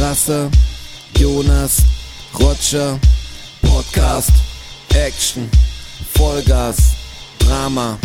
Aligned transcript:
Strasser, 0.00 0.50
Jonas, 1.18 1.82
Roger, 2.32 2.98
Podcast, 3.60 4.32
Action, 4.94 5.46
Vollgas, 6.14 6.78
Drama, 7.38 7.98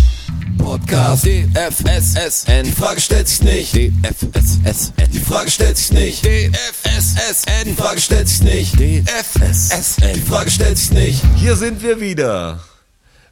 Podcast, 0.58 1.26
DFSSN, 1.26 2.66
die 2.66 2.71
Frage 2.73 3.00
stellt 3.00 3.29
sich 3.29 3.42
nicht, 3.44 3.73
DFSSN, 3.73 5.10
die 5.13 5.20
Frage 5.20 5.50
stellt 5.50 5.78
sich 5.78 5.94
nicht, 5.94 6.26
DFSSN, 6.26 7.63
die 7.63 7.73
Frage 7.73 8.01
stellt 8.01 8.27
sich 8.27 8.43
nicht, 8.43 8.73
DFSSN, 8.73 10.15
die 10.15 10.21
Frage 10.21 10.51
stellt 10.51 10.77
sich 10.77 10.91
nicht. 10.91 11.23
Hier 11.37 11.55
sind 11.55 11.81
wir 11.81 12.01
wieder. 12.01 12.59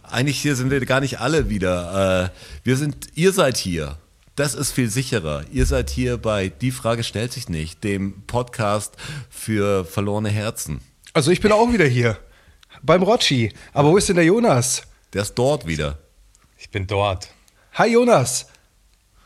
Eigentlich 0.04 0.40
hier 0.42 0.56
sind 0.56 0.72
wir 0.72 0.80
gar 0.86 1.02
nicht 1.02 1.20
alle 1.20 1.50
wieder. 1.50 2.32
Äh, 2.32 2.40
wir 2.64 2.78
sind, 2.78 3.08
ihr 3.14 3.34
seid 3.34 3.58
hier. 3.58 3.98
Das 4.36 4.56
ist 4.56 4.72
viel 4.72 4.90
sicherer. 4.90 5.46
Ihr 5.52 5.66
seid 5.66 5.90
hier 5.92 6.18
bei 6.18 6.50
Die 6.50 6.72
Frage 6.72 7.04
stellt 7.04 7.32
sich 7.34 7.50
nicht, 7.50 7.84
dem 7.84 8.24
Podcast 8.26 8.96
für 9.30 9.86
verlorene 9.86 10.30
Herzen. 10.30 10.82
Also 11.14 11.30
ich 11.30 11.40
bin 11.40 11.52
auch 11.52 11.72
wieder 11.72 11.86
hier. 11.86 12.18
Beim 12.82 13.04
Rotschi. 13.04 13.54
Aber 13.74 13.90
wo 13.92 13.98
ist 13.98 14.10
denn 14.10 14.16
der 14.16 14.26
Jonas? 14.26 14.82
Der 15.14 15.22
ist 15.22 15.36
dort 15.36 15.68
wieder. 15.68 16.00
Ich 16.58 16.72
bin 16.72 16.88
dort. 16.88 17.30
Hi 17.74 17.92
Jonas. 17.92 18.48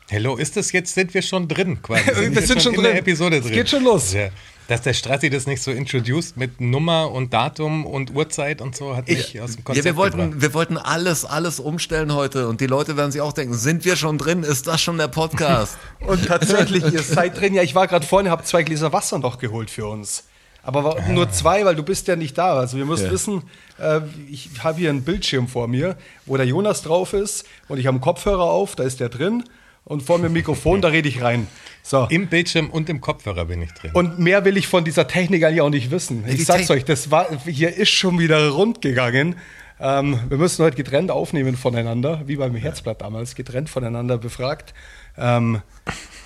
Hello, 0.10 0.36
ist 0.36 0.58
das 0.58 0.72
jetzt, 0.74 0.94
sind 0.94 1.14
wir 1.14 1.22
schon 1.22 1.48
drin 1.48 1.82
quasi? 1.82 2.06
Wir 2.16 2.30
jetzt 2.32 2.48
sind 2.48 2.62
schon 2.62 2.74
in 2.76 2.82
drin. 2.82 2.92
der 2.92 3.00
Episode 3.00 3.38
Es 3.38 3.44
drin. 3.46 3.54
geht 3.54 3.70
schon 3.70 3.84
los. 3.84 4.14
Ja. 4.14 4.30
Dass 4.68 4.82
der 4.82 4.94
Strassi 4.94 5.30
das 5.30 5.48
nicht 5.48 5.62
so 5.64 5.72
introduced 5.72 6.36
mit 6.36 6.60
Nummer 6.60 7.12
und 7.12 7.32
Datum 7.34 7.86
und 7.86 8.14
Uhrzeit 8.14 8.62
und 8.62 8.76
so, 8.76 8.98
hat 8.98 9.08
mich 9.08 9.40
aus 9.40 9.52
dem 9.52 9.60
Ja, 9.60 9.64
Konzept 9.64 9.86
wir 9.86 9.94
gebracht. 9.94 10.18
wollten, 10.18 10.42
wir 10.42 10.54
wollten 10.54 10.78
alles, 10.78 11.24
alles 11.24 11.62
umstellen 11.62 12.14
heute 12.14 12.50
und 12.50 12.60
die 12.60 12.68
Leute 12.68 12.98
werden 12.98 13.12
sich 13.14 13.22
auch 13.22 13.32
denken, 13.32 13.54
sind 13.54 13.86
wir 13.86 13.96
schon 13.96 14.18
drin? 14.18 14.44
Ist 14.44 14.68
das 14.68 14.82
schon 14.82 14.98
der 14.98 15.08
Podcast? 15.08 15.78
Und 16.06 16.26
tatsächlich, 16.26 16.84
ihr 16.92 17.02
seid 17.02 17.40
drin. 17.40 17.54
Ja, 17.54 17.62
ich 17.64 17.76
war 17.76 17.88
gerade 17.88 18.06
vorhin, 18.06 18.30
habe 18.30 18.44
zwei 18.44 18.64
Gläser 18.64 18.92
Wasser 18.92 19.20
noch 19.20 19.40
geholt 19.40 19.70
für 19.70 19.88
uns. 19.88 20.26
Aber 20.64 20.84
war 20.84 21.10
nur 21.10 21.30
zwei, 21.32 21.64
weil 21.64 21.76
du 21.76 21.84
bist 21.84 22.10
ja 22.10 22.18
nicht 22.18 22.38
da. 22.38 22.56
Also 22.58 22.76
wir 22.76 22.84
müssen 22.86 23.06
Ja. 23.06 23.12
wissen, 23.12 23.44
äh, 23.80 24.02
ich 24.30 24.50
habe 24.60 24.80
hier 24.80 24.90
einen 24.90 25.04
Bildschirm 25.04 25.48
vor 25.48 25.70
mir, 25.70 25.96
wo 26.26 26.36
der 26.36 26.46
Jonas 26.46 26.82
drauf 26.82 27.14
ist 27.14 27.46
und 27.70 27.78
ich 27.78 27.86
habe 27.88 27.96
einen 27.96 28.02
Kopfhörer 28.02 28.44
auf, 28.44 28.76
da 28.76 28.84
ist 28.84 29.00
der 29.00 29.08
drin 29.08 29.46
und 29.88 30.04
vor 30.04 30.18
mir 30.20 30.30
Mikrofon, 30.30 30.82
da 30.82 30.90
rede 30.90 31.08
ich 31.10 31.22
rein. 31.22 31.48
So. 31.84 32.06
Im 32.10 32.28
Bildschirm 32.28 32.70
und 32.70 32.90
im 32.90 33.00
Kopfhörer 33.02 33.46
bin 33.46 33.62
ich 33.62 33.72
drin. 33.72 33.92
Und 33.94 34.20
mehr 34.20 34.44
will 34.46 34.58
ich 34.58 34.68
von 34.68 34.84
dieser 34.84 35.08
Technik 35.08 35.44
eigentlich 35.46 35.62
auch 35.62 35.70
nicht 35.70 35.90
wissen. 35.92 36.26
die 36.26 36.34
Ich 36.34 36.46
sag's 36.46 36.68
Tech- 36.68 36.70
euch, 36.78 36.86
das 36.86 37.10
war, 37.12 37.28
hier 37.46 37.74
ist 37.76 37.90
schon 37.90 38.20
wieder 38.20 38.50
rund 38.50 38.82
gegangen. 38.82 39.36
Ähm, 39.80 40.20
wir 40.28 40.38
müssen 40.38 40.66
heute 40.66 40.76
getrennt 40.76 41.12
aufnehmen 41.12 41.56
voneinander, 41.56 42.24
wie 42.26 42.36
beim 42.36 42.56
Herzblatt 42.56 43.02
damals, 43.02 43.36
getrennt 43.36 43.70
voneinander 43.70 44.18
befragt. 44.18 44.74
Ähm, 45.18 45.62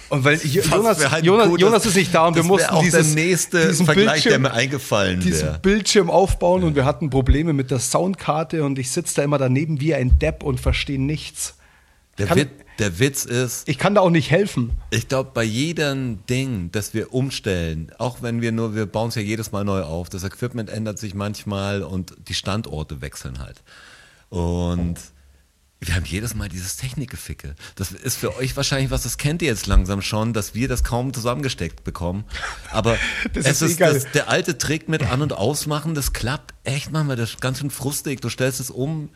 und 0.09 0.23
weil 0.23 0.37
Fast 0.37 0.45
Jonas, 0.71 1.11
halt 1.11 1.25
Jonas, 1.25 1.47
gut, 1.49 1.61
Jonas 1.61 1.85
ist 1.85 1.95
nicht 1.95 2.13
da 2.15 2.27
und 2.27 2.35
wir 2.35 2.43
mussten 2.43 2.69
auch 2.69 2.81
dieses, 2.81 3.13
der 3.13 3.23
nächste 3.23 3.67
diesen 3.67 3.85
Vergleich, 3.85 4.23
der 4.23 4.31
Bildschirm, 4.31 4.41
mir 4.41 4.53
eingefallen 4.53 5.19
diesen. 5.19 5.61
Bildschirm 5.61 6.09
aufbauen 6.09 6.63
und 6.63 6.75
wir 6.75 6.85
hatten 6.85 7.09
Probleme 7.09 7.53
mit 7.53 7.71
der 7.71 7.79
Soundkarte 7.79 8.63
und 8.63 8.79
ich 8.79 8.89
sitze 8.91 9.15
da 9.17 9.23
immer 9.23 9.37
daneben 9.37 9.79
wie 9.81 9.93
ein 9.95 10.17
Depp 10.17 10.43
und 10.43 10.59
verstehe 10.59 10.99
nichts. 10.99 11.55
Der, 12.17 12.27
Kann- 12.27 12.37
Wit, 12.39 12.49
der 12.79 12.99
Witz 12.99 13.25
ist, 13.25 13.67
Ich 13.69 13.77
kann 13.77 13.95
da 13.95 14.01
auch 14.01 14.09
nicht 14.09 14.31
helfen. 14.31 14.71
Ich 14.89 15.07
glaube, 15.07 15.31
bei 15.33 15.43
jedem 15.43 16.25
Ding, 16.25 16.71
das 16.71 16.93
wir 16.93 17.13
umstellen, 17.13 17.91
auch 17.97 18.21
wenn 18.21 18.41
wir 18.41 18.51
nur, 18.51 18.75
wir 18.75 18.85
bauen 18.85 19.09
es 19.09 19.15
ja 19.15 19.21
jedes 19.21 19.51
Mal 19.51 19.63
neu 19.63 19.83
auf, 19.83 20.09
das 20.09 20.23
Equipment 20.23 20.69
ändert 20.69 20.97
sich 20.99 21.13
manchmal 21.13 21.83
und 21.83 22.15
die 22.27 22.33
Standorte 22.33 23.01
wechseln 23.01 23.39
halt. 23.39 23.61
Und 24.29 24.95
wir 25.83 25.95
haben 25.95 26.05
jedes 26.05 26.35
Mal 26.35 26.47
dieses 26.47 26.77
Technikgeficke. 26.77 27.55
Das 27.75 27.91
ist 27.91 28.15
für 28.17 28.35
euch 28.37 28.55
wahrscheinlich 28.55 28.91
was, 28.91 29.01
das 29.01 29.17
kennt 29.17 29.41
ihr 29.41 29.47
jetzt 29.47 29.65
langsam 29.65 30.01
schon, 30.03 30.31
dass 30.31 30.53
wir 30.53 30.67
das 30.67 30.83
kaum 30.83 31.11
zusammengesteckt 31.11 31.83
bekommen. 31.83 32.23
Aber 32.71 32.97
Das 33.33 33.45
es 33.47 33.61
ist 33.63 33.71
ist 33.71 33.75
egal. 33.77 33.93
das, 33.95 34.11
der 34.11 34.29
alte 34.29 34.57
Trick 34.59 34.89
mit 34.89 35.03
An- 35.03 35.23
und 35.23 35.33
Ausmachen, 35.33 35.95
das 35.95 36.13
klappt 36.13 36.53
echt 36.63 36.91
manchmal, 36.91 37.15
das 37.15 37.31
ist 37.31 37.41
ganz 37.41 37.57
schön 37.59 37.71
frustig. 37.71 38.21
Du 38.21 38.29
stellst 38.29 38.59
es 38.59 38.69
um 38.69 39.09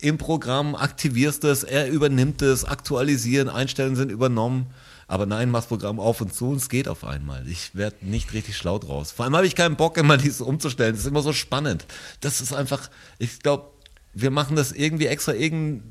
im 0.00 0.18
Programm, 0.18 0.74
aktivierst 0.74 1.44
es, 1.44 1.64
er 1.64 1.88
übernimmt 1.88 2.42
es, 2.42 2.64
aktualisieren, 2.64 3.48
Einstellungen 3.48 3.96
sind 3.96 4.10
übernommen. 4.10 4.66
Aber 5.08 5.24
nein, 5.24 5.50
machst 5.50 5.68
Programm 5.68 6.00
auf 6.00 6.20
und 6.20 6.34
zu 6.34 6.50
und 6.50 6.56
es 6.56 6.68
geht 6.68 6.88
auf 6.88 7.04
einmal. 7.04 7.46
Ich 7.46 7.76
werde 7.76 7.96
nicht 8.00 8.32
richtig 8.32 8.56
schlau 8.56 8.78
draus. 8.78 9.12
Vor 9.12 9.24
allem 9.24 9.36
habe 9.36 9.46
ich 9.46 9.54
keinen 9.54 9.76
Bock, 9.76 9.96
immer 9.98 10.16
dieses 10.16 10.40
umzustellen. 10.40 10.92
Das 10.92 11.02
ist 11.02 11.06
immer 11.06 11.22
so 11.22 11.32
spannend. 11.32 11.86
Das 12.20 12.40
ist 12.40 12.52
einfach, 12.52 12.90
ich 13.18 13.38
glaube, 13.38 13.70
wir 14.18 14.30
machen 14.30 14.56
das 14.56 14.72
irgendwie 14.72 15.06
extra, 15.06 15.34
irgend, 15.34 15.82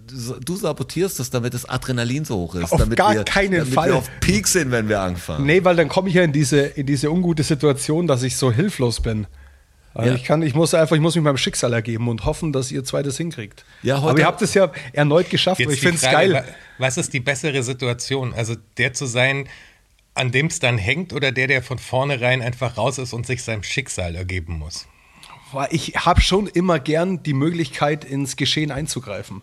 du 0.43 0.55
sabotierst 0.55 1.19
das, 1.19 1.29
damit 1.29 1.53
das 1.53 1.65
Adrenalin 1.69 2.25
so 2.25 2.35
hoch 2.37 2.55
ist. 2.55 2.73
Auf 2.73 2.79
damit 2.79 2.97
gar 2.97 3.13
wir, 3.13 3.23
keinen 3.23 3.59
damit 3.59 3.73
Fall. 3.73 3.89
wir 3.89 3.95
auf 3.97 4.09
Peak 4.19 4.47
sind, 4.47 4.71
wenn 4.71 4.89
wir 4.89 4.99
anfangen. 4.99 5.45
Nee, 5.45 5.63
weil 5.63 5.75
dann 5.75 5.87
komme 5.87 6.09
ich 6.09 6.15
ja 6.15 6.23
in 6.23 6.33
diese, 6.33 6.59
in 6.59 6.87
diese 6.87 7.11
ungute 7.11 7.43
Situation, 7.43 8.07
dass 8.07 8.23
ich 8.23 8.35
so 8.35 8.51
hilflos 8.51 8.99
bin. 8.99 9.27
Also 9.95 10.09
Ja. 10.09 10.15
ich 10.17 10.23
kann, 10.25 10.41
ich 10.41 10.53
muss 10.53 10.73
einfach, 10.73 10.95
ich 10.95 11.01
muss 11.01 11.15
mich 11.15 11.23
meinem 11.23 11.37
Schicksal 11.37 11.71
ergeben 11.73 12.09
und 12.09 12.25
hoffen, 12.25 12.51
dass 12.51 12.69
ihr 12.71 12.83
zwei 12.83 13.01
das 13.01 13.15
hinkriegt. 13.17 13.63
Ja, 13.81 14.01
heute- 14.01 14.09
Aber 14.11 14.19
ihr 14.19 14.25
habt 14.25 14.41
es 14.41 14.53
ja 14.53 14.69
erneut 14.93 15.29
geschafft, 15.29 15.61
aber 15.61 15.71
ich 15.71 15.79
finde 15.79 15.95
es 15.95 16.01
geil. 16.03 16.33
wa- 16.33 16.43
Was 16.77 16.97
ist 16.97 17.13
die 17.13 17.21
bessere 17.21 17.63
Situation? 17.63 18.33
Also 18.33 18.55
der 18.77 18.93
zu 18.93 19.05
sein, 19.05 19.47
an 20.13 20.31
dem 20.31 20.47
es 20.47 20.59
dann 20.59 20.77
hängt 20.77 21.13
oder 21.13 21.31
der, 21.31 21.47
der 21.47 21.63
von 21.63 21.79
vornherein 21.79 22.41
einfach 22.41 22.77
raus 22.77 22.97
ist 22.97 23.13
und 23.13 23.25
sich 23.25 23.41
seinem 23.43 23.63
Schicksal 23.63 24.15
ergeben 24.15 24.59
muss? 24.59 24.85
Ich 25.69 25.93
habe 25.95 26.19
schon 26.19 26.47
immer 26.47 26.79
gern 26.79 27.23
die 27.23 27.33
Möglichkeit, 27.33 28.03
ins 28.03 28.35
Geschehen 28.35 28.71
einzugreifen. 28.71 29.41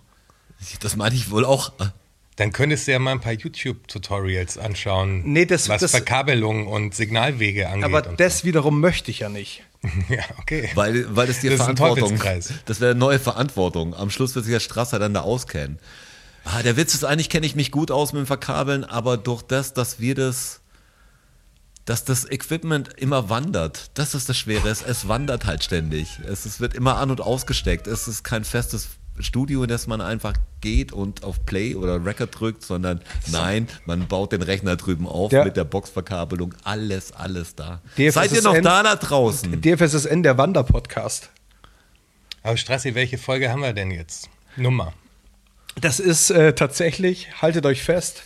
Das 0.81 0.95
meine 0.97 1.15
ich 1.15 1.31
wohl 1.31 1.47
auch. 1.47 1.73
Dann 2.37 2.53
könntest 2.53 2.87
du 2.87 2.93
ja 2.93 2.99
mal 2.99 3.13
ein 3.13 3.21
paar 3.21 3.33
YouTube-Tutorials 3.33 4.59
anschauen, 4.59 5.23
Nee, 5.33 5.47
das- 5.47 5.69
was 5.71 5.81
das- 5.81 5.91
Verkabelung 5.93 6.67
und 6.67 6.95
Signalwege 6.95 7.69
angeht. 7.69 7.85
Aber 7.85 8.07
und 8.11 8.21
das 8.21 8.45
wiederum 8.45 8.81
möchte 8.81 9.11
ich 9.11 9.21
ja 9.21 9.29
nicht. 9.31 9.63
ja, 10.09 10.23
okay. 10.39 10.71
Weil, 10.75 11.15
weil 11.15 11.27
das 11.27 11.41
dir 11.41 11.51
Das 11.51 11.61
ist 11.61 11.65
Verantwortung, 11.65 12.19
Teufelskreis. 12.19 12.53
das 12.67 12.81
wäre 12.81 12.95
neue 12.95 13.19
Verantwortung. 13.19 13.95
Am 13.95 14.11
Schluss 14.11 14.35
wird 14.35 14.45
sich 14.45 14.53
der 14.53 14.61
Strasser 14.61 14.99
dann 14.99 15.15
da 15.15 15.23
auskennen. 15.23 15.79
Ah, 16.45 16.63
der 16.63 16.77
Witz 16.77 16.95
ist 16.95 17.05
eigentlich, 17.05 17.29
kenne 17.29 17.47
ich 17.47 17.55
mich 17.55 17.71
gut 17.71 17.91
aus 17.91 18.13
mit 18.13 18.21
dem 18.21 18.27
Verkabeln, 18.27 18.85
aber 18.85 19.17
durch 19.17 19.43
das, 19.43 19.75
dass 19.75 20.01
wir 20.01 20.15
das, 20.15 20.61
dass 21.85 22.05
das 22.05 22.29
Equipment 22.31 22.91
immer 22.97 23.29
wandert, 23.29 23.91
das 23.95 24.15
ist 24.15 24.29
das 24.29 24.37
Schwere. 24.37 24.69
Es, 24.69 24.83
es 24.83 25.09
wandert 25.09 25.47
halt 25.47 25.63
ständig. 25.65 26.19
Es, 26.27 26.45
es 26.47 26.61
wird 26.61 26.75
immer 26.75 26.97
an- 26.97 27.11
und 27.11 27.21
ausgesteckt. 27.21 27.87
Es 27.87 28.09
ist 28.09 28.23
kein 28.25 28.45
festes 28.45 28.89
Studio, 29.19 29.63
in 29.63 29.69
das 29.69 29.87
man 29.87 30.01
einfach 30.01 30.33
geht 30.61 30.93
und 30.93 31.23
auf 31.23 31.45
Play 31.45 31.75
oder 31.75 32.05
Record 32.05 32.39
drückt, 32.39 32.63
sondern 32.63 33.01
nein, 33.31 33.69
man 33.85 34.09
baut 34.09 34.33
den 34.33 34.43
Rechner 34.43 34.77
drüben 34.77 35.07
auf 35.07 35.31
Der- 35.31 35.45
mit 35.45 35.57
der 35.57 35.65
Boxverkabelung. 35.65 36.55
Alles, 36.65 37.13
alles 37.13 37.55
da. 37.55 37.81
DFSSN 37.99 38.13
Seid 38.13 38.33
ihr 38.33 38.43
noch 38.43 38.61
da 38.61 38.83
da 38.83 38.97
draußen? 38.97 39.61
DFSSN, 39.61 40.23
der 40.23 40.39
Wanderpodcast. 40.39 41.31
Aber 42.43 42.57
Strassi, 42.57 42.95
welche 42.95 43.19
Folge 43.19 43.51
haben 43.51 43.63
wir 43.63 43.73
denn 43.73 43.91
jetzt? 43.91 44.29
Nummer. 44.57 44.93
Das 45.81 46.01
ist 46.01 46.31
äh, 46.31 46.55
tatsächlich, 46.55 47.41
haltet 47.41 47.65
euch 47.67 47.83
fest, 47.83 48.23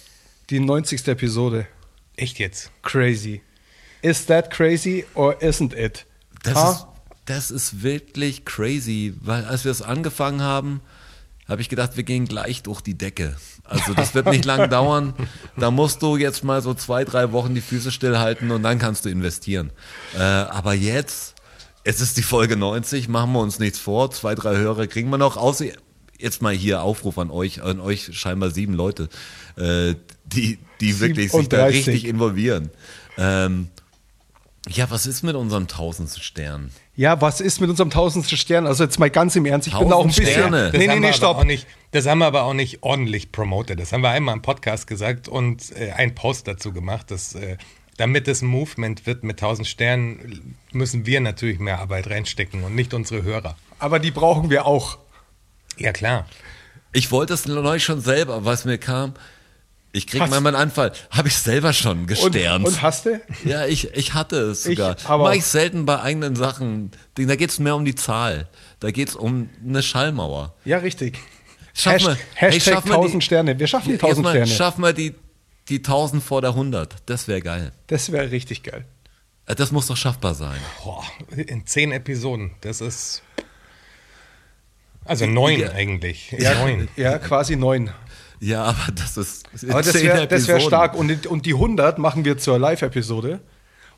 die 0.50 0.58
90. 0.60 1.06
Episode. 1.08 1.66
Echt 2.16 2.38
jetzt? 2.38 2.70
Crazy. 2.82 3.42
Is 4.02 4.26
that 4.26 4.50
crazy 4.50 5.04
or 5.14 5.40
isn't 5.42 5.74
it? 5.74 6.06
Das, 6.42 6.54
Ha? 6.54 6.70
ist, 6.72 6.86
das 7.26 7.50
ist 7.50 7.82
wirklich 7.82 8.44
crazy, 8.44 9.14
weil 9.20 9.44
als 9.44 9.64
wir 9.64 9.72
es 9.72 9.82
angefangen 9.82 10.42
haben, 10.42 10.80
habe 11.48 11.60
ich 11.60 11.68
gedacht, 11.68 11.96
wir 11.96 12.02
gehen 12.02 12.26
gleich 12.26 12.62
durch 12.62 12.80
die 12.80 12.96
Decke. 12.96 13.36
Also 13.64 13.94
das 13.94 14.14
wird 14.14 14.26
nicht 14.26 14.44
lang 14.44 14.70
dauern. 14.70 15.14
Da 15.56 15.70
musst 15.70 16.02
du 16.02 16.16
jetzt 16.16 16.42
mal 16.42 16.62
so 16.62 16.74
zwei, 16.74 17.04
drei 17.04 17.32
Wochen 17.32 17.54
die 17.54 17.60
Füße 17.60 17.92
stillhalten 17.92 18.50
und 18.50 18.62
dann 18.62 18.78
kannst 18.78 19.04
du 19.04 19.10
investieren. 19.10 19.70
Äh, 20.14 20.22
aber 20.22 20.74
jetzt, 20.74 21.34
es 21.84 22.00
ist 22.00 22.16
die 22.16 22.22
Folge 22.22 22.56
90, 22.56 23.08
machen 23.08 23.32
wir 23.32 23.40
uns 23.40 23.58
nichts 23.58 23.78
vor. 23.78 24.10
Zwei, 24.10 24.34
drei 24.34 24.56
Hörer 24.56 24.86
kriegen 24.86 25.10
wir 25.10 25.18
noch. 25.18 25.36
Außer 25.36 25.66
jetzt 26.18 26.42
mal 26.42 26.54
hier 26.54 26.82
Aufruf 26.82 27.18
an 27.18 27.30
euch, 27.30 27.62
an 27.62 27.80
euch 27.80 28.10
scheinbar 28.12 28.50
sieben 28.50 28.74
Leute, 28.74 29.08
äh, 29.56 29.94
die, 30.24 30.58
die 30.80 30.98
wirklich 31.00 31.30
sich 31.30 31.48
da 31.48 31.68
37. 31.68 31.86
richtig 31.86 32.04
involvieren. 32.06 32.70
Ähm, 33.18 33.68
ja, 34.68 34.90
was 34.90 35.06
ist 35.06 35.22
mit 35.22 35.36
unserem 35.36 35.68
tausendsten 35.68 36.22
Stern? 36.22 36.70
Ja, 36.96 37.20
was 37.20 37.40
ist 37.40 37.60
mit 37.60 37.70
unserem 37.70 37.90
tausendsten 37.90 38.36
Stern? 38.36 38.66
Also 38.66 38.84
jetzt 38.84 38.98
mal 38.98 39.10
ganz 39.10 39.36
im 39.36 39.46
Ernst, 39.46 39.68
ich 39.68 39.78
bin 39.78 39.88
da 39.88 39.94
auch 39.94 40.04
ein 40.04 40.08
Tausend 40.08 40.16
bisschen. 40.16 40.40
Sterne. 40.40 40.62
Das 40.64 40.72
Nee, 40.72 40.78
nee, 40.78 40.88
haben 40.88 41.02
wir 41.02 41.08
nee, 41.08 41.14
stopp. 41.14 41.36
Auch 41.38 41.44
nicht, 41.44 41.66
das 41.92 42.06
haben 42.06 42.18
wir 42.18 42.26
aber 42.26 42.42
auch 42.42 42.54
nicht 42.54 42.82
ordentlich 42.82 43.32
promotet. 43.32 43.78
Das 43.78 43.92
haben 43.92 44.02
wir 44.02 44.10
einmal 44.10 44.34
im 44.34 44.42
Podcast 44.42 44.86
gesagt 44.86 45.28
und 45.28 45.70
äh, 45.76 45.92
einen 45.92 46.14
Post 46.14 46.48
dazu 46.48 46.72
gemacht, 46.72 47.10
dass 47.10 47.34
äh, 47.34 47.58
damit 47.96 48.28
es 48.28 48.42
ein 48.42 48.46
Movement 48.48 49.06
wird 49.06 49.24
mit 49.24 49.40
1000 49.42 49.66
Sternen, 49.66 50.56
müssen 50.72 51.06
wir 51.06 51.20
natürlich 51.20 51.58
mehr 51.58 51.78
Arbeit 51.78 52.10
reinstecken 52.10 52.64
und 52.64 52.74
nicht 52.74 52.92
unsere 52.92 53.22
Hörer. 53.22 53.56
Aber 53.78 53.98
die 53.98 54.10
brauchen 54.10 54.50
wir 54.50 54.66
auch. 54.66 54.98
Ja, 55.78 55.92
klar. 55.92 56.26
Ich 56.92 57.10
wollte 57.10 57.34
es 57.34 57.46
neulich 57.46 57.84
schon 57.84 58.00
selber, 58.00 58.44
was 58.44 58.64
mir 58.64 58.78
kam. 58.78 59.14
Ich 59.96 60.06
krieg 60.06 60.20
Hast- 60.20 60.30
manchmal 60.30 60.54
einen 60.54 60.62
Anfall. 60.62 60.92
Habe 61.10 61.28
ich 61.28 61.36
selber 61.38 61.72
schon 61.72 62.00
Und, 62.00 62.06
gesternt. 62.06 62.66
und 62.66 62.82
hast 62.82 63.06
du? 63.06 63.18
ja, 63.44 63.64
ich, 63.66 63.94
ich 63.94 64.12
hatte 64.14 64.36
es 64.36 64.66
Ich 64.66 64.76
sogar. 64.76 64.96
aber 65.04 65.24
Mach 65.24 65.30
auch. 65.30 65.34
ich 65.34 65.44
selten 65.46 65.86
bei 65.86 66.00
eigenen 66.02 66.36
Sachen. 66.36 66.90
Da 67.14 67.34
geht 67.36 67.48
es 67.50 67.58
mehr 67.58 67.74
um 67.74 67.84
die 67.84 67.94
Zahl. 67.94 68.48
Da 68.80 68.90
geht 68.90 69.08
es 69.08 69.16
um 69.16 69.48
eine 69.66 69.82
Schallmauer. 69.82 70.54
Ja, 70.66 70.78
richtig. 70.78 71.18
Schaff 71.72 71.94
Hasht- 71.94 72.04
mal- 72.04 72.18
hey, 72.34 72.52
Hashtag 72.52 72.84
mal 72.86 72.94
1000 72.96 73.22
die- 73.22 73.26
Sterne. 73.26 73.58
Wir 73.58 73.66
schaffen 73.66 73.86
die 73.88 73.92
Jetzt 73.92 74.02
1000 74.02 74.24
mal, 74.24 74.30
Sterne. 74.32 74.46
Schaff 74.52 74.76
mal 74.78 74.92
die, 74.94 75.14
die 75.70 75.82
1000 75.82 76.22
vor 76.22 76.42
der 76.42 76.54
100. 76.54 76.96
Das 77.06 77.26
wäre 77.26 77.40
geil. 77.40 77.72
Das 77.86 78.12
wäre 78.12 78.30
richtig 78.30 78.62
geil. 78.64 78.84
Äh, 79.46 79.54
Das 79.54 79.72
muss 79.72 79.86
doch 79.86 79.96
schaffbar 79.96 80.34
sein. 80.34 80.58
Boah, 80.84 81.04
in 81.36 81.66
zehn 81.66 81.92
Episoden. 81.92 82.50
Das 82.60 82.80
ist. 82.82 83.22
Also 85.04 85.24
neun 85.26 85.60
Ja. 85.60 85.70
eigentlich. 85.70 86.32
Ja, 86.36 86.54
Neun. 86.54 86.88
ja, 86.96 87.18
quasi 87.18 87.56
neun. 87.56 87.90
Ja, 88.40 88.64
aber 88.64 88.92
das 88.94 89.16
ist. 89.16 89.48
Aber 89.68 89.82
das 89.82 89.94
wäre 89.94 90.26
das 90.26 90.46
wär 90.48 90.60
stark. 90.60 90.94
Und, 90.94 91.26
und 91.26 91.46
die 91.46 91.54
100 91.54 91.98
machen 91.98 92.24
wir 92.24 92.38
zur 92.38 92.58
Live-Episode. 92.58 93.40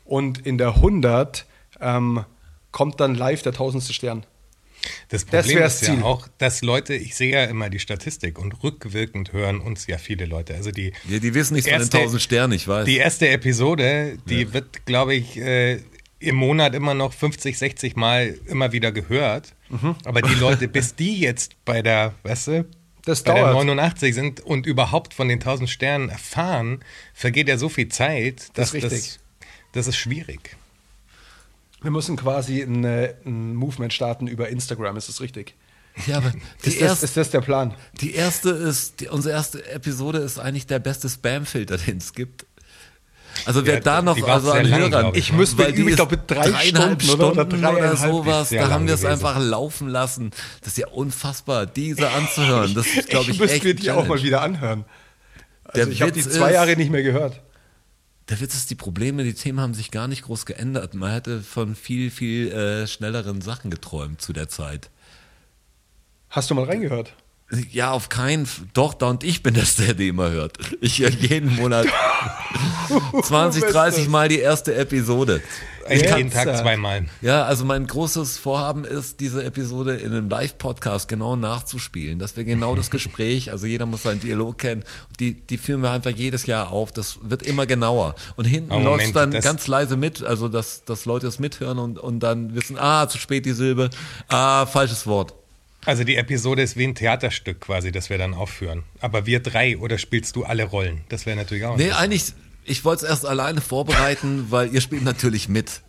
Und 0.05 0.45
in 0.45 0.57
der 0.57 0.75
100 0.75 1.45
ähm, 1.81 2.25
kommt 2.71 2.99
dann 2.99 3.15
live 3.15 3.41
der 3.43 3.53
tausendste 3.53 3.93
Stern. 3.93 4.25
Das 5.09 5.25
Das 5.25 5.43
Problem 5.45 5.59
wär's 5.59 5.81
ist 5.81 5.87
ja 5.89 5.95
Ziel. 5.95 6.03
auch, 6.03 6.27
dass 6.37 6.61
Leute, 6.61 6.93
ich 6.95 7.15
sehe 7.15 7.31
ja 7.33 7.43
immer 7.45 7.69
die 7.69 7.79
Statistik 7.79 8.39
und 8.39 8.63
rückwirkend 8.63 9.33
hören 9.33 9.59
uns 9.59 9.87
ja 9.87 9.97
viele 9.97 10.25
Leute. 10.25 10.55
Also 10.55 10.71
die, 10.71 10.93
Ja, 11.09 11.19
die 11.19 11.33
wissen 11.33 11.55
nichts 11.55 11.69
von 11.69 11.77
den 11.77 11.81
Erste- 11.81 11.97
1000 11.97 12.21
Sternen, 12.21 12.53
ich 12.53 12.67
weiß. 12.67 12.85
die 12.85 12.97
erste 12.97 13.27
Episode, 13.27 14.17
die 14.29 14.53
wird, 14.53 14.85
glaube 14.85 15.15
ich, 15.15 15.37
äh, 15.37 15.79
im 16.19 16.35
Monat 16.35 16.75
immer 16.75 16.93
noch 16.93 17.11
50, 17.13 17.57
60 17.57 17.95
Mal 17.97 18.35
immer 18.47 18.71
wieder 18.71 18.91
gehört. 18.91 19.53
Mhm. 19.69 19.95
Aber 20.05 20.21
die 20.21 20.35
Leute, 20.35 20.67
bis 20.69 20.95
die 20.95 21.19
jetzt 21.19 21.53
bei 21.65 21.81
der, 21.81 22.13
weißt 22.23 22.47
du, 22.47 22.65
Das 23.09 23.23
bei 23.23 23.33
der 23.33 23.43
dauert. 23.43 23.55
89 23.55 24.13
sind 24.15 24.39
und 24.41 24.65
überhaupt 24.65 25.13
von 25.13 25.27
den 25.27 25.39
1000 25.39 25.69
Sternen 25.69 26.09
erfahren, 26.09 26.83
vergeht 27.13 27.47
ja 27.47 27.57
so 27.57 27.69
viel 27.69 27.89
Zeit, 27.89 28.49
Das 28.53 28.71
dass 28.71 28.73
ist 28.73 28.83
das, 28.91 29.19
das 29.73 29.87
ist 29.87 29.97
schwierig. 29.97 30.55
Wir 31.81 31.91
müssen 31.91 32.17
quasi 32.17 32.61
ein, 32.61 32.83
ein 32.85 33.55
Movement 33.55 33.93
starten 33.93 34.27
über 34.27 34.49
Instagram, 34.49 34.97
ist 34.97 35.09
das 35.09 35.21
richtig? 35.21 35.55
ja, 36.05 36.17
aber 36.17 36.31
die, 36.31 36.69
Ist 36.69 36.81
das, 36.81 36.89
erste, 36.89 37.05
ist 37.05 37.17
das 37.17 37.29
der 37.31 37.41
Plan? 37.41 37.73
die 37.99 38.13
erste 38.13 38.49
ist, 38.51 38.99
die, 38.99 39.07
unsere 39.07 39.33
erste 39.35 39.65
Episode 39.71 40.19
ist 40.19 40.39
eigentlich 40.39 40.67
der 40.67 40.79
beste 40.79 41.09
Spam-Filter, 41.09 41.77
den 41.77 41.97
es 41.97 42.13
gibt. 42.13 42.45
Also 43.45 43.65
wer 43.65 43.75
Ja, 43.75 43.79
da 43.79 44.01
noch 44.01 44.15
die 44.15 44.23
also 44.23 44.51
an 44.51 44.65
lang, 44.65 44.79
Hörern, 44.91 45.09
ich, 45.13 45.17
Ich 45.25 45.31
ne? 45.31 45.37
müsste 45.37 45.57
weil 45.59 45.73
üben, 45.73 45.89
ich 45.89 45.95
glaube, 45.95 46.17
drei 46.17 46.49
dreieinhalb 46.49 47.01
Stunden 47.01 47.21
oder- 47.21 47.31
oder 47.31 47.45
Stunden 47.45 47.65
oder, 47.65 47.71
dreieinhalb 47.79 48.11
sowas, 48.11 48.49
da 48.49 48.69
haben 48.69 48.87
wir 48.87 48.93
es 48.95 49.05
einfach 49.05 49.39
laufen 49.39 49.87
lassen. 49.87 50.31
Das 50.61 50.69
ist 50.69 50.77
ja 50.77 50.87
unfassbar, 50.89 51.65
diese 51.65 52.09
anzuhören. 52.11 52.73
Das 52.73 52.87
ist, 52.87 53.09
glaube 53.09 53.31
ich, 53.31 53.39
müsste 53.39 53.55
echt 53.55 53.63
mir 53.63 53.75
die 53.75 53.91
auch 53.91 54.07
mal 54.07 54.21
wieder 54.21 54.41
anhören. 54.41 54.85
Der 55.75 55.81
Also 55.83 55.91
ich 55.91 56.01
habe 56.01 56.11
die 56.11 56.21
zwei 56.21 56.49
ist- 56.49 56.53
Jahre 56.55 56.75
nicht 56.75 56.91
mehr 56.91 57.03
gehört. 57.03 57.41
Der 58.29 58.39
Witz 58.41 58.53
ist, 58.55 58.69
die 58.69 58.75
Probleme, 58.75 59.23
die 59.23 59.33
Themen 59.33 59.59
haben 59.59 59.73
sich 59.73 59.89
gar 59.89 60.07
nicht 60.07 60.23
groß 60.23 60.45
geändert. 60.45 60.93
Man 60.93 61.11
hätte 61.11 61.41
von 61.41 61.75
viel, 61.75 62.11
viel 62.11 62.51
äh, 62.51 62.85
schnelleren 62.87 63.41
Sachen 63.41 63.71
geträumt 63.71 64.21
zu 64.21 64.33
der 64.33 64.49
Zeit. 64.49 64.89
Hast 66.29 66.49
du 66.51 66.55
mal 66.55 66.65
reingehört? 66.65 67.13
Ja, 67.71 67.91
auf 67.91 68.09
keinen, 68.09 68.47
doch, 68.73 68.93
da 68.93 69.07
und 69.07 69.23
ich 69.23 69.41
bin 69.41 69.55
das, 69.55 69.77
der 69.77 69.95
die 69.95 70.09
immer 70.09 70.29
hört. 70.29 70.57
Ich 70.81 70.99
höre 70.99 71.09
jeden 71.09 71.55
Monat 71.55 71.87
20, 73.23 73.63
bist 73.63 73.73
30 73.73 74.03
das. 74.03 74.11
Mal 74.11 74.29
die 74.29 74.37
erste 74.37 74.75
Episode. 74.75 75.41
Ich 75.89 76.01
Jetzt, 76.01 76.17
jeden 76.17 76.29
Tag 76.29 76.55
zweimal. 76.57 77.05
Ja, 77.21 77.45
also 77.45 77.65
mein 77.65 77.87
großes 77.87 78.37
Vorhaben 78.37 78.85
ist, 78.85 79.19
diese 79.19 79.43
Episode 79.43 79.95
in 79.95 80.11
einem 80.11 80.29
Live-Podcast 80.29 81.07
genau 81.07 81.35
nachzuspielen, 81.35 82.19
dass 82.19 82.37
wir 82.37 82.43
genau 82.43 82.75
das 82.75 82.91
Gespräch, 82.91 83.51
also 83.51 83.65
jeder 83.65 83.87
muss 83.87 84.03
seinen 84.03 84.19
Dialog 84.19 84.59
kennen, 84.59 84.83
die, 85.19 85.33
die 85.33 85.57
führen 85.57 85.81
wir 85.81 85.89
einfach 85.89 86.11
jedes 86.11 86.45
Jahr 86.45 86.71
auf, 86.71 86.91
das 86.91 87.17
wird 87.23 87.41
immer 87.41 87.65
genauer. 87.65 88.13
Und 88.35 88.45
hinten 88.45 88.71
Oh, 88.71 88.79
läuft 88.79 89.15
dann 89.15 89.31
ganz 89.31 89.65
leise 89.65 89.97
mit, 89.97 90.23
also 90.23 90.47
dass, 90.47 90.85
dass 90.85 91.05
Leute 91.05 91.25
es 91.25 91.39
mithören 91.39 91.79
und, 91.79 91.97
und 91.97 92.19
dann 92.19 92.53
wissen, 92.53 92.77
ah, 92.77 93.07
zu 93.09 93.17
spät 93.17 93.47
die 93.47 93.53
Silbe, 93.53 93.89
ah, 94.27 94.67
falsches 94.67 95.07
Wort. 95.07 95.33
Also 95.89 96.03
die 96.03 96.15
Episode 96.15 96.61
ist 96.61 96.77
wie 96.77 96.85
ein 96.85 96.95
Theaterstück 96.95 97.61
quasi, 97.61 97.91
das 97.91 98.09
wir 98.09 98.17
dann 98.17 98.33
aufführen. 98.33 98.83
Aber 99.01 99.25
wir 99.25 99.41
drei 99.41 99.77
oder 99.77 99.97
spielst 99.97 100.35
du 100.35 100.43
alle 100.45 100.63
Rollen? 100.63 101.01
Das 101.09 101.25
wäre 101.25 101.35
natürlich 101.35 101.65
auch. 101.65 101.77
Nee, 101.77 101.91
eigentlich, 101.91 102.33
ich 102.65 102.85
wollte 102.85 103.05
es 103.05 103.09
erst 103.11 103.25
alleine 103.25 103.59
vorbereiten, 103.61 104.45
weil 104.49 104.73
ihr 104.73 104.81
spielt 104.81 105.03
natürlich 105.03 105.49
mit. 105.49 105.81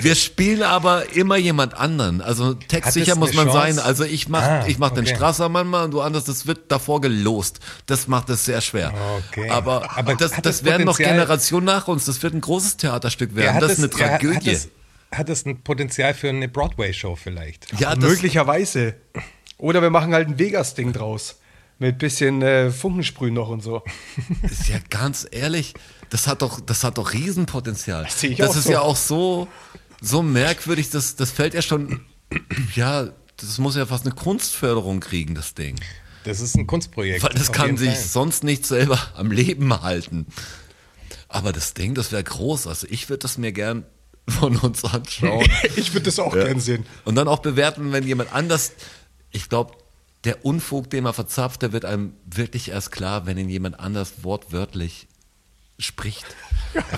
Wir 0.00 0.16
spielen 0.16 0.62
aber 0.64 1.12
immer 1.14 1.36
jemand 1.36 1.74
anderen. 1.74 2.20
Also 2.22 2.54
textsicher 2.54 3.14
muss 3.14 3.34
man 3.34 3.46
Chance? 3.48 3.74
sein. 3.74 3.78
Also 3.78 4.02
ich 4.04 4.28
mach, 4.28 4.42
Ah, 4.42 4.64
ich 4.66 4.78
mach 4.78 4.90
den 4.90 5.04
okay. 5.04 5.14
Strasser 5.14 5.48
manchmal 5.48 5.84
und 5.84 5.92
du 5.92 6.00
anders, 6.00 6.24
das 6.24 6.46
wird 6.48 6.72
davor 6.72 7.00
gelost. 7.00 7.60
Das 7.86 8.08
macht 8.08 8.30
es 8.30 8.44
sehr 8.44 8.60
schwer. 8.62 8.92
Okay. 9.28 9.48
Aber, 9.48 9.96
Aber 9.96 10.14
das, 10.16 10.32
das 10.32 10.42
das 10.42 10.64
werden 10.64 10.86
noch 10.86 10.98
Generationen 10.98 11.66
nach 11.66 11.86
uns. 11.86 12.04
Das 12.04 12.20
wird 12.22 12.34
ein 12.34 12.40
großes 12.40 12.78
Theaterstück 12.78 13.36
werden. 13.36 13.60
das 13.60 13.72
ist 13.72 13.78
eine 13.78 13.86
es- 13.92 13.98
ja, 14.00 14.08
Tragödie. 14.18 14.58
Hat 15.12 15.28
es 15.28 15.44
ein 15.44 15.62
Potenzial 15.62 16.14
für 16.14 16.28
eine 16.28 16.48
Broadway-Show 16.48 17.16
vielleicht? 17.16 17.72
ja, 17.80 17.94
das, 17.94 18.08
Möglicherweise. 18.08 18.94
Oder 19.58 19.82
wir 19.82 19.90
machen 19.90 20.14
halt 20.14 20.28
ein 20.28 20.38
Vegas-Ding 20.38 20.92
draus. 20.92 21.40
Mit 21.78 21.98
bisschen 21.98 22.42
äh, 22.42 22.70
Funkensprühen 22.70 23.34
noch 23.34 23.48
und 23.48 23.62
so. 23.62 23.82
ist 24.42 24.68
ja 24.68 24.76
ganz 24.90 25.26
ehrlich, 25.30 25.74
das 26.10 26.26
hat 26.26 26.42
doch, 26.42 26.60
das 26.60 26.84
hat 26.84 26.98
doch 26.98 27.14
Riesenpotenzial. 27.14 28.04
Das 28.04 28.20
sehe 28.20 28.30
ich 28.30 28.38
das 28.38 28.50
auch 28.50 28.56
ist 28.56 28.64
so. 28.64 28.72
ja 28.72 28.80
auch 28.82 28.96
so, 28.96 29.48
so 30.02 30.22
merkwürdig, 30.22 30.90
das, 30.90 31.16
das 31.16 31.30
fällt 31.30 31.54
ja 31.54 31.62
schon, 31.62 32.04
ja, 32.74 33.08
das 33.38 33.58
muss 33.58 33.76
ja 33.76 33.86
fast 33.86 34.04
eine 34.04 34.14
Kunstförderung 34.14 35.00
kriegen, 35.00 35.34
das 35.34 35.54
Ding. 35.54 35.76
Das 36.24 36.40
ist 36.40 36.54
ein 36.56 36.66
Kunstprojekt. 36.66 37.22
Weil 37.22 37.30
das 37.30 37.50
kann 37.50 37.78
sich 37.78 37.94
Fall. 37.94 37.98
sonst 37.98 38.44
nicht 38.44 38.66
selber 38.66 38.98
am 39.16 39.30
Leben 39.30 39.80
halten. 39.80 40.26
Aber 41.28 41.52
das 41.52 41.74
Ding, 41.74 41.94
das 41.94 42.12
wäre 42.12 42.24
groß. 42.24 42.66
Also 42.66 42.86
ich 42.90 43.08
würde 43.08 43.20
das 43.20 43.38
mir 43.38 43.52
gern 43.52 43.86
von 44.30 44.56
uns 44.56 44.84
anschauen. 44.84 45.46
ich 45.76 45.92
würde 45.92 46.04
das 46.06 46.18
auch 46.18 46.34
Ja. 46.34 46.44
gern 46.44 46.60
sehen. 46.60 46.86
Und 47.04 47.14
dann 47.16 47.28
auch 47.28 47.40
bewerten, 47.40 47.92
wenn 47.92 48.06
jemand 48.06 48.32
anders, 48.32 48.72
ich 49.30 49.48
glaube, 49.48 49.74
der 50.24 50.44
Unfug, 50.44 50.90
den 50.90 51.04
man 51.04 51.14
verzapft, 51.14 51.62
der 51.62 51.72
wird 51.72 51.84
einem 51.84 52.12
wirklich 52.26 52.70
erst 52.70 52.92
klar, 52.92 53.26
wenn 53.26 53.38
ihn 53.38 53.48
jemand 53.48 53.80
anders 53.80 54.22
wortwörtlich 54.22 55.06
spricht. 55.78 56.26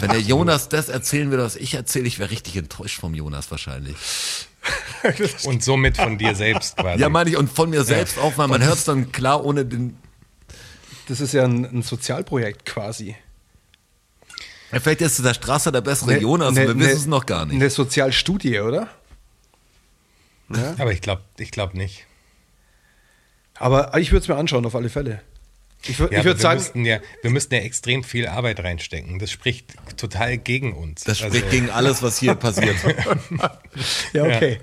Wenn 0.01 0.11
der 0.11 0.21
Jonas 0.21 0.69
das 0.69 0.89
erzählen 0.89 1.31
würde, 1.31 1.45
was 1.45 1.55
ich 1.57 1.75
erzähle, 1.75 2.07
ich 2.09 2.19
wäre 2.19 2.31
richtig 2.31 2.57
enttäuscht 2.57 2.99
vom 3.01 3.15
Jonas 3.15 3.51
wahrscheinlich. 3.51 3.97
Und 5.45 5.63
somit 5.63 5.97
von 5.97 6.19
dir 6.19 6.35
selbst 6.35 6.77
quasi. 6.77 7.01
Ja, 7.01 7.09
meine 7.09 7.31
ich, 7.31 7.37
und 7.37 7.51
von 7.51 7.71
mir 7.71 7.83
selbst 7.83 8.19
auch, 8.19 8.39
weil 8.39 8.47
man 8.49 8.63
hört 8.63 8.77
es 8.79 8.85
dann 8.85 9.11
klar, 9.11 9.45
ohne 9.45 9.65
den. 9.65 9.97
Das 11.09 11.21
ist 11.21 11.33
ja 11.35 11.45
ein, 11.45 11.65
ein 11.65 11.83
Sozialprojekt 11.83 12.65
quasi. 12.65 13.17
Ja, 14.73 14.81
Vielleicht 14.81 15.01
ist 15.03 15.25
der 15.25 15.35
Strasser 15.35 15.71
der 15.71 15.83
bessere 15.83 16.13
Ne- 16.13 16.19
Jonas, 16.21 16.55
ne- 16.55 16.63
und 16.63 16.67
wir 16.69 16.75
wissen 16.79 16.89
ne- 16.93 16.97
es 16.97 17.07
noch 17.07 17.27
gar 17.27 17.45
nicht. 17.47 17.55
Eine 17.57 17.69
Sozialstudie, 17.71 18.61
oder? 18.61 18.89
Ja. 20.55 20.75
Aber 20.79 20.93
ich 20.93 21.01
glaube 21.01 21.23
ich 21.39 21.51
glaub 21.51 21.75
nicht. 21.75 22.07
Aber 23.55 23.97
ich 23.99 24.11
würde 24.13 24.23
es 24.23 24.29
mir 24.29 24.37
anschauen, 24.37 24.67
auf 24.67 24.75
alle 24.75 24.89
Fälle. 24.89 25.21
Ich, 25.85 25.99
Ja, 25.99 26.07
ich 26.11 26.25
würde 26.25 26.41
sagen, 26.41 26.59
müssten 26.61 26.85
ja, 26.85 27.01
wir 27.23 27.31
müssten 27.31 27.55
ja 27.55 27.61
extrem 27.61 28.05
viel 28.05 28.29
Arbeit 28.29 28.61
reinstecken. 28.61 29.19
Das 29.19 29.31
spricht 29.31 29.75
total 29.97 30.39
gegen 30.39 30.73
uns. 30.75 31.03
Das 31.05 31.23
Also, 31.23 31.37
spricht 31.37 31.51
gegen 31.51 31.71
alles, 31.71 32.03
was 32.03 32.19
hier 32.19 32.35
passiert. 32.37 32.77
ja, 34.13 34.23
okay. 34.25 34.61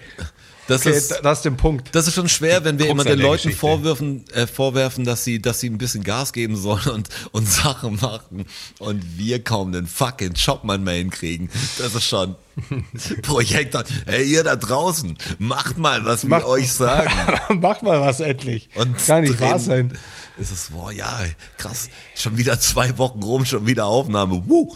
Das 0.69 0.85
okay 0.85 0.95
ist, 0.95 1.11
da- 1.11 1.21
das 1.21 1.39
ist 1.39 1.45
der 1.45 1.51
Punkt. 1.51 1.93
Das 1.93 2.07
ist 2.07 2.13
schon 2.15 2.29
schwer, 2.29 2.63
wenn 2.63 2.77
wir 2.79 2.85
Krux 2.85 2.93
immer 3.01 3.03
den 3.03 3.19
Leuten 3.19 3.51
vorwerfen, 3.51 4.23
äh, 4.33 4.47
vorwerfen, 4.47 5.03
dass 5.03 5.23
sie, 5.23 5.41
dass 5.41 5.59
sie 5.59 5.69
ein 5.69 5.77
bisschen 5.77 6.03
Gas 6.03 6.31
geben 6.31 6.55
sollen 6.55 6.87
und, 6.89 7.09
und 7.31 7.47
Sachen 7.49 7.95
machen 8.01 8.45
und 8.79 9.17
wir 9.17 9.43
kaum 9.43 9.71
den 9.71 9.87
fucking 9.87 10.33
Job 10.33 10.63
mal 10.63 10.79
hinkriegen. 10.79 11.49
Das 11.79 11.93
ist 11.95 12.05
schon 12.05 12.35
Projekt. 13.23 13.75
Hey, 14.05 14.25
ihr 14.25 14.43
da 14.43 14.55
draußen, 14.55 15.17
macht 15.39 15.77
mal, 15.77 16.05
was 16.05 16.23
wir 16.23 16.29
Macht- 16.29 16.45
euch 16.45 16.71
sagen. 16.71 17.11
Mach 17.61 17.81
mal 17.81 17.99
was 18.01 18.19
endlich. 18.19 18.69
Und 18.75 18.97
Kann 19.05 19.23
nicht 19.23 19.39
wahr 19.41 19.59
sein. 19.59 19.97
Ist 20.37 20.51
es, 20.51 20.69
boah, 20.71 20.91
ja, 20.91 21.19
krass. 21.57 21.89
Schon 22.15 22.37
wieder 22.37 22.59
zwei 22.59 22.97
Wochen 22.97 23.21
rum, 23.23 23.45
schon 23.45 23.65
wieder 23.67 23.85
Aufnahme. 23.87 24.43
Wuh. 24.47 24.75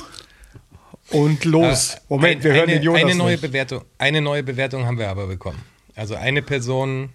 Und 1.09 1.45
los. 1.45 1.95
Moment, 2.09 2.38
Ein- 2.38 2.43
wir 2.43 2.51
hören 2.53 2.63
eine, 2.63 2.73
den 2.73 2.83
Jonas 2.83 3.01
eine 3.03 3.15
neue 3.15 3.31
nicht. 3.33 3.41
Bewertung. 3.41 3.83
Eine 3.97 4.21
neue 4.21 4.43
Bewertung 4.43 4.85
haben 4.85 4.97
wir 4.97 5.09
aber 5.09 5.27
bekommen. 5.27 5.62
Also 5.95 6.15
eine 6.15 6.41
Person 6.41 7.09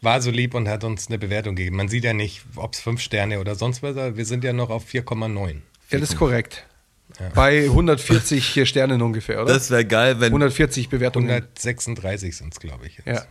war 0.00 0.20
so 0.20 0.30
lieb 0.30 0.54
und 0.54 0.68
hat 0.68 0.84
uns 0.84 1.08
eine 1.08 1.18
Bewertung 1.18 1.56
gegeben. 1.56 1.76
Man 1.76 1.88
sieht 1.88 2.04
ja 2.04 2.12
nicht, 2.12 2.42
ob 2.56 2.74
es 2.74 2.80
fünf 2.80 3.00
Sterne 3.00 3.40
oder 3.40 3.54
sonst 3.54 3.82
was, 3.82 3.96
aber 3.96 4.16
wir 4.16 4.24
sind 4.24 4.44
ja 4.44 4.52
noch 4.52 4.70
auf 4.70 4.86
4,9. 4.86 5.60
Ja, 5.90 5.98
das 5.98 6.10
ist 6.10 6.18
korrekt. 6.18 6.66
Bei 7.34 7.64
140 7.64 8.44
hier 8.44 8.66
Sternen 8.66 9.00
ungefähr, 9.00 9.42
oder? 9.42 9.52
Das 9.52 9.70
wäre 9.70 9.84
geil, 9.84 10.20
wenn, 10.20 10.28
140 10.28 10.88
Bewertungen. 10.88 11.30
136 11.30 12.36
sind 12.36 12.52
es, 12.52 12.60
glaube 12.60 12.86
ich. 12.86 12.96
Jetzt. 12.98 13.06
Ja. 13.06 13.26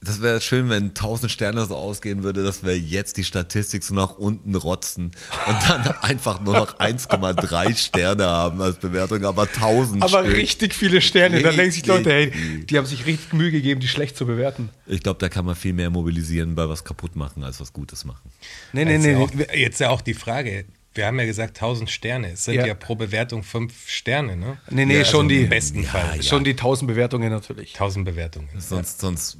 Das 0.00 0.22
wäre 0.22 0.40
schön, 0.40 0.68
wenn 0.68 0.88
1000 0.90 1.30
Sterne 1.30 1.66
so 1.66 1.74
ausgehen 1.74 2.22
würde, 2.22 2.44
dass 2.44 2.62
wir 2.62 2.78
jetzt 2.78 3.16
die 3.16 3.24
Statistik 3.24 3.82
so 3.82 3.94
nach 3.94 4.16
unten 4.16 4.54
rotzen 4.54 5.06
und 5.46 5.56
dann 5.68 5.86
einfach 6.02 6.40
nur 6.40 6.54
noch 6.54 6.78
1,3 6.78 7.76
Sterne 7.76 8.24
haben 8.26 8.62
als 8.62 8.76
Bewertung, 8.76 9.24
aber 9.24 9.42
1000 9.42 10.02
Aber 10.04 10.22
Stück. 10.24 10.36
richtig 10.36 10.74
viele 10.74 11.00
Sterne. 11.00 11.42
Da 11.42 11.50
denken 11.50 11.72
sich 11.72 11.84
Leute, 11.86 12.10
hey, 12.12 12.24
Richtig. 12.26 12.68
die 12.68 12.78
haben 12.78 12.86
sich 12.86 13.06
richtig 13.06 13.32
Mühe 13.32 13.50
gegeben, 13.50 13.80
die 13.80 13.88
schlecht 13.88 14.16
zu 14.16 14.24
bewerten. 14.24 14.70
Ich 14.86 15.02
glaube, 15.02 15.18
da 15.18 15.28
kann 15.28 15.44
man 15.44 15.56
viel 15.56 15.72
mehr 15.72 15.90
mobilisieren 15.90 16.54
bei 16.54 16.68
was 16.68 16.84
kaputt 16.84 17.16
machen, 17.16 17.42
als 17.42 17.60
was 17.60 17.72
Gutes 17.72 18.04
machen. 18.04 18.30
Nee, 18.72 18.84
nee, 18.84 18.92
Jetzt, 18.92 19.02
nee. 19.02 19.12
ja 19.12 19.18
auch, 19.18 19.30
jetzt 19.56 19.80
ja 19.80 19.90
auch 19.90 20.00
die 20.00 20.14
Frage. 20.14 20.64
Wir 20.94 21.06
haben 21.06 21.18
ja 21.18 21.26
gesagt 21.26 21.56
1000 21.60 21.90
Sterne. 21.90 22.32
Es 22.32 22.44
sind 22.44 22.54
Ja. 22.54 22.66
ja, 22.66 22.74
pro 22.74 22.94
Bewertung 22.94 23.42
fünf 23.42 23.88
Sterne, 23.88 24.36
ne? 24.36 24.58
Nee, 24.70 24.84
nee, 24.86 24.98
Ja, 24.98 25.04
schon 25.04 25.26
also 25.26 25.28
die. 25.30 25.42
Im 25.42 25.48
besten 25.48 25.82
Fall. 25.84 26.22
Schon 26.22 26.44
die 26.44 26.50
1000 26.52 26.88
Bewertungen 26.88 27.30
natürlich. 27.30 27.74
1000 27.74 28.04
Bewertungen. 28.04 28.48
Sonst, 28.58 29.00
sonst, 29.00 29.38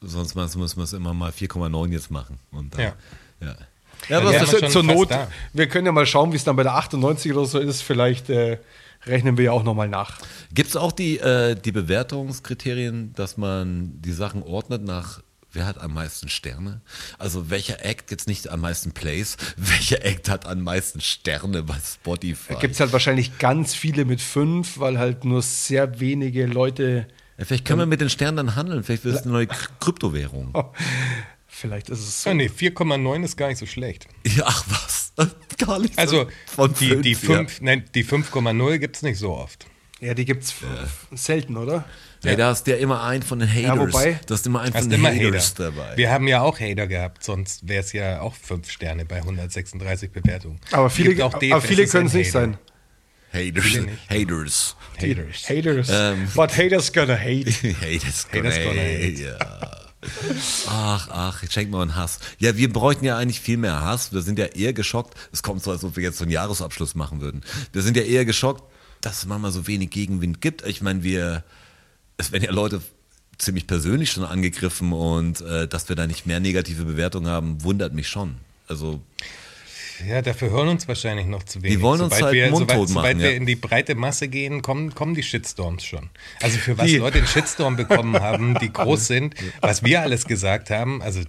sonst 0.00 0.34
müssen 0.34 0.76
wir 0.76 0.84
es 0.84 0.92
immer 0.92 1.14
mal 1.14 1.30
4,9 1.30 1.92
jetzt 1.92 2.10
machen. 2.10 2.38
Und 2.50 2.74
dann, 2.74 2.80
Ja. 2.80 2.94
ja. 3.40 3.56
Ja, 4.08 4.20
Ja, 4.20 4.30
das 4.32 4.52
ist 4.52 4.60
schon 4.60 4.70
zur 4.70 4.82
Not, 4.84 5.10
da. 5.10 5.28
wir 5.52 5.68
können 5.68 5.86
ja 5.86 5.92
mal 5.92 6.06
schauen, 6.06 6.32
wie 6.32 6.36
es 6.36 6.44
dann 6.44 6.54
bei 6.54 6.62
der 6.62 6.74
98 6.74 7.32
oder 7.32 7.46
so 7.46 7.58
ist. 7.58 7.82
Vielleicht 7.82 8.30
äh, 8.30 8.58
rechnen 9.06 9.36
wir 9.36 9.46
ja 9.46 9.52
auch 9.52 9.64
nochmal 9.64 9.88
nach. 9.88 10.18
Gibt 10.54 10.68
es 10.70 10.76
auch 10.76 10.92
die, 10.92 11.18
äh, 11.18 11.56
die 11.56 11.72
Bewertungskriterien, 11.72 13.12
dass 13.14 13.36
man 13.36 14.00
die 14.00 14.12
Sachen 14.12 14.42
ordnet 14.42 14.84
nach 14.84 15.20
wer 15.52 15.66
hat 15.66 15.78
am 15.80 15.94
meisten 15.94 16.28
Sterne? 16.28 16.80
Also 17.18 17.50
welcher 17.50 17.84
Act 17.84 18.10
jetzt 18.10 18.28
nicht 18.28 18.48
am 18.48 18.60
meisten 18.60 18.92
Plays? 18.92 19.36
Welcher 19.56 20.04
Act 20.04 20.28
hat 20.28 20.46
am 20.46 20.62
meisten 20.62 21.00
Sterne 21.00 21.62
bei 21.62 21.76
Spotify? 21.84 22.54
Da 22.54 22.60
gibt 22.60 22.74
es 22.74 22.80
halt 22.80 22.92
wahrscheinlich 22.92 23.38
ganz 23.38 23.74
viele 23.74 24.04
mit 24.04 24.20
fünf, 24.20 24.78
weil 24.78 24.98
halt 24.98 25.24
nur 25.24 25.42
sehr 25.42 26.00
wenige 26.00 26.46
Leute. 26.46 27.08
Ja, 27.38 27.44
vielleicht 27.44 27.64
können 27.64 27.78
wir 27.78 27.86
mit 27.86 28.00
den 28.00 28.10
Sternen 28.10 28.36
dann 28.36 28.56
handeln. 28.56 28.82
Vielleicht 28.82 29.04
wird 29.04 29.14
es 29.16 29.22
eine 29.22 29.32
neue 29.32 29.46
K- 29.46 29.56
Kryptowährung. 29.80 30.52
Vielleicht 31.46 31.88
ist 31.88 32.00
es 32.00 32.22
so. 32.22 32.30
Ja, 32.30 32.34
nee, 32.34 32.46
4,9 32.48 33.24
ist 33.24 33.36
gar 33.36 33.48
nicht 33.48 33.58
so 33.58 33.66
schlecht. 33.66 34.06
Ja, 34.26 34.44
ach 34.46 34.64
was. 34.68 35.12
Gar 35.58 35.80
nicht. 35.80 35.94
so. 35.94 36.00
Also 36.00 36.26
Von 36.46 36.72
die, 36.74 36.88
fünf, 36.90 37.02
die, 37.02 37.10
ja. 37.12 37.18
5, 37.18 37.60
nein, 37.62 37.84
die 37.94 38.04
5,0 38.04 38.78
gibt 38.78 38.94
es 38.96 39.02
nicht 39.02 39.18
so 39.18 39.32
oft. 39.32 39.66
Ja, 39.98 40.14
die 40.14 40.24
gibt's 40.24 40.54
selten, 41.12 41.56
oder? 41.56 41.84
Ja, 42.22 42.36
da 42.36 42.48
hast 42.50 42.68
du 42.68 42.70
ja 42.70 42.76
immer 42.76 43.02
einen 43.02 43.24
von 43.24 43.40
den 43.40 43.48
Haters. 43.52 43.64
Ja, 43.64 43.78
wobei- 43.80 44.20
du 44.26 44.34
hast 44.34 44.46
immer 44.46 44.60
einen 44.60 44.74
Hast 44.74 44.82
von 44.82 44.90
den 44.90 45.00
immer 45.00 45.10
Haters 45.12 45.50
Hater. 45.54 45.72
dabei. 45.72 45.96
Wir 45.96 46.12
haben 46.12 46.28
ja 46.28 46.42
auch 46.42 46.60
Hater 46.60 46.86
gehabt, 46.86 47.24
sonst 47.24 47.66
wäre 47.66 47.80
es 47.82 47.92
ja 47.92 48.20
auch 48.20 48.34
5 48.34 48.70
Sterne 48.70 49.04
bei 49.04 49.16
136 49.16 50.12
Bewertungen. 50.12 50.60
Aber 50.70 50.88
viele, 50.90 51.10
Gibt 51.10 51.22
auch 51.22 51.34
aber 51.34 51.60
viele 51.60 51.82
ist 51.82 51.90
können 51.90 52.04
ein 52.04 52.06
es 52.08 52.14
nicht 52.14 52.30
sein. 52.30 52.56
Haters. 53.32 53.86
Haters. 54.08 54.76
Haters. 54.98 55.48
Haters. 55.48 55.88
Ähm. 55.90 56.28
But 56.34 56.56
haters 56.56 56.92
gonna 56.92 57.16
hate. 57.16 57.50
Haters 57.50 58.26
Haters 58.32 58.56
gonna 58.56 58.80
hate. 58.80 59.22
Ja. 59.22 59.78
Ach, 60.68 61.08
ach, 61.10 61.42
jetzt 61.42 61.52
schenkt 61.52 61.72
mal 61.72 61.82
einen 61.82 61.96
Hass. 61.96 62.20
Ja, 62.38 62.56
wir 62.56 62.72
bräuchten 62.72 63.04
ja 63.04 63.18
eigentlich 63.18 63.40
viel 63.40 63.56
mehr 63.56 63.82
Hass. 63.82 64.12
Wir 64.12 64.22
sind 64.22 64.38
ja 64.38 64.46
eher 64.46 64.72
geschockt. 64.72 65.14
Es 65.32 65.42
kommt 65.42 65.62
so, 65.62 65.70
als 65.72 65.82
ob 65.82 65.96
wir 65.96 66.02
jetzt 66.04 66.18
so 66.18 66.24
einen 66.24 66.30
Jahresabschluss 66.30 66.94
machen 66.94 67.20
würden. 67.20 67.42
Wir 67.72 67.82
sind 67.82 67.96
ja 67.96 68.04
eher 68.04 68.24
geschockt, 68.24 68.62
dass 69.00 69.18
es 69.18 69.26
manchmal 69.26 69.50
so 69.50 69.66
wenig 69.66 69.90
Gegenwind 69.90 70.40
gibt. 70.40 70.64
Ich 70.66 70.82
meine, 70.82 71.02
wir, 71.02 71.44
es 72.16 72.30
werden 72.30 72.44
ja 72.44 72.52
Leute 72.52 72.80
ziemlich 73.38 73.66
persönlich 73.66 74.10
schon 74.12 74.24
angegriffen 74.24 74.92
und 74.92 75.40
äh, 75.40 75.66
dass 75.66 75.88
wir 75.88 75.96
da 75.96 76.06
nicht 76.06 76.26
mehr 76.26 76.40
negative 76.40 76.84
Bewertungen 76.84 77.28
haben, 77.28 77.62
wundert 77.62 77.92
mich 77.92 78.08
schon. 78.08 78.36
Also 78.68 79.00
Ja, 80.06 80.22
dafür 80.22 80.50
hören 80.50 80.68
uns 80.68 80.86
wahrscheinlich 80.86 81.26
noch 81.26 81.42
zu 81.42 81.62
wenig. 81.62 81.76
Die 81.78 81.82
wollen 81.82 82.00
uns 82.00 82.20
halt 82.20 82.32
wir, 82.34 82.50
mundtot 82.50 82.68
sobald, 82.70 82.88
sobald 82.88 83.06
machen, 83.16 83.22
wir 83.22 83.30
ja. 83.30 83.36
in 83.36 83.46
die 83.46 83.56
breite 83.56 83.94
Masse 83.94 84.28
gehen, 84.28 84.62
kommen, 84.62 84.94
kommen 84.94 85.14
die 85.14 85.22
Shitstorms 85.22 85.84
schon. 85.84 86.10
Also 86.40 86.58
für 86.58 86.76
was 86.78 86.86
Die- 86.86 86.96
Leute 86.98 87.18
einen 87.18 87.26
Shitstorm 87.26 87.76
bekommen 87.76 88.14
haben, 88.20 88.58
die 88.60 88.72
groß 88.72 89.06
sind, 89.06 89.34
was 89.60 89.82
wir 89.84 90.02
alles 90.02 90.26
gesagt 90.26 90.70
haben, 90.70 91.02
also 91.02 91.20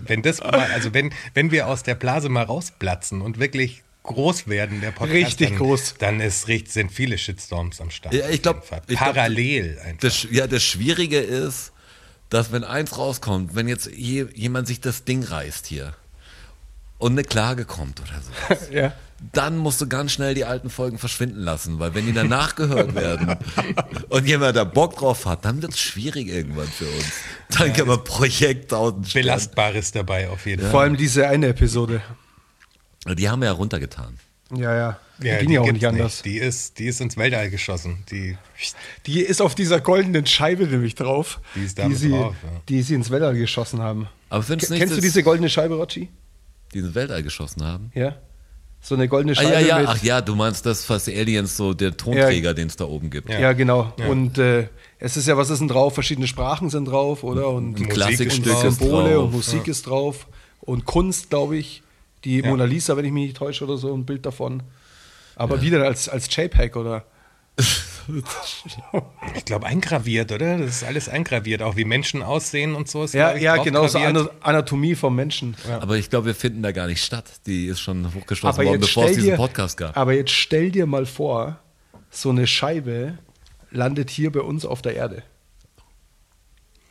wenn 0.00 0.22
das 0.22 0.40
mal, 0.40 0.70
also 0.72 0.94
wenn, 0.94 1.12
wenn 1.34 1.50
wir 1.50 1.66
aus 1.68 1.82
der 1.82 1.94
Blase 1.94 2.28
mal 2.28 2.42
rausplatzen 2.44 3.20
und 3.22 3.38
wirklich 3.38 3.82
groß 4.02 4.46
werden, 4.48 4.80
der 4.80 4.92
Podcast, 4.92 5.12
Richtig 5.26 5.48
dann, 5.50 5.58
groß. 5.58 5.94
dann 5.98 6.20
ist, 6.20 6.46
sind 6.46 6.92
viele 6.92 7.18
Shitstorms 7.18 7.80
am 7.80 7.90
Start. 7.90 8.14
Ja, 8.14 8.28
ich 8.28 8.42
glaub- 8.42 8.58
Auf 8.58 8.62
jeden 8.64 8.68
Fall. 8.68 8.82
ich 8.88 8.96
glaub, 8.98 9.14
Parallel 9.14 9.78
einfach. 9.84 10.00
Das, 10.00 10.26
ja, 10.30 10.46
das 10.46 10.62
Schwierige 10.62 11.18
ist, 11.18 11.72
dass 12.30 12.50
wenn 12.52 12.64
eins 12.64 12.96
rauskommt, 12.98 13.54
wenn 13.54 13.68
jetzt 13.68 13.90
je, 13.94 14.26
jemand 14.34 14.66
sich 14.68 14.80
das 14.80 15.04
Ding 15.04 15.22
reißt 15.22 15.66
hier 15.66 15.94
und 16.98 17.12
eine 17.12 17.24
Klage 17.24 17.64
kommt 17.64 18.00
oder 18.00 18.56
so, 18.58 18.72
ja. 18.74 18.92
dann 19.32 19.56
musst 19.58 19.80
du 19.80 19.86
ganz 19.88 20.12
schnell 20.12 20.34
die 20.34 20.44
alten 20.44 20.70
Folgen 20.70 20.98
verschwinden 20.98 21.40
lassen, 21.40 21.78
weil 21.78 21.94
wenn 21.94 22.06
die 22.06 22.12
dann 22.12 22.28
nachgehört 22.28 22.94
werden 22.94 23.36
und 24.08 24.26
jemand 24.26 24.56
da 24.56 24.64
Bock 24.64 24.96
drauf 24.96 25.26
hat, 25.26 25.44
dann 25.44 25.62
wird 25.62 25.72
es 25.72 25.80
schwierig 25.80 26.28
irgendwann 26.28 26.68
für 26.68 26.86
uns. 26.86 27.12
Dann 27.58 27.72
kann 27.72 27.86
man 27.86 28.02
Projekt 28.04 28.70
tausend 28.70 29.12
Belastbares 29.12 29.92
dabei 29.92 30.28
auf 30.30 30.46
jeden 30.46 30.62
Vor 30.62 30.70
Fall. 30.70 30.82
allem 30.84 30.96
diese 30.96 31.28
eine 31.28 31.48
Episode. 31.48 32.02
Die 33.06 33.28
haben 33.28 33.40
wir 33.40 33.46
ja 33.46 33.52
runtergetan. 33.52 34.18
Ja, 34.54 34.74
ja. 34.76 35.00
Die 35.18 35.26
Ja, 35.28 35.38
ging 35.38 35.50
ja 35.50 35.60
auch 35.60 35.72
nicht 35.72 35.86
anders. 35.86 36.22
Die 36.22 36.36
ist, 36.38 36.78
die 36.78 36.86
ist 36.86 37.00
ins 37.00 37.16
Weltall 37.16 37.50
geschossen. 37.50 38.04
Die, 38.10 38.36
Die 39.06 39.20
ist 39.20 39.40
auf 39.40 39.54
dieser 39.54 39.80
goldenen 39.80 40.26
Scheibe 40.26 40.66
nämlich 40.66 40.94
drauf, 40.94 41.40
Die 41.54 41.64
ist 41.64 41.78
da 41.78 41.88
mit 41.88 41.98
sie, 41.98 42.10
drauf, 42.10 42.34
ja. 42.42 42.60
die 42.68 42.82
sie 42.82 42.94
ins 42.94 43.10
Weltall 43.10 43.34
geschossen 43.36 43.80
haben. 43.80 44.08
Aber 44.28 44.44
nicht, 44.54 44.68
Kennst 44.68 44.96
du 44.96 45.00
diese 45.00 45.22
goldene 45.22 45.48
Scheibe, 45.48 45.74
Rotschi? 45.76 46.10
Die 46.80 46.86
ins 46.86 46.94
Weltall 46.94 47.22
geschossen 47.22 47.64
haben? 47.64 47.90
Ja. 47.94 48.16
So 48.80 48.94
eine 48.94 49.08
goldene 49.08 49.32
Ah, 49.32 49.42
Scheibe 49.42 49.52
ja, 49.54 49.60
ja, 49.60 49.78
mit. 49.78 49.88
ach 49.88 50.02
ja, 50.02 50.20
du 50.20 50.36
meinst 50.36 50.64
das, 50.64 50.88
was 50.88 51.08
Aliens 51.08 51.56
so, 51.56 51.74
der 51.74 51.96
Tonträger, 51.96 52.54
den 52.54 52.68
es 52.68 52.76
da 52.76 52.84
oben 52.84 53.10
gibt. 53.10 53.28
Ja, 53.30 53.52
genau. 53.52 53.92
Und 54.08 54.38
äh, 54.38 54.68
es 54.98 55.16
ist 55.16 55.26
ja, 55.26 55.36
was 55.36 55.50
ist 55.50 55.58
denn 55.58 55.68
drauf? 55.68 55.94
Verschiedene 55.94 56.26
Sprachen 56.28 56.70
sind 56.70 56.84
drauf, 56.86 57.24
oder? 57.24 57.48
Und 57.48 57.68
Ein 57.68 57.72
Musik 57.72 57.90
Klassikstück 57.90 58.52
ist 58.52 58.64
ist 58.64 58.78
Symbole 58.78 59.18
und 59.18 59.32
Musik 59.32 59.66
ist 59.66 59.86
drauf. 59.86 60.26
Und 60.60 60.84
Kunst, 60.84 61.30
glaube 61.30 61.56
ich. 61.56 61.82
Die 62.24 62.42
Mona 62.42 62.64
Lisa, 62.64 62.96
wenn 62.96 63.04
ich 63.04 63.12
mich 63.12 63.24
nicht 63.26 63.36
täusche, 63.36 63.64
oder 63.64 63.76
so, 63.76 63.94
ein 63.94 64.04
Bild 64.04 64.26
davon. 64.26 64.62
Aber 65.36 65.62
wieder 65.62 65.82
als, 65.84 66.08
als 66.08 66.34
JPEG, 66.34 66.74
oder? 66.76 67.04
Ich 69.34 69.44
glaube, 69.44 69.66
eingraviert, 69.66 70.32
oder? 70.32 70.58
Das 70.58 70.68
ist 70.68 70.84
alles 70.84 71.08
eingraviert, 71.08 71.62
auch 71.62 71.76
wie 71.76 71.84
Menschen 71.84 72.22
aussehen 72.22 72.74
und 72.74 72.88
so. 72.88 73.04
Ist, 73.04 73.14
Ja, 73.14 73.36
ja 73.36 73.56
genau, 73.62 73.86
so 73.86 73.98
Anatomie 74.40 74.94
vom 74.94 75.14
Menschen. 75.14 75.56
Ja. 75.68 75.80
Aber 75.80 75.96
ich 75.96 76.10
glaube, 76.10 76.26
wir 76.26 76.34
finden 76.34 76.62
da 76.62 76.72
gar 76.72 76.86
nicht 76.86 77.04
statt. 77.04 77.24
Die 77.46 77.66
ist 77.66 77.80
schon 77.80 78.14
hochgeschlossen 78.14 78.60
Aber 78.60 78.68
worden, 78.68 78.80
bevor 78.80 79.06
es 79.06 79.12
diesen 79.12 79.30
dir, 79.30 79.36
Podcast 79.36 79.76
gab. 79.76 79.96
aber 79.96 80.14
jetzt 80.14 80.30
stell 80.30 80.70
dir 80.70 80.86
mal 80.86 81.06
vor, 81.06 81.58
so 82.10 82.30
eine 82.30 82.46
Scheibe 82.46 83.18
landet 83.70 84.10
hier 84.10 84.32
bei 84.32 84.40
uns 84.40 84.64
auf 84.64 84.82
der 84.82 84.94
Erde. 84.94 85.22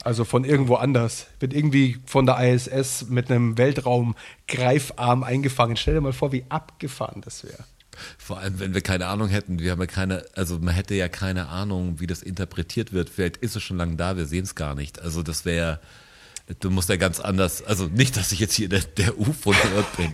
Also 0.03 0.23
von 0.23 0.43
irgendwo 0.43 0.75
anders. 0.75 1.25
Wird 1.39 1.53
irgendwie 1.53 1.97
von 2.05 2.27
der 2.27 2.37
ISS 2.39 3.07
mit 3.09 3.31
einem 3.31 3.57
Weltraum-Greifarm 3.57 5.23
eingefangen. 5.23 5.77
Stell 5.77 5.95
dir 5.95 6.01
mal 6.01 6.13
vor, 6.13 6.31
wie 6.31 6.45
abgefahren 6.47 7.21
das 7.21 7.43
wäre. 7.43 7.63
Vor 8.17 8.39
allem, 8.39 8.59
wenn 8.59 8.73
wir 8.73 8.81
keine 8.81 9.07
Ahnung 9.07 9.27
hätten. 9.27 9.59
Wir 9.59 9.71
haben 9.71 9.81
ja 9.81 9.87
keine, 9.87 10.25
also 10.33 10.59
man 10.59 10.73
hätte 10.73 10.95
ja 10.95 11.07
keine 11.07 11.49
Ahnung, 11.49 11.99
wie 11.99 12.07
das 12.07 12.21
interpretiert 12.21 12.93
wird. 12.93 13.09
Vielleicht 13.09 13.37
ist 13.37 13.55
es 13.55 13.63
schon 13.63 13.77
lange 13.77 13.95
da, 13.95 14.17
wir 14.17 14.25
sehen 14.25 14.43
es 14.43 14.55
gar 14.55 14.75
nicht. 14.75 15.01
Also 15.01 15.23
das 15.23 15.45
wäre, 15.45 15.79
du 16.59 16.69
musst 16.69 16.89
ja 16.89 16.97
ganz 16.97 17.19
anders, 17.19 17.63
also 17.63 17.87
nicht, 17.87 18.17
dass 18.17 18.31
ich 18.31 18.39
jetzt 18.39 18.53
hier 18.53 18.69
der, 18.69 18.81
der 18.81 19.19
UFO-Nerd 19.19 19.97
bin. 19.97 20.13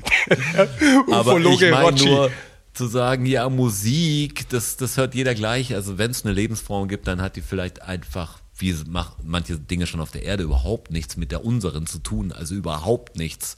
Aber 1.14 1.40
ich 1.40 1.72
meine 1.72 2.04
nur, 2.04 2.32
zu 2.74 2.88
sagen, 2.88 3.26
ja, 3.26 3.50
Musik, 3.50 4.48
das, 4.50 4.78
das 4.78 4.98
hört 4.98 5.14
jeder 5.14 5.36
gleich. 5.36 5.76
Also 5.76 5.98
wenn 5.98 6.12
es 6.12 6.24
eine 6.24 6.34
Lebensform 6.34 6.88
gibt, 6.88 7.08
dann 7.08 7.22
hat 7.22 7.36
die 7.36 7.42
vielleicht 7.42 7.82
einfach, 7.82 8.40
wie 8.58 8.76
mach, 8.88 9.18
manche 9.24 9.58
Dinge 9.58 9.88
schon 9.88 10.00
auf 10.00 10.12
der 10.12 10.24
Erde, 10.24 10.44
überhaupt 10.44 10.92
nichts 10.92 11.18
mit 11.18 11.32
der 11.32 11.44
unseren 11.44 11.86
zu 11.86 12.00
tun. 12.00 12.32
Also 12.32 12.56
überhaupt 12.56 13.18
nichts. 13.18 13.58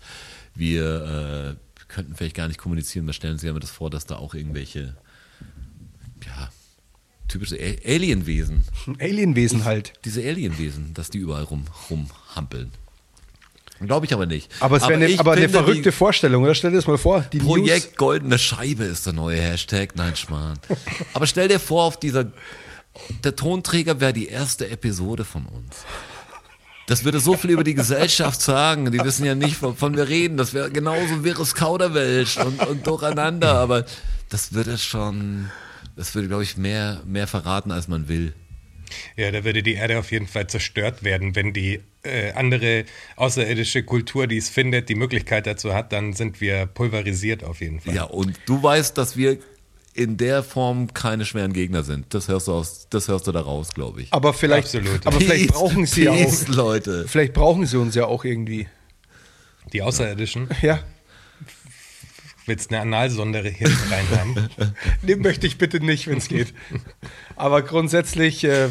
Wir 0.55 1.55
äh, 1.57 1.72
könnten 1.93 2.15
vielleicht 2.15 2.35
gar 2.35 2.47
nicht 2.47 2.57
kommunizieren. 2.59 3.05
Wir 3.05 3.13
stellen 3.13 3.37
sich 3.37 3.49
immer 3.49 3.59
das 3.59 3.69
vor, 3.71 3.89
dass 3.89 4.05
da 4.05 4.15
auch 4.17 4.33
irgendwelche, 4.33 4.95
ja, 6.25 6.49
typische 7.27 7.57
Alienwesen, 7.85 8.63
Alienwesen 8.99 9.63
halt. 9.65 9.93
diese 10.05 10.21
Alienwesen, 10.21 10.93
dass 10.93 11.09
die 11.09 11.19
überall 11.19 11.43
rum, 11.43 11.65
rumhampeln. 11.89 12.71
Glaube 13.79 14.05
ich 14.05 14.13
aber 14.13 14.25
nicht. 14.25 14.49
Aber 14.61 14.77
es 14.77 14.83
wäre 14.87 14.93
eine, 15.03 15.19
aber 15.19 15.33
eine 15.33 15.47
die- 15.47 15.51
verrückte 15.53 15.91
Vorstellung, 15.91 16.43
oder? 16.43 16.55
Stell 16.55 16.71
dir 16.71 16.77
das 16.77 16.87
mal 16.87 16.97
vor. 16.97 17.21
Die 17.33 17.39
Projekt 17.39 17.97
Goldene 17.97 18.39
Scheibe 18.39 18.83
ist 18.85 19.05
der 19.05 19.13
neue 19.13 19.41
Hashtag. 19.41 19.95
Nein, 19.95 20.15
Schmarrn. 20.15 20.57
Aber 21.13 21.27
stell 21.27 21.47
dir 21.49 21.59
vor, 21.59 21.83
auf 21.83 21.99
dieser, 21.99 22.31
der 23.25 23.35
Tonträger 23.35 23.99
wäre 23.99 24.13
die 24.13 24.27
erste 24.27 24.69
Episode 24.69 25.25
von 25.25 25.45
uns. 25.47 25.83
Das 26.85 27.05
würde 27.05 27.19
so 27.19 27.37
viel 27.37 27.51
über 27.51 27.63
die 27.63 27.75
Gesellschaft 27.75 28.41
sagen. 28.41 28.91
Die 28.91 28.99
wissen 28.99 29.25
ja 29.25 29.35
nicht, 29.35 29.61
wovon 29.61 29.95
wir 29.95 30.09
reden. 30.09 30.35
Das 30.37 30.53
wäre 30.53 30.69
genauso 30.69 31.23
wirres 31.23 31.55
Kauderwelsch 31.55 32.37
und, 32.37 32.65
und 32.65 32.85
durcheinander. 32.85 33.55
Aber 33.55 33.85
das 34.29 34.53
würde 34.53 34.77
schon, 34.77 35.49
das 35.95 36.13
würde, 36.13 36.27
glaube 36.27 36.43
ich, 36.43 36.57
mehr, 36.57 37.01
mehr 37.05 37.27
verraten, 37.27 37.71
als 37.71 37.87
man 37.87 38.07
will. 38.09 38.33
Ja, 39.15 39.31
da 39.31 39.43
würde 39.43 39.63
die 39.63 39.73
Erde 39.73 39.97
auf 39.97 40.11
jeden 40.11 40.27
Fall 40.27 40.47
zerstört 40.47 41.03
werden, 41.03 41.35
wenn 41.35 41.53
die 41.53 41.79
äh, 42.03 42.31
andere 42.33 42.85
außerirdische 43.15 43.83
Kultur, 43.83 44.27
die 44.27 44.37
es 44.37 44.49
findet, 44.49 44.89
die 44.89 44.95
Möglichkeit 44.95 45.47
dazu 45.47 45.73
hat, 45.73 45.93
dann 45.93 46.13
sind 46.13 46.41
wir 46.41 46.65
pulverisiert 46.65 47.43
auf 47.43 47.61
jeden 47.61 47.79
Fall. 47.79 47.95
Ja, 47.95 48.03
und 48.03 48.39
du 48.45 48.61
weißt, 48.61 48.97
dass 48.97 49.17
wir 49.17 49.37
in 49.93 50.17
der 50.17 50.43
Form 50.43 50.93
keine 50.93 51.25
schweren 51.25 51.53
Gegner 51.53 51.83
sind. 51.83 52.13
Das 52.13 52.27
hörst 52.27 52.47
du 52.47 52.53
aus, 52.53 52.87
das 52.89 53.07
hörst 53.07 53.27
du 53.27 53.31
da 53.31 53.41
raus, 53.41 53.69
glaube 53.73 54.01
ich. 54.01 54.11
Aber 54.13 54.33
vielleicht, 54.33 54.65
Absolut. 54.75 55.05
aber 55.05 55.19
vielleicht 55.19 55.47
Peace, 55.47 55.55
brauchen 55.55 55.85
sie 55.85 56.03
ja 56.05 56.13
Peace, 56.13 56.45
auch. 56.49 56.55
Leute. 56.55 57.05
Vielleicht 57.07 57.33
brauchen 57.33 57.65
sie 57.65 57.77
uns 57.77 57.93
ja 57.95 58.05
auch 58.05 58.25
irgendwie. 58.25 58.67
Die 59.71 59.81
Außerirdischen, 59.81 60.49
Ja. 60.61 60.79
willst 62.45 62.71
eine 62.71 62.81
Analsonde 62.81 63.41
hier 63.49 63.67
rein 63.89 64.19
haben? 64.19 64.49
Den 65.01 65.19
möchte 65.21 65.47
ich 65.47 65.57
bitte 65.57 65.79
nicht, 65.79 66.07
wenn 66.07 66.17
es 66.17 66.27
geht. 66.27 66.53
Aber 67.35 67.61
grundsätzlich 67.61 68.43
äh, 68.43 68.69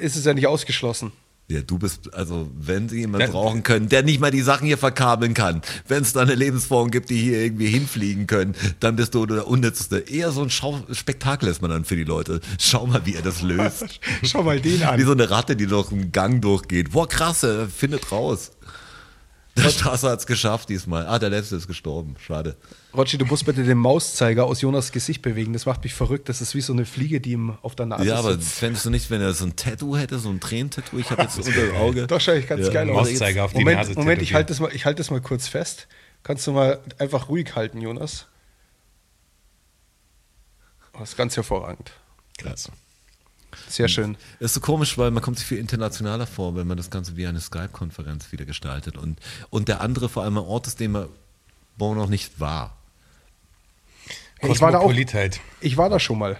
ist 0.00 0.16
es 0.16 0.24
ja 0.24 0.34
nicht 0.34 0.46
ausgeschlossen. 0.46 1.12
Ja, 1.48 1.60
du 1.60 1.78
bist, 1.78 2.12
also 2.12 2.50
wenn 2.58 2.88
sie 2.88 2.98
jemanden 3.00 3.30
brauchen 3.30 3.62
können, 3.62 3.88
der 3.88 4.02
nicht 4.02 4.20
mal 4.20 4.32
die 4.32 4.40
Sachen 4.42 4.66
hier 4.66 4.78
verkabeln 4.78 5.32
kann, 5.32 5.62
wenn 5.86 6.02
es 6.02 6.12
da 6.12 6.22
eine 6.22 6.34
Lebensform 6.34 6.90
gibt, 6.90 7.08
die 7.08 7.18
hier 7.18 7.40
irgendwie 7.40 7.68
hinfliegen 7.68 8.26
können, 8.26 8.56
dann 8.80 8.96
bist 8.96 9.14
du 9.14 9.26
der 9.26 9.46
Unnützste. 9.46 9.98
Eher 9.98 10.32
so 10.32 10.42
ein 10.42 10.50
Schau 10.50 10.82
Spektakel 10.90 11.48
ist 11.48 11.62
man 11.62 11.70
dann 11.70 11.84
für 11.84 11.94
die 11.94 12.02
Leute. 12.02 12.40
Schau 12.58 12.88
mal, 12.88 13.06
wie 13.06 13.14
er 13.14 13.22
das 13.22 13.42
löst. 13.42 14.00
Schau 14.24 14.42
mal 14.42 14.60
den 14.60 14.80
Wie 14.80 14.84
an. 14.84 15.04
so 15.04 15.12
eine 15.12 15.30
Ratte, 15.30 15.54
die 15.54 15.68
durch 15.68 15.92
einen 15.92 16.10
Gang 16.10 16.42
durchgeht. 16.42 16.90
Boah, 16.90 17.08
krass, 17.08 17.44
er 17.44 17.68
findet 17.68 18.10
raus. 18.10 18.50
Der 19.56 19.70
Straße 19.70 20.08
hat 20.10 20.18
es 20.20 20.26
geschafft 20.26 20.68
diesmal. 20.68 21.06
Ah, 21.06 21.18
der 21.18 21.30
letzte 21.30 21.56
ist 21.56 21.66
gestorben. 21.66 22.14
Schade. 22.18 22.56
Rotschi, 22.94 23.16
du 23.16 23.24
musst 23.24 23.46
bitte 23.46 23.64
den 23.64 23.78
Mauszeiger 23.78 24.44
aus 24.44 24.60
Jonas 24.60 24.92
Gesicht 24.92 25.22
bewegen. 25.22 25.52
Das 25.54 25.64
macht 25.64 25.82
mich 25.82 25.94
verrückt. 25.94 26.28
Das 26.28 26.40
ist 26.42 26.54
wie 26.54 26.60
so 26.60 26.72
eine 26.74 26.84
Fliege, 26.84 27.20
die 27.20 27.32
ihm 27.32 27.56
auf 27.62 27.74
der 27.74 27.86
Nase 27.86 28.04
ja, 28.04 28.16
aber 28.16 28.32
sitzt. 28.34 28.52
fändest 28.52 28.84
du 28.84 28.90
nicht, 28.90 29.10
wenn 29.10 29.20
er 29.22 29.32
so 29.32 29.46
ein 29.46 29.56
Tattoo 29.56 29.96
hätte, 29.96 30.18
so 30.18 30.28
ein 30.28 30.40
Tränentattoo? 30.40 30.98
Ich 30.98 31.10
habe 31.10 31.22
jetzt 31.22 31.38
unter 31.38 31.52
dem 31.52 31.74
Auge. 31.76 32.06
Doch, 32.06 32.20
schau 32.20 32.32
ich 32.32 32.46
ganz 32.46 32.66
Ja. 32.66 32.72
geil 32.72 32.90
aus. 32.90 33.08
Mauszeiger 33.08 33.44
auf 33.46 33.52
die 33.52 33.60
Moment, 33.60 33.78
Nase 33.78 33.94
Moment, 33.94 34.20
ich 34.22 34.34
halte 34.34 34.48
das, 34.52 34.60
mal- 34.60 34.74
ich 34.74 34.84
halte 34.84 34.98
das 34.98 35.10
mal 35.10 35.20
kurz 35.22 35.48
fest. 35.48 35.88
Kannst 36.22 36.46
du 36.46 36.52
mal 36.52 36.80
einfach 36.98 37.28
ruhig 37.28 37.54
halten, 37.56 37.80
Jonas? 37.80 38.26
Das 40.98 41.10
ist 41.10 41.16
ganz 41.16 41.36
hervorragend. 41.36 41.92
Krass. 42.38 42.70
Sehr 43.68 43.88
schön. 43.88 44.16
Das 44.40 44.50
ist 44.50 44.54
so 44.54 44.60
komisch, 44.60 44.96
weil 44.98 45.10
man 45.10 45.22
kommt 45.22 45.38
sich 45.38 45.46
viel 45.46 45.58
internationaler 45.58 46.26
vor, 46.26 46.56
wenn 46.56 46.66
man 46.66 46.76
das 46.76 46.90
Ganze 46.90 47.16
wie 47.16 47.26
eine 47.26 47.40
Skype-Konferenz 47.40 48.32
wieder 48.32 48.44
gestaltet. 48.44 48.96
Und, 48.96 49.18
und 49.50 49.68
der 49.68 49.80
andere 49.80 50.08
vor 50.08 50.22
allem 50.22 50.38
ein 50.38 50.44
Ort 50.44 50.66
ist, 50.66 50.80
den 50.80 50.92
man 50.92 51.08
wo 51.76 51.88
man 51.88 51.98
noch 51.98 52.08
nicht 52.08 52.40
war. 52.40 52.76
Ich 54.40 54.60
war 54.60 54.70
da 54.70 54.78
auch. 54.78 54.82
Kosmopolitheit. 54.82 55.40
Ich 55.60 55.76
war 55.76 55.88
da 55.88 55.98
schon 55.98 56.18
mal. 56.18 56.36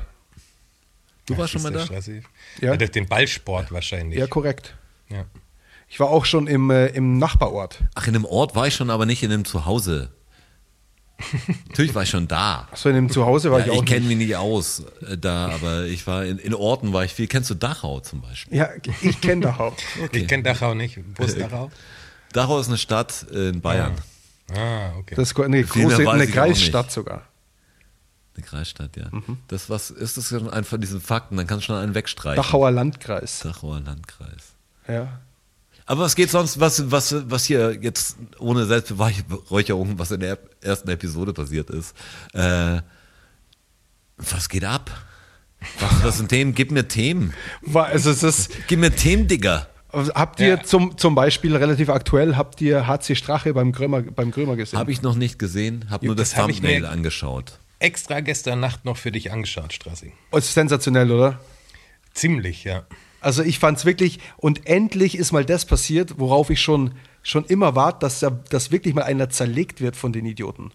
Du 1.27 1.37
warst 1.37 1.53
schon 1.53 1.63
mal 1.63 1.73
da? 1.73 1.85
Straße. 1.85 2.23
Ja. 2.61 2.71
Ja. 2.71 2.77
durch 2.77 2.91
den 2.91 3.07
Ballsport 3.07 3.73
wahrscheinlich. 3.73 4.19
Ja, 4.19 4.27
korrekt. 4.27 4.77
Ja. 5.09 5.25
Ich 5.89 6.01
war 6.01 6.09
auch 6.09 6.25
schon 6.25 6.47
im, 6.47 6.71
äh, 6.71 6.87
im 6.89 7.19
Nachbarort. 7.19 7.83
Ach, 7.95 8.07
in 8.07 8.15
einem 8.15 8.25
Ort 8.25 8.55
war 8.55 8.67
ich 8.67 8.75
schon, 8.75 8.91
aber 8.91 9.07
nicht 9.07 9.23
in 9.23 9.33
einem 9.33 9.45
Zuhause. 9.45 10.11
Natürlich 11.69 11.95
war 11.95 12.03
ich 12.03 12.11
schon 12.11 12.29
da. 12.29 12.69
So 12.75 12.89
in 12.89 12.95
dem 12.95 13.11
Zuhause 13.11 13.51
war 13.51 13.61
Ja, 13.61 13.67
ich 13.67 13.71
auch 13.73 13.83
ich 13.83 13.89
kenne 13.89 14.07
mich 14.07 14.17
nicht 14.19 14.37
aus 14.37 14.85
äh, 15.09 15.17
da, 15.17 15.49
aber 15.49 15.85
ich 15.87 16.07
war 16.07 16.25
in, 16.25 16.39
in 16.39 16.55
Orten 16.55 16.93
war 16.93 17.05
ich 17.05 17.15
viel. 17.15 17.27
Kennst 17.27 17.51
du 17.51 17.55
Dachau 17.55 18.01
zum 18.01 18.21
Beispiel? 18.21 18.59
Ja, 18.59 18.69
ich 19.01 19.21
kenne 19.21 19.43
Dachau. 19.43 19.75
Ich 20.13 20.27
kenne 20.29 20.43
Dachau 20.43 20.75
nicht. 20.75 20.99
Wo 21.15 21.25
ist 21.25 21.41
Dachau? 21.41 21.71
Dachau 22.33 22.61
ist 22.61 22.69
eine 22.69 22.77
Stadt 22.77 23.25
in 23.33 23.61
Bayern. 23.61 23.95
Ah, 24.55 24.91
okay. 24.99 25.15
Das 25.15 25.33
ist 25.33 25.41
eine 25.41 25.65
große 25.65 26.09
eine. 26.09 26.27
Kreisstadt 26.27 26.93
sogar. 26.93 27.23
Eine 28.37 28.45
Kreisstadt, 28.45 28.97
ja. 28.97 29.09
Mhm. 29.11 29.39
Das 29.49 29.71
was 29.71 29.91
ist 29.91 30.19
das 30.19 30.29
schon 30.29 30.51
einfach 30.51 30.79
diese 30.79 31.01
Fakten, 31.01 31.39
dann 31.39 31.47
kannst 31.47 31.65
du 31.65 31.67
schon 31.69 31.77
einen 31.77 31.95
wegstreichen. 31.95 32.37
Dachauer 32.37 32.71
Landkreis. 32.71 33.41
Dachauer 33.41 33.81
Landkreis. 33.81 34.53
Ja. 34.87 35.21
Aber 35.87 36.02
was 36.02 36.16
geht 36.16 36.31
sonst, 36.31 36.59
was, 36.59 36.90
was, 36.90 37.14
was 37.31 37.45
hier 37.47 37.78
jetzt 37.81 38.16
ohne 38.38 38.66
Selbstbeweihräucherung, 38.66 39.99
was 39.99 40.11
in 40.11 40.21
der 40.21 40.38
ersten 40.61 40.88
Episode 40.90 41.33
passiert 41.33 41.71
ist, 41.71 41.95
äh, 42.35 42.81
was 44.16 44.49
geht 44.49 44.64
ab? 44.64 44.90
Was, 45.81 46.05
was 46.05 46.16
sind 46.19 46.28
Themen? 46.28 46.55
Gib 46.55 46.71
mir 46.71 46.88
Themen. 46.88 47.33
Also 47.73 48.11
es 48.11 48.23
ist, 48.23 48.50
Gib 48.66 48.81
mir 48.81 48.90
Themen, 48.95 49.26
Digga. 49.28 49.66
habt 49.93 50.40
ihr 50.40 50.49
Ja. 50.49 50.62
zum, 50.62 50.99
zum 50.99 51.14
Beispiel 51.14 51.55
relativ 51.57 51.88
aktuell, 51.88 52.37
habt 52.37 52.61
ihr 52.61 52.87
HC 52.87 53.14
Strache 53.14 53.55
beim 53.55 53.73
Grömer, 53.73 54.02
beim 54.02 54.31
Grömer 54.33 54.57
gesehen? 54.57 54.78
Habe 54.78 54.93
ich 54.93 55.02
noch 55.02 55.14
nicht 55.14 55.38
gesehen, 55.38 55.87
habe 55.90 56.07
nur 56.07 56.16
das, 56.16 56.31
das 56.31 56.38
hab 56.38 56.50
ich 56.50 56.57
Thumbnail 56.57 56.81
mir- 56.83 56.90
angeschaut. 56.90 57.59
Extra 57.78 58.21
gestern 58.21 58.59
Nacht 58.61 58.85
noch 58.87 58.97
für 58.97 59.12
dich 59.12 59.33
angeschaut, 59.33 59.73
Strassi. 59.73 60.12
Oh, 60.33 60.38
ist 60.38 60.52
sensationell, 60.55 61.11
oder? 61.12 61.38
Ziemlich, 62.14 62.64
ja. 62.64 62.87
Also 63.26 63.42
ich 63.42 63.59
fand 63.59 63.76
es 63.78 63.85
wirklich, 63.85 64.21
und 64.37 64.68
endlich 64.68 65.18
ist 65.18 65.33
mal 65.33 65.45
das 65.45 65.64
passiert, 65.64 66.14
worauf 66.18 66.49
ich 66.49 66.61
schon, 66.61 66.92
schon 67.25 67.45
immer 67.47 67.75
warte, 67.75 67.99
dass, 68.00 68.21
da- 68.21 68.30
dass 68.50 68.71
wirklich 68.71 68.95
mal 68.95 69.02
einer 69.02 69.28
zerlegt 69.30 69.80
wird 69.80 69.97
von 69.97 70.12
den 70.12 70.26
Idioten. 70.26 70.71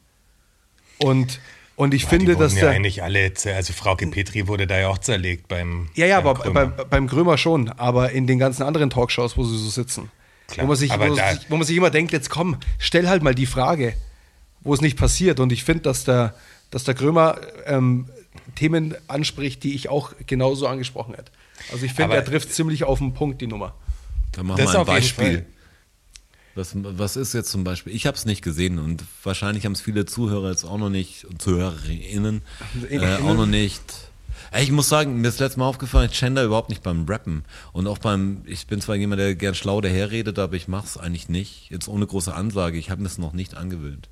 Und, 0.97 1.39
und 1.77 1.93
ich 1.93 2.03
Ja, 2.03 2.09
finde, 2.09 2.35
dass 2.35 2.53
ja 2.55 2.61
der. 2.63 2.69
eigentlich 2.71 3.03
alle, 3.03 3.31
also 3.55 3.71
Frauke 3.71 4.05
Petri 4.07 4.49
wurde 4.49 4.67
da 4.67 4.77
ja 4.77 4.89
auch 4.89 4.97
zerlegt 4.97 5.47
beim. 5.47 5.87
Ja, 5.95 6.05
ja, 6.05 6.19
beim 6.19 6.27
aber 6.27 6.39
Krümmer. 6.41 6.65
beim, 6.67 6.89
beim 6.89 7.07
Grömer 7.07 7.37
schon, 7.37 7.69
aber 7.69 8.11
in 8.11 8.27
den 8.27 8.37
ganzen 8.37 8.63
anderen 8.63 8.89
Talkshows, 8.89 9.37
wo 9.37 9.45
sie 9.45 9.57
so 9.57 9.69
sitzen. 9.69 10.11
Klar, 10.49 10.65
wo, 10.65 10.67
man 10.67 10.75
sich, 10.77 10.91
wo, 10.91 11.15
sich, 11.15 11.49
wo 11.49 11.55
man 11.55 11.65
sich 11.65 11.77
immer 11.77 11.89
denkt, 11.89 12.11
jetzt 12.11 12.29
komm, 12.29 12.57
stell 12.79 13.07
halt 13.07 13.23
mal 13.23 13.33
die 13.33 13.45
Frage, 13.45 13.93
wo 14.59 14.73
es 14.73 14.81
nicht 14.81 14.97
passiert. 14.97 15.39
Und 15.39 15.53
ich 15.53 15.63
finde, 15.63 15.83
dass 15.83 16.03
der, 16.03 16.35
dass 16.69 16.83
der 16.83 16.95
Grömer 16.95 17.37
ähm, 17.65 18.09
Themen 18.55 18.93
anspricht, 19.07 19.63
die 19.63 19.73
ich 19.73 19.87
auch 19.87 20.11
genauso 20.27 20.67
angesprochen 20.67 21.15
hätte. 21.15 21.31
Also 21.71 21.85
ich 21.85 21.93
finde, 21.93 22.15
er 22.15 22.25
trifft 22.25 22.53
ziemlich 22.53 22.83
auf 22.83 22.99
den 22.99 23.13
Punkt, 23.13 23.41
die 23.41 23.47
Nummer. 23.47 23.75
Dann 24.31 24.47
mach 24.47 24.55
Das 24.57 24.73
mal 24.73 24.79
ein 24.79 24.85
Beispiel. 24.85 25.45
Was, 26.55 26.73
was 26.75 27.15
ist 27.15 27.33
jetzt 27.33 27.49
zum 27.49 27.63
Beispiel? 27.63 27.95
Ich 27.95 28.05
habe 28.05 28.17
es 28.17 28.25
nicht 28.25 28.41
gesehen 28.41 28.77
und 28.77 29.03
wahrscheinlich 29.23 29.65
haben 29.65 29.71
es 29.71 29.81
viele 29.81 30.05
Zuhörer 30.05 30.49
jetzt 30.49 30.65
auch 30.65 30.77
noch 30.77 30.89
nicht 30.89 31.23
und 31.25 31.41
Zuhörerinnen 31.41 32.41
äh, 32.89 33.15
auch 33.17 33.35
noch 33.35 33.45
nicht. 33.45 33.81
Ich 34.59 34.71
muss 34.71 34.89
sagen, 34.89 35.21
mir 35.21 35.29
ist 35.29 35.39
letztes 35.39 35.55
Mal 35.55 35.65
aufgefallen, 35.65 36.09
ich 36.11 36.19
gender 36.19 36.43
überhaupt 36.43 36.69
nicht 36.69 36.83
beim 36.83 37.05
Rappen. 37.07 37.45
Und 37.71 37.87
auch 37.87 37.99
beim, 37.99 38.41
ich 38.45 38.67
bin 38.67 38.81
zwar 38.81 38.95
jemand, 38.95 39.21
der 39.21 39.33
gern 39.35 39.55
schlau 39.55 39.79
daherredet, 39.79 40.39
aber 40.39 40.55
ich 40.55 40.67
mache 40.67 40.87
es 40.87 40.97
eigentlich 40.97 41.29
nicht. 41.29 41.69
Jetzt 41.69 41.87
ohne 41.87 42.05
große 42.05 42.33
Ansage, 42.33 42.77
ich 42.77 42.89
habe 42.89 43.01
mir 43.01 43.07
es 43.07 43.17
noch 43.17 43.31
nicht 43.31 43.55
angewöhnt. 43.55 44.09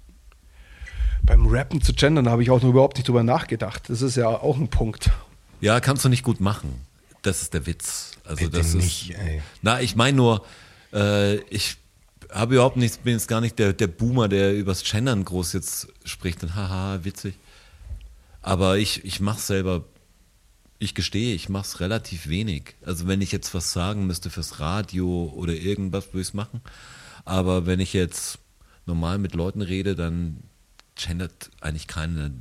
Beim 1.23 1.45
Rappen 1.47 1.81
zu 1.81 1.93
gendern 1.93 2.29
habe 2.29 2.41
ich 2.41 2.51
auch 2.51 2.61
noch 2.61 2.69
überhaupt 2.69 2.95
nicht 2.97 3.07
drüber 3.09 3.23
nachgedacht. 3.23 3.89
Das 3.89 4.01
ist 4.01 4.15
ja 4.15 4.29
auch 4.29 4.57
ein 4.57 4.69
Punkt. 4.69 5.11
Ja, 5.59 5.81
kannst 5.81 6.05
du 6.05 6.09
nicht 6.09 6.23
gut 6.23 6.39
machen. 6.39 6.85
Das 7.21 7.41
ist 7.41 7.53
der 7.53 7.65
Witz. 7.65 8.11
Also 8.23 8.45
Bitte 8.45 8.57
das 8.57 8.73
nicht, 8.73 9.11
ist. 9.11 9.17
ey. 9.19 9.41
Na, 9.61 9.81
ich 9.81 9.95
meine 9.95 10.15
nur, 10.17 10.45
äh, 10.93 11.35
ich 11.49 11.77
habe 12.31 12.55
überhaupt 12.55 12.77
nichts, 12.77 12.97
bin 12.97 13.13
jetzt 13.13 13.27
gar 13.27 13.41
nicht 13.41 13.57
der, 13.59 13.73
der 13.73 13.87
Boomer, 13.87 14.27
der 14.27 14.55
übers 14.55 14.83
Gendern 14.83 15.25
groß 15.25 15.53
jetzt 15.53 15.87
spricht 16.05 16.43
und 16.43 16.55
haha, 16.55 17.03
witzig. 17.03 17.35
Aber 18.41 18.77
ich, 18.77 19.03
ich 19.03 19.19
mache 19.19 19.39
selber, 19.41 19.83
ich 20.77 20.95
gestehe, 20.95 21.35
ich 21.35 21.49
mache 21.49 21.65
es 21.65 21.79
relativ 21.79 22.29
wenig. 22.29 22.75
Also 22.85 23.07
wenn 23.07 23.21
ich 23.21 23.31
jetzt 23.31 23.53
was 23.53 23.73
sagen 23.73 24.07
müsste 24.07 24.29
fürs 24.29 24.59
Radio 24.59 25.31
oder 25.35 25.53
irgendwas, 25.53 26.07
würde 26.07 26.21
ich 26.21 26.27
es 26.29 26.33
machen. 26.33 26.61
Aber 27.25 27.65
wenn 27.65 27.79
ich 27.79 27.93
jetzt 27.93 28.39
normal 28.85 29.17
mit 29.17 29.33
Leuten 29.35 29.61
rede, 29.61 29.95
dann 29.95 30.43
gendert 30.95 31.49
eigentlich 31.61 31.87
keiner, 31.87 32.31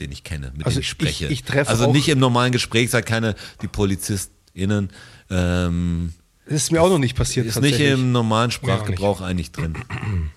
den 0.00 0.10
ich 0.12 0.24
kenne, 0.24 0.52
mit 0.56 0.66
Also 0.66 0.78
dem 0.78 0.80
ich 0.82 0.88
spreche. 0.88 1.26
ich- 1.28 1.44
ich 1.48 1.68
also 1.68 1.92
nicht 1.92 2.08
im 2.08 2.18
normalen 2.18 2.52
Gespräch, 2.52 2.90
sagt 2.90 3.08
keine, 3.08 3.34
die 3.62 3.68
PolizistInnen, 3.68 4.90
ähm, 5.30 6.12
Das 6.46 6.54
ist 6.64 6.72
mir 6.72 6.82
auch 6.82 6.88
noch 6.90 6.98
nicht 6.98 7.16
passiert. 7.16 7.46
ist 7.46 7.60
nicht 7.60 7.80
im 7.80 8.12
normalen 8.12 8.50
Sprachgebrauch 8.50 9.20
eigentlich 9.20 9.52
drin. 9.52 9.74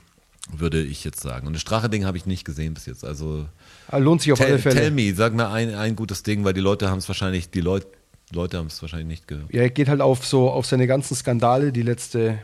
Würde 0.50 0.82
ich 0.82 1.04
jetzt 1.04 1.20
sagen. 1.22 1.46
Und 1.46 1.54
das 1.54 1.62
Strache-Ding 1.62 2.06
habe 2.06 2.16
ich 2.18 2.26
nicht 2.26 2.46
gesehen 2.46 2.74
bis 2.74 2.86
jetzt. 2.86 3.04
Also 3.04 3.48
Ah, 3.90 3.98
Lohnt 3.98 4.22
sich 4.22 4.32
auf 4.32 4.40
alle 4.40 4.52
tell, 4.52 4.60
Fälle. 4.60 4.76
tell 4.76 4.92
me, 4.92 5.14
sag 5.14 5.34
mir 5.34 5.50
ein, 5.50 5.74
ein 5.76 5.96
gutes 5.96 6.24
Ding, 6.24 6.44
weil 6.46 6.54
die 6.54 6.62
Leute 6.62 6.90
haben 6.90 7.00
es 7.00 7.08
wahrscheinlich, 7.10 7.50
die 7.50 7.60
Leut, 7.62 7.86
Leute 8.32 8.58
haben 8.58 8.68
es 8.68 8.82
wahrscheinlich 8.82 9.08
nicht 9.08 9.28
gehört. 9.28 9.54
Ja, 9.54 9.62
er 9.64 9.70
geht 9.70 9.88
halt 9.90 10.00
auf 10.02 10.26
so 10.26 10.50
auf 10.50 10.66
seine 10.66 10.88
ganzen 10.88 11.16
Skandale, 11.16 11.72
die 11.74 11.82
letzte, 11.82 12.40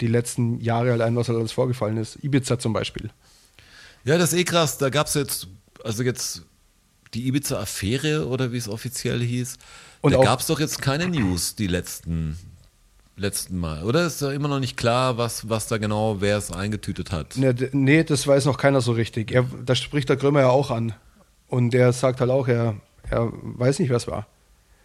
die 0.00 0.06
letzten 0.08 0.60
Jahre 0.60 0.92
allein, 0.92 1.16
was 1.16 1.28
halt 1.28 1.38
alles 1.38 1.52
vorgefallen 1.52 1.96
ist. 1.96 2.22
Ibiza 2.22 2.58
zum 2.58 2.72
Beispiel. 2.74 3.10
Ja, 4.04 4.16
das 4.18 4.32
ist 4.34 4.38
eh 4.40 4.44
krass. 4.44 4.76
Da 4.78 4.90
gab 4.90 5.06
es 5.06 5.14
jetzt, 5.14 5.48
also 5.88 6.02
jetzt 6.02 6.42
die 7.14 7.26
Ibiza-Affäre 7.26 8.28
oder 8.28 8.52
wie 8.52 8.58
es 8.58 8.68
offiziell 8.68 9.20
hieß. 9.20 9.56
Und 10.02 10.12
da 10.12 10.20
gab 10.22 10.40
es 10.40 10.46
doch 10.46 10.60
jetzt 10.60 10.82
keine 10.82 11.08
News 11.08 11.54
die 11.54 11.66
letzten, 11.66 12.36
letzten 13.16 13.58
Mal. 13.58 13.82
Oder 13.82 14.06
ist 14.06 14.20
da 14.22 14.30
immer 14.30 14.48
noch 14.48 14.60
nicht 14.60 14.76
klar, 14.76 15.16
was, 15.16 15.48
was 15.48 15.66
da 15.68 15.78
genau, 15.78 16.20
wer 16.20 16.36
es 16.36 16.52
eingetütet 16.52 17.10
hat? 17.10 17.36
Ne, 17.36 17.54
d- 17.54 17.70
nee, 17.72 18.04
das 18.04 18.26
weiß 18.26 18.44
noch 18.44 18.58
keiner 18.58 18.80
so 18.82 18.92
richtig. 18.92 19.32
Er, 19.32 19.44
da 19.64 19.74
spricht 19.74 20.08
der 20.10 20.16
Grömer 20.16 20.40
ja 20.40 20.50
auch 20.50 20.70
an. 20.70 20.92
Und 21.48 21.70
der 21.70 21.92
sagt 21.94 22.20
halt 22.20 22.30
auch, 22.30 22.46
er, 22.46 22.76
er 23.08 23.32
weiß 23.32 23.78
nicht, 23.78 23.88
wer 23.88 23.96
es 23.96 24.06
war. 24.06 24.26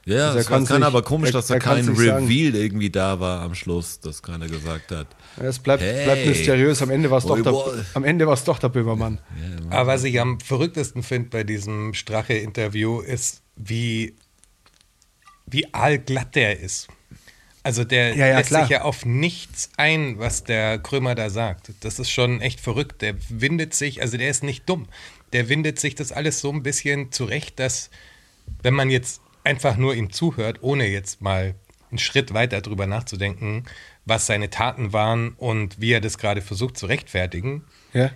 Ja, 0.05 0.35
es 0.35 0.47
kann 0.47 0.65
sich- 0.65 0.83
aber 0.83 1.01
komisch, 1.01 1.29
er- 1.29 1.33
dass 1.33 1.47
da 1.47 1.59
kein 1.59 1.85
sich 1.85 1.97
sagen. 1.97 2.25
Reveal 2.27 2.55
irgendwie 2.55 2.89
da 2.89 3.19
war 3.21 3.41
am 3.41 3.55
Schluss, 3.55 3.99
dass 4.01 4.21
keiner 4.21 4.47
gesagt 4.47 4.91
hat. 4.91 5.07
Es 5.37 5.59
bleibt, 5.59 5.81
Hey. 5.81 6.03
bleibt 6.03 6.25
mysteriös. 6.27 6.81
Am 6.81 6.89
Ende 6.89 7.09
war 7.09 7.19
es 7.19 7.25
doch, 7.25 7.41
der- 7.41 7.85
am 7.93 8.03
Ende 8.03 8.25
doch 8.25 8.59
der 8.59 8.69
Böhmermann. 8.69 9.19
Aber 9.69 9.87
was 9.93 10.03
ich 10.03 10.19
am 10.19 10.39
verrücktesten 10.41 11.03
finde 11.03 11.29
bei 11.29 11.43
diesem 11.45 11.93
Strache-Interview 11.93 12.99
ist, 12.99 13.41
wie, 13.55 14.15
wie 15.45 15.73
aalglatt 15.73 16.35
der 16.35 16.59
ist. 16.59 16.87
Also 17.65 17.85
der 17.85 18.13
Ja, 18.17 18.27
ja, 18.27 18.37
lässt 18.39 18.49
klar. 18.49 18.63
sich 18.63 18.71
ja 18.71 18.81
auf 18.81 19.05
nichts 19.05 19.69
ein, 19.77 20.19
was 20.19 20.43
der 20.43 20.79
Krömer 20.79 21.15
da 21.15 21.29
sagt. 21.29 21.71
Das 21.79 21.97
ist 21.97 22.09
schon 22.09 22.41
echt 22.41 22.59
verrückt. 22.59 23.01
Der 23.01 23.15
windet 23.29 23.73
sich, 23.73 24.01
also 24.01 24.17
der 24.17 24.29
ist 24.29 24.43
nicht 24.43 24.67
dumm. 24.67 24.87
Der 25.31 25.47
windet 25.47 25.79
sich 25.79 25.95
das 25.95 26.11
alles 26.11 26.41
so 26.41 26.51
ein 26.51 26.61
bisschen 26.61 27.13
zurecht, 27.13 27.59
dass 27.59 27.89
wenn 28.61 28.73
man 28.73 28.89
jetzt 28.89 29.21
einfach 29.43 29.77
nur 29.77 29.95
ihm 29.95 30.11
zuhört, 30.11 30.59
ohne 30.61 30.87
jetzt 30.87 31.21
mal 31.21 31.55
einen 31.91 31.99
Schritt 31.99 32.33
weiter 32.33 32.61
drüber 32.61 32.87
nachzudenken, 32.87 33.65
was 34.05 34.25
seine 34.25 34.49
Taten 34.49 34.93
waren 34.93 35.29
und 35.37 35.79
wie 35.79 35.91
er 35.91 36.01
das 36.01 36.17
gerade 36.17 36.41
versucht 36.41 36.77
zu 36.77 36.85
rechtfertigen, 36.87 37.63
Ja? 37.93 38.09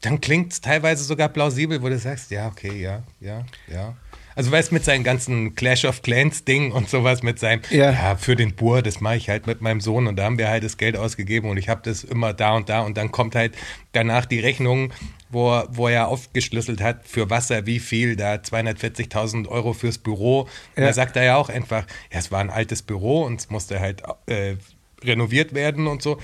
dann 0.00 0.20
klingt 0.20 0.52
es 0.52 0.60
teilweise 0.60 1.02
sogar 1.02 1.28
plausibel, 1.28 1.82
wo 1.82 1.88
du 1.88 1.98
sagst, 1.98 2.30
ja, 2.30 2.46
okay, 2.46 2.80
ja, 2.80 3.02
ja, 3.20 3.44
ja. 3.66 3.96
Also 4.36 4.52
weißt 4.52 4.70
mit 4.70 4.84
seinem 4.84 5.02
ganzen 5.02 5.56
Clash 5.56 5.84
of 5.84 6.02
Clans 6.02 6.44
Ding 6.44 6.70
und 6.70 6.88
sowas 6.88 7.24
mit 7.24 7.40
seinem, 7.40 7.62
Ja. 7.70 7.90
ja, 7.90 8.14
für 8.16 8.36
den 8.36 8.54
Bur, 8.54 8.82
das 8.82 9.00
mache 9.00 9.16
ich 9.16 9.28
halt 9.28 9.48
mit 9.48 9.60
meinem 9.60 9.80
Sohn 9.80 10.06
und 10.06 10.14
da 10.14 10.22
haben 10.26 10.38
wir 10.38 10.48
halt 10.48 10.62
das 10.62 10.76
Geld 10.76 10.96
ausgegeben 10.96 11.50
und 11.50 11.56
ich 11.56 11.68
habe 11.68 11.80
das 11.82 12.04
immer 12.04 12.32
da 12.32 12.54
und 12.54 12.68
da 12.68 12.82
und 12.82 12.96
dann 12.96 13.10
kommt 13.10 13.34
halt 13.34 13.56
danach 13.90 14.24
die 14.26 14.38
Rechnung, 14.38 14.92
wo, 15.30 15.50
er- 15.52 15.68
wo 15.70 15.88
er 15.88 16.08
aufgeschlüsselt 16.08 16.80
hat, 16.80 17.06
für 17.06 17.28
Wasser, 17.30 17.66
wie 17.66 17.78
viel, 17.80 18.16
da 18.16 18.34
240.000 18.34 19.48
Euro 19.48 19.72
fürs 19.72 19.98
Büro. 19.98 20.42
Und 20.42 20.48
Ja. 20.76 20.86
da 20.86 20.92
sagt 20.92 21.16
er 21.16 21.24
ja 21.24 21.36
auch 21.36 21.48
einfach, 21.48 21.84
ja, 22.12 22.18
es 22.18 22.30
war 22.32 22.40
ein 22.40 22.50
altes 22.50 22.82
Büro 22.82 23.22
und 23.24 23.40
es 23.40 23.50
musste 23.50 23.80
halt 23.80 24.02
äh, 24.26 24.56
renoviert 25.04 25.54
werden 25.54 25.86
und 25.86 26.02
so 26.02 26.18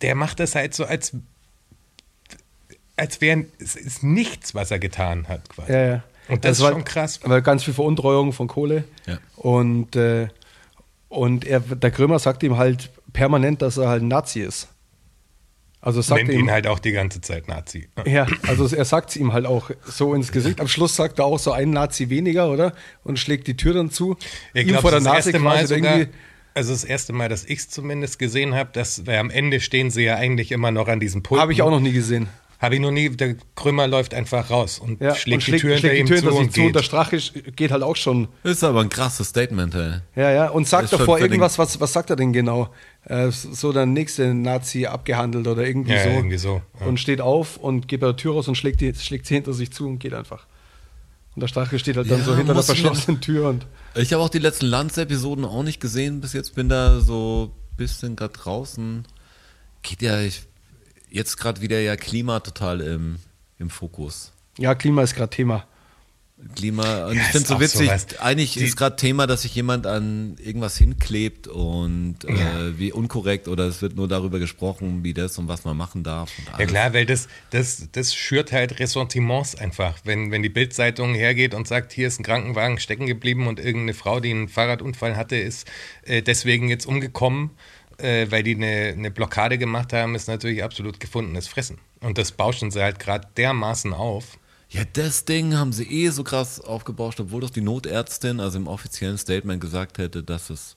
der 0.00 0.14
macht 0.14 0.38
das 0.38 0.54
halt 0.54 0.74
so, 0.74 0.84
als, 0.84 1.12
als 2.96 3.20
wäre 3.20 3.46
es 3.58 3.76
ist 3.76 4.02
nichts, 4.02 4.54
was 4.54 4.70
er 4.70 4.78
getan 4.78 5.28
hat, 5.28 5.48
quasi. 5.48 5.72
Ja, 5.72 5.86
ja. 5.86 6.02
Und 6.28 6.44
das 6.44 6.50
Also 6.50 6.62
ist 6.62 6.66
war- 6.68 6.72
schon 6.72 6.84
krass. 6.84 7.20
Weil 7.24 7.42
ganz 7.42 7.64
viel 7.64 7.74
Veruntreuung 7.74 8.32
von 8.32 8.48
Kohle. 8.48 8.84
Ja. 9.06 9.18
Und, 9.36 9.96
äh, 9.96 10.28
und 11.08 11.44
er, 11.46 11.60
der 11.60 11.90
Krömer 11.90 12.18
sagt 12.18 12.42
ihm 12.42 12.58
halt 12.58 12.90
permanent, 13.12 13.62
dass 13.62 13.76
er 13.76 13.88
halt 13.88 14.02
ein 14.02 14.08
Nazi 14.08 14.40
ist. 14.40 14.68
Also 15.80 16.02
sagt 16.02 16.22
Nennt 16.22 16.32
ihm, 16.32 16.46
ihn 16.46 16.50
halt 16.50 16.66
auch 16.66 16.80
die 16.80 16.90
ganze 16.90 17.20
Zeit 17.20 17.46
Nazi. 17.46 17.88
ja, 18.04 18.26
also 18.46 18.66
er 18.74 18.84
sagt 18.84 19.10
es 19.10 19.16
ihm 19.16 19.32
halt 19.32 19.46
auch 19.46 19.70
so 19.84 20.12
ins 20.12 20.32
Gesicht. 20.32 20.60
Am 20.60 20.66
Schluss 20.66 20.96
sagt 20.96 21.20
er 21.20 21.24
auch 21.24 21.38
so 21.38 21.52
ein 21.52 21.70
Nazi 21.70 22.10
weniger, 22.10 22.50
oder? 22.50 22.72
Und 23.04 23.18
schlägt 23.18 23.46
die 23.46 23.56
Tür 23.56 23.74
dann 23.74 23.90
zu. 23.90 24.16
Ich 24.54 24.66
glaube, 24.66 24.82
vor 24.82 24.90
der 24.90 25.00
das 25.00 25.04
Nase 25.06 25.30
erste 25.30 25.38
Mal 25.38 25.66
sogar, 25.66 26.06
also 26.54 26.72
das 26.72 26.82
erste 26.82 27.12
Mal, 27.12 27.28
dass 27.28 27.44
ich 27.44 27.60
es 27.60 27.68
zumindest 27.68 28.18
gesehen 28.18 28.54
habe, 28.54 28.70
dass 28.72 29.06
weil 29.06 29.18
am 29.18 29.30
Ende 29.30 29.60
stehen 29.60 29.90
sie 29.90 30.02
ja 30.02 30.16
eigentlich 30.16 30.50
immer 30.50 30.72
noch 30.72 30.88
an 30.88 30.98
diesem 30.98 31.22
Pult. 31.22 31.40
Habe 31.40 31.52
ich 31.52 31.62
auch 31.62 31.70
noch 31.70 31.80
nie 31.80 31.92
gesehen. 31.92 32.28
Habe 32.58 32.74
ich 32.74 32.80
noch 32.80 32.90
nie. 32.90 33.08
Der 33.10 33.36
Krümmer 33.54 33.86
läuft 33.86 34.14
einfach 34.14 34.50
raus 34.50 34.80
und 34.80 35.00
Ja, 35.00 35.14
schlägt, 35.14 35.46
und 35.46 35.54
die 35.54 35.60
Tür 35.60 35.74
hinter 35.74 35.88
schlägt 35.88 35.98
ihm 36.00 36.06
die 36.06 36.12
Tür 36.12 36.30
zu 36.32 36.36
und 36.36 36.52
zu. 36.52 36.60
Und 36.60 36.66
geht. 36.66 36.74
der 36.74 36.82
Strache 36.82 37.18
geht 37.54 37.70
halt 37.70 37.84
auch 37.84 37.94
schon. 37.94 38.26
Ist 38.42 38.64
aber 38.64 38.80
ein 38.80 38.88
krasses 38.88 39.28
Statement, 39.28 39.74
ey. 39.76 40.00
Ja, 40.16 40.30
ja. 40.32 40.48
Und 40.50 40.66
sagt 40.66 40.92
davor 40.92 41.20
irgendwas, 41.20 41.56
was, 41.58 41.80
was 41.80 41.92
sagt 41.92 42.10
er 42.10 42.16
denn 42.16 42.32
genau? 42.32 42.70
Äh, 43.04 43.30
so 43.30 43.72
der 43.72 43.86
nächste 43.86 44.34
Nazi 44.34 44.86
abgehandelt 44.86 45.46
oder 45.46 45.64
irgendwie 45.64 45.92
Ja, 45.92 46.02
so. 46.02 46.08
irgendwie 46.10 46.38
so, 46.38 46.60
ja. 46.80 46.86
Und 46.86 46.98
steht 46.98 47.20
auf 47.20 47.58
und 47.58 47.86
geht 47.86 48.00
bei 48.00 48.08
der 48.08 48.16
Tür 48.16 48.34
raus 48.34 48.48
und 48.48 48.56
schlägt, 48.56 48.80
die, 48.80 48.92
schlägt 48.94 49.26
sie 49.26 49.34
hinter 49.36 49.52
sich 49.52 49.70
zu 49.72 49.86
und 49.86 50.00
geht 50.00 50.12
einfach. 50.14 50.46
Und 51.36 51.40
der 51.42 51.48
Strache 51.48 51.78
steht 51.78 51.96
halt 51.96 52.10
dann 52.10 52.18
Ja, 52.18 52.24
so 52.24 52.36
hinter 52.36 52.54
der 52.54 52.64
verschlossenen 52.64 53.20
Tür 53.20 53.50
und. 53.50 53.66
Ich 53.94 54.12
habe 54.12 54.20
auch 54.20 54.28
die 54.28 54.40
letzten 54.40 54.66
Lanz-Episoden 54.66 55.44
auch 55.44 55.62
nicht 55.62 55.78
gesehen 55.80 56.20
bis 56.20 56.32
jetzt. 56.32 56.56
Bin 56.56 56.68
da 56.68 56.98
so 56.98 57.52
ein 57.54 57.76
bisschen 57.76 58.16
gerade 58.16 58.32
draußen. 58.32 59.04
Geht 59.82 60.02
ja 60.02 60.20
ich, 60.20 60.42
jetzt 61.10 61.36
gerade 61.38 61.60
wieder 61.60 61.80
ja 61.80 61.96
Klima 61.96 62.40
total 62.40 62.80
im, 62.80 63.16
im 63.58 63.70
Fokus. 63.70 64.32
Ja, 64.58 64.74
Klima 64.74 65.02
ist 65.02 65.14
gerade 65.14 65.30
Thema. 65.30 65.66
Klima. 66.54 67.06
Und 67.06 67.16
Ja, 67.16 67.22
ich 67.22 67.28
finde 67.28 67.48
so 67.48 67.54
auch 67.56 67.60
witzig, 67.60 67.86
sowas. 67.88 68.06
eigentlich 68.20 68.52
Die- 68.52 68.60
ist 68.60 68.76
gerade 68.76 68.94
Thema, 68.94 69.26
dass 69.26 69.42
sich 69.42 69.56
jemand 69.56 69.88
an 69.88 70.36
irgendwas 70.38 70.76
hinklebt 70.78 71.48
und 71.48 72.24
äh, 72.24 72.78
wie 72.78 72.92
unkorrekt 72.92 73.48
oder 73.48 73.64
es 73.64 73.82
wird 73.82 73.96
nur 73.96 74.06
darüber 74.06 74.38
gesprochen, 74.38 75.02
wie 75.02 75.14
das 75.14 75.36
und 75.38 75.48
was 75.48 75.64
man 75.64 75.76
machen 75.76 76.04
darf. 76.04 76.30
Ja 76.56 76.66
klar, 76.66 76.94
weil 76.94 77.06
das, 77.06 77.26
das, 77.50 77.88
das 77.90 78.14
schürt 78.14 78.52
halt 78.52 78.78
Ressentiments 78.78 79.56
einfach. 79.56 79.96
Wenn, 80.04 80.30
wenn 80.30 80.44
die 80.44 80.48
Bildzeitung 80.48 81.12
hergeht 81.14 81.54
und 81.54 81.66
sagt, 81.66 81.92
hier 81.92 82.06
ist 82.06 82.20
ein 82.20 82.24
Krankenwagen 82.24 82.78
stecken 82.78 83.06
geblieben 83.06 83.48
und 83.48 83.58
irgendeine 83.58 83.94
Frau, 83.94 84.20
die 84.20 84.30
einen 84.30 84.48
Fahrradunfall 84.48 85.16
hatte, 85.16 85.34
ist 85.36 85.66
äh, 86.02 86.22
deswegen 86.22 86.68
jetzt 86.68 86.86
umgekommen, 86.86 87.50
äh, 87.98 88.26
weil 88.30 88.42
die 88.42 88.54
eine, 88.54 88.94
eine 88.96 89.10
Blockade 89.10 89.58
gemacht 89.58 89.92
haben, 89.92 90.14
ist 90.14 90.28
natürlich 90.28 90.62
absolut 90.64 91.00
gefundenes 91.00 91.48
Fressen. 91.48 91.78
Und 92.00 92.16
das 92.18 92.32
bauschen 92.32 92.70
sie 92.70 92.80
halt 92.82 92.98
gerade 92.98 93.28
dermaßen 93.36 93.92
auf. 93.92 94.38
Ja, 94.70 94.82
das 94.92 95.24
Ding 95.24 95.56
haben 95.56 95.72
sie 95.72 95.84
eh 95.84 96.10
so 96.10 96.22
krass 96.24 96.60
aufgebauscht, 96.60 97.20
obwohl 97.20 97.40
doch 97.40 97.50
die 97.50 97.62
Notärztin, 97.62 98.38
also 98.38 98.58
im 98.58 98.66
offiziellen 98.66 99.16
Statement 99.18 99.60
gesagt 99.60 99.98
hätte, 99.98 100.22
dass 100.22 100.50
es 100.50 100.76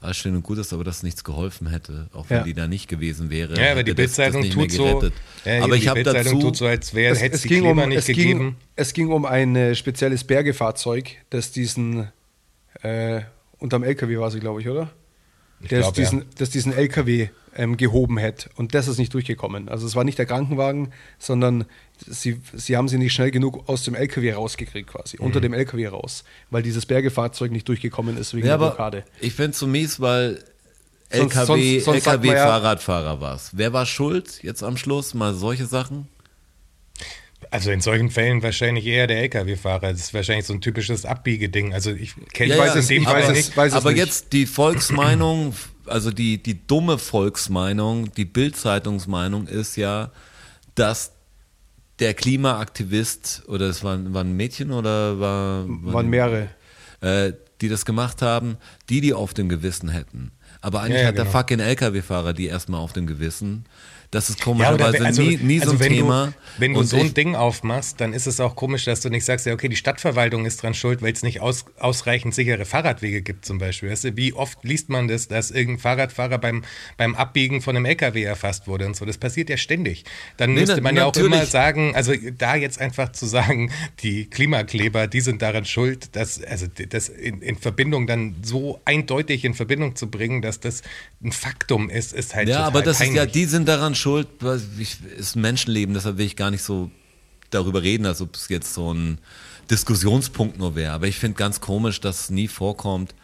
alles 0.00 0.16
schön 0.16 0.36
und 0.36 0.42
gut 0.44 0.58
ist, 0.58 0.72
aber 0.72 0.84
dass 0.84 1.02
nichts 1.02 1.24
geholfen 1.24 1.66
hätte, 1.68 2.08
auch 2.12 2.30
wenn 2.30 2.36
Ja. 2.38 2.42
die 2.44 2.54
da 2.54 2.68
nicht 2.68 2.86
gewesen 2.88 3.30
wäre. 3.30 3.60
Ja, 3.60 3.72
aber 3.72 3.82
die 3.82 3.94
Bildzeitung 3.94 4.48
tut 4.48 4.70
so, 4.70 5.02
ja, 5.44 5.64
aber 5.64 5.74
ich 5.74 5.88
habe 5.88 6.04
dazu, 6.04 6.38
tut 6.38 6.56
so, 6.56 6.66
als 6.66 6.94
wäre, 6.94 7.12
Es, 7.12 7.20
hätte 7.20 7.34
es 7.34 7.42
ging 7.42 7.64
Klima 7.64 7.82
um, 7.82 7.88
nicht 7.88 7.98
es, 7.98 8.06
gegeben. 8.06 8.38
ging, 8.38 8.56
es 8.76 8.92
ging 8.92 9.08
um 9.10 9.24
ein 9.26 9.56
äh, 9.56 9.74
spezielles 9.74 10.22
Bergefahrzeug, 10.22 11.16
das 11.30 11.50
diesen 11.50 12.12
äh, 12.82 13.22
unterm 13.58 13.82
LKW 13.82 14.18
war 14.18 14.30
sie, 14.30 14.38
glaube 14.38 14.60
ich, 14.60 14.68
oder? 14.68 14.88
Das, 15.60 15.68
glaub, 15.68 15.96
ja. 15.96 16.04
diesen, 16.04 16.24
das 16.36 16.50
diesen 16.50 16.72
LKW 16.72 17.28
ähm, 17.56 17.76
gehoben 17.76 18.18
hätte. 18.18 18.48
Und 18.56 18.74
das 18.74 18.86
ist 18.86 18.98
nicht 18.98 19.12
durchgekommen. 19.14 19.68
Also 19.68 19.86
es 19.86 19.96
war 19.96 20.04
nicht 20.04 20.18
der 20.18 20.26
Krankenwagen, 20.26 20.92
sondern 21.18 21.64
sie, 22.06 22.40
sie 22.54 22.76
haben 22.76 22.86
sie 22.88 22.98
nicht 22.98 23.12
schnell 23.12 23.30
genug 23.32 23.68
aus 23.68 23.82
dem 23.82 23.94
LKW 23.96 24.32
rausgekriegt 24.32 24.90
quasi, 24.90 25.16
Mhm. 25.18 25.26
unter 25.26 25.40
dem 25.40 25.52
LKW 25.52 25.88
raus, 25.88 26.22
weil 26.50 26.62
dieses 26.62 26.86
Bergefahrzeug 26.86 27.50
nicht 27.50 27.68
durchgekommen 27.68 28.16
ist 28.16 28.34
wegen 28.34 28.46
ja, 28.46 28.56
der 28.56 28.66
Blockade. 28.66 29.04
ich 29.20 29.34
finde 29.34 29.50
es 29.52 29.58
so 29.58 29.66
mies, 29.66 29.98
weil 30.00 30.42
Sonst- 31.10 31.34
LKW, 31.36 31.80
man 31.80 31.90
ja- 31.90 31.92
LKW-Fahrradfahrer 31.94 33.20
war's. 33.20 33.50
Wer 33.54 33.72
war 33.72 33.86
schuld 33.86 34.42
jetzt 34.42 34.62
am 34.62 34.76
Schluss? 34.76 35.14
Mal 35.14 35.34
solche 35.34 35.66
Sachen? 35.66 36.06
Also 37.50 37.70
in 37.70 37.80
solchen 37.80 38.10
Fällen 38.10 38.42
wahrscheinlich 38.42 38.84
eher 38.86 39.06
der 39.06 39.18
LKW-Fahrer. 39.22 39.92
Das 39.92 40.00
ist 40.00 40.14
wahrscheinlich 40.14 40.44
so 40.46 40.52
ein 40.52 40.60
typisches 40.60 41.04
Abbiegeding. 41.06 41.72
Also 41.72 41.90
ich 41.92 42.14
kenne 42.34 42.52
Ich 42.54 42.58
weiß 42.60 42.74
es- 42.74 42.90
ich 42.90 43.04
weiß 43.06 43.24
aber, 43.28 43.36
es- 43.38 43.56
weiß 43.56 43.72
aber 43.72 43.90
nicht. 43.92 43.98
jetzt 43.98 44.32
die 44.32 44.44
Volksmeinung, 44.46 45.54
also 45.86 46.10
die, 46.10 46.42
die 46.42 46.66
dumme 46.66 46.98
Volksmeinung, 46.98 48.12
die 48.14 48.24
Bild-Zeitungsmeinung 48.26 49.46
ist 49.46 49.76
ja, 49.76 50.10
dass 50.74 51.12
der 52.00 52.14
Klimaaktivist, 52.14 53.42
oder 53.48 53.66
es 53.66 53.82
waren, 53.82 54.14
waren 54.14 54.36
Mädchen 54.36 54.70
oder 54.70 55.18
war, 55.18 55.64
Waren 55.66 56.08
mehrere. 56.08 56.48
äh, 57.00 57.32
die 57.60 57.68
das 57.68 57.84
gemacht 57.84 58.22
haben, 58.22 58.56
die 58.88 59.00
die 59.00 59.14
auf 59.14 59.34
dem 59.34 59.48
Gewissen 59.48 59.88
hätten. 59.88 60.30
Aber 60.60 60.80
eigentlich 60.82 60.96
Ja, 60.96 61.02
ja, 61.02 61.08
hat 61.08 61.16
der 61.16 61.24
genau. 61.24 61.38
fucking 61.38 61.58
LKW-Fahrer 61.60 62.32
die 62.32 62.46
erstmal 62.46 62.80
auf 62.80 62.92
dem 62.92 63.06
Gewissen. 63.06 63.64
Das 64.10 64.30
ist 64.30 64.38
Ja, 64.38 64.44
komischerweise 64.46 64.92
wenn- 64.94 65.04
also, 65.06 65.20
nie, 65.22 65.36
nie 65.36 65.60
also 65.60 65.72
so 65.72 65.76
ein 65.76 65.80
wenn 65.80 65.92
Thema. 65.92 66.26
Du, 66.28 66.32
wenn 66.62 66.72
du 66.72 66.82
so 66.82 66.96
ein 66.96 67.12
Ding 67.12 67.34
aufmachst, 67.36 68.00
dann 68.00 68.14
ist 68.14 68.26
es 68.26 68.40
auch 68.40 68.56
komisch, 68.56 68.86
dass 68.86 69.00
du 69.02 69.10
nicht 69.10 69.26
sagst, 69.26 69.44
ja, 69.44 69.52
okay, 69.52 69.68
die 69.68 69.76
Stadtverwaltung 69.76 70.46
ist 70.46 70.62
dran 70.62 70.72
schuld, 70.72 71.02
weil 71.02 71.12
es 71.12 71.22
nicht 71.22 71.40
aus, 71.42 71.66
ausreichend 71.78 72.34
sichere 72.34 72.64
Fahrradwege 72.64 73.20
gibt, 73.20 73.44
zum 73.44 73.58
Beispiel. 73.58 73.90
Weißt 73.90 74.04
du, 74.04 74.16
wie 74.16 74.32
oft 74.32 74.64
liest 74.64 74.88
man 74.88 75.08
das, 75.08 75.28
dass 75.28 75.50
irgendein 75.50 75.80
Fahrradfahrer 75.80 76.38
beim, 76.38 76.64
beim 76.96 77.14
Abbiegen 77.16 77.60
von 77.60 77.76
einem 77.76 77.84
LKW 77.84 78.22
erfasst 78.22 78.66
wurde 78.66 78.86
und 78.86 78.96
so? 78.96 79.04
Das 79.04 79.18
passiert 79.18 79.50
ja 79.50 79.58
ständig. 79.58 80.04
Dann 80.38 80.54
Nee, 80.54 80.60
müsste 80.60 80.76
na- 80.76 80.82
man 80.82 80.96
ja 80.96 81.04
auch 81.04 81.14
immer 81.14 81.44
sagen, 81.44 81.94
also 81.94 82.14
da 82.38 82.56
jetzt 82.56 82.80
einfach 82.80 83.12
zu 83.12 83.26
sagen, 83.26 83.70
die 84.02 84.24
Klimakleber, 84.24 85.06
die 85.06 85.20
sind 85.20 85.42
daran 85.42 85.66
schuld, 85.66 86.16
dass, 86.16 86.42
also 86.42 86.66
das 86.88 87.10
in, 87.10 87.42
in 87.42 87.58
Verbindung 87.58 88.06
dann 88.06 88.36
so 88.42 88.80
eindeutig 88.86 89.44
in 89.44 89.52
Verbindung 89.52 89.96
zu 89.96 90.10
bringen, 90.10 90.40
dass 90.40 90.60
das 90.60 90.80
ein 91.22 91.32
Faktum 91.32 91.90
ist, 91.90 92.14
ist 92.14 92.34
halt 92.34 92.48
Ja, 92.48 92.64
aber 92.64 92.80
das 92.80 93.00
ist 93.00 93.08
ja, 93.08 93.14
peinlich. 93.16 93.32
die 93.32 93.44
sind 93.44 93.68
daran 93.68 93.94
schuld, 93.98 94.28
ich, 94.78 94.98
ist 95.16 95.36
ein 95.36 95.42
Menschenleben, 95.42 95.94
deshalb 95.94 96.18
will 96.18 96.26
ich 96.26 96.36
gar 96.36 96.50
nicht 96.50 96.62
so 96.62 96.90
darüber 97.50 97.82
reden, 97.82 98.06
als 98.06 98.20
ob 98.20 98.34
es 98.34 98.48
jetzt 98.48 98.74
so 98.74 98.92
ein 98.92 99.18
Diskussionspunkt 99.70 100.58
nur 100.58 100.74
wäre. 100.74 100.92
Aber 100.92 101.06
ich 101.06 101.16
finde 101.16 101.36
ganz 101.36 101.60
komisch, 101.60 102.00
dass 102.00 102.22
es 102.22 102.30
nie 102.30 102.48
vorkommt, 102.48 103.14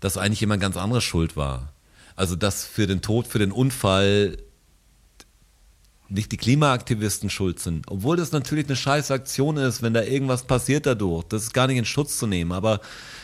dass 0.00 0.16
eigentlich 0.16 0.40
jemand 0.40 0.60
ganz 0.60 0.76
anderes 0.76 1.04
schuld 1.04 1.36
war. 1.36 1.72
Also 2.14 2.36
dass 2.36 2.64
für 2.64 2.86
den 2.86 3.02
Tod, 3.02 3.26
für 3.26 3.38
den 3.38 3.52
Unfall 3.52 4.38
nicht 6.08 6.30
die 6.32 6.36
Klimaaktivisten 6.36 7.30
schuld 7.30 7.58
sind. 7.58 7.86
Obwohl 7.90 8.16
das 8.16 8.32
natürlich 8.32 8.66
eine 8.66 8.76
scheiß 8.76 9.10
Aktion 9.10 9.56
ist, 9.56 9.82
wenn 9.82 9.92
da 9.92 10.02
irgendwas 10.02 10.44
passiert 10.44 10.86
dadurch. 10.86 11.24
Das 11.24 11.42
ist 11.42 11.52
gar 11.52 11.66
nicht 11.66 11.78
in 11.78 11.84
Schutz 11.84 12.16
zu 12.18 12.26
nehmen. 12.26 12.52
Aber 12.52 12.80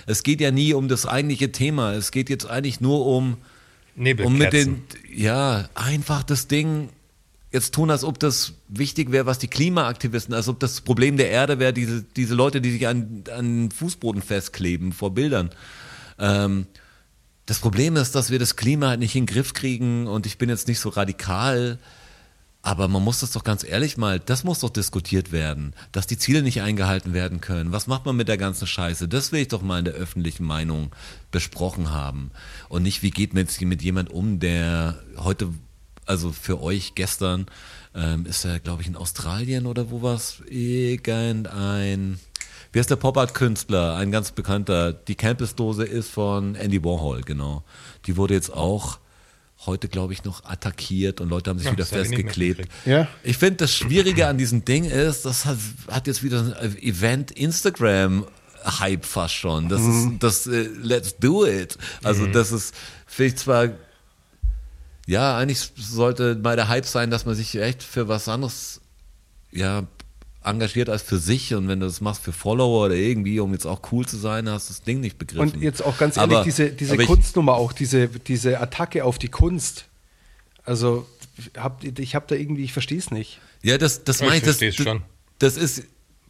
es 0.06 0.22
geht 0.22 0.40
ja 0.40 0.50
nie 0.50 0.74
um 0.74 0.88
das 0.88 1.06
eigentliche 1.06 1.52
Thema. 1.52 1.92
Es 1.92 2.10
geht 2.10 2.28
jetzt 2.28 2.46
eigentlich 2.46 2.80
nur 2.80 3.06
um, 3.06 3.36
um 3.96 4.38
mit 4.38 4.52
den, 4.52 4.82
ja, 5.14 5.68
einfach 5.74 6.22
das 6.22 6.48
Ding. 6.48 6.88
Jetzt 7.50 7.74
tun, 7.74 7.90
als 7.90 8.02
ob 8.02 8.18
das 8.18 8.54
wichtig 8.68 9.12
wäre, 9.12 9.26
was 9.26 9.38
die 9.38 9.48
Klimaaktivisten, 9.48 10.34
als 10.34 10.48
ob 10.48 10.58
das 10.58 10.80
Problem 10.80 11.18
der 11.18 11.30
Erde 11.30 11.58
wäre, 11.58 11.74
diese, 11.74 12.02
diese 12.02 12.34
Leute, 12.34 12.62
die 12.62 12.70
sich 12.70 12.86
an, 12.88 13.24
an 13.36 13.68
den 13.68 13.70
Fußboden 13.70 14.22
festkleben 14.22 14.92
vor 14.92 15.12
Bildern. 15.12 15.50
Ähm, 16.18 16.66
das 17.44 17.58
Problem 17.58 17.96
ist, 17.96 18.14
dass 18.14 18.30
wir 18.30 18.38
das 18.38 18.56
Klima 18.56 18.88
halt 18.88 19.00
nicht 19.00 19.14
in 19.14 19.26
den 19.26 19.34
Griff 19.34 19.52
kriegen 19.52 20.06
und 20.06 20.24
ich 20.24 20.38
bin 20.38 20.48
jetzt 20.48 20.68
nicht 20.68 20.78
so 20.78 20.88
radikal, 20.88 21.78
aber 22.62 22.86
man 22.86 23.02
muss 23.02 23.20
das 23.20 23.32
doch 23.32 23.42
ganz 23.42 23.64
ehrlich 23.64 23.96
mal, 23.96 24.20
das 24.20 24.44
muss 24.44 24.60
doch 24.60 24.70
diskutiert 24.70 25.32
werden, 25.32 25.74
dass 25.90 26.06
die 26.06 26.16
Ziele 26.16 26.42
nicht 26.42 26.62
eingehalten 26.62 27.12
werden 27.12 27.40
können. 27.40 27.72
Was 27.72 27.88
macht 27.88 28.06
man 28.06 28.16
mit 28.16 28.28
der 28.28 28.38
ganzen 28.38 28.68
Scheiße? 28.68 29.08
Das 29.08 29.32
will 29.32 29.40
ich 29.40 29.48
doch 29.48 29.62
mal 29.62 29.80
in 29.80 29.84
der 29.84 29.94
öffentlichen 29.94 30.44
Meinung 30.44 30.92
besprochen 31.32 31.90
haben. 31.90 32.30
Und 32.68 32.84
nicht, 32.84 33.02
wie 33.02 33.10
geht 33.10 33.34
man 33.34 33.42
jetzt 33.42 33.60
mit 33.60 33.82
jemand 33.82 34.10
um, 34.10 34.38
der 34.38 35.02
heute, 35.16 35.48
also 36.06 36.30
für 36.30 36.62
euch 36.62 36.94
gestern, 36.94 37.46
ähm, 37.96 38.26
ist 38.26 38.44
er, 38.44 38.60
glaube 38.60 38.82
ich, 38.82 38.88
in 38.88 38.96
Australien 38.96 39.66
oder 39.66 39.90
wo 39.90 40.02
war's? 40.02 40.40
Irgendein, 40.48 42.20
wie 42.70 42.78
heißt 42.78 42.90
der 42.90 42.96
Pop-Art-Künstler? 42.96 43.96
Ein 43.96 44.12
ganz 44.12 44.30
bekannter. 44.30 44.92
Die 44.92 45.16
Campus-Dose 45.16 45.84
ist 45.84 46.10
von 46.10 46.54
Andy 46.54 46.82
Warhol, 46.84 47.22
genau. 47.22 47.64
Die 48.06 48.16
wurde 48.16 48.34
jetzt 48.34 48.52
auch 48.52 48.98
heute, 49.66 49.88
glaube 49.88 50.12
ich, 50.12 50.24
noch 50.24 50.44
attackiert 50.44 51.20
und 51.20 51.28
Leute 51.28 51.50
haben 51.50 51.58
sich 51.58 51.66
Ja, 51.66 51.72
wieder 51.72 51.86
festgeklebt. 51.86 52.68
Ja. 52.84 53.08
Ich 53.22 53.38
finde, 53.38 53.56
das 53.56 53.74
Schwierige 53.74 54.26
an 54.26 54.38
diesem 54.38 54.64
Ding 54.64 54.84
ist, 54.84 55.24
das 55.24 55.44
hat, 55.44 55.58
hat 55.88 56.06
jetzt 56.06 56.22
wieder 56.22 56.56
ein 56.60 56.76
Event 56.78 57.30
Instagram 57.30 58.26
Hype 58.64 59.04
fast 59.04 59.34
schon. 59.34 59.68
Das 59.68 59.80
ist 59.80 60.08
das 60.20 60.46
äh, 60.46 60.68
Let's 60.82 61.16
do 61.16 61.46
it. 61.46 61.76
Also 62.02 62.26
das 62.26 62.52
ist 62.52 62.74
finde 63.06 63.34
ich 63.34 63.36
zwar 63.36 63.68
ja, 65.06 65.36
eigentlich 65.36 65.72
sollte 65.76 66.36
mal 66.36 66.56
der 66.56 66.68
Hype 66.68 66.86
sein, 66.86 67.10
dass 67.10 67.26
man 67.26 67.34
sich 67.34 67.56
echt 67.56 67.82
für 67.82 68.06
was 68.08 68.28
anderes 68.28 68.80
ja 69.50 69.84
engagiert 70.44 70.88
als 70.88 71.02
für 71.02 71.18
sich 71.18 71.54
und 71.54 71.68
wenn 71.68 71.80
du 71.80 71.86
das 71.86 72.00
machst 72.00 72.22
für 72.22 72.32
Follower 72.32 72.86
oder 72.86 72.94
irgendwie, 72.94 73.38
um 73.40 73.52
jetzt 73.52 73.66
auch 73.66 73.80
cool 73.92 74.06
zu 74.06 74.16
sein, 74.16 74.48
hast 74.48 74.68
du 74.68 74.74
das 74.74 74.82
Ding 74.82 75.00
nicht 75.00 75.18
begriffen. 75.18 75.52
Und 75.56 75.62
jetzt 75.62 75.84
auch 75.84 75.96
ganz 75.98 76.16
ehrlich, 76.16 76.36
Aber- 76.36 76.44
diese, 76.44 76.70
diese 76.70 76.92
aber 76.94 77.02
ich- 77.02 77.08
Kunstnummer 77.08 77.54
auch, 77.54 77.72
diese, 77.72 78.08
diese 78.08 78.60
Attacke 78.60 79.04
auf 79.04 79.18
die 79.18 79.28
Kunst. 79.28 79.86
Also 80.64 81.06
hab, 81.56 81.82
ich 81.84 82.14
habe 82.14 82.26
da 82.28 82.34
irgendwie, 82.34 82.64
ich 82.64 82.72
verstehe 82.72 82.98
es 82.98 83.10
nicht. 83.10 83.40
Ja, 83.62 83.78
das, 83.78 84.04
das 84.04 84.16
Ich 84.16 84.22
meine 84.22 84.36
ich, 84.36 84.42
das, 84.42 84.56
versteh's 84.58 84.76
das, 84.76 84.84
schon. 84.86 85.02
das 85.38 85.56
ist, 85.56 85.84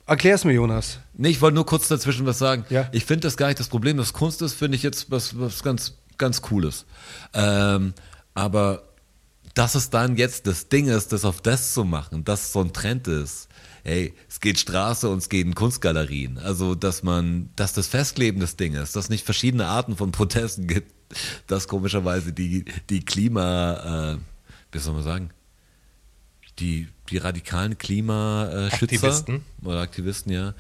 Erklär 0.05 0.35
es 0.35 0.44
mir, 0.44 0.53
Jonas. 0.53 0.98
Nee, 1.14 1.29
ich 1.29 1.40
wollte 1.40 1.55
nur 1.55 1.64
kurz 1.64 1.87
dazwischen 1.87 2.27
was 2.27 2.37
sagen. 2.38 2.64
Ja. 2.70 2.88
Ich 2.92 3.05
finde 3.05 3.20
das 3.29 3.37
gar 3.37 3.46
nicht 3.46 3.61
das 3.61 3.68
Problem. 3.68 3.96
Das 3.96 4.12
Kunst 4.12 4.42
ist, 4.42 4.55
finde 4.55 4.77
ich 4.77 4.83
jetzt 4.83 5.11
was, 5.12 5.38
was 5.38 5.62
ganz, 5.62 5.94
ganz 6.18 6.42
Cooles. 6.42 6.87
Ähm, 7.35 7.94
aber 8.35 8.83
dass 9.55 9.75
es 9.77 9.90
dann 9.90 10.16
jetzt 10.16 10.46
das 10.48 10.68
Ding 10.68 10.88
ist, 10.88 11.12
das 11.12 11.25
auf 11.25 11.40
das 11.40 11.72
zu 11.72 11.85
machen, 11.85 12.25
dass 12.25 12.53
so 12.53 12.61
ein 12.61 12.72
Trend 12.72 13.07
ist. 13.07 13.48
Hey, 13.85 14.14
es 14.29 14.40
geht 14.40 14.59
Straße 14.59 15.09
und 15.09 15.18
es 15.18 15.29
geht 15.29 15.47
in 15.47 15.55
Kunstgalerien. 15.55 16.38
Also, 16.38 16.75
dass 16.75 17.03
man, 17.03 17.51
dass 17.57 17.73
das 17.73 17.88
Festkleben 17.88 18.40
das 18.40 18.57
Ding 18.57 18.75
ist, 18.75 18.95
dass 18.95 19.05
es 19.05 19.11
nicht 19.11 19.25
verschiedene 19.25 19.66
Arten 19.66 19.97
von 19.97 20.12
Protesten 20.12 20.66
gibt, 20.66 20.92
dass 21.47 21.68
komischerweise 21.68 22.33
die, 22.33 22.64
die 22.90 23.05
Klima, 23.05 24.14
äh, 24.14 24.18
wie 24.71 24.79
soll 24.79 24.95
man 24.95 25.03
sagen, 25.03 25.31
die, 26.59 26.88
die 27.11 27.16
radikalen 27.18 27.77
Klimaschützer 27.77 28.85
Aktivisten. 28.85 29.45
oder 29.62 29.81
Aktivisten, 29.81 30.33
ja, 30.33 30.55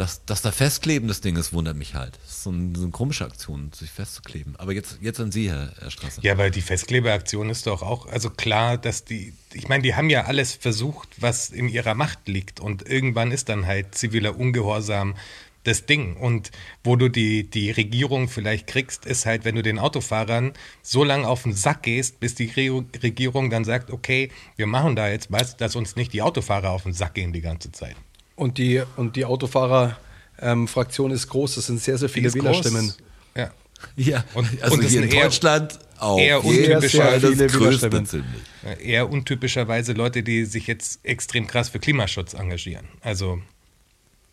dass, 0.00 0.24
dass 0.24 0.40
da 0.40 0.50
Festkleben 0.50 1.08
das 1.08 1.20
Ding 1.20 1.36
ist, 1.36 1.52
wundert 1.52 1.76
mich 1.76 1.94
halt. 1.94 2.18
Das 2.22 2.36
ist 2.36 2.42
so, 2.44 2.50
ein, 2.50 2.74
so 2.74 2.84
eine 2.84 2.90
komische 2.90 3.26
Aktion, 3.26 3.70
sich 3.74 3.90
festzukleben. 3.90 4.56
Aber 4.56 4.72
jetzt, 4.72 4.96
jetzt 5.02 5.20
an 5.20 5.30
Sie, 5.30 5.50
Herr, 5.50 5.74
Herr 5.78 5.90
Strasser. 5.90 6.22
Ja, 6.22 6.32
aber 6.32 6.48
die 6.48 6.62
Festklebeaktion 6.62 7.50
ist 7.50 7.66
doch 7.66 7.82
auch, 7.82 8.06
also 8.06 8.30
klar, 8.30 8.78
dass 8.78 9.04
die, 9.04 9.34
ich 9.52 9.68
meine, 9.68 9.82
die 9.82 9.94
haben 9.94 10.08
ja 10.08 10.24
alles 10.24 10.54
versucht, 10.54 11.10
was 11.18 11.50
in 11.50 11.68
ihrer 11.68 11.94
Macht 11.94 12.28
liegt. 12.28 12.60
Und 12.60 12.88
irgendwann 12.88 13.30
ist 13.30 13.50
dann 13.50 13.66
halt 13.66 13.94
ziviler 13.94 14.38
Ungehorsam 14.38 15.16
das 15.64 15.84
Ding. 15.84 16.16
Und 16.16 16.50
wo 16.82 16.96
du 16.96 17.10
die, 17.10 17.50
die 17.50 17.70
Regierung 17.70 18.28
vielleicht 18.28 18.68
kriegst, 18.68 19.04
ist 19.04 19.26
halt, 19.26 19.44
wenn 19.44 19.56
du 19.56 19.62
den 19.62 19.78
Autofahrern 19.78 20.54
so 20.80 21.04
lange 21.04 21.28
auf 21.28 21.42
den 21.42 21.52
Sack 21.52 21.82
gehst, 21.82 22.20
bis 22.20 22.34
die 22.34 22.46
Re 22.46 22.82
Regierung 23.02 23.50
dann 23.50 23.66
sagt, 23.66 23.90
okay, 23.90 24.30
wir 24.56 24.66
machen 24.66 24.96
da 24.96 25.10
jetzt 25.10 25.30
was, 25.30 25.58
dass 25.58 25.76
uns 25.76 25.94
nicht 25.94 26.14
die 26.14 26.22
Autofahrer 26.22 26.70
auf 26.70 26.84
den 26.84 26.94
Sack 26.94 27.12
gehen 27.12 27.34
die 27.34 27.42
ganze 27.42 27.70
Zeit. 27.70 27.96
Und 28.40 28.56
die, 28.58 28.82
und 28.96 29.16
die 29.16 29.24
Autofahrer-Fraktion 29.26 31.10
ist 31.10 31.28
groß. 31.28 31.56
Das 31.56 31.66
sind 31.66 31.80
sehr, 31.80 31.98
sehr 31.98 32.08
viele 32.08 32.30
groß. 32.30 32.42
Wählerstimmen. 32.42 32.92
Ja. 33.36 33.50
Ja, 33.96 34.24
Und- 34.34 34.62
also 34.62 34.74
und 34.76 34.84
es 34.84 34.90
hier 34.90 35.00
sind 35.00 35.10
in 35.10 35.16
eher- 35.16 35.24
Deutschland 35.24 35.78
auch 35.98 36.18
eher 36.18 36.40
jeden 36.42 36.72
untypische 36.72 36.98
Fall 36.98 37.20
das 37.20 37.30
viele 37.32 37.46
größte 37.46 37.92
Wählerstimmen. 37.92 38.06
ziemlich. 38.06 38.86
Eher 38.86 39.10
untypischerweise 39.10 39.92
Leute, 39.92 40.22
die 40.22 40.44
sich 40.44 40.66
jetzt 40.66 41.00
extrem 41.02 41.46
krass 41.46 41.68
für 41.68 41.78
Klimaschutz 41.78 42.34
engagieren. 42.34 42.88
Also 43.02 43.40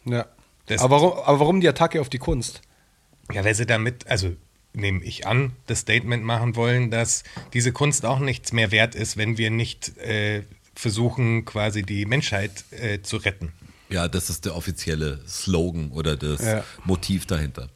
Ja. 0.05 0.25
Das- 0.67 0.81
aber, 0.81 1.01
warum, 1.01 1.19
aber 1.25 1.39
warum 1.39 1.61
die 1.61 1.67
Attacke 1.69 1.99
auf 2.01 2.09
die 2.09 2.17
Kunst? 2.17 2.61
Ja, 3.33 3.43
weil 3.45 3.55
sie 3.55 3.65
damit, 3.65 4.07
also 4.07 4.33
nehme 4.73 5.03
ich 5.03 5.25
an, 5.27 5.51
das 5.67 5.79
Statement 5.79 6.23
machen 6.23 6.55
wollen, 6.55 6.91
dass 6.91 7.23
diese 7.53 7.71
Kunst 7.73 8.05
auch 8.05 8.19
nichts 8.19 8.51
mehr 8.53 8.71
wert 8.71 8.95
ist, 8.95 9.17
wenn 9.17 9.37
wir 9.37 9.49
nicht 9.49 9.97
äh, 9.97 10.43
versuchen, 10.75 11.43
quasi 11.45 11.83
die 11.83 12.05
Menschheit 12.05 12.63
äh, 12.71 13.01
zu 13.01 13.17
retten. 13.17 13.51
Ja, 13.89 14.07
das 14.07 14.29
ist 14.29 14.45
der 14.45 14.55
offizielle 14.55 15.19
Slogan 15.27 15.91
oder 15.91 16.15
das 16.17 16.41
Ja. 16.43 16.63
Motiv 16.85 17.25
dahinter. 17.25 17.69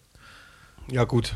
Ja, 0.92 1.04
gut. 1.06 1.36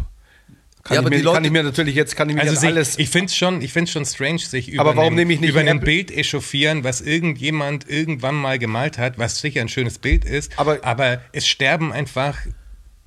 Kann, 0.83 0.95
Ja, 0.95 0.99
ich, 1.01 1.05
aber 1.05 1.09
mir, 1.09 1.15
die 1.17 1.21
Leute- 1.23 1.35
kann 1.35 1.45
ich 1.45 1.51
mir 1.51 1.63
natürlich 1.63 1.95
jetzt 1.95 2.15
kann 2.15 2.29
ich 2.29 2.35
mir 2.35 2.41
Also 2.41 2.55
sich, 2.55 2.69
alles. 2.69 2.99
ich 2.99 3.09
finde 3.09 3.25
es 3.27 3.35
schon, 3.35 3.61
ich 3.61 3.73
find's 3.73 3.91
schon 3.91 4.05
strange, 4.05 4.37
sich 4.39 4.69
über, 4.69 4.81
Aber 4.81 4.95
warum 4.95 5.07
einem, 5.07 5.15
nehme 5.15 5.33
ich 5.33 5.39
nicht 5.39 5.49
über 5.49 5.61
ein 5.61 5.79
Bild 5.79 6.11
echauffieren, 6.11 6.83
was 6.83 7.01
irgendjemand 7.01 7.89
irgendwann 7.89 8.35
mal 8.35 8.59
gemalt 8.59 8.97
hat, 8.99 9.17
was 9.17 9.39
sicher 9.39 9.61
ein 9.61 9.69
schönes 9.69 9.97
Bild 9.97 10.25
ist, 10.25 10.51
Aber- 10.59 10.83
aber 10.83 11.21
es 11.31 11.47
sterben 11.47 11.91
einfach 11.91 12.37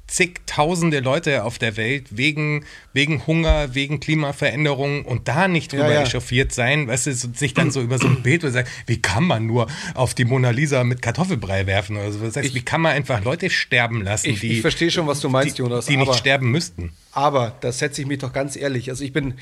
zigtausende 0.08 1.00
Leute 1.00 1.44
auf 1.44 1.58
der 1.58 1.76
Welt 1.76 2.16
wegen, 2.16 2.64
wegen 2.92 3.26
Hunger, 3.26 3.74
wegen 3.74 4.00
Klimaveränderung 4.00 5.04
und 5.04 5.28
da 5.28 5.48
nicht 5.48 5.72
drüber 5.72 5.88
Ja, 5.88 5.94
ja. 5.94 6.02
echauffiert 6.02 6.50
sein, 6.52 6.88
weißt 6.88 7.06
du, 7.06 7.12
sich 7.14 7.54
dann 7.54 7.70
so 7.70 7.80
über 7.82 7.98
so 7.98 8.08
ein 8.08 8.22
Bild 8.22 8.42
und 8.42 8.52
sagen, 8.52 8.68
wie 8.86 9.00
kann 9.00 9.24
man 9.24 9.46
nur 9.46 9.66
auf 9.94 10.14
die 10.14 10.24
Mona 10.24 10.50
Lisa 10.50 10.82
mit 10.82 11.02
Kartoffelbrei 11.02 11.66
werfen 11.66 11.96
oder 11.96 12.10
so. 12.10 12.20
Das 12.24 12.36
heißt, 12.36 12.54
wie 12.54 12.62
kann 12.62 12.80
man 12.80 12.92
einfach 12.92 13.22
Leute 13.22 13.50
sterben 13.50 14.02
lassen, 14.02 14.30
Ich- 14.30 14.40
die, 14.40 14.52
ich 14.54 14.60
verstehe 14.62 14.90
schon, 14.90 15.06
was 15.06 15.20
du 15.20 15.28
meinst, 15.28 15.58
die, 15.58 15.62
Jonas, 15.62 15.86
die 15.86 15.96
nicht 15.96 16.08
aber- 16.08 16.16
sterben 16.18 16.50
müssten. 16.50 16.92
Aber 17.12 17.54
da 17.60 17.70
setze 17.70 18.00
ich 18.00 18.06
mich 18.06 18.18
doch 18.18 18.32
ganz 18.32 18.56
ehrlich. 18.56 18.90
Also 18.90 19.04
ich 19.04 19.12
bin, 19.12 19.34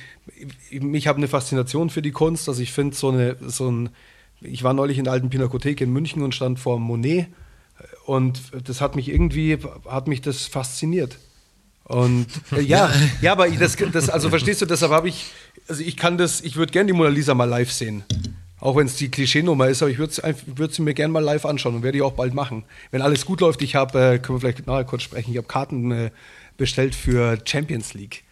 ich, 0.70 0.82
ich 0.82 1.06
habe 1.06 1.18
eine 1.18 1.28
Faszination 1.28 1.90
für 1.90 2.02
die 2.02 2.10
Kunst. 2.12 2.48
Also 2.48 2.60
ich 2.62 2.72
finde 2.72 2.96
so 2.96 3.10
eine, 3.10 3.36
so 3.46 3.70
ein, 3.70 3.90
ich 4.40 4.62
war 4.64 4.74
neulich 4.74 4.98
in 4.98 5.04
der 5.04 5.12
alten 5.12 5.30
Pinakothek 5.30 5.80
in 5.80 5.92
München 5.92 6.22
und 6.22 6.34
stand 6.34 6.58
vor 6.58 6.78
Monet 6.80 7.26
und 8.06 8.40
das 8.64 8.80
hat 8.80 8.96
mich 8.96 9.08
irgendwie, 9.08 9.58
hat 9.88 10.08
mich 10.08 10.20
das 10.20 10.46
fasziniert. 10.46 11.18
Und 11.84 12.26
äh, 12.52 12.60
ja, 12.62 12.90
ja, 13.20 13.32
aber 13.32 13.48
ich- 13.48 13.58
das, 13.58 13.76
das, 13.92 14.08
also 14.08 14.28
verstehst 14.30 14.60
du, 14.62 14.66
deshalb 14.66 14.92
habe 14.92 15.08
ich, 15.08 15.26
also 15.68 15.82
ich 15.82 15.96
kann 15.96 16.18
das, 16.18 16.40
ich 16.40 16.56
würde 16.56 16.72
gerne 16.72 16.88
die 16.88 16.92
Mona 16.92 17.10
Lisa 17.10 17.34
mal 17.34 17.44
live 17.44 17.70
sehen. 17.70 18.04
Auch 18.58 18.74
wenn 18.76 18.86
es 18.86 18.96
die 18.96 19.10
Klischeenummer 19.10 19.68
ist, 19.68 19.82
aber 19.82 19.90
ich 19.90 19.98
würde 19.98 20.34
würd 20.46 20.72
sie 20.72 20.80
mir 20.82 20.94
gerne 20.94 21.12
mal 21.12 21.22
live 21.22 21.44
anschauen 21.44 21.74
und 21.76 21.82
werde 21.82 21.98
die 21.98 22.02
auch 22.02 22.14
bald 22.14 22.32
machen. 22.32 22.64
Wenn 22.90 23.02
alles 23.02 23.26
gut 23.26 23.40
läuft, 23.42 23.60
ich 23.62 23.74
habe, 23.74 23.98
äh, 24.14 24.18
können 24.18 24.36
wir 24.36 24.40
vielleicht 24.40 24.66
nachher 24.66 24.84
kurz 24.84 25.02
sprechen, 25.02 25.30
ich 25.30 25.36
habe 25.36 25.46
Karten 25.46 25.90
äh, 25.92 26.10
bestellt 26.56 26.94
für 26.94 27.38
Champions 27.44 27.92
League, 27.92 28.24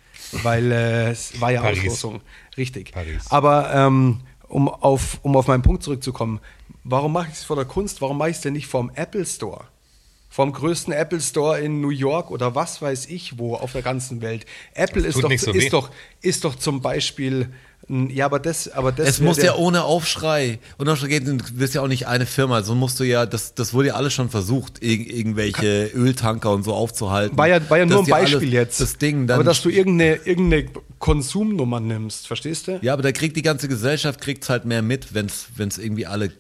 weil 0.42 0.72
äh, 0.72 1.10
es 1.10 1.38
war 1.40 1.52
ja 1.52 1.60
Paris. 1.60 1.78
Auslosung. 1.80 2.22
Richtig. 2.56 2.92
Paris. 2.92 3.24
Aber 3.28 3.72
ähm, 3.74 4.20
um, 4.48 4.68
auf, 4.68 5.18
um 5.22 5.37
auf 5.37 5.46
meinen 5.46 5.62
Punkt 5.62 5.82
zurückzukommen, 5.82 6.40
warum 6.85 7.12
mache 7.12 7.29
ich 7.33 7.38
es 7.38 7.44
vor 7.44 7.57
der 7.57 7.64
Kunst? 7.64 8.01
Warum 8.01 8.18
mache 8.18 8.31
ich 8.31 8.37
es 8.37 8.42
denn 8.42 8.53
nicht 8.53 8.66
vorm 8.66 8.90
Apple 8.94 9.25
Store? 9.27 9.64
Vom 10.31 10.53
größten 10.53 10.92
Apple 10.92 11.20
Store 11.20 11.61
in 11.61 11.81
New 11.81 11.90
York 11.90 12.33
oder 12.33 12.57
was 12.57 12.83
weiß 12.83 13.07
ich 13.07 13.38
wo 13.38 13.55
auf 13.55 13.70
der 13.70 13.83
ganzen 13.83 14.20
Welt. 14.20 14.47
Apple 14.75 15.07
ist 15.07 15.23
doch, 15.23 15.31
so 15.38 15.53
ist, 15.53 15.73
doch, 15.73 15.90
ist 16.23 16.44
doch 16.44 16.57
zum 16.57 16.81
Beispiel, 16.83 17.51
ein- 17.88 18.11
ja, 18.11 18.27
aber 18.27 18.40
das, 18.40 18.68
aber 18.68 18.90
das 18.90 19.09
Es 19.09 19.20
muss 19.20 19.37
ja 19.37 19.55
ohne 19.55 19.85
Aufschrei. 19.85 20.59
Und 20.77 20.88
auch 20.88 21.01
geht, 21.07 21.29
du 21.29 21.37
bist 21.53 21.75
ja 21.75 21.83
auch 21.83 21.87
nicht 21.87 22.09
eine 22.09 22.27
Firma. 22.27 22.64
So 22.64 22.75
musst 22.75 22.99
du 22.99 23.05
ja, 23.05 23.27
das, 23.27 23.55
das 23.55 23.75
wurde 23.75 23.88
ja 23.88 23.94
alles 23.94 24.12
schon 24.12 24.29
versucht, 24.29 24.83
ir 24.83 25.09
irgendwelche 25.09 25.87
Öltanker 25.94 26.51
und 26.51 26.64
so 26.64 26.75
aufzuhalten. 26.75 27.38
War 27.38 27.47
ja, 27.47 27.70
war 27.70 27.79
ja 27.79 27.87
nur 27.87 28.01
ein 28.01 28.07
Beispiel 28.07 28.38
alles- 28.38 28.53
jetzt. 28.53 28.81
Das 28.81 28.99
Ding 28.99 29.29
dann. 29.29 29.37
aber 29.37 29.44
dass 29.44 29.62
du 29.62 29.68
irgendeine, 29.68 30.16
irgendeine 30.16 30.66
Konsumnummer 30.99 31.79
nimmst, 31.79 32.27
verstehst 32.27 32.66
du? 32.66 32.81
ja, 32.83 32.92
aber 32.92 33.03
da 33.03 33.12
kriegt 33.12 33.37
die 33.37 33.42
ganze 33.42 33.68
Gesellschaft 33.68 34.20
kriegt's 34.20 34.49
halt 34.51 34.64
mehr 34.64 34.83
mit, 34.83 35.14
wenn's 35.14 35.47
wenn's 35.55 35.79
irgendwie 35.79 36.07
alle 36.07 36.33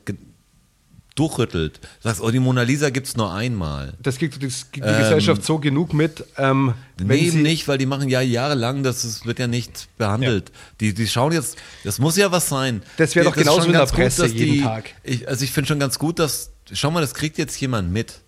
durchrüttelt. 1.14 1.78
Du 1.78 2.08
sagst, 2.08 2.20
oh, 2.20 2.30
die 2.30 2.40
Mona 2.40 2.62
Lisa 2.62 2.90
gibt's 2.90 3.16
nur 3.16 3.32
einmal. 3.32 3.94
Das 4.02 4.18
kriegt 4.18 4.34
die, 4.42 4.48
die 4.48 4.80
Gesellschaft 4.80 5.44
so 5.44 5.58
genug 5.58 5.94
mit, 5.94 6.24
ähm, 6.36 6.74
wenn 6.96 7.06
Nee, 7.06 7.30
nicht, 7.30 7.68
weil 7.68 7.78
die 7.78 7.86
machen 7.86 8.08
ja 8.08 8.20
jahrelang, 8.20 8.82
das 8.82 9.04
ist, 9.04 9.24
wird 9.24 9.38
ja 9.38 9.46
nicht 9.46 9.88
behandelt. 9.96 10.50
Die, 10.80 10.92
die 10.92 11.06
schauen 11.06 11.32
jetzt, 11.32 11.56
das 11.84 11.98
muss 12.00 12.16
ja 12.16 12.32
was 12.32 12.48
sein. 12.48 12.82
Das 12.96 13.14
wär 13.14 13.22
Die- 13.22 13.28
doch 13.30 13.36
ist 13.36 13.42
genauso 13.42 13.66
in 13.66 13.72
der 13.74 13.86
Presse 13.86 14.22
dass 14.22 14.32
jeden 14.32 14.52
die, 14.54 14.60
Tag. 14.62 14.90
Ich, 15.04 15.28
also 15.28 15.44
ich 15.44 15.52
finde 15.52 15.68
schon 15.68 15.78
ganz 15.78 15.98
gut, 16.00 16.18
dass, 16.18 16.50
schau 16.72 16.90
mal, 16.90 17.00
das 17.00 17.14
kriegt 17.14 17.38
jetzt 17.38 17.60
jemand 17.60 17.92
mit. 17.92 18.20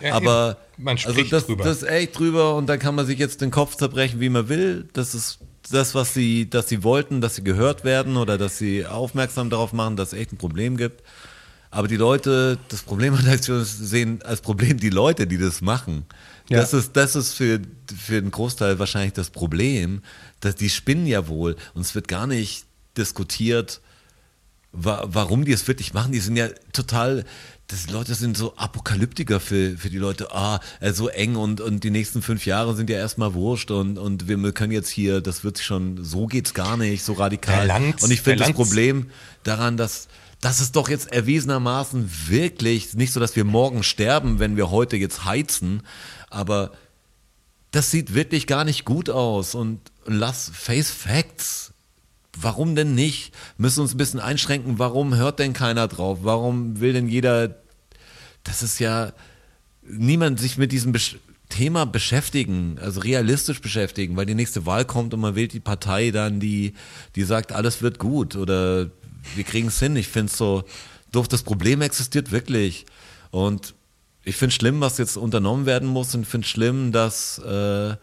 Ja, 0.00 0.14
Aber 0.14 0.56
eben. 0.78 0.84
Man 0.84 0.96
also 0.96 1.10
spricht 1.12 1.32
das, 1.32 1.46
drüber. 1.46 1.64
das 1.64 1.82
ist 1.82 1.88
echt 1.88 2.18
drüber 2.18 2.56
und 2.56 2.66
dann 2.66 2.78
kann 2.78 2.94
man 2.94 3.04
sich 3.06 3.18
jetzt 3.18 3.42
den 3.42 3.50
Kopf 3.50 3.76
zerbrechen, 3.76 4.20
wie 4.20 4.30
man 4.30 4.48
will. 4.48 4.88
Das 4.94 5.14
ist 5.14 5.38
das, 5.70 5.94
was 5.94 6.14
sie, 6.14 6.48
dass 6.48 6.68
sie 6.68 6.82
wollten, 6.82 7.20
dass 7.20 7.36
sie 7.36 7.44
gehört 7.44 7.84
werden 7.84 8.16
oder 8.16 8.38
dass 8.38 8.56
sie 8.58 8.86
aufmerksam 8.86 9.50
darauf 9.50 9.72
machen, 9.74 9.96
dass 9.96 10.12
es 10.14 10.18
echt 10.18 10.32
ein 10.32 10.38
Problem 10.38 10.76
gibt. 10.78 11.02
Aber 11.74 11.88
die 11.88 11.96
Leute, 11.96 12.58
das 12.68 12.82
Problem 12.82 13.14
an 13.14 13.24
der 13.24 13.32
Aktion 13.32 13.62
ist, 13.62 13.78
sehen 13.78 14.20
als 14.22 14.42
Problem 14.42 14.76
die 14.78 14.90
Leute, 14.90 15.26
die 15.26 15.38
das 15.38 15.62
machen. 15.62 16.04
Ja. 16.50 16.60
Das 16.60 16.74
ist, 16.74 16.94
das 16.98 17.16
ist 17.16 17.32
für, 17.32 17.62
für 17.98 18.18
einen 18.18 18.30
Großteil 18.30 18.78
wahrscheinlich 18.78 19.14
das 19.14 19.30
Problem, 19.30 20.02
dass 20.40 20.54
die 20.54 20.68
spinnen 20.68 21.06
ja 21.06 21.28
wohl 21.28 21.56
und 21.72 21.80
es 21.80 21.94
wird 21.94 22.08
gar 22.08 22.26
nicht 22.26 22.66
diskutiert, 22.98 23.80
wa 24.72 25.02
warum 25.06 25.46
die 25.46 25.52
es 25.52 25.66
wirklich 25.66 25.94
machen. 25.94 26.12
Die 26.12 26.18
sind 26.18 26.36
ja 26.36 26.48
total, 26.74 27.24
das, 27.68 27.86
die 27.86 27.92
Leute 27.94 28.14
sind 28.16 28.36
so 28.36 28.54
Apokalyptiker 28.56 29.40
für, 29.40 29.78
für 29.78 29.88
die 29.88 29.96
Leute. 29.96 30.30
Ah, 30.34 30.60
äh, 30.80 30.92
so 30.92 31.08
eng 31.08 31.36
und, 31.36 31.62
und 31.62 31.84
die 31.84 31.90
nächsten 31.90 32.20
fünf 32.20 32.44
Jahre 32.44 32.76
sind 32.76 32.90
ja 32.90 32.98
erstmal 32.98 33.32
wurscht 33.32 33.70
und, 33.70 33.96
und 33.96 34.28
wir 34.28 34.52
können 34.52 34.72
jetzt 34.72 34.90
hier, 34.90 35.22
das 35.22 35.42
wird 35.42 35.56
sich 35.56 35.64
schon, 35.64 36.04
so 36.04 36.26
geht's 36.26 36.52
gar 36.52 36.76
nicht, 36.76 37.02
so 37.02 37.14
radikal. 37.14 37.66
Lanz- 37.66 38.02
und 38.02 38.10
ich 38.10 38.20
finde 38.20 38.40
das 38.40 38.48
Lanz- 38.48 38.56
Problem 38.56 39.10
daran, 39.42 39.78
dass 39.78 40.08
das 40.42 40.60
ist 40.60 40.74
doch 40.74 40.88
jetzt 40.88 41.12
erwiesenermaßen 41.12 42.10
wirklich 42.26 42.94
nicht 42.94 43.12
so, 43.12 43.20
dass 43.20 43.36
wir 43.36 43.44
morgen 43.44 43.84
sterben, 43.84 44.40
wenn 44.40 44.56
wir 44.56 44.70
heute 44.70 44.96
jetzt 44.96 45.24
heizen, 45.24 45.82
aber 46.30 46.72
das 47.70 47.92
sieht 47.92 48.12
wirklich 48.12 48.48
gar 48.48 48.64
nicht 48.64 48.84
gut 48.84 49.08
aus 49.08 49.54
und 49.54 49.80
lass 50.04 50.50
face 50.52 50.90
facts. 50.90 51.72
Warum 52.36 52.74
denn 52.74 52.94
nicht? 52.94 53.32
Müssen 53.56 53.82
uns 53.82 53.94
ein 53.94 53.98
bisschen 53.98 54.18
einschränken. 54.18 54.80
Warum 54.80 55.14
hört 55.14 55.38
denn 55.38 55.52
keiner 55.52 55.86
drauf? 55.86 56.18
Warum 56.22 56.80
will 56.80 56.92
denn 56.92 57.08
jeder? 57.08 57.56
Das 58.42 58.64
ist 58.64 58.80
ja 58.80 59.12
niemand 59.82 60.40
sich 60.40 60.58
mit 60.58 60.72
diesem 60.72 60.92
Besch 60.92 61.18
Thema 61.50 61.84
beschäftigen, 61.84 62.78
also 62.80 63.00
realistisch 63.00 63.60
beschäftigen, 63.60 64.16
weil 64.16 64.24
die 64.24 64.34
nächste 64.34 64.64
Wahl 64.64 64.86
kommt 64.86 65.12
und 65.12 65.20
man 65.20 65.34
wählt 65.34 65.52
die 65.52 65.60
Partei 65.60 66.10
dann, 66.10 66.40
die, 66.40 66.72
die 67.14 67.24
sagt, 67.24 67.52
alles 67.52 67.82
wird 67.82 67.98
gut 67.98 68.36
oder 68.36 68.90
wir 69.34 69.44
kriegen 69.44 69.68
es 69.68 69.78
hin. 69.78 69.96
Ich 69.96 70.08
finde 70.08 70.30
es 70.30 70.38
so 70.38 70.64
doof. 71.10 71.28
Das 71.28 71.42
Problem 71.42 71.82
existiert 71.82 72.32
wirklich. 72.32 72.86
Und 73.30 73.74
ich 74.24 74.36
finde 74.36 74.54
schlimm, 74.54 74.80
was 74.80 74.98
jetzt 74.98 75.16
unternommen 75.16 75.66
werden 75.66 75.88
muss 75.88 76.14
und 76.14 76.26
finde 76.26 76.46
schlimm, 76.46 76.92
dass, 76.92 77.38
äh, 77.38 77.96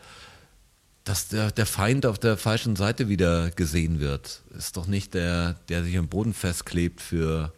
dass 1.03 1.27
der, 1.29 1.51
der 1.51 1.65
Feind 1.65 2.05
auf 2.05 2.19
der 2.19 2.38
falschen 2.38 2.75
Seite 2.75 3.10
wieder 3.10 3.51
gesehen 3.51 3.99
wird. 3.99 4.41
Ist 4.58 4.77
doch 4.77 4.88
nicht 4.88 5.13
der, 5.13 5.53
der 5.69 5.84
sich 5.84 5.97
am 5.97 6.08
Boden 6.08 6.34
festklebt 6.34 7.01
für. 7.01 7.53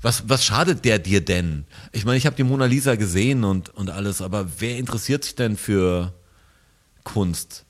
Was, 0.00 0.28
was 0.28 0.44
schadet 0.44 0.84
der 0.84 0.98
dir 0.98 1.24
denn? 1.24 1.64
Ich 1.92 2.04
meine, 2.04 2.18
ich 2.18 2.26
habe 2.26 2.36
die 2.36 2.44
Mona 2.44 2.66
Lisa 2.66 2.94
gesehen 2.94 3.44
und, 3.44 3.70
und 3.70 3.90
alles, 3.90 4.22
aber 4.22 4.48
wer 4.58 4.78
interessiert 4.78 5.24
sich 5.24 5.34
denn 5.34 5.56
für 5.56 6.14
Kunst? 7.02 7.64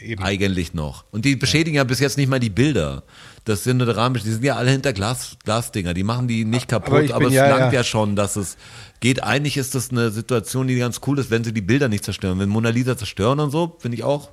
Eben. 0.00 0.22
Eigentlich 0.22 0.74
noch. 0.74 1.04
Und 1.10 1.24
die 1.24 1.36
beschädigen 1.36 1.76
ja 1.76 1.84
bis 1.84 1.98
jetzt 1.98 2.16
nicht 2.16 2.28
mal 2.28 2.38
die 2.38 2.50
Bilder. 2.50 3.02
Das 3.48 3.64
sind 3.64 3.78
nur 3.78 3.96
Rahmen, 3.96 4.20
die 4.22 4.30
sind 4.30 4.44
ja 4.44 4.56
alle 4.56 4.70
hinter 4.70 4.92
Glas, 4.92 5.36
Glasdinger. 5.44 5.94
Die 5.94 6.02
machen 6.04 6.28
die 6.28 6.44
nicht 6.44 6.68
kaputt, 6.68 7.10
aber, 7.10 7.20
bin- 7.20 7.28
es 7.28 7.34
ja, 7.34 7.48
langt 7.48 7.72
ja. 7.72 7.80
ja 7.80 7.84
schon, 7.84 8.14
dass 8.16 8.36
es 8.36 8.56
geht. 9.00 9.22
Eigentlich 9.22 9.56
ist 9.56 9.74
das 9.74 9.90
eine 9.90 10.10
Situation, 10.10 10.66
die 10.66 10.76
ganz 10.76 11.00
cool 11.06 11.18
ist, 11.18 11.30
wenn 11.30 11.44
sie 11.44 11.52
die 11.52 11.60
Bilder 11.62 11.88
nicht 11.88 12.04
zerstören. 12.04 12.38
Wenn 12.38 12.48
Mona 12.48 12.68
Lisa 12.70 12.96
zerstören 12.96 13.40
und 13.40 13.50
so, 13.50 13.76
finde 13.78 13.96
ich 13.96 14.04
auch. 14.04 14.30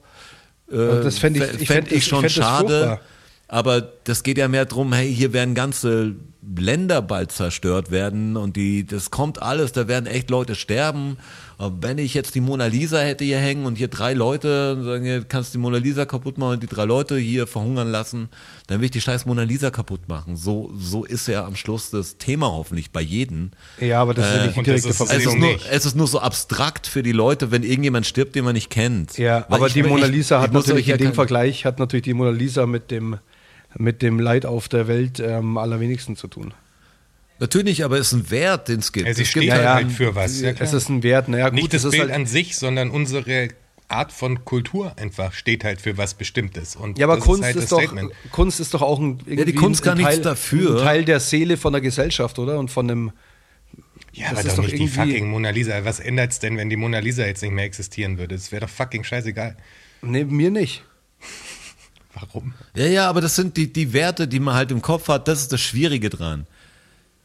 Äh, 0.69 0.75
das 1.03 1.17
fänd 1.17 1.37
ich- 1.37 1.43
ich 1.43 1.67
fänd 1.67 1.87
fänd 1.87 1.91
ich 1.91 2.05
schon 2.05 2.25
ich 2.25 2.33
schade. 2.33 2.99
Aber 3.47 3.81
das 4.03 4.23
geht 4.23 4.37
ja 4.39 4.47
mehr 4.47 4.65
drum, 4.65 4.91
hey, 4.91 5.13
hier 5.13 5.31
werden 5.31 5.53
ganze 5.55 6.15
Länder 6.57 7.01
bald 7.01 7.31
zerstört 7.31 7.91
werden 7.91 8.37
und 8.37 8.55
die, 8.55 8.85
das 8.85 9.09
kommt 9.11 9.41
alles, 9.41 9.71
da 9.71 9.87
werden 9.87 10.05
echt 10.05 10.29
Leute 10.29 10.55
sterben. 10.55 11.17
Aber 11.57 11.75
wenn 11.81 11.97
ich 11.97 12.13
jetzt 12.13 12.35
die 12.35 12.41
Mona 12.41 12.65
Lisa 12.65 12.99
hätte 12.99 13.23
hier 13.23 13.37
hängen 13.39 13.65
und 13.65 13.77
hier 13.77 13.87
drei 13.87 14.13
Leute 14.13 14.77
sagen, 14.83 15.05
hier 15.05 15.23
kannst 15.23 15.53
die 15.53 15.57
Mona 15.57 15.77
Lisa 15.77 16.05
kaputt 16.05 16.37
machen 16.37 16.53
und 16.55 16.63
die 16.63 16.67
drei 16.67 16.83
Leute 16.83 17.17
hier 17.17 17.47
verhungern 17.47 17.89
lassen, 17.89 18.27
dann 18.67 18.79
will 18.79 18.85
ich 18.85 18.91
die 18.91 18.99
scheiß 19.01 19.25
Mona 19.25 19.43
Lisa 19.43 19.69
kaputt 19.71 20.07
machen. 20.09 20.35
So, 20.35 20.71
so 20.77 21.05
ist 21.05 21.27
ja 21.29 21.45
am 21.45 21.55
Schluss 21.55 21.91
das 21.91 22.17
Thema 22.17 22.51
hoffentlich 22.51 22.91
bei 22.91 23.01
jedem. 23.01 23.51
Ja, 23.79 24.01
aber 24.01 24.13
das 24.13 24.27
ist 24.27 24.35
ja 24.35 24.41
Äh, 24.43 24.47
nicht 24.47 24.57
die 24.57 24.63
das 24.71 24.81
direkte 24.81 24.93
Verbindung. 25.05 25.27
ist, 25.27 25.31
eben 25.33 25.39
nur, 25.41 25.53
nicht. 25.53 25.65
es 25.71 25.85
ist 25.85 25.95
nur 25.95 26.07
so 26.07 26.19
abstrakt 26.19 26.87
für 26.87 27.03
die 27.03 27.13
Leute, 27.13 27.51
wenn 27.51 27.63
irgendjemand 27.63 28.05
stirbt, 28.05 28.35
den 28.35 28.43
man 28.43 28.53
nicht 28.53 28.69
kennt. 28.69 29.17
Ja, 29.17 29.45
Weil 29.47 29.57
aber 29.57 29.67
ich- 29.67 29.73
die 29.73 29.83
Mona 29.83 30.07
ich- 30.07 30.11
Lisa 30.11 30.37
ich 30.39 30.43
hat 30.43 30.53
muss 30.53 30.67
natürlich 30.67 30.89
in 30.89 30.97
dem 30.97 31.13
Vergleich 31.13 31.63
hat 31.65 31.79
natürlich 31.79 32.03
die 32.03 32.13
Mona 32.13 32.31
Lisa 32.31 32.65
mit 32.65 32.91
dem 32.91 33.17
mit 33.77 34.01
dem 34.01 34.19
Leid 34.19 34.45
auf 34.45 34.67
der 34.67 34.87
Welt 34.87 35.19
ähm, 35.19 35.57
allerwenigsten 35.57 36.15
zu 36.15 36.27
tun. 36.27 36.53
Natürlich, 37.39 37.83
aber 37.83 37.97
es 37.99 38.07
ist 38.07 38.13
ein 38.13 38.31
Wert, 38.31 38.69
den 38.69 38.79
es 38.79 38.91
gibt. 38.91 39.07
Ja, 39.07 39.13
sie 39.13 39.23
es 39.23 39.33
gibt 39.33 39.45
steht 39.45 39.57
ja, 39.57 39.73
halt 39.75 39.89
ja. 39.89 39.93
für 39.93 40.15
was. 40.15 40.39
Ja, 40.39 40.51
es 40.57 40.73
ist 40.73 40.89
ein 40.89 41.03
Wert. 41.03 41.27
Naja, 41.27 41.49
gut, 41.49 41.55
Nicht 41.55 41.73
das 41.73 41.81
es 41.81 41.85
ist 41.85 41.91
Bild 41.91 42.03
halt, 42.03 42.13
an 42.13 42.25
sich, 42.25 42.55
sondern 42.55 42.91
unsere 42.91 43.49
Art 43.87 44.11
von 44.11 44.45
Kultur 44.45 44.93
einfach 44.97 45.33
steht 45.33 45.63
halt 45.63 45.81
für 45.81 45.97
was 45.97 46.13
Bestimmtes. 46.13 46.75
Und 46.75 46.97
Ja, 46.97 47.05
aber 47.05 47.17
das 47.17 47.25
Kunst 47.25 47.43
ist, 47.43 47.55
ist, 47.55 47.71
halt 47.71 47.91
das 47.91 48.01
doch. 48.01 48.31
Kunst 48.31 48.59
ist 48.59 48.73
doch 48.73 48.81
auch 48.81 48.99
ein 48.99 49.19
irgendwie 49.25 49.51
die 49.51 49.55
Kunst 49.55 49.83
kann 49.83 49.97
ein 49.97 50.03
Teil, 50.03 50.13
nichts 50.13 50.23
dafür. 50.23 50.77
ein 50.79 50.83
Teil 50.83 51.05
der 51.05 51.19
Seele 51.19 51.57
von 51.57 51.73
der 51.73 51.81
Gesellschaft, 51.81 52.39
oder? 52.39 52.57
Und 52.57 52.71
von 52.71 52.87
dem 52.87 53.11
Ja, 54.13 54.29
das 54.29 54.39
aber 54.39 54.39
ist 54.39 54.47
doch 54.57 54.63
doch 54.63 54.71
nicht 54.71 54.79
die 54.79 54.87
fucking 54.87 55.29
Mona 55.29 55.49
Lisa. 55.49 55.83
Was 55.83 55.99
ändert 55.99 56.31
es 56.31 56.39
denn, 56.39 56.57
wenn 56.57 56.69
die 56.69 56.77
Mona 56.77 56.99
Lisa 56.99 57.25
jetzt 57.25 57.43
nicht 57.43 57.51
mehr 57.51 57.65
existieren 57.65 58.17
würde? 58.17 58.33
Es 58.35 58.51
wäre 58.51 58.61
doch 58.61 58.69
fucking 58.69 59.03
scheißegal. 59.03 59.57
Nee, 60.01 60.23
mir 60.23 60.51
nicht. 60.51 60.83
Warum? 62.19 62.53
Ja, 62.75 62.85
ja, 62.85 63.09
aber 63.09 63.21
das 63.21 63.35
sind 63.35 63.57
die, 63.57 63.71
die 63.71 63.93
Werte, 63.93 64.27
die 64.27 64.39
man 64.39 64.55
halt 64.55 64.71
im 64.71 64.81
Kopf 64.81 65.07
hat, 65.09 65.27
das 65.27 65.41
ist 65.41 65.51
das 65.51 65.61
Schwierige 65.61 66.09
dran. 66.09 66.47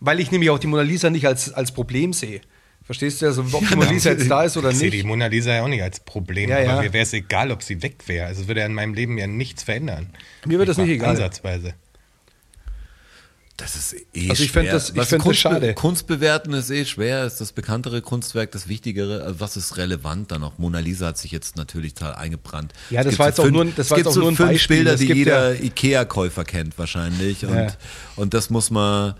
Weil 0.00 0.18
ich 0.20 0.30
nämlich 0.30 0.50
auch 0.50 0.58
die 0.58 0.66
Mona 0.66 0.82
Lisa 0.82 1.10
nicht 1.10 1.26
als, 1.26 1.52
als 1.52 1.72
Problem 1.72 2.12
sehe. 2.12 2.40
Verstehst 2.84 3.22
du? 3.22 3.26
Also, 3.26 3.42
ob 3.52 3.68
die 3.68 3.76
Mona 3.76 3.90
Lisa 3.90 4.10
jetzt 4.10 4.28
da 4.30 4.42
ist 4.42 4.56
oder 4.56 4.70
ich 4.70 4.78
sehe 4.78 4.90
die 4.90 4.98
nicht. 4.98 5.06
Mona 5.06 5.26
Lisa 5.26 5.52
ja 5.54 5.62
auch 5.62 5.68
nicht 5.68 5.82
als 5.82 6.00
Problem, 6.00 6.50
Ja, 6.50 6.58
ja. 6.60 6.72
aber 6.72 6.82
mir 6.82 6.92
wäre 6.92 7.04
es 7.04 7.12
egal, 7.12 7.52
ob 7.52 7.62
sie 7.62 7.82
weg 7.82 7.96
wäre. 8.06 8.26
Also 8.26 8.42
es 8.42 8.48
würde 8.48 8.60
ja 8.60 8.66
in 8.66 8.74
meinem 8.74 8.94
Leben 8.94 9.16
ja 9.18 9.26
nichts 9.26 9.62
verändern. 9.62 10.08
Mir 10.46 10.58
wird 10.58 10.68
das 10.68 10.76
nicht 10.78 10.88
egal. 10.88 11.10
Ansatzweise. 11.10 11.74
Das 13.60 13.76
ist 13.76 13.94
eh 14.14 14.30
Also 14.30 14.42
ich 14.42 14.50
schwer. 14.50 14.72
das- 14.72 14.90
ich 14.90 14.96
Was 14.96 15.10
das 15.10 15.20
Kunst, 15.20 15.40
schade. 15.40 15.74
Kunst 15.74 16.06
bewerten 16.06 16.52
ist 16.54 16.70
eh 16.70 16.84
schwer, 16.86 17.24
ist 17.26 17.40
das 17.40 17.52
bekanntere 17.52 18.00
Kunstwerk 18.00 18.50
das 18.52 18.68
Wichtigere. 18.68 19.22
Also 19.24 19.40
was 19.40 19.56
ist 19.56 19.76
relevant 19.76 20.30
dann 20.32 20.42
auch? 20.42 20.52
Mona 20.58 20.78
Lisa 20.78 21.08
hat 21.08 21.18
sich 21.18 21.30
jetzt 21.30 21.56
natürlich 21.56 21.94
total 21.94 22.14
eingebrannt. 22.14 22.72
Ja, 22.90 23.04
das 23.04 23.18
war 23.18 23.26
so 23.26 23.28
jetzt 23.30 23.40
auch 23.40 23.44
fünf, 23.44 23.52
nur 23.54 23.64
ein- 23.64 23.72
das 23.76 23.86
es 23.86 23.90
war 23.90 23.96
gibt 23.98 24.06
jetzt 24.06 24.12
auch 24.12 24.14
so 24.14 24.20
nur 24.20 24.30
ein 24.30 24.36
fünf 24.36 24.50
Beispiel. 24.50 24.76
Bilder, 24.78 24.96
die 24.96 25.12
jeder 25.12 25.60
Ikea-Käufer 25.62 26.44
kennt 26.44 26.78
wahrscheinlich. 26.78 27.44
Und, 27.44 27.54
Ja. 27.54 27.66
und 28.16 28.34
das 28.34 28.50
muss 28.50 28.70
man, 28.70 29.14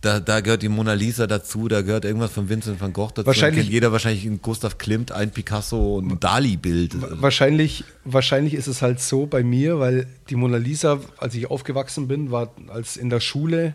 da, 0.00 0.18
da 0.18 0.40
gehört 0.40 0.62
die 0.62 0.68
Mona 0.68 0.94
Lisa 0.94 1.26
dazu, 1.26 1.68
da 1.68 1.82
gehört 1.82 2.04
irgendwas 2.06 2.30
von 2.32 2.48
Vincent 2.48 2.80
van 2.80 2.92
Gogh 2.92 3.12
dazu. 3.14 3.26
Wahrscheinlich- 3.26 3.56
Da 3.58 3.62
kennt 3.64 3.72
jeder 3.72 3.92
wahrscheinlich 3.92 4.24
ein 4.24 4.40
Gustav 4.40 4.78
Klimt, 4.78 5.12
ein 5.12 5.30
Picasso 5.30 5.96
und 5.98 6.10
ein 6.12 6.20
Dali-Bild. 6.20 6.96
Wahrscheinlich, 7.20 7.84
wahrscheinlich 8.04 8.54
ist 8.54 8.66
es 8.66 8.80
halt 8.80 9.00
so 9.00 9.26
bei 9.26 9.42
mir, 9.42 9.78
weil 9.78 10.06
die 10.30 10.36
Mona 10.36 10.56
Lisa, 10.56 11.00
als 11.18 11.34
ich 11.34 11.50
aufgewachsen 11.50 12.08
bin, 12.08 12.30
war 12.30 12.52
als 12.68 12.96
in 12.96 13.10
der 13.10 13.20
Schule, 13.20 13.74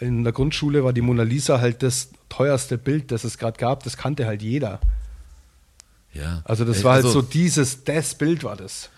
in 0.00 0.24
der 0.24 0.32
Grundschule 0.32 0.84
war 0.84 0.92
die 0.92 1.00
Mona 1.02 1.22
Lisa 1.22 1.60
halt 1.60 1.82
das 1.82 2.10
teuerste 2.28 2.76
Bild, 2.76 3.10
das 3.10 3.24
es 3.24 3.38
gerade 3.38 3.58
gab. 3.58 3.82
Das 3.84 3.96
kannte 3.96 4.26
halt 4.26 4.42
jeder. 4.42 4.80
Ja. 6.12 6.42
Also 6.44 6.64
das 6.64 6.80
Äh, 6.80 6.84
war 6.84 6.92
halt 6.94 7.04
also- 7.06 7.20
so 7.20 7.26
dieses, 7.26 7.84
das 7.84 8.14
Bild 8.14 8.44
war 8.44 8.56
das. 8.56 8.90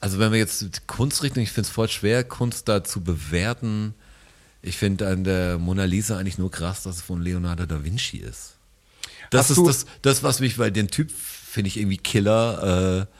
Also 0.00 0.18
wenn 0.18 0.30
wir 0.32 0.38
jetzt 0.38 0.86
Kunstrichtung, 0.86 1.42
ich 1.42 1.50
finde 1.50 1.66
es 1.66 1.70
voll 1.70 1.88
schwer, 1.88 2.24
Kunst 2.24 2.68
da 2.68 2.84
zu 2.84 3.02
bewerten. 3.02 3.94
Ich 4.62 4.76
finde 4.76 5.08
an 5.08 5.24
der 5.24 5.58
Mona 5.58 5.84
Lisa 5.84 6.18
eigentlich 6.18 6.38
nur 6.38 6.50
krass, 6.50 6.82
dass 6.82 6.96
es 6.96 7.02
von 7.02 7.22
Leonardo 7.22 7.66
da 7.66 7.84
Vinci 7.84 8.18
ist. 8.18 8.56
Das 9.30 9.50
Hast 9.50 9.58
ist 9.58 9.66
das, 9.66 9.86
das, 10.02 10.22
was 10.22 10.40
mich, 10.40 10.58
weil 10.58 10.72
den 10.72 10.88
Typ 10.88 11.10
finde 11.10 11.68
ich 11.68 11.78
irgendwie 11.78 11.98
Killer. 11.98 13.06
Äh, 13.08 13.14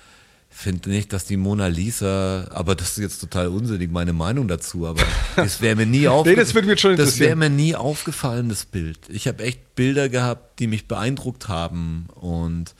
finde 0.59 0.90
nicht, 0.90 1.12
dass 1.12 1.24
die 1.24 1.37
Mona 1.37 1.68
Lisa, 1.68 2.48
aber 2.51 2.74
das 2.74 2.90
ist 2.92 2.98
jetzt 2.98 3.20
total 3.20 3.46
unsinnig, 3.46 3.92
meine 3.92 4.12
Meinung 4.12 4.48
dazu, 4.48 4.88
aber 4.88 5.05
das 5.37 5.61
wäre 5.61 5.77
mir 5.77 5.87
nie 5.87 6.09
aufgefallen. 6.09 6.46
das 6.53 6.64
mich 6.64 6.81
schon 6.81 6.96
Das 6.96 7.18
wäre 7.20 7.37
mir 7.37 7.51
nie 7.51 7.77
aufgefallen, 7.77 8.48
das 8.48 8.64
Bild. 8.64 8.98
Ich 9.09 9.29
habe 9.29 9.44
echt 9.44 9.77
Bilder 9.77 10.09
gehabt, 10.09 10.59
die 10.59 10.66
mich 10.66 10.88
beeindruckt 10.88 11.46
haben 11.46 12.09
und 12.16 12.74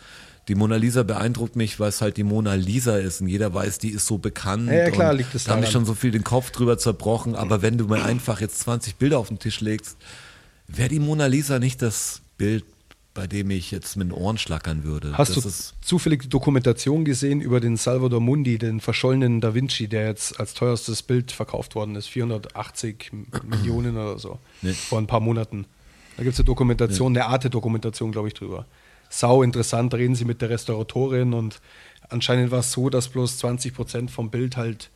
die 0.49 0.55
Mona 0.55 0.77
Lisa 0.77 1.03
beeindruckt 1.03 1.57
mich, 1.57 1.79
weil 1.79 1.91
es 1.91 2.01
halt 2.01 2.17
die 2.17 2.25
Mona 2.25 2.55
Lisa 2.55 2.97
ist 2.97 3.21
und 3.21 3.29
jeder 3.29 3.53
weiß, 3.53 3.79
die 3.79 3.91
ist 3.91 4.07
so 4.07 4.19
bekannt. 4.19 4.69
Ja, 4.69 4.75
ja, 4.75 4.91
klar, 4.91 5.13
liegt 5.13 5.35
es 5.35 5.45
Da 5.45 5.53
habe 5.53 5.65
ich 5.65 5.71
schon 5.71 5.85
so 5.85 5.95
viel 5.95 6.11
den 6.11 6.25
Kopf 6.25 6.51
drüber 6.51 6.79
zerbrochen, 6.79 7.35
aber 7.35 7.61
wenn 7.63 7.77
du 7.77 7.87
mir 7.87 8.03
einfach 8.05 8.41
jetzt 8.41 8.61
20 8.61 8.97
Bilder 8.97 9.19
auf 9.19 9.29
den 9.29 9.39
Tisch 9.39 9.61
legst, 9.61 9.99
wäre 10.67 10.89
die 10.89 11.01
Mona 11.01 11.27
Lisa 11.27 11.59
nicht 11.59 11.83
das 11.83 12.23
Bild, 12.39 12.65
bei 13.13 13.27
dem 13.27 13.51
ich 13.51 13.71
jetzt 13.71 13.97
mit 13.97 14.09
den 14.09 14.13
Ohren 14.13 14.39
schlackern 14.39 14.85
würde. 14.85 15.19
Hast 15.19 15.37
das 15.37 15.43
du 15.43 15.87
zufällig 15.87 16.23
die 16.23 16.29
Dokumentation 16.29 17.05
gesehen 17.05 17.41
über 17.41 17.61
den 17.61 17.77
Salvador 17.77 18.21
Mundi, 18.21 18.59
den 18.59 18.81
verschollenen 18.81 19.41
Da 19.41 19.55
Vinci, 19.55 19.89
der 19.89 20.07
jetzt 20.07 20.39
als 20.39 20.55
teuerstes 20.55 21.03
Bild 21.03 21.33
verkauft 21.33 21.75
worden 21.75 21.97
ist? 21.97 22.07
480 22.07 23.11
Millionen 23.45 23.97
oder 23.97 24.19
so. 24.19 24.39
Nee. 24.63 24.73
Vor 24.73 24.99
ein 24.99 25.07
paar 25.07 25.21
Monaten. 25.21 25.67
Da 26.17 26.23
gibt 26.23 26.35
es 26.35 26.41
eine 26.41 26.47
Dokumentation, 26.47 27.17
eine 27.17 27.27
Arte-Dokumentation, 27.27 28.13
glaube 28.13 28.29
ich, 28.29 28.35
drüber. 28.35 28.67
Sau 29.11 29.43
interessant, 29.43 29.95
reden 29.95 30.15
sie 30.15 30.25
mit 30.25 30.43
der 30.43 30.51
Restauratorin 30.51 31.33
und 31.35 31.61
anscheinend 32.09 32.51
war 32.51 32.61
es 32.61 32.73
so, 32.73 32.91
dass 32.91 33.09
bloß 33.09 33.39
20 33.39 33.75
Prozent 33.75 34.11
vom 34.11 34.31
Bild 34.31 34.57
halt 34.57 34.91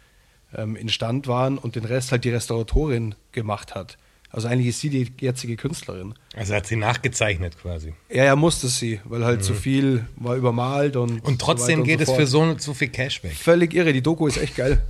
ähm, 0.54 0.76
instand 0.76 1.26
waren 1.26 1.58
und 1.58 1.76
den 1.76 1.84
Rest 1.84 2.12
halt 2.12 2.24
die 2.24 2.30
Restauratorin 2.30 3.14
gemacht 3.32 3.74
hat. 3.74 3.96
Also 4.30 4.48
eigentlich 4.48 4.68
ist 4.68 4.80
sie 4.80 4.88
die 4.88 5.12
jetzige 5.20 5.56
Künstlerin. 5.56 6.14
Also 6.34 6.54
hat 6.54 6.66
sie 6.66 6.76
nachgezeichnet 6.76 7.58
quasi. 7.60 7.92
Ja, 8.08 8.24
ja, 8.24 8.36
musste 8.36 8.68
sie, 8.68 8.98
weil 9.04 9.24
halt 9.26 9.44
zu 9.44 9.52
viel 9.54 10.06
war 10.16 10.36
übermalt 10.36 10.96
und. 10.96 11.14
Mhm. 11.16 11.20
Und 11.20 11.40
so 11.40 11.46
trotzdem 11.46 11.84
geht 11.84 11.96
und 11.98 12.02
es 12.02 12.08
so 12.08 12.14
für 12.14 12.26
fort. 12.26 12.60
so, 12.60 12.72
so 12.72 12.74
viel 12.74 12.88
Cash 12.88 13.22
weg. 13.24 13.32
Völlig 13.34 13.74
irre, 13.74 13.92
die 13.92 14.00
Doku 14.02 14.26
ist 14.26 14.38
echt 14.38 14.56
geil. 14.56 14.82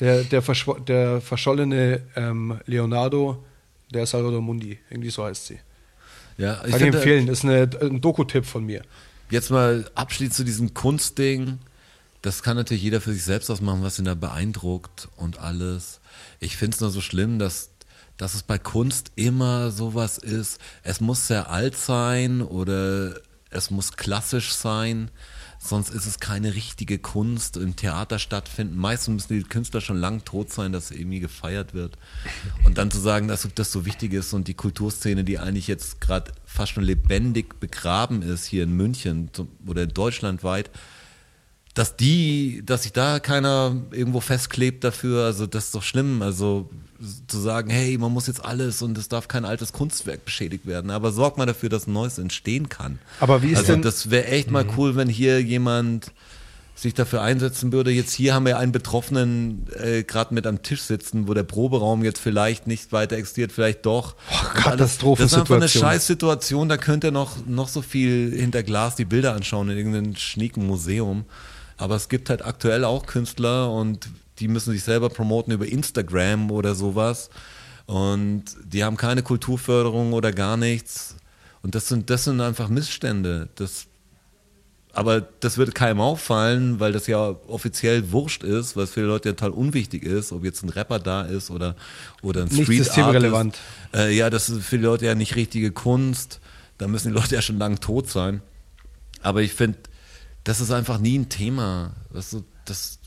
Der, 0.00 0.24
der, 0.24 0.42
verschwo- 0.42 0.80
der 0.80 1.20
verschollene 1.20 2.02
ähm, 2.16 2.58
Leonardo, 2.66 3.44
der 3.92 4.04
Salvador 4.06 4.40
Mundi, 4.40 4.78
irgendwie 4.90 5.10
so 5.10 5.24
heißt 5.24 5.46
sie. 5.46 5.58
Ja, 6.42 6.60
ich 6.64 6.72
Kann 6.72 6.80
ich 6.80 6.94
empfehlen, 6.94 7.28
ist 7.28 7.44
eine, 7.44 7.70
ein 7.80 8.00
Doku-Tipp 8.00 8.44
von 8.44 8.64
mir. 8.64 8.82
jetzt 9.30 9.50
mal 9.50 9.88
abschließend 9.94 10.34
zu 10.34 10.44
diesem 10.44 10.74
Kunstding. 10.74 11.60
Das 12.20 12.42
kann 12.42 12.56
natürlich 12.56 12.82
jeder 12.82 13.00
für 13.00 13.12
sich 13.12 13.22
selbst 13.22 13.48
ausmachen, 13.48 13.82
was 13.82 14.00
ihn 14.00 14.04
da 14.04 14.14
beeindruckt 14.14 15.08
und 15.16 15.38
alles. 15.38 16.00
Ich 16.40 16.56
finde 16.56 16.74
es 16.74 16.80
nur 16.80 16.90
so 16.90 17.00
schlimm, 17.00 17.38
dass, 17.38 17.70
dass 18.16 18.34
es 18.34 18.42
bei 18.42 18.58
Kunst 18.58 19.12
immer 19.14 19.70
sowas 19.70 20.18
ist. 20.18 20.60
Es 20.82 21.00
muss 21.00 21.28
sehr 21.28 21.48
alt 21.48 21.76
sein 21.76 22.42
oder 22.42 23.14
es 23.50 23.70
muss 23.70 23.92
klassisch 23.96 24.52
sein. 24.52 25.12
Sonst 25.64 25.90
ist 25.90 26.06
es 26.06 26.18
keine 26.18 26.56
richtige 26.56 26.98
Kunst 26.98 27.56
im 27.56 27.76
Theater 27.76 28.18
stattfinden. 28.18 28.76
Meistens 28.76 29.30
müssen 29.30 29.38
die 29.38 29.48
Künstler 29.48 29.80
schon 29.80 29.96
lang 29.96 30.24
tot 30.24 30.50
sein, 30.52 30.72
dass 30.72 30.90
irgendwie 30.90 31.20
gefeiert 31.20 31.72
wird. 31.72 31.96
Und 32.64 32.78
dann 32.78 32.90
zu 32.90 32.98
sagen, 32.98 33.28
dass 33.28 33.48
das 33.54 33.70
so 33.70 33.86
wichtig 33.86 34.12
ist 34.12 34.32
und 34.32 34.48
die 34.48 34.54
Kulturszene, 34.54 35.22
die 35.22 35.38
eigentlich 35.38 35.68
jetzt 35.68 36.00
gerade 36.00 36.32
fast 36.44 36.72
schon 36.72 36.82
lebendig 36.82 37.60
begraben 37.60 38.22
ist 38.22 38.44
hier 38.44 38.64
in 38.64 38.72
München 38.72 39.30
oder 39.64 39.86
deutschlandweit, 39.86 40.68
dass 41.74 41.96
die, 41.96 42.62
dass 42.66 42.82
sich 42.82 42.92
da 42.92 43.18
keiner 43.18 43.74
irgendwo 43.92 44.20
festklebt 44.20 44.84
dafür, 44.84 45.24
also 45.24 45.46
das 45.46 45.66
ist 45.66 45.74
doch 45.74 45.82
schlimm. 45.82 46.20
Also 46.22 46.68
zu 47.26 47.40
sagen, 47.40 47.70
hey, 47.70 47.96
man 47.98 48.12
muss 48.12 48.26
jetzt 48.28 48.44
alles 48.44 48.80
und 48.82 48.96
es 48.98 49.08
darf 49.08 49.26
kein 49.26 49.44
altes 49.44 49.72
Kunstwerk 49.72 50.24
beschädigt 50.24 50.66
werden, 50.66 50.90
aber 50.90 51.10
sorgt 51.12 51.36
mal 51.38 51.46
dafür, 51.46 51.68
dass 51.68 51.86
neues 51.86 52.18
entstehen 52.18 52.68
kann. 52.68 52.98
Aber 53.20 53.42
wie 53.42 53.50
ist 53.52 53.58
also 53.60 53.72
denn- 53.72 53.82
das 53.82 54.10
wäre 54.10 54.26
echt 54.26 54.50
mal 54.50 54.66
cool, 54.76 54.94
wenn 54.96 55.08
hier 55.08 55.40
jemand 55.42 56.12
sich 56.74 56.94
dafür 56.94 57.20
einsetzen 57.22 57.70
würde. 57.72 57.90
Jetzt 57.90 58.12
hier 58.12 58.34
haben 58.34 58.46
wir 58.46 58.58
einen 58.58 58.72
Betroffenen 58.72 59.66
äh, 59.78 60.02
gerade 60.04 60.32
mit 60.34 60.46
am 60.46 60.62
Tisch 60.62 60.80
sitzen, 60.82 61.28
wo 61.28 61.34
der 61.34 61.42
Proberaum 61.42 62.02
jetzt 62.02 62.18
vielleicht 62.18 62.66
nicht 62.66 62.92
weiter 62.92 63.16
existiert, 63.16 63.52
vielleicht 63.52 63.84
doch. 63.86 64.14
Und 64.14 64.18
alles- 64.32 64.52
Das 64.54 64.60
ist 64.60 64.64
einfach 64.64 64.66
eine 64.66 64.80
Katastrophensituation. 64.80 65.82
Scheißsituation, 65.82 66.68
da 66.68 66.76
könnt 66.78 67.04
ihr 67.04 67.10
noch, 67.12 67.36
noch 67.46 67.68
so 67.68 67.82
viel 67.82 68.32
hinter 68.34 68.62
Glas 68.62 68.96
die 68.96 69.04
Bilder 69.04 69.34
anschauen 69.34 69.68
in 69.70 69.76
irgendeinem 69.76 70.16
schnieken 70.16 70.66
Museum. 70.66 71.24
Aber 71.82 71.96
es 71.96 72.08
gibt 72.08 72.30
halt 72.30 72.44
aktuell 72.44 72.84
auch 72.84 73.06
Künstler 73.06 73.68
und 73.68 74.08
die 74.38 74.46
müssen 74.46 74.72
sich 74.72 74.84
selber 74.84 75.08
promoten 75.08 75.52
über 75.52 75.66
Instagram 75.66 76.52
oder 76.52 76.76
sowas. 76.76 77.28
Und 77.86 78.44
die 78.64 78.84
haben 78.84 78.96
keine 78.96 79.24
Kulturförderung 79.24 80.12
oder 80.12 80.30
gar 80.30 80.56
nichts. 80.56 81.16
Und 81.60 81.74
das 81.74 81.88
sind, 81.88 82.08
das 82.08 82.22
sind 82.22 82.40
einfach 82.40 82.68
Missstände. 82.68 83.48
Das, 83.56 83.86
aber 84.92 85.22
das 85.22 85.58
wird 85.58 85.74
keinem 85.74 86.00
auffallen, 86.00 86.78
weil 86.78 86.92
das 86.92 87.08
ja 87.08 87.34
offiziell 87.48 88.12
wurscht 88.12 88.44
ist, 88.44 88.76
was 88.76 88.92
für 88.92 89.00
die 89.00 89.06
Leute 89.06 89.30
ja 89.30 89.34
total 89.34 89.50
unwichtig 89.50 90.04
ist, 90.04 90.30
ob 90.30 90.44
jetzt 90.44 90.62
ein 90.62 90.68
Rapper 90.68 91.00
da 91.00 91.22
ist 91.22 91.50
oder, 91.50 91.74
oder 92.22 92.42
ein 92.42 92.48
Nicht 92.48 92.62
Street 92.62 92.84
systemrelevant. 92.84 93.58
Artist. 93.90 94.08
Äh, 94.08 94.16
ja, 94.16 94.30
das 94.30 94.48
ist 94.48 94.64
für 94.64 94.78
die 94.78 94.84
Leute 94.84 95.06
ja 95.06 95.16
nicht 95.16 95.34
richtige 95.34 95.72
Kunst. 95.72 96.38
Da 96.78 96.86
müssen 96.86 97.08
die 97.08 97.14
Leute 97.14 97.34
ja 97.34 97.42
schon 97.42 97.58
lang 97.58 97.80
tot 97.80 98.08
sein. 98.08 98.40
Aber 99.20 99.42
ich 99.42 99.54
finde, 99.54 99.78
das 100.44 100.60
ist 100.60 100.70
einfach 100.70 100.98
nie 100.98 101.18
ein 101.18 101.28
Thema. 101.28 101.92
Das, 102.12 102.30
so- 102.30 102.44
das 102.64 102.98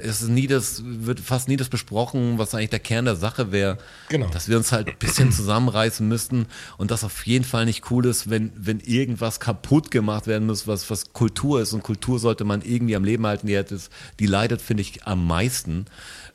es 0.00 0.22
ist 0.22 0.28
nie 0.28 0.48
das, 0.48 0.82
wird 0.84 1.20
fast 1.20 1.46
nie 1.46 1.56
das 1.56 1.68
besprochen, 1.68 2.36
was 2.36 2.52
eigentlich 2.52 2.70
der 2.70 2.80
Kern 2.80 3.04
der 3.04 3.14
Sache 3.14 3.52
wäre. 3.52 3.78
Genau. 4.08 4.28
Dass 4.30 4.48
wir 4.48 4.56
uns 4.56 4.72
halt 4.72 4.88
ein 4.88 4.98
bisschen 4.98 5.30
zusammenreißen 5.32 6.06
müssten 6.06 6.46
und 6.78 6.90
das 6.90 7.04
auf 7.04 7.24
jeden 7.26 7.44
Fall 7.44 7.64
nicht 7.64 7.90
cool 7.92 8.04
ist, 8.06 8.28
wenn, 8.28 8.50
wenn 8.56 8.80
irgendwas 8.80 9.38
kaputt 9.38 9.92
gemacht 9.92 10.26
werden 10.26 10.46
muss, 10.48 10.66
was, 10.66 10.90
was 10.90 11.12
Kultur 11.12 11.60
ist. 11.60 11.72
Und 11.74 11.84
Kultur 11.84 12.18
sollte 12.18 12.44
man 12.44 12.60
irgendwie 12.62 12.96
am 12.96 13.04
Leben 13.04 13.24
halten. 13.24 13.46
Die, 13.46 13.56
hat 13.56 13.70
es, 13.70 13.88
die 14.18 14.26
leidet, 14.26 14.60
finde 14.60 14.80
ich, 14.80 15.06
am 15.06 15.26
meisten 15.28 15.86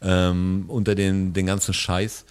ähm, 0.01 0.63
unter 0.69 0.95
den, 0.95 1.33
den 1.33 1.45
ganzen 1.45 1.73
Scheiß. 1.73 2.23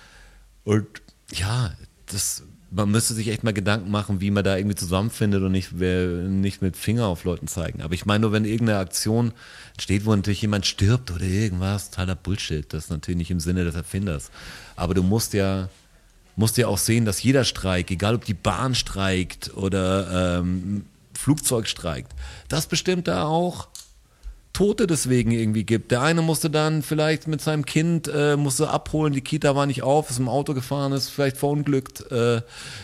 Und 0.65 0.87
ja, 1.35 1.73
das, 2.07 2.43
man 2.71 2.91
müsste 2.91 3.15
sich 3.15 3.29
echt 3.29 3.45
mal 3.45 3.53
Gedanken 3.53 3.91
machen, 3.91 4.21
wie 4.21 4.31
man 4.31 4.45
da 4.45 4.57
irgendwie 4.57 4.77
zusammenfindet 4.77 5.43
und 5.43 5.53
nicht, 5.53 5.73
nicht 5.73 6.61
mit 6.61 6.77
Finger 6.77 7.07
auf 7.07 7.25
Leuten 7.25 7.49
zeigen. 7.49 7.81
Aber 7.81 7.95
ich 7.95 8.05
meine 8.05 8.23
nur, 8.23 8.33
wenn 8.33 8.45
irgendeine 8.45 8.79
Aktion 8.79 9.33
steht, 9.81 10.05
wo 10.05 10.15
natürlich 10.15 10.43
jemand 10.43 10.67
stirbt 10.67 11.11
oder 11.11 11.25
irgendwas, 11.25 11.91
totaler 11.91 12.15
Bullshit. 12.15 12.71
Das 12.73 12.85
ist 12.85 12.91
natürlich 12.91 13.19
nicht 13.19 13.31
im 13.31 13.41
Sinne 13.41 13.65
des 13.65 13.75
Erfinders. 13.75 14.31
Aber 14.77 14.93
du 14.93 15.03
musst 15.03 15.33
ja, 15.33 15.69
musst 16.37 16.59
ja 16.59 16.67
auch 16.67 16.79
sehen, 16.79 17.07
dass 17.07 17.23
jeder 17.23 17.45
Streik, 17.45 17.91
egal 17.91 18.15
ob 18.15 18.25
die 18.25 18.35
Bahn 18.35 18.75
streikt 18.75 19.57
oder 19.57 20.39
ähm, 20.41 20.85
Flugzeug 21.15 21.67
streikt, 21.67 22.13
das 22.49 22.67
bestimmt 22.67 23.09
da 23.09 23.25
auch 23.25 23.69
Tote 24.59 24.89
deswegen 24.89 25.31
irgendwie 25.31 25.63
gibt. 25.63 25.93
Der 25.93 26.03
eine 26.03 26.21
musste 26.21 26.51
dann 26.51 26.83
vielleicht 26.83 27.29
mit 27.29 27.41
seinem 27.41 27.65
Kind, 27.65 28.11
äh, 28.13 28.37
musste 28.37 28.71
abholen, 28.71 29.13
die 29.13 29.21
Kita 29.21 29.55
war 29.55 29.67
nicht 29.67 29.85
auf, 29.85 30.11
ist 30.11 30.19
im 30.19 30.29
Auto 30.29 30.53
gefahren, 30.53 30.91
ist 30.91 31.11
vielleicht 31.11 31.37
verunglückt. 31.37 32.11
Äh, 32.11 32.43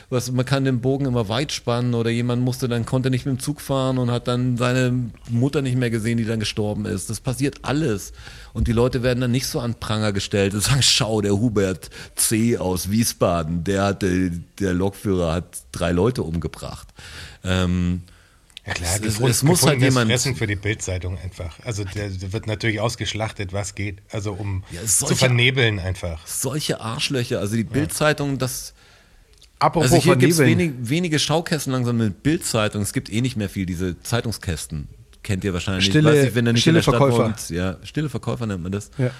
was, 0.08 0.30
man 0.30 0.44
kann 0.44 0.64
den 0.64 0.80
Bogen 0.80 1.04
immer 1.04 1.28
weit 1.28 1.50
spannen 1.50 1.94
oder 1.94 2.10
jemand 2.10 2.42
musste 2.42 2.68
dann, 2.68 2.86
konnte 2.86 3.10
nicht 3.10 3.26
mit 3.26 3.38
dem 3.38 3.40
Zug 3.40 3.60
fahren 3.60 3.98
und 3.98 4.12
hat 4.12 4.28
dann 4.28 4.56
seine 4.56 5.10
Mutter 5.28 5.62
nicht 5.62 5.76
mehr 5.76 5.90
gesehen, 5.90 6.16
die 6.16 6.24
dann 6.24 6.38
gestorben 6.38 6.86
ist. 6.86 7.10
Das 7.10 7.18
passiert 7.18 7.56
alles. 7.62 8.12
Und 8.52 8.68
die 8.68 8.72
Leute 8.72 9.02
werden 9.02 9.20
dann 9.20 9.32
nicht 9.32 9.48
so 9.48 9.58
an 9.58 9.74
Pranger 9.74 10.12
gestellt 10.12 10.54
und 10.54 10.60
sagen, 10.62 10.80
schau, 10.80 11.22
der 11.22 11.32
Hubert 11.32 11.90
C. 12.14 12.56
aus 12.56 12.92
Wiesbaden, 12.92 13.64
der 13.64 13.82
hatte, 13.82 14.30
der 14.60 14.74
Lokführer 14.74 15.32
hat 15.32 15.64
drei 15.72 15.90
Leute 15.90 16.22
umgebracht. 16.22 16.86
Ähm, 17.42 18.02
Ja 18.66 18.72
klar, 18.72 18.94
Es- 18.94 19.02
gefund- 19.02 19.28
es 19.30 19.42
muss 19.42 19.62
halt 19.66 19.80
jemand- 19.80 20.10
Fressen 20.10 20.36
für 20.36 20.46
die 20.46 20.56
Bildzeitung 20.56 21.18
einfach. 21.18 21.58
Also 21.64 21.84
der, 21.84 22.08
der 22.08 22.32
wird 22.32 22.46
natürlich 22.46 22.80
ausgeschlachtet, 22.80 23.52
was 23.52 23.74
geht. 23.74 23.98
Also 24.10 24.32
um 24.32 24.64
Ja, 24.70 24.80
es 24.82 24.98
zu 24.98 25.06
solche- 25.06 25.18
vernebeln 25.26 25.78
einfach. 25.78 26.26
solche 26.26 26.80
Arschlöcher, 26.80 27.40
also 27.40 27.56
die 27.56 27.64
Bildzeitung, 27.64 28.38
das 28.38 28.72
Apropos 29.60 29.92
Also 29.92 30.02
hier 30.04 30.16
gibt 30.16 30.32
es 30.32 30.38
wenig, 30.40 30.72
wenige 30.80 31.18
Schaukästen 31.18 31.72
langsam 31.72 31.96
mit 31.96 32.22
Bildzeitung. 32.22 32.82
Es 32.82 32.92
gibt 32.92 33.10
eh 33.10 33.20
nicht 33.22 33.36
mehr 33.36 33.48
viel, 33.48 33.64
diese 33.66 33.98
Zeitungskästen. 34.00 34.88
Kennt 35.22 35.42
ihr 35.44 35.54
wahrscheinlich. 35.54 35.86
Stille- 35.86 36.10
Weiß 36.10 36.24
nicht, 36.24 36.34
wenn 36.34 36.46
ihr 36.46 36.52
nicht 36.52 36.62
stille 36.62 36.72
in 36.72 36.74
der 36.76 36.82
Stadt 36.82 36.96
Verkäufer. 36.96 37.24
wohnt. 37.26 37.50
Ja, 37.50 37.76
stille 37.82 38.08
Verkäufer 38.10 38.46
nennt 38.46 38.62
man 38.62 38.72
das. 38.72 38.90
Ja. 38.98 39.10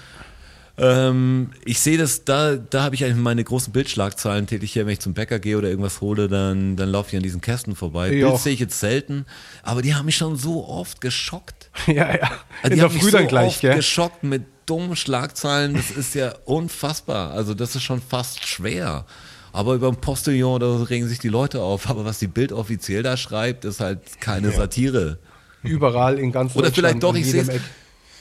Ähm, 0.77 1.51
ich 1.63 1.79
sehe 1.79 1.97
das, 1.97 2.25
da, 2.25 2.55
da 2.55 2.83
habe 2.83 2.95
ich 2.95 3.05
eigentlich 3.05 3.15
meine 3.15 3.43
großen 3.43 3.71
Bildschlagzeilen 3.71 4.45
tätig 4.45 4.73
hier, 4.73 4.85
wenn 4.85 4.93
ich 4.93 4.99
zum 4.99 5.13
Bäcker 5.13 5.39
gehe 5.39 5.57
oder 5.57 5.69
irgendwas 5.69 6.01
hole, 6.01 6.27
dann, 6.27 6.75
dann 6.75 6.89
laufe 6.89 7.09
ich 7.11 7.15
an 7.15 7.23
diesen 7.23 7.39
Kästen 7.39 7.75
vorbei. 7.75 8.11
Ich 8.11 8.21
Bild 8.23 8.39
sehe 8.39 8.53
ich 8.53 8.59
jetzt 8.59 8.79
selten, 8.79 9.25
aber 9.63 9.81
die 9.81 9.95
haben 9.95 10.05
mich 10.05 10.17
schon 10.17 10.35
so 10.35 10.67
oft 10.67 10.99
geschockt. 10.99 11.69
ja, 11.87 12.15
ja. 12.15 12.31
Also 12.61 12.63
In 12.63 12.69
die 12.71 12.75
der 12.75 12.83
haben 12.85 12.93
mich 12.93 13.03
so 13.03 13.25
gleich, 13.25 13.47
oft 13.47 13.61
gell? 13.61 13.75
geschockt 13.75 14.23
mit 14.23 14.43
dummen 14.65 14.95
Schlagzeilen. 14.95 15.75
Das 15.75 15.91
ist 15.91 16.15
ja 16.15 16.33
unfassbar. 16.45 17.31
Also 17.31 17.53
das 17.53 17.75
ist 17.75 17.83
schon 17.83 18.01
fast 18.01 18.45
schwer. 18.45 19.05
Aber 19.53 19.75
über 19.75 19.89
den 19.89 20.01
Postillon, 20.01 20.59
da 20.59 20.83
regen 20.83 21.07
sich 21.07 21.19
die 21.19 21.29
Leute 21.29 21.61
auf. 21.61 21.89
Aber 21.89 22.03
was 22.03 22.19
die 22.19 22.27
Bild 22.27 22.51
offiziell 22.51 23.03
da 23.03 23.15
schreibt, 23.15 23.63
ist 23.63 23.79
halt 23.79 24.19
keine 24.19 24.51
Satire. 24.51 25.19
Überall 25.63 26.19
in 26.19 26.31
ganz 26.33 26.55
Oder 26.55 26.71
vielleicht 26.71 27.01
Deutschland, 27.01 27.03
doch, 27.03 27.15
in 27.15 27.21
ich 27.21 27.31
sehe. 27.31 27.61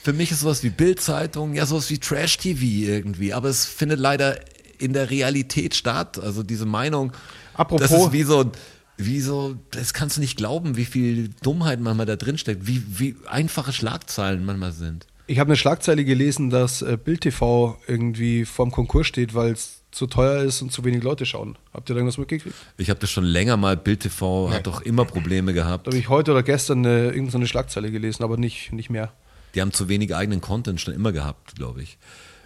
Für 0.05 0.13
mich 0.13 0.31
ist 0.31 0.41
sowas 0.41 0.63
wie 0.63 0.69
Bild-Zeitung, 0.69 1.55
ja 1.55 1.65
sowas 1.65 1.89
wie 1.89 1.97
Trash-TV 1.97 2.61
irgendwie. 2.63 3.33
Aber 3.33 3.49
es 3.49 3.65
findet 3.65 3.99
leider 3.99 4.39
in 4.79 4.93
der 4.93 5.09
Realität 5.09 5.75
statt. 5.75 6.19
Also 6.19 6.43
diese 6.43 6.67
Meinung, 6.67 7.13
Apropos- 7.55 7.89
das 7.89 7.91
ist 7.91 8.13
wie 8.13 8.23
so, 8.23 8.53
wie 8.99 9.21
so, 9.21 9.57
das 9.71 9.95
kannst 9.95 10.19
du 10.19 10.21
nicht 10.21 10.37
glauben, 10.37 10.77
wie 10.77 10.85
viel 10.85 11.31
Dummheit 11.43 11.81
manchmal 11.81 12.05
da 12.05 12.17
drin 12.17 12.37
steckt, 12.37 12.67
wie, 12.67 12.83
wie 12.87 13.17
einfache 13.27 13.73
Schlagzeilen 13.73 14.45
manchmal 14.45 14.73
sind. 14.73 15.07
Ich 15.27 15.39
habe 15.39 15.49
eine 15.49 15.57
Schlagzeile 15.57 16.05
gelesen, 16.05 16.51
dass 16.51 16.83
äh, 16.83 16.99
Bild 17.03 17.23
TV 17.23 17.79
irgendwie 17.87 18.45
vorm 18.45 18.71
Konkurs 18.71 19.07
steht, 19.07 19.35
weil 19.35 19.53
es 19.53 19.81
zu 19.91 20.07
teuer 20.07 20.43
ist 20.43 20.61
und 20.61 20.71
zu 20.71 20.85
wenig 20.85 21.03
Leute 21.03 21.25
schauen. 21.25 21.57
Habt 21.73 21.89
ihr 21.89 21.95
da 21.95 22.01
irgendwas 22.01 22.19
mitgekriegt? 22.19 22.55
Ich 22.77 22.91
habe 22.91 23.01
das 23.01 23.11
schon 23.11 23.25
länger 23.25 23.57
mal, 23.57 23.79
Bild 23.79 24.01
TV 24.01 24.51
hat 24.51 24.67
doch 24.67 24.83
immer 24.83 25.07
Probleme 25.07 25.55
gehabt. 25.55 25.87
Da 25.87 25.93
habe 25.93 25.99
ich 25.99 26.11
heute 26.11 26.33
oder 26.33 26.43
gestern 26.43 26.81
eine, 26.85 27.07
irgendeine 27.07 27.47
Schlagzeile 27.47 27.91
gelesen, 27.91 28.23
aber 28.23 28.37
nicht, 28.37 28.71
nicht 28.75 28.91
mehr. 28.91 29.15
Die 29.55 29.61
haben 29.61 29.73
zu 29.73 29.89
wenig 29.89 30.15
eigenen 30.15 30.41
Content 30.41 30.81
schon 30.81 30.95
immer 30.95 31.13
gehabt, 31.13 31.55
glaube 31.57 31.83
ich. 31.83 31.99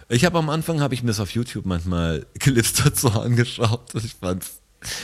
Ich 0.09 0.25
habe 0.25 0.37
am 0.39 0.49
Anfang, 0.49 0.81
habe 0.81 0.93
ich 0.93 1.03
mir 1.03 1.09
das 1.09 1.19
auf 1.19 1.31
YouTube 1.31 1.65
manchmal 1.65 2.25
Clips 2.39 2.73
dazu 2.73 3.09
angeschaut. 3.09 3.93
Ich 3.95 4.15
fand's, 4.15 4.61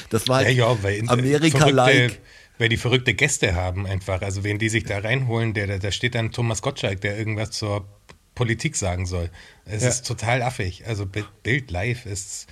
das 0.10 0.28
war 0.28 0.41
Ja, 0.41 0.47
halt 0.47 0.58
ja, 0.58 0.84
weil 0.84 0.95
in- 0.95 1.10
Amerika-like. 1.10 2.20
Weil 2.58 2.70
die 2.70 2.78
verrückte 2.78 3.14
Gäste 3.14 3.53
haben 3.53 3.86
einfach. 3.86 4.22
Also 4.22 4.43
wenn 4.45 4.58
die 4.60 4.70
sich 4.70 4.86
da 4.86 4.99
reinholen, 4.99 5.53
der, 5.53 5.68
der, 5.68 5.80
da 5.80 5.91
steht 5.91 6.16
dann 6.16 6.32
Thomas 6.32 6.62
Gottschalk, 6.62 7.01
der 7.01 7.18
irgendwas 7.18 7.51
zur 7.51 7.86
Politik 8.34 8.78
sagen 8.78 9.06
soll. 9.06 9.30
Es 9.66 9.84
Ja. 9.84 9.89
ist 9.89 10.08
total 10.08 10.41
affig. 10.41 10.86
Also 10.88 11.06
Bild, 11.06 11.28
Bild 11.43 11.70
live 11.72 12.06
ist. 12.06 12.47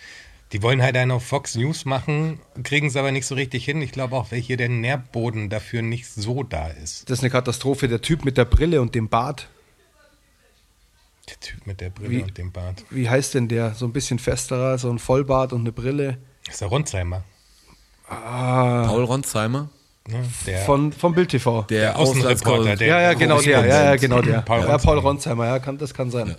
Die 0.54 0.62
wollen 0.62 0.84
halt 0.84 0.96
einen 0.96 1.12
auf 1.12 1.26
Fox 1.26 1.56
News 1.56 1.84
machen, 1.86 2.40
kriegen 2.62 2.86
es 2.88 2.96
aber 2.96 3.12
nicht 3.12 3.26
so 3.26 3.34
richtig 3.34 3.66
hin. 3.66 3.82
Ich 3.82 3.92
glaube 3.92 4.16
auch, 4.16 4.32
weil 4.32 4.40
hier 4.40 4.56
der 4.56 4.70
Nährboden 4.70 5.50
dafür 5.50 5.82
nicht 5.82 6.08
so 6.08 6.44
da 6.44 6.68
ist. 6.68 7.10
Das 7.10 7.20
ist 7.20 7.24
eine 7.24 7.32
Katastrophe. 7.32 7.88
Der 7.88 8.02
Typ 8.02 8.24
mit 8.24 8.38
der 8.38 8.46
Brille 8.46 8.80
und 8.80 8.94
dem 8.94 9.10
Bart. 9.10 9.50
Der 11.28 11.40
Typ 11.40 11.66
mit 11.66 11.82
der 11.82 11.90
Brille 11.90 12.10
Wie- 12.12 12.22
und 12.22 12.38
dem 12.38 12.52
Bart. 12.52 12.86
Wie 12.92 13.10
heißt 13.10 13.34
denn 13.34 13.48
der? 13.48 13.74
So 13.74 13.88
ein 13.88 13.94
bisschen 13.94 14.20
festerer, 14.20 14.78
so 14.78 14.92
ein 14.92 15.00
Vollbart 15.00 15.54
und 15.54 15.62
eine 15.62 15.72
Brille. 15.72 16.20
Das 16.46 16.56
ist 16.56 16.62
der 16.62 16.68
Ronsheimer. 16.68 17.24
Paul 18.08 19.06
Ronsheimer? 19.06 19.70
Der, 20.46 20.60
Von, 20.66 20.92
vom 20.92 21.16
Bild 21.16 21.30
TV. 21.30 21.64
der, 21.64 21.80
der 21.80 21.98
Außenreporter, 21.98 22.76
der 22.76 22.88
ja, 22.88 23.02
ja, 23.02 23.14
genau 23.14 23.42
der. 23.42 23.66
Ja, 23.66 23.84
ja, 23.86 23.96
genau 23.96 24.22
der. 24.22 24.42
Paul 24.42 24.60
ja, 24.60 24.78
Paul 24.78 25.00
Ronsheimer. 25.00 25.02
Ronsheimer, 25.02 25.46
ja, 25.48 25.60
kann, 25.60 25.78
das 25.78 25.94
kann 25.94 26.12
sein. 26.12 26.36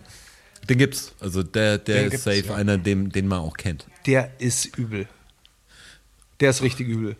Den 0.68 0.78
gibt's. 0.78 1.14
Also 1.20 1.42
der, 1.42 1.78
der 1.78 2.04
Den 2.04 2.12
ist 2.12 2.24
safe 2.24 2.44
ja. 2.48 2.54
einer, 2.54 2.78
den, 2.78 3.10
den 3.10 3.28
man 3.28 3.40
auch 3.40 3.56
kennt. 3.56 3.86
Der 4.06 4.30
ist 4.38 4.76
übel. 4.78 5.06
Der 6.40 6.50
ist 6.50 6.62
richtig 6.62 6.88
übel. 6.88 7.16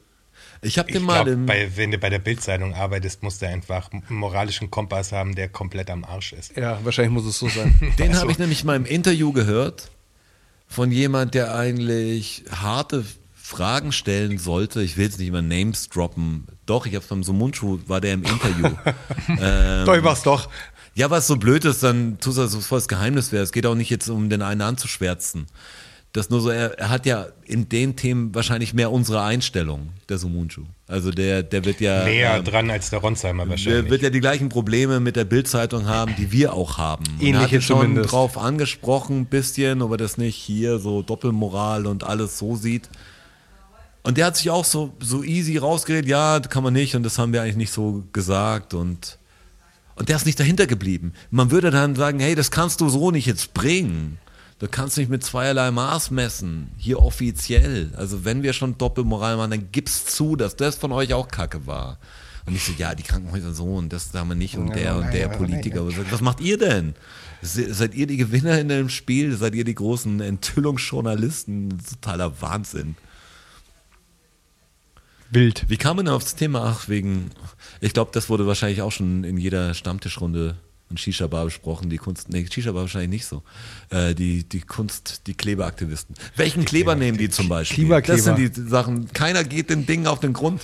Ich 0.62 0.78
habe 0.78 0.88
Ich 0.88 0.97
den 0.97 1.05
mal 1.05 1.16
glaube, 1.16 1.30
im, 1.32 1.47
bei, 1.47 1.70
wenn 1.76 1.90
du 1.90 1.99
bei 1.99 2.09
der 2.09 2.18
Bildzeitung 2.20 2.74
arbeitest, 2.74 3.22
musst 3.22 3.42
du 3.42 3.49
einfach 3.49 3.92
einen 3.92 4.03
moralischen 4.09 4.70
Kompass 4.70 5.12
haben, 5.12 5.34
der 5.34 5.49
komplett 5.49 5.90
am 5.90 6.05
Arsch 6.05 6.32
ist. 6.32 6.57
Ja, 6.57 6.78
wahrscheinlich 6.84 7.12
muss 7.12 7.26
es 7.26 7.38
so 7.38 7.49
sein. 7.49 7.74
Den 7.99 8.09
Also- 8.11 8.22
habe 8.22 8.32
ich 8.32 8.38
nämlich 8.38 8.64
mal 8.64 8.76
im 8.76 8.86
Interview 8.86 9.32
gehört 9.32 9.90
von 10.66 10.90
jemand, 10.90 11.34
der 11.34 11.55
eigentlich 11.55 12.45
harte 12.51 13.05
Fragen 13.34 13.92
stellen 13.92 14.38
sollte. 14.38 14.80
Ich 14.82 14.97
will 14.97 15.05
jetzt 15.05 15.18
nicht 15.18 15.30
mal 15.30 15.42
Names 15.42 15.90
droppen. 15.90 16.47
Doch, 16.64 16.86
ich 16.86 16.95
habe 16.95 17.05
vom 17.05 17.22
Sumunchu, 17.22 17.78
war 17.86 18.01
der 18.01 18.14
im 18.14 18.22
Interview. 18.24 18.70
ähm, 19.28 19.84
doch, 19.84 19.95
ich 19.95 20.03
mach's 20.03 20.22
doch. 20.22 20.49
Ja, 20.95 21.11
was 21.11 21.26
so 21.26 21.36
blöd 21.36 21.64
ist, 21.64 21.82
dann 21.82 22.18
tust 22.20 22.38
du 22.38 22.42
das, 22.42 22.57
was 22.57 22.66
voll 22.66 22.78
das 22.78 22.88
Geheimnis 22.88 23.32
wäre. 23.32 23.42
Es 23.42 23.53
geht 23.53 23.66
auch 23.66 23.74
nicht 23.74 23.90
jetzt 23.90 24.09
um 24.09 24.30
den 24.30 24.42
einen 24.42 24.61
anzuschwärzen. 24.61 25.47
Das 26.14 26.30
nur 26.30 26.40
so, 26.40 26.49
er, 26.49 26.78
er 26.78 26.90
hat 26.90 27.07
ja 27.07 27.26
in 27.45 27.68
den 27.68 27.97
Themen 27.97 28.32
wahrscheinlich 28.36 28.72
mehr 28.72 28.92
unsere 28.92 29.22
Einstellung, 29.24 29.88
der 30.09 30.18
Sumunchu. 30.18 30.62
Also 30.86 31.11
der, 31.11 31.42
der 31.42 31.64
wird 31.64 31.80
ja. 31.80 32.05
Näher 32.05 32.36
ähm, 32.36 32.45
dran 32.45 32.70
als 32.70 32.90
der 32.90 33.01
Ronsheimer 33.01 33.42
der 33.42 33.51
wahrscheinlich. 33.51 33.90
wird 33.90 34.03
ja 34.03 34.11
die 34.11 34.20
gleichen 34.20 34.49
Probleme 34.49 35.01
mit 35.01 35.16
der 35.16 35.24
Bildzeitung 35.24 35.86
haben, 35.86 36.14
die 36.16 36.30
wir 36.30 36.53
auch 36.53 36.78
haben. 36.78 37.03
Und 37.05 37.20
er 37.20 37.26
Ähnliche 37.26 37.57
hatte 37.57 37.62
schon 37.62 37.80
zumindest. 37.80 38.12
drauf 38.12 38.38
angesprochen, 38.38 39.22
ein 39.22 39.26
bisschen, 39.26 39.82
ob 39.82 39.90
er 39.90 39.97
das 39.97 40.16
nicht 40.16 40.36
hier 40.36 40.78
so 40.78 41.03
Doppelmoral 41.03 41.84
und 41.84 42.05
alles 42.05 42.38
so 42.38 42.55
sieht. 42.55 42.88
Und 44.05 44.16
der 44.16 44.26
hat 44.26 44.36
sich 44.36 44.51
auch 44.51 44.64
so, 44.64 44.95
so 45.01 45.24
easy 45.24 45.57
rausgeredet, 45.57 46.07
ja, 46.07 46.38
das 46.38 46.49
kann 46.49 46.62
man 46.62 46.74
nicht 46.74 46.95
und 46.95 47.03
das 47.03 47.18
haben 47.18 47.32
wir 47.32 47.42
eigentlich 47.42 47.57
nicht 47.57 47.72
so 47.72 48.05
gesagt 48.12 48.72
und, 48.72 49.18
und 49.97 50.09
der 50.09 50.16
ist 50.16 50.26
nicht 50.26 50.38
dahinter 50.40 50.66
geblieben. 50.66 51.12
Man 51.30 51.51
würde 51.51 51.70
dann 51.70 51.95
sagen, 51.95 52.18
hey, 52.20 52.34
das 52.34 52.51
kannst 52.51 52.80
du 52.80 52.88
so 52.88 53.11
nicht 53.11 53.26
jetzt 53.26 53.55
bringen. 53.55 54.18
Du 54.61 54.68
kannst 54.68 54.97
nicht 54.97 55.11
mit 55.11 55.22
zweierlei 55.24 55.70
Maß 55.72 56.11
messen, 56.12 56.70
hier 56.78 57.01
offiziell. 57.01 57.90
Also 57.97 58.24
wenn 58.24 58.42
wir 58.42 58.53
schon 58.53 58.78
Doppelmoral 58.78 59.36
machen, 59.36 59.51
dann 59.51 59.68
gib's 59.72 60.05
zu, 60.07 60.36
dass 60.36 60.57
das 60.57 60.76
von 60.76 60.92
euch 60.92 61.12
auch 61.12 61.28
Kacke 61.28 61.66
war. 61.66 61.99
Und 62.47 62.55
ich 62.55 62.62
so, 62.64 62.72
ja, 62.76 62.95
die 62.95 63.03
Krankenhäuser 63.03 63.53
so 63.55 63.64
und 63.74 63.92
das 63.92 64.12
haben 64.14 64.28
wir 64.28 64.34
nicht 64.36 64.57
und 64.57 64.68
Ja, 64.68 64.74
der 64.74 64.97
und 64.97 65.12
der 65.12 65.20
ja, 65.22 65.28
Politiker. 65.28 65.88
ja. 65.88 65.99
Was 66.11 66.20
macht 66.20 66.40
ihr 66.40 66.59
denn? 66.59 66.95
Se- 67.42 67.72
Seid 67.74 67.95
ihr 67.95 68.07
die 68.07 68.16
Gewinner 68.18 68.59
in 68.61 68.68
dem 68.68 68.88
Spiel? 68.90 69.36
Seid 69.36 69.55
ihr 69.55 69.64
die 69.64 69.74
großen 69.74 70.20
Enthüllungsjournalisten? 70.20 71.78
Totaler 72.03 72.40
Wahnsinn. 72.40 72.97
Wild. 75.35 75.64
Wie 75.68 75.76
kam 75.76 75.97
man 75.97 76.07
denn 76.07 76.14
auf 76.14 76.22
das 76.22 76.37
Thema? 76.37 76.64
Ach, 76.64 76.89
wegen, 76.89 77.30
ich 77.80 77.93
glaube, 77.93 78.11
das 78.14 78.28
wurde 78.28 78.47
wahrscheinlich 78.47 78.82
auch 78.82 78.93
schon 78.93 79.24
in 79.24 79.37
jeder 79.37 79.74
Stammtischrunde 79.74 80.57
und 80.91 81.01
Shisha-Bar 81.01 81.47
besprochen. 81.47 81.91
Die 81.91 81.99
Kunst, 81.99 82.28
nee, 82.28 82.47
Shisha-Bar 82.49 82.82
wahrscheinlich 82.82 83.11
nicht 83.11 83.26
so. 83.26 83.43
Äh, 83.91 84.14
die, 84.14 84.45
die 84.45 84.61
Kunst, 84.61 85.26
die 85.26 85.35
Klebeaktivisten. 85.35 86.14
Welchen 86.37 86.64
Kleber 86.64 86.95
nehmen 86.95 87.18
die 87.18 87.30
zum 87.30 87.49
Beispiel? 87.49 87.85
Klimakleber. 87.85 88.16
Das 88.16 88.24
sind 88.24 88.57
die 88.57 88.68
Sachen. 88.68 89.12
Keiner 89.12 89.45
geht 89.45 89.70
den 89.70 89.87
Dingen 89.87 90.07
auf 90.07 90.20
den 90.20 90.32
Grund. 90.32 90.62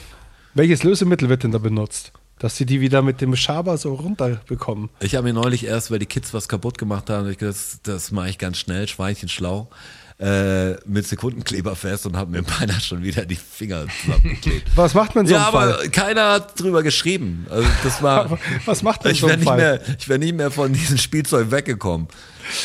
Welches 0.55 0.83
Lösemittel 0.83 1.29
wird 1.29 1.43
denn 1.43 1.53
da 1.53 1.59
benutzt? 1.59 2.13
Dass 2.39 2.57
sie 2.57 2.65
die 2.65 2.81
wieder 2.81 3.03
mit 3.03 3.21
dem 3.21 3.37
Schaber 3.37 3.77
so 3.77 3.95
runterbekommen. 3.95 4.89
Ich 5.01 5.15
habe 5.15 5.27
mir 5.27 5.35
neulich 5.35 5.65
erst, 5.65 5.91
weil 5.91 5.99
die 5.99 6.07
Kids 6.07 6.33
was 6.33 6.49
kaputt 6.49 6.79
gemacht 6.79 7.11
haben, 7.11 7.25
hab 7.25 7.33
ich 7.33 7.39
gedacht, 7.39 7.57
das, 7.57 7.81
das 7.83 8.11
mache 8.13 8.31
ich 8.31 8.39
ganz 8.39 8.57
schnell, 8.57 8.89
Schweinchen 8.89 9.29
schlau, 9.29 9.69
äh, 10.21 10.73
mit 10.87 11.07
Sekundenkleber 11.07 11.75
fest 11.77 12.05
und 12.07 12.17
habe 12.17 12.31
mir 12.31 12.43
beinahe 12.43 12.81
schon 12.81 13.03
wieder 13.03 13.25
die 13.25 13.37
Finger 13.37 13.87
zusammengeklebt. 14.05 14.69
Was 14.77 14.93
macht 14.95 15.15
man 15.15 15.27
so 15.27 15.33
ja, 15.33 15.49
einem 15.49 15.57
aber 15.57 15.75
Fall? 15.79 15.89
keiner 15.91 16.33
hat 16.33 16.61
drüber 16.61 16.83
geschrieben. 16.83 17.47
Also 17.49 17.67
das 17.83 18.03
war. 18.03 18.39
Was 18.67 18.83
macht 18.83 19.03
man 19.05 19.13
ich 19.15 19.21
so 19.21 19.27
wäre 19.27 19.35
einem 19.35 19.41
nicht 19.41 19.49
Fall? 19.49 19.57
mehr, 19.57 19.81
ich 19.99 20.09
wäre 20.09 20.19
nicht 20.19 20.35
mehr 20.35 20.51
von 20.51 20.73
diesem 20.73 20.99
Spielzeug 20.99 21.51
weggekommen. 21.51 22.09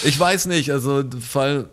Ich 0.03 0.19
weiß 0.19 0.47
nicht, 0.47 0.71
also 0.71 1.03
Fall 1.21 1.69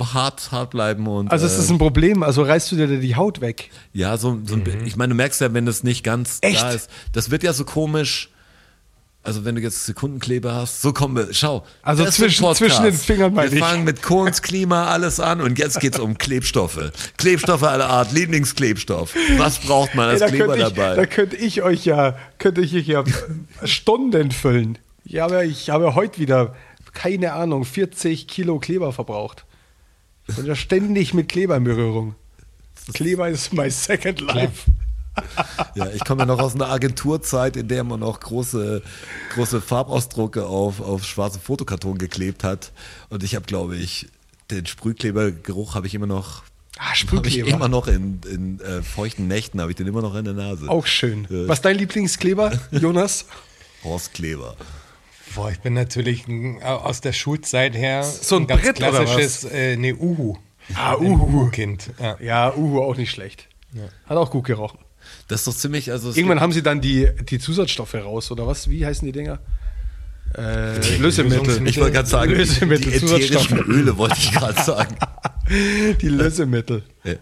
hart, 0.00 0.52
hart 0.52 0.70
bleiben 0.70 1.08
und 1.08 1.32
Also 1.32 1.46
es 1.46 1.56
äh, 1.58 1.62
ist 1.62 1.70
ein 1.70 1.78
Problem, 1.78 2.22
also 2.22 2.42
reißt 2.42 2.70
du 2.70 2.76
dir 2.76 2.86
die 3.00 3.16
Haut 3.16 3.40
weg. 3.40 3.70
ja 3.92 4.16
so, 4.16 4.38
so 4.46 4.54
ein, 4.54 4.62
bi- 4.62 4.76
ich 4.84 4.94
meine, 4.94 5.10
du 5.10 5.16
merkst 5.16 5.40
ja, 5.40 5.52
wenn 5.52 5.66
das 5.66 5.82
nicht 5.82 6.04
ganz 6.04 6.38
Echt? 6.42 6.62
da 6.62 6.70
ist, 6.70 6.88
das 7.12 7.30
wird 7.32 7.42
ja 7.42 7.52
so 7.52 7.64
komisch. 7.64 8.28
Also 9.28 9.44
wenn 9.44 9.54
du 9.56 9.60
jetzt 9.60 9.84
Sekundenkleber 9.84 10.54
hast, 10.54 10.80
so 10.80 10.94
kommen 10.94 11.14
wir, 11.14 11.34
schau. 11.34 11.64
Also 11.82 12.04
zwischen- 12.06 12.54
zwischen 12.54 12.82
den 12.82 12.94
Fingern 12.94 13.34
meine 13.34 13.50
Wir 13.50 13.58
ich. 13.58 13.62
fangen 13.64 13.84
mit 13.84 14.02
Kohns 14.02 14.40
Klima 14.40 14.86
alles 14.86 15.20
an 15.20 15.42
und 15.42 15.58
jetzt 15.58 15.80
geht's 15.80 15.98
um 15.98 16.16
Klebstoffe. 16.16 16.90
Klebstoffe 17.18 17.62
aller 17.62 17.90
Art, 17.90 18.10
Lieblingsklebstoff. 18.12 19.14
Was 19.36 19.58
braucht 19.58 19.94
man 19.94 20.08
als 20.08 20.22
Ey, 20.22 20.30
da, 20.30 20.34
Kleber 20.34 20.56
ich, 20.56 20.62
dabei? 20.62 20.94
da 20.96 21.04
könnte 21.04 21.36
ich 21.36 21.60
euch 21.62 21.84
ja, 21.84 22.16
könnte 22.38 22.62
ich 22.62 22.74
euch 22.74 22.86
ja 22.86 23.04
Stunden 23.64 24.30
füllen. 24.30 24.78
Ich 25.04 25.18
habe, 25.18 25.44
ich 25.44 25.68
habe 25.70 25.94
heute 25.94 26.18
wieder, 26.18 26.54
keine 26.94 27.34
Ahnung, 27.34 27.66
40 27.66 28.26
Kilo 28.28 28.58
Kleber 28.58 28.92
verbraucht. 28.94 29.44
Ich 30.26 30.36
bin 30.36 30.46
ja 30.46 30.54
ständig 30.54 31.12
mit 31.12 31.28
Kleber 31.28 31.56
in 31.56 31.64
Berührung. 31.64 32.14
Kleber 32.94 33.28
ist 33.28 33.52
my 33.52 33.70
second 33.70 34.20
life. 34.22 34.70
Ja, 35.74 35.88
ich 35.90 36.04
komme 36.04 36.22
ja 36.22 36.26
noch 36.26 36.38
aus 36.40 36.54
einer 36.54 36.68
Agenturzeit, 36.68 37.56
in 37.56 37.68
der 37.68 37.84
man 37.84 38.00
noch 38.00 38.20
große, 38.20 38.82
große 39.34 39.60
Farbausdrucke 39.60 40.46
auf, 40.46 40.80
auf 40.80 41.04
schwarze 41.04 41.38
Fotokarton 41.40 41.98
geklebt 41.98 42.44
hat. 42.44 42.72
Und 43.10 43.22
ich 43.22 43.34
habe, 43.34 43.46
glaube 43.46 43.76
ich, 43.76 44.08
den 44.50 44.66
Sprühklebergeruch 44.66 45.74
habe 45.74 45.86
ich 45.86 45.94
immer 45.94 46.06
noch. 46.06 46.42
Ah, 46.78 46.84
Habe 46.86 46.92
ich 46.94 47.00
Sprühkleber. 47.00 47.48
immer 47.48 47.68
noch 47.68 47.88
in, 47.88 48.20
in 48.30 48.60
äh, 48.60 48.82
feuchten 48.82 49.26
Nächten, 49.26 49.60
habe 49.60 49.72
ich 49.72 49.76
den 49.76 49.86
immer 49.88 50.00
noch 50.02 50.14
in 50.14 50.24
der 50.24 50.34
Nase. 50.34 50.68
Auch 50.68 50.86
schön. 50.86 51.26
Ja. 51.28 51.48
Was 51.48 51.58
ist 51.58 51.64
dein 51.64 51.76
Lieblingskleber, 51.76 52.52
Jonas? 52.70 53.26
Horstkleber. 53.84 54.56
Boah, 55.34 55.50
ich 55.50 55.60
bin 55.60 55.74
natürlich 55.74 56.26
ein, 56.28 56.62
aus 56.62 57.00
der 57.00 57.12
Schulzeit 57.12 57.74
her 57.74 58.02
So 58.04 58.36
ein 58.36 58.46
ganz 58.46 58.62
Brett 58.62 58.76
klassisches, 58.76 59.44
äh, 59.44 59.76
nee, 59.76 59.92
Uhu. 59.92 60.36
Ah, 60.74 60.96
Ein 60.96 61.06
Uhu. 61.06 61.24
Uhu-Kind. 61.42 61.90
Ja. 62.00 62.16
Ja, 62.20 62.54
Uhu 62.54 62.80
auch 62.80 62.96
nicht 62.96 63.10
schlecht. 63.10 63.48
Hat 64.06 64.16
auch 64.16 64.30
gut 64.30 64.44
gerochen. 64.44 64.78
Das 65.28 65.40
ist 65.40 65.46
doch 65.46 65.54
ziemlich, 65.54 65.90
also 65.92 66.10
Irgendwann 66.10 66.40
haben 66.40 66.52
sie 66.52 66.62
dann 66.62 66.80
die, 66.80 67.08
die 67.28 67.38
Zusatzstoffe 67.38 67.94
raus, 67.94 68.30
oder 68.30 68.46
was? 68.46 68.70
Wie 68.70 68.84
heißen 68.84 69.06
die 69.06 69.12
Dinger? 69.12 69.40
Äh, 70.36 70.96
Lösemittel. 70.98 71.66
Ich 71.66 71.78
wollte 71.78 71.92
gerade 71.92 72.08
sagen, 72.08 72.30
die, 72.30 72.36
die 72.36 72.40
Lösemittel, 72.40 72.92
ätherischen 72.92 73.28
Zusatzstoffe. 73.28 73.66
Öle 73.66 73.96
wollte 73.96 74.16
ich 74.18 74.32
gerade 74.32 74.62
sagen. 74.62 74.96
Die 76.02 76.08
Lösemittel. 76.08 76.82
Ja, 77.04 77.14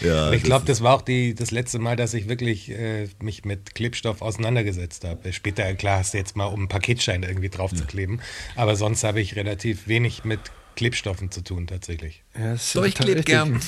ja 0.00 0.30
Ich 0.30 0.44
glaube, 0.44 0.64
das 0.66 0.82
war 0.82 0.94
auch 0.94 1.02
die, 1.02 1.34
das 1.34 1.50
letzte 1.50 1.80
Mal, 1.80 1.96
dass 1.96 2.14
ich 2.14 2.28
wirklich 2.28 2.70
äh, 2.70 3.08
mich 3.20 3.44
mit 3.44 3.74
Klebstoff 3.74 4.22
auseinandergesetzt 4.22 5.02
habe. 5.04 5.32
Später, 5.32 5.74
klar, 5.74 5.98
hast 5.98 6.14
du 6.14 6.18
jetzt 6.18 6.36
mal, 6.36 6.44
um 6.44 6.60
einen 6.60 6.68
Paketschein 6.68 7.24
irgendwie 7.24 7.48
drauf 7.48 7.74
zu 7.74 7.84
kleben. 7.84 8.20
Aber 8.54 8.76
sonst 8.76 9.02
habe 9.02 9.20
ich 9.20 9.34
relativ 9.34 9.88
wenig 9.88 10.24
mit 10.24 10.38
Klebstoffen 10.76 11.30
zu 11.30 11.42
tun, 11.42 11.66
tatsächlich. 11.66 12.22
Ja, 12.38 12.54
Doch, 12.74 12.84
ich 12.86 12.94
klebe 12.94 13.22
gern. 13.22 13.58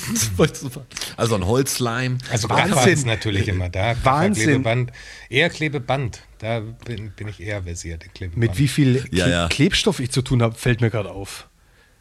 Also 1.17 1.35
ein 1.35 1.45
Holzleim. 1.45 2.17
Also 2.31 2.49
Wahnsinn. 2.49 2.93
Ist 2.93 3.05
natürlich 3.05 3.47
immer 3.47 3.69
da. 3.69 3.95
Wahnsinn. 4.03 4.43
Klebeband. 4.45 4.91
Eher 5.29 5.49
Klebeband. 5.49 6.21
Da 6.39 6.61
bin, 6.61 7.11
bin 7.11 7.27
ich 7.27 7.41
eher 7.41 7.63
versiert. 7.63 8.05
Klebeband. 8.13 8.37
Mit 8.37 8.57
wie 8.57 8.67
viel 8.67 9.03
Ja, 9.11 9.25
Kle 9.25 9.31
ja. 9.31 9.47
Klebstoff 9.49 9.99
ich 9.99 10.11
zu 10.11 10.21
tun 10.21 10.41
habe, 10.41 10.55
fällt 10.55 10.79
mir 10.81 10.89
gerade 10.89 11.11
auf. 11.11 11.47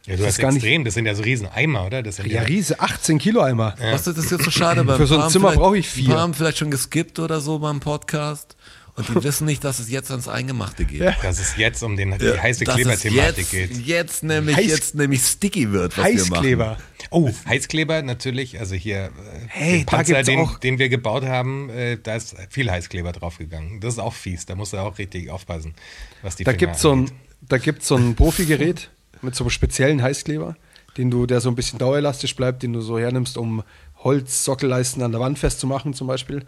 Ja, 0.06 0.12
du 0.14 0.18
Das 0.22 0.28
hast 0.28 0.34
ist 0.36 0.40
gar 0.40 0.52
nicht- 0.52 0.62
extrem. 0.62 0.84
Das 0.84 0.94
sind 0.94 1.06
ja 1.06 1.14
so 1.14 1.22
riesen 1.22 1.48
Eimer, 1.48 1.84
oder? 1.86 2.02
Das 2.02 2.16
sind 2.16 2.28
Ja, 2.30 2.42
Riese, 2.42 2.80
18 2.80 3.18
Kilo 3.18 3.40
Eimer. 3.42 3.74
Was 3.80 4.06
ist 4.06 4.16
das 4.16 4.30
jetzt 4.30 4.44
so 4.44 4.50
schade? 4.50 4.84
Für 4.84 5.06
so 5.06 5.14
ein 5.14 5.18
paar 5.18 5.24
haben 5.24 5.32
Zimmer 5.32 5.48
vielleicht- 5.48 5.60
brauche 5.60 5.78
ich 5.78 5.88
vier. 5.88 6.08
Paar 6.10 6.20
haben 6.20 6.34
vielleicht 6.34 6.58
schon 6.58 6.70
geskippt 6.70 7.18
oder 7.18 7.40
so 7.40 7.58
beim 7.58 7.80
Podcast 7.80 8.56
und 8.98 9.08
die 9.08 9.22
wissen 9.24 9.46
nicht, 9.46 9.64
dass 9.64 9.78
es 9.78 9.88
jetzt 9.88 10.10
ans 10.10 10.28
Eingemachte 10.28 10.84
geht. 10.84 11.00
Ja. 11.00 11.16
Dass 11.22 11.38
es 11.38 11.56
jetzt 11.56 11.82
um 11.82 11.96
den, 11.96 12.18
die 12.18 12.24
Ja, 12.26 12.36
heiße 12.42 12.64
dass 12.64 12.76
es 12.78 12.82
Kleberthematik 13.00 13.36
jetzt, 13.38 13.50
geht. 13.50 13.86
Jetzt 13.86 14.22
nämlich, 14.24 14.56
Heiß- 14.56 14.62
jetzt 14.68 14.94
nämlich 14.94 15.22
sticky 15.22 15.72
wird, 15.72 15.96
was 15.96 16.04
wir 16.06 16.12
Heißkleber. 16.20 16.66
machen. 16.66 16.82
Oh, 17.10 17.30
Heißkleber 17.46 18.02
natürlich. 18.02 18.58
Also 18.60 18.74
hier 18.74 19.04
äh, 19.06 19.10
Hey, 19.48 19.76
den 19.78 19.86
Panzer, 19.86 20.22
den, 20.22 20.40
auch- 20.40 20.58
den 20.58 20.78
wir 20.78 20.88
gebaut 20.88 21.24
haben, 21.24 21.70
äh, 21.70 21.96
da 22.02 22.16
ist 22.16 22.36
viel 22.50 22.70
Heißkleber 22.70 23.12
draufgegangen. 23.12 23.80
Das 23.80 23.94
ist 23.94 23.98
auch 24.00 24.12
fies. 24.14 24.44
Da 24.46 24.54
musst 24.56 24.72
du 24.74 24.76
auch 24.78 24.98
richtig 24.98 25.30
aufpassen, 25.30 25.74
was 26.22 26.36
die 26.36 26.44
Da 26.44 26.52
gibt 26.52 26.76
es 26.76 26.82
so 26.82 26.92
ein, 26.94 27.10
da 27.40 27.56
gibt's 27.58 27.88
so 27.88 27.96
ein 27.96 28.14
Profigerät 28.16 28.90
mit 29.22 29.34
so 29.34 29.44
einem 29.44 29.50
speziellen 29.50 30.02
Heißkleber, 30.02 30.56
den 30.96 31.10
du, 31.10 31.26
der 31.26 31.40
so 31.40 31.48
ein 31.48 31.54
bisschen 31.54 31.78
dauerelastisch 31.78 32.34
bleibt, 32.36 32.62
den 32.62 32.72
du 32.72 32.80
so 32.80 32.98
hernimmst, 32.98 33.38
um 33.38 33.62
Holzsockelleisten 34.02 35.02
an 35.02 35.12
der 35.12 35.20
Wand 35.20 35.38
festzumachen 35.38 35.94
zum 35.94 36.06
Beispiel. 36.06 36.44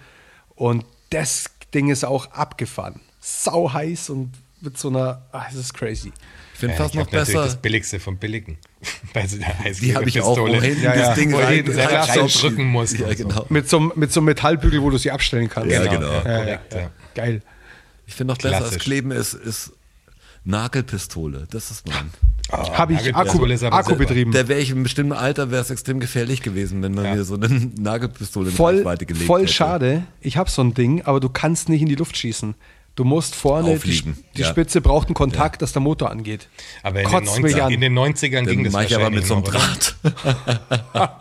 Und 0.57 0.85
das 1.11 1.47
Ding 1.75 1.89
ist 1.91 2.05
auch 2.05 2.31
abgefahren. 2.33 3.01
Sau 3.21 3.73
heiß 3.73 4.11
und 4.11 4.33
mit 4.61 4.77
so 4.79 4.89
einer, 4.89 5.23
ah, 5.33 5.45
das 5.47 5.55
ist 5.57 5.75
crazy. 5.75 6.13
Ich 6.55 6.59
finde 6.61 6.75
Ja, 6.75 6.83
fast 6.83 6.95
ich 6.95 7.01
noch 7.01 7.07
besser. 7.09 7.45
das 7.45 7.57
Billigste 7.57 7.99
vom 8.01 8.19
Billigen. 8.19 8.59
Bei 9.15 9.27
so 9.27 9.37
einer 9.37 9.71
Die 9.75 9.95
habe 9.97 10.09
ich 10.09 10.21
auch, 10.21 10.37
wo 10.37 10.47
Heißklebepistole. 10.49 10.61
hinten 10.63 10.83
Ja, 10.85 10.95
ja. 10.95 11.07
das 11.07 11.15
Ding 11.15 11.33
Wo 11.33 11.39
rein, 11.39 11.65
selber 11.67 11.83
reinschaubt. 11.95 12.19
reindrücken 12.19 12.65
musst 12.67 12.99
Ja, 12.99 13.15
genau. 13.15 13.47
Mit 13.49 13.69
so, 13.69 13.79
einem- 13.79 13.93
mit 13.95 14.13
so 14.13 14.21
einem 14.21 14.27
Metallbügel, 14.27 14.83
wo 14.83 14.91
du 14.91 14.99
sie 14.99 15.11
abstellen 15.11 15.49
kannst. 15.49 15.71
Ja, 15.71 15.83
Genau, 15.85 15.93
genau. 16.01 16.13
ja, 16.13 16.19
Ja, 16.31 16.39
korrekt, 16.45 16.75
ja, 16.75 16.81
ja. 16.81 16.91
Geil. 17.15 17.43
Ich 18.07 18.15
finde 18.15 18.33
noch 18.35 18.39
besser 18.39 18.57
als 18.57 18.65
Klassisch. 18.65 18.83
Kleben 18.83 19.11
ist, 19.13 19.35
ist 19.35 19.73
Nagelpistole. 20.45 21.47
Das 21.51 21.71
ist 21.71 21.87
mein. 21.89 22.11
Oh, 22.53 22.69
Habe 22.77 22.95
ich 22.95 23.15
Akku, 23.15 23.45
Akku 23.71 23.95
betrieben. 23.95 24.33
Der 24.33 24.49
wäre 24.49 24.59
ich 24.59 24.71
in 24.71 24.77
einem 24.77 24.83
bestimmten 24.83 25.13
Alter, 25.13 25.51
wäre 25.53 25.63
es 25.63 25.71
extrem 25.71 26.01
gefährlich 26.01 26.43
gewesen, 26.43 26.83
wenn 26.83 26.95
man 26.95 27.05
Ja. 27.05 27.15
mir 27.15 27.25
so 27.25 27.35
eine 27.35 27.49
Nagelpistole 27.79 28.51
in 28.51 28.57
voll, 28.57 28.79
Reichweite 28.79 29.07
gelegt 29.07 29.27
voll 29.27 29.43
hätte. 29.43 29.53
schade. 29.53 30.03
Ich 30.21 30.37
habe 30.37 30.51
so 30.51 30.63
ein 30.63 30.75
Ding, 30.75 31.03
aber 31.03 31.21
du 31.21 31.29
kannst 31.29 31.69
nicht 31.69 31.81
in 31.83 31.89
die 31.89 31.95
Luft 31.95 32.17
schießen. 32.17 32.55
Du 32.97 33.05
musst 33.05 33.37
vorne, 33.37 33.69
die, 33.71 33.77
Aufliegen, 33.77 34.17
die 34.37 34.41
ja. 34.43 34.49
Spitze 34.49 34.81
braucht 34.81 35.07
einen 35.07 35.15
Kontakt, 35.15 35.63
dass 35.63 35.73
der 35.73 35.81
Motor 35.81 36.11
angeht. 36.11 36.49
Aber 36.83 37.01
in 37.01 37.07
den, 37.07 37.11
Kotzt 37.13 37.41
mich 37.41 37.55
90, 37.55 37.63
an. 37.63 37.73
in 37.73 37.81
den 37.81 37.97
90ern 37.99 38.45
ging 38.47 38.65
das 38.65 38.73
mache 38.73 38.87
ich 38.87 38.95
aber 38.97 39.11
mit 39.11 39.29
wahrscheinlich 39.29 39.29
so 39.29 39.35
einem 39.37 39.45
Draht. 39.45 41.17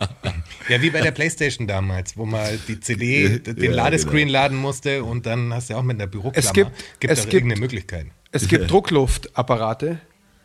Ja, 0.68 0.82
wie 0.82 0.90
bei 0.90 1.00
der 1.00 1.12
Playstation 1.12 1.66
damals, 1.68 2.16
wo 2.16 2.26
man 2.26 2.44
die 2.66 2.80
CD, 2.80 3.38
den 3.38 3.62
Ja, 3.62 3.70
Ladescreen 3.70 4.26
genau. 4.26 4.40
laden 4.40 4.58
musste 4.58 5.04
und 5.04 5.26
dann 5.26 5.54
hast 5.54 5.70
du 5.70 5.74
auch 5.76 5.82
mit 5.82 5.96
einer 5.96 6.08
Büroklammer. 6.08 6.36
Es 6.36 6.52
gibt- 6.52 6.70
gibt 6.98 7.12
es 7.12 7.20
doch 7.20 7.24
gibt- 7.26 7.34
irgendeine 7.34 7.60
Möglichkeit. 7.60 8.06
Es 8.32 8.48
gibt 8.48 8.70
Druckluftapparate, 8.70 9.98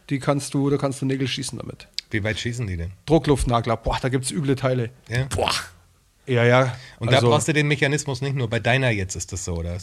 die 0.09 0.19
kannst 0.19 0.53
du, 0.53 0.69
da 0.69 0.77
kannst 0.77 1.01
du 1.01 1.05
Nägel 1.05 1.27
schießen 1.27 1.57
damit. 1.57 1.88
Wie 2.11 2.23
weit 2.23 2.39
schießen 2.39 2.67
die 2.67 2.77
denn? 2.77 2.91
Druckluftnagler, 3.05 3.77
boah, 3.77 3.97
da 4.01 4.09
gibt 4.09 4.25
es 4.25 4.31
üble 4.31 4.55
Teile. 4.55 4.89
Ja? 5.09 5.25
Boah. 5.25 5.51
Ja, 6.27 6.43
ja. 6.43 6.75
Und 6.99 7.09
also, 7.09 7.21
da 7.21 7.27
brauchst 7.29 7.47
du 7.47 7.53
den 7.53 7.67
Mechanismus 7.67 8.21
nicht 8.21 8.36
nur 8.36 8.49
bei 8.49 8.59
deiner 8.59 8.89
jetzt 8.89 9.15
ist 9.15 9.31
das 9.31 9.45
so, 9.45 9.53
oder? 9.55 9.77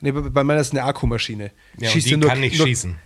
nee, 0.00 0.12
bei 0.12 0.44
meiner 0.44 0.60
ist 0.60 0.72
eine 0.72 0.84
Akkumaschine. 0.84 1.50
Ja, 1.78 1.90
die 1.92 2.16
nur- 2.16 2.28
kann 2.28 2.40
nicht 2.40 2.58
nur- 2.58 2.66
schießen. 2.66 2.96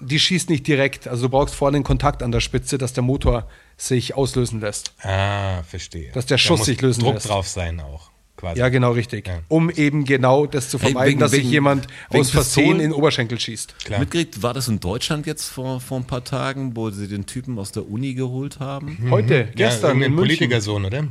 Die 0.00 0.20
schießt 0.20 0.48
nicht 0.48 0.64
direkt. 0.66 1.08
Also 1.08 1.24
du 1.26 1.28
brauchst 1.30 1.56
vorne 1.56 1.76
einen 1.76 1.84
Kontakt 1.84 2.22
an 2.22 2.30
der 2.30 2.38
Spitze, 2.40 2.78
dass 2.78 2.92
der 2.92 3.02
Motor 3.02 3.48
sich 3.76 4.14
auslösen 4.14 4.60
lässt. 4.60 4.92
Ah, 5.04 5.64
verstehe. 5.64 6.12
Dass 6.12 6.26
der 6.26 6.38
Schuss 6.38 6.66
sich 6.66 6.80
lösen 6.80 7.00
Druck 7.02 7.14
lässt. 7.14 7.28
drauf 7.28 7.48
sein 7.48 7.80
auch, 7.80 8.10
quasi. 8.38 8.58
Ja, 8.58 8.70
genau 8.70 8.92
richtig. 8.92 9.26
Ja. 9.28 9.40
Um 9.48 9.68
eben 9.68 10.04
genau 10.04 10.46
das 10.46 10.70
zu 10.70 10.78
Hey, 10.78 10.92
vermeiden, 10.92 11.10
wegen- 11.10 11.20
dass 11.20 11.30
sich 11.32 11.40
wegen- 11.40 11.50
jemand 11.50 11.86
wegen 12.10 12.20
aus 12.22 12.30
Versehen 12.30 12.76
in 12.76 12.78
den 12.78 12.92
Oberschenkel 12.92 13.38
schießt. 13.38 13.74
Klar. 13.84 14.00
Mitgekriegt, 14.00 14.42
war 14.42 14.54
das 14.54 14.68
in 14.68 14.80
Deutschland 14.80 15.26
jetzt 15.26 15.44
vor, 15.48 15.80
vor 15.80 15.98
ein 15.98 16.04
paar 16.06 16.24
Tagen, 16.24 16.74
wo 16.74 16.88
sie 16.88 17.06
den 17.08 17.26
Typen 17.26 17.58
aus 17.58 17.72
der 17.72 17.86
Uni 17.90 18.14
geholt 18.14 18.60
haben? 18.60 18.96
Heute, 19.10 19.34
ja, 19.34 19.44
gestern 19.68 19.96
in 19.96 20.02
irgendein 20.02 20.14
München. 20.14 20.16
Politikersohn, 20.38 20.84
oder? 20.86 21.04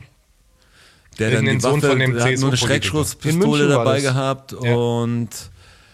Der 1.20 1.32
dann 1.32 1.46
Irgendein 1.46 1.60
Sohn 1.60 1.82
Waffe, 1.82 1.88
von 1.90 2.00
dem 2.00 2.14
der 2.14 2.24
hat 2.24 2.32
nur 2.40 2.50
eine. 2.50 2.52
In 2.52 2.58
Schreckschusspistole 2.58 3.68
dabei 3.68 4.02
gehabt 4.02 4.56
Ja. 4.64 4.76
und 4.76 5.30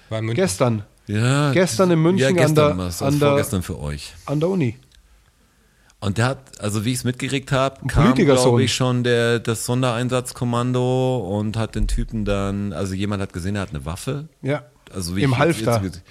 War 0.10 0.20
in 0.20 0.26
München. 0.26 0.44
Gestern 0.44 0.84
ja, 1.08 1.52
Gestern 1.52 1.92
in 1.92 2.00
München 2.02 2.20
ja, 2.22 2.28
an 2.30 2.36
gestern 2.36 2.56
der- 2.56 2.78
war's, 2.78 3.02
an 3.02 3.20
der- 3.20 3.30
vorgestern 3.30 3.62
für 3.64 3.80
euch. 3.80 4.14
an 4.26 4.40
der 4.40 4.50
Uni. 4.50 4.76
Und 6.04 6.18
der 6.18 6.26
hat, 6.26 6.60
also 6.60 6.84
wie 6.84 6.90
ich 6.92 6.98
es 6.98 7.04
mitgekriegt 7.06 7.54
habe, 7.54 7.88
kam, 7.88 8.14
glaube 8.14 8.62
ich, 8.62 8.76
schon 8.76 9.06
der, 9.06 9.40
das 9.40 9.66
Sondereinsatzkommando 9.66 11.18
und 11.18 11.56
hat 11.56 11.76
den 11.76 11.88
Typen 11.88 12.26
dann, 12.26 12.74
also 12.74 12.94
jemand 12.94 13.22
hat 13.22 13.32
gesehen, 13.32 13.56
er 13.56 13.62
hat 13.62 13.70
eine 13.70 13.86
Waffe. 13.86 14.28
Ja. 14.42 14.64
Also 14.94 15.16
wie 15.16 15.24
Im 15.24 15.32
ich 15.32 15.38
Halfter. 15.38 15.82
jetzt- 15.82 16.02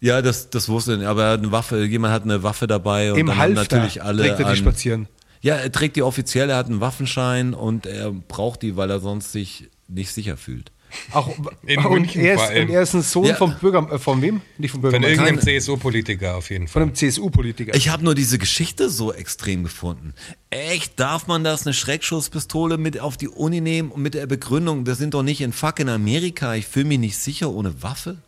ja, 0.00 0.22
das, 0.22 0.50
das 0.50 0.68
wusste 0.68 0.92
ich, 0.92 0.98
nicht, 0.98 1.08
aber 1.08 1.24
er 1.24 1.30
hat 1.32 1.40
eine 1.40 1.50
Waffe, 1.50 1.84
jemand 1.84 2.14
hat 2.14 2.22
eine 2.22 2.44
Waffe 2.44 2.68
dabei 2.68 3.12
und 3.12 3.18
Im 3.18 3.26
dann 3.26 3.36
haben 3.36 3.56
Halfter 3.56 3.76
natürlich 3.78 4.02
alle 4.02 4.22
trägt 4.22 4.38
er 4.38 4.44
die 4.44 4.50
an, 4.50 4.56
spazieren. 4.56 5.08
Ja, 5.40 5.56
er 5.56 5.72
trägt 5.72 5.96
die 5.96 6.02
offiziell, 6.02 6.48
er 6.50 6.56
hat 6.56 6.66
einen 6.66 6.80
Waffenschein 6.80 7.52
und 7.52 7.86
er 7.86 8.12
braucht 8.12 8.62
die, 8.62 8.76
weil 8.76 8.90
er 8.90 9.00
sonst 9.00 9.32
sich 9.32 9.68
nicht 9.88 10.12
sicher 10.12 10.36
fühlt. 10.36 10.70
Auch, 11.12 11.28
In 11.66 11.78
und, 11.78 11.90
München 11.92 12.20
er 12.20 12.34
vor 12.36 12.44
ist, 12.44 12.50
allem. 12.50 12.68
und 12.68 12.74
er 12.74 12.82
ist 12.82 12.94
ein 12.94 13.02
Sohn 13.02 13.24
Ja. 13.26 13.34
vom 13.36 13.54
Bürger, 13.58 13.88
äh, 13.92 13.98
von 13.98 14.20
wem? 14.22 14.40
Nicht 14.58 14.70
vom 14.72 14.80
Von 14.80 14.90
Bürgermeister. 14.90 15.12
irgendeinem 15.24 15.38
Keine- 15.44 15.58
CSU-Politiker 15.60 16.36
auf 16.36 16.50
jeden 16.50 16.66
Von 16.68 16.72
Fall. 16.72 16.82
einem 16.82 16.94
CSU-Politiker. 16.94 17.74
Ich 17.74 17.88
habe 17.88 18.04
nur 18.04 18.14
diese 18.14 18.38
Geschichte 18.38 18.90
so 18.90 19.12
extrem 19.12 19.62
gefunden. 19.64 20.14
Echt, 20.50 20.98
darf 21.00 21.26
man 21.26 21.44
das 21.44 21.66
eine 21.66 21.74
Schreckschusspistole 21.74 22.76
mit 22.78 23.00
auf 23.00 23.16
die 23.16 23.28
Uni 23.28 23.60
nehmen 23.60 23.90
und 23.90 24.02
mit 24.02 24.14
der 24.14 24.26
Begründung, 24.26 24.86
wir 24.86 24.94
sind 24.94 25.14
doch 25.14 25.22
nicht 25.22 25.40
in 25.40 25.52
fucking 25.52 25.88
Amerika, 25.88 26.54
ich 26.54 26.66
fühle 26.66 26.86
mich 26.86 26.98
nicht 26.98 27.18
sicher 27.18 27.50
ohne 27.50 27.82
Waffe? 27.82 28.18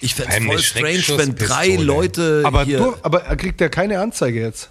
Ich 0.00 0.14
fände 0.14 0.32
allem 0.32 0.46
voll 0.46 0.58
strange, 0.58 1.04
wenn 1.16 1.34
drei. 1.36 1.76
Leute 1.76 2.42
aber, 2.44 2.64
hier... 2.64 2.94
aber 3.02 3.22
er 3.24 3.36
kriegt 3.36 3.60
ja 3.60 3.68
keine 3.70 4.00
Anzeige 4.00 4.40
jetzt. 4.40 4.68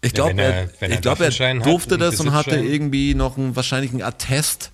ich 0.00 0.12
Ja, 0.12 0.14
glaube, 0.14 0.30
wenn 0.30 0.38
er- 0.38 0.70
er, 0.80 0.90
ich 0.90 1.00
glaub, 1.02 1.20
er 1.20 1.54
durfte 1.56 1.98
das 1.98 2.18
und 2.20 2.32
hatte 2.32 2.56
irgendwie 2.56 3.14
noch 3.14 3.36
einen, 3.36 3.56
wahrscheinlich 3.56 3.90
einen 3.92 4.02
Attest 4.02 4.70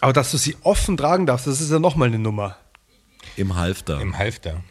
Aber 0.00 0.12
dass 0.12 0.30
du 0.30 0.36
sie 0.36 0.56
offen 0.62 0.96
tragen 0.96 1.26
darfst, 1.26 1.46
das 1.46 1.60
ist 1.60 1.70
ja 1.70 1.78
nochmal 1.78 2.08
eine 2.08 2.18
Nummer. 2.18 2.56
im 3.36 3.56
Halfter. 3.56 4.00
Im 4.00 4.16
Halfter. 4.16 4.62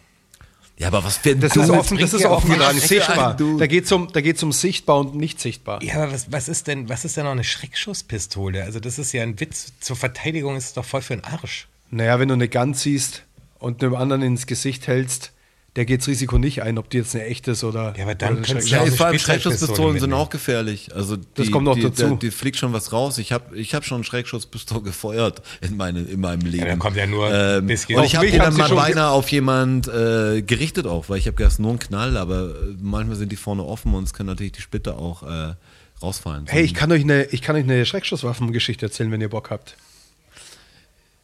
ja, 0.77 0.87
aber 0.87 1.03
was 1.03 1.17
für 1.17 1.31
ein 1.31 1.39
Das 1.41 1.53
Dude. 1.53 1.65
ist 1.65 1.71
offen, 1.71 1.97
das 1.97 2.13
ist 2.13 2.21
ja 2.21 2.29
offen 2.29 2.51
getragen, 2.51 2.79
für 2.79 3.07
ein 3.09 3.37
Dude. 3.37 3.59
Da 3.59 3.67
geht 3.67 3.85
es 3.85 3.91
um, 3.91 4.11
da 4.11 4.21
geht's 4.21 4.43
um 4.43 4.51
sichtbar 4.51 4.99
und 4.99 5.15
nicht 5.15 5.39
sichtbar. 5.39 5.81
Ja, 5.83 5.95
aber 5.95 6.13
was, 6.13 6.31
was 6.31 6.47
ist 6.47 6.67
denn, 6.67 6.87
was 6.89 7.03
ist 7.05 7.17
denn 7.17 7.25
noch 7.25 7.31
eine 7.31 7.43
Schreckschusspistole? 7.43 8.63
Also 8.63 8.79
das 8.79 8.99
ist 8.99 9.11
ja 9.11 9.23
ein 9.23 9.39
Witz. 9.39 9.73
Zur 9.79 9.95
Verteidigung 9.95 10.55
ist 10.55 10.65
es 10.65 10.73
doch 10.73 10.85
voll 10.85 11.01
für 11.01 11.15
den 11.15 11.23
Arsch. 11.25 11.67
Naja, 11.89 12.19
wenn 12.19 12.27
du 12.27 12.33
eine 12.33 12.49
Gun 12.49 12.73
ziehst 12.73 13.23
und 13.59 13.83
einem 13.83 13.95
anderen 13.95 14.21
ins 14.21 14.45
Gesicht 14.47 14.87
hältst, 14.87 15.31
der 15.77 15.85
geht 15.85 16.01
das 16.01 16.07
Risiko 16.07 16.37
nicht 16.37 16.63
ein, 16.63 16.77
ob 16.77 16.89
die 16.89 16.97
jetzt 16.97 17.15
eine 17.15 17.23
echte 17.25 17.51
ist 17.51 17.63
oder. 17.63 17.93
Ja, 17.95 18.03
aber 18.03 18.15
dann 18.15 18.41
könntest 18.41 18.69
Ja, 18.69 18.81
auch 18.81 18.87
vor 18.89 19.05
allem 19.05 19.19
Schreckschusspistolen 19.19 19.99
sind 19.99 20.11
auch 20.11 20.29
gefährlich. 20.29 20.93
Also 20.93 21.15
die, 21.17 21.23
Das 21.35 21.51
kommt 21.51 21.65
noch 21.65 21.75
die, 21.75 21.83
dazu. 21.83 22.09
Die, 22.15 22.17
die 22.27 22.31
fliegt 22.31 22.57
schon 22.57 22.73
was 22.73 22.91
raus. 22.91 23.19
Ich 23.19 23.31
habe 23.31 23.55
ich 23.55 23.73
hab 23.75 23.85
schon 23.85 24.03
Schreckschusspistole 24.03 24.81
gefeuert 24.83 25.41
in, 25.61 25.77
meine, 25.77 26.01
in 26.01 26.19
meinem 26.19 26.41
Leben. 26.41 26.65
da 26.65 26.75
kommt 26.75 26.97
ja 26.97 27.05
nur 27.05 27.31
ähm, 27.31 27.67
bisschen- 27.67 27.95
Und 27.97 28.03
ich 28.05 28.15
habe 28.15 28.29
dann 28.31 28.57
mal 28.57 28.69
beinahe 28.73 29.11
auf 29.11 29.29
jemand 29.29 29.87
äh, 29.87 30.41
gerichtet 30.41 30.87
auch, 30.87 31.07
weil 31.09 31.19
ich 31.19 31.27
habe 31.27 31.37
gedacht, 31.37 31.59
nur 31.59 31.71
ein 31.73 31.79
Knall, 31.79 32.17
aber 32.17 32.49
äh, 32.49 32.75
manchmal 32.81 33.15
sind 33.15 33.31
die 33.31 33.35
vorne 33.37 33.63
offen 33.63 33.93
und 33.93 34.03
es 34.05 34.13
können 34.13 34.27
natürlich 34.27 34.53
die 34.53 34.61
Splitter 34.61 34.97
auch 34.97 35.21
äh, 35.23 35.53
rausfallen. 36.01 36.45
Hey, 36.47 36.63
ich 36.63 36.73
kann 36.73 36.91
euch 36.91 37.03
eine, 37.03 37.25
ich 37.25 37.41
kann 37.43 37.55
euch 37.55 37.63
eine 37.63 37.85
Schreckschusswaffengeschichte 37.85 38.85
erzählen, 38.87 39.11
wenn 39.11 39.21
ihr 39.21 39.29
Bock 39.29 39.51
habt. 39.51 39.75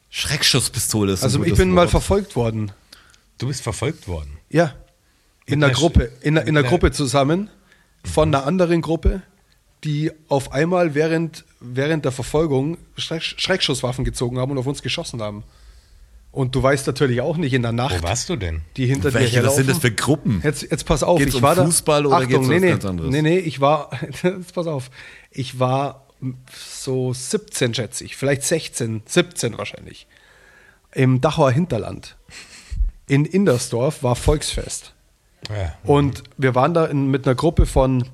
Schreckschusspistole 0.09 1.13
ist 1.13 1.21
ein 1.21 1.25
Also 1.25 1.43
ich 1.43 1.55
bin 1.55 1.71
mal 1.71 1.81
Wort. 1.81 1.89
verfolgt 1.89 2.35
worden. 2.35 2.71
Du 3.39 3.47
bist 3.47 3.61
verfolgt 3.63 4.07
worden. 4.07 4.37
Ja. 4.53 4.73
In 5.45 5.59
Mit 5.59 5.65
einer 5.65 5.73
Gruppe, 5.73 6.11
in, 6.21 6.37
einer- 6.37 6.47
in 6.47 6.57
einer 6.57 6.65
Gruppe 6.67 6.91
zusammen 6.91 7.49
von 8.05 8.33
einer 8.33 8.45
anderen 8.47 8.81
Gruppe, 8.81 9.21
die 9.83 10.11
auf 10.29 10.53
einmal 10.53 10.95
während, 10.95 11.43
während 11.59 12.05
der 12.05 12.13
Verfolgung 12.13 12.77
Schreck, 12.95 13.21
Schreckschusswaffen 13.21 14.05
gezogen 14.05 14.39
haben 14.39 14.51
und 14.51 14.57
auf 14.57 14.67
uns 14.67 14.81
geschossen 14.81 15.21
haben. 15.21 15.43
Und 16.31 16.55
du 16.55 16.63
weißt 16.63 16.87
natürlich 16.87 17.19
auch 17.21 17.35
nicht 17.37 17.53
in 17.53 17.61
der 17.61 17.73
Nacht, 17.73 18.01
Wo 18.01 18.07
warst 18.07 18.29
du 18.29 18.35
denn? 18.37 18.61
die 18.77 18.85
hinter 18.87 19.09
dir 19.09 19.15
Welche, 19.15 19.27
was 19.27 19.33
herlaufen. 19.35 19.57
sind 19.57 19.69
das 19.69 19.77
für 19.79 19.91
Gruppen? 19.91 20.41
Jetzt, 20.43 20.63
jetzt 20.63 20.85
pass 20.85 21.03
auf, 21.03 21.19
Geht's 21.19 21.31
ich 21.31 21.35
um 21.35 21.41
war 21.43 21.55
Fußball 21.57 22.03
da. 22.03 22.07
oder 22.09 22.17
Achtung, 22.17 22.29
geht's 22.29 22.39
um 22.39 22.47
nee, 22.49 22.55
was 22.55 22.61
nee, 22.61 22.69
ganz 22.69 22.85
anderes? 22.85 23.11
Nee, 23.11 23.21
nee, 23.21 23.37
ich 23.39 23.59
war, 23.61 23.89
jetzt 24.23 24.53
pass 24.55 24.65
auf, 24.67 24.89
ich 25.29 25.59
war 25.59 26.07
so 26.55 27.13
17, 27.13 27.73
schätze 27.73 28.03
ich, 28.05 28.15
vielleicht 28.15 28.43
16, 28.43 29.03
17 29.05 29.57
wahrscheinlich, 29.57 30.07
im 30.93 31.19
Dachauer 31.21 31.51
Hinterland. 31.51 32.15
In 33.07 33.25
Indersdorf 33.25 34.03
war 34.03 34.15
Volksfest. 34.15 34.93
Ja. 35.49 35.73
Und 35.83 36.23
wir 36.37 36.55
waren 36.55 36.73
da 36.73 36.85
in, 36.85 37.11
mit 37.11 37.27
einer 37.27 37.35
Gruppe 37.35 37.65
von, 37.65 38.09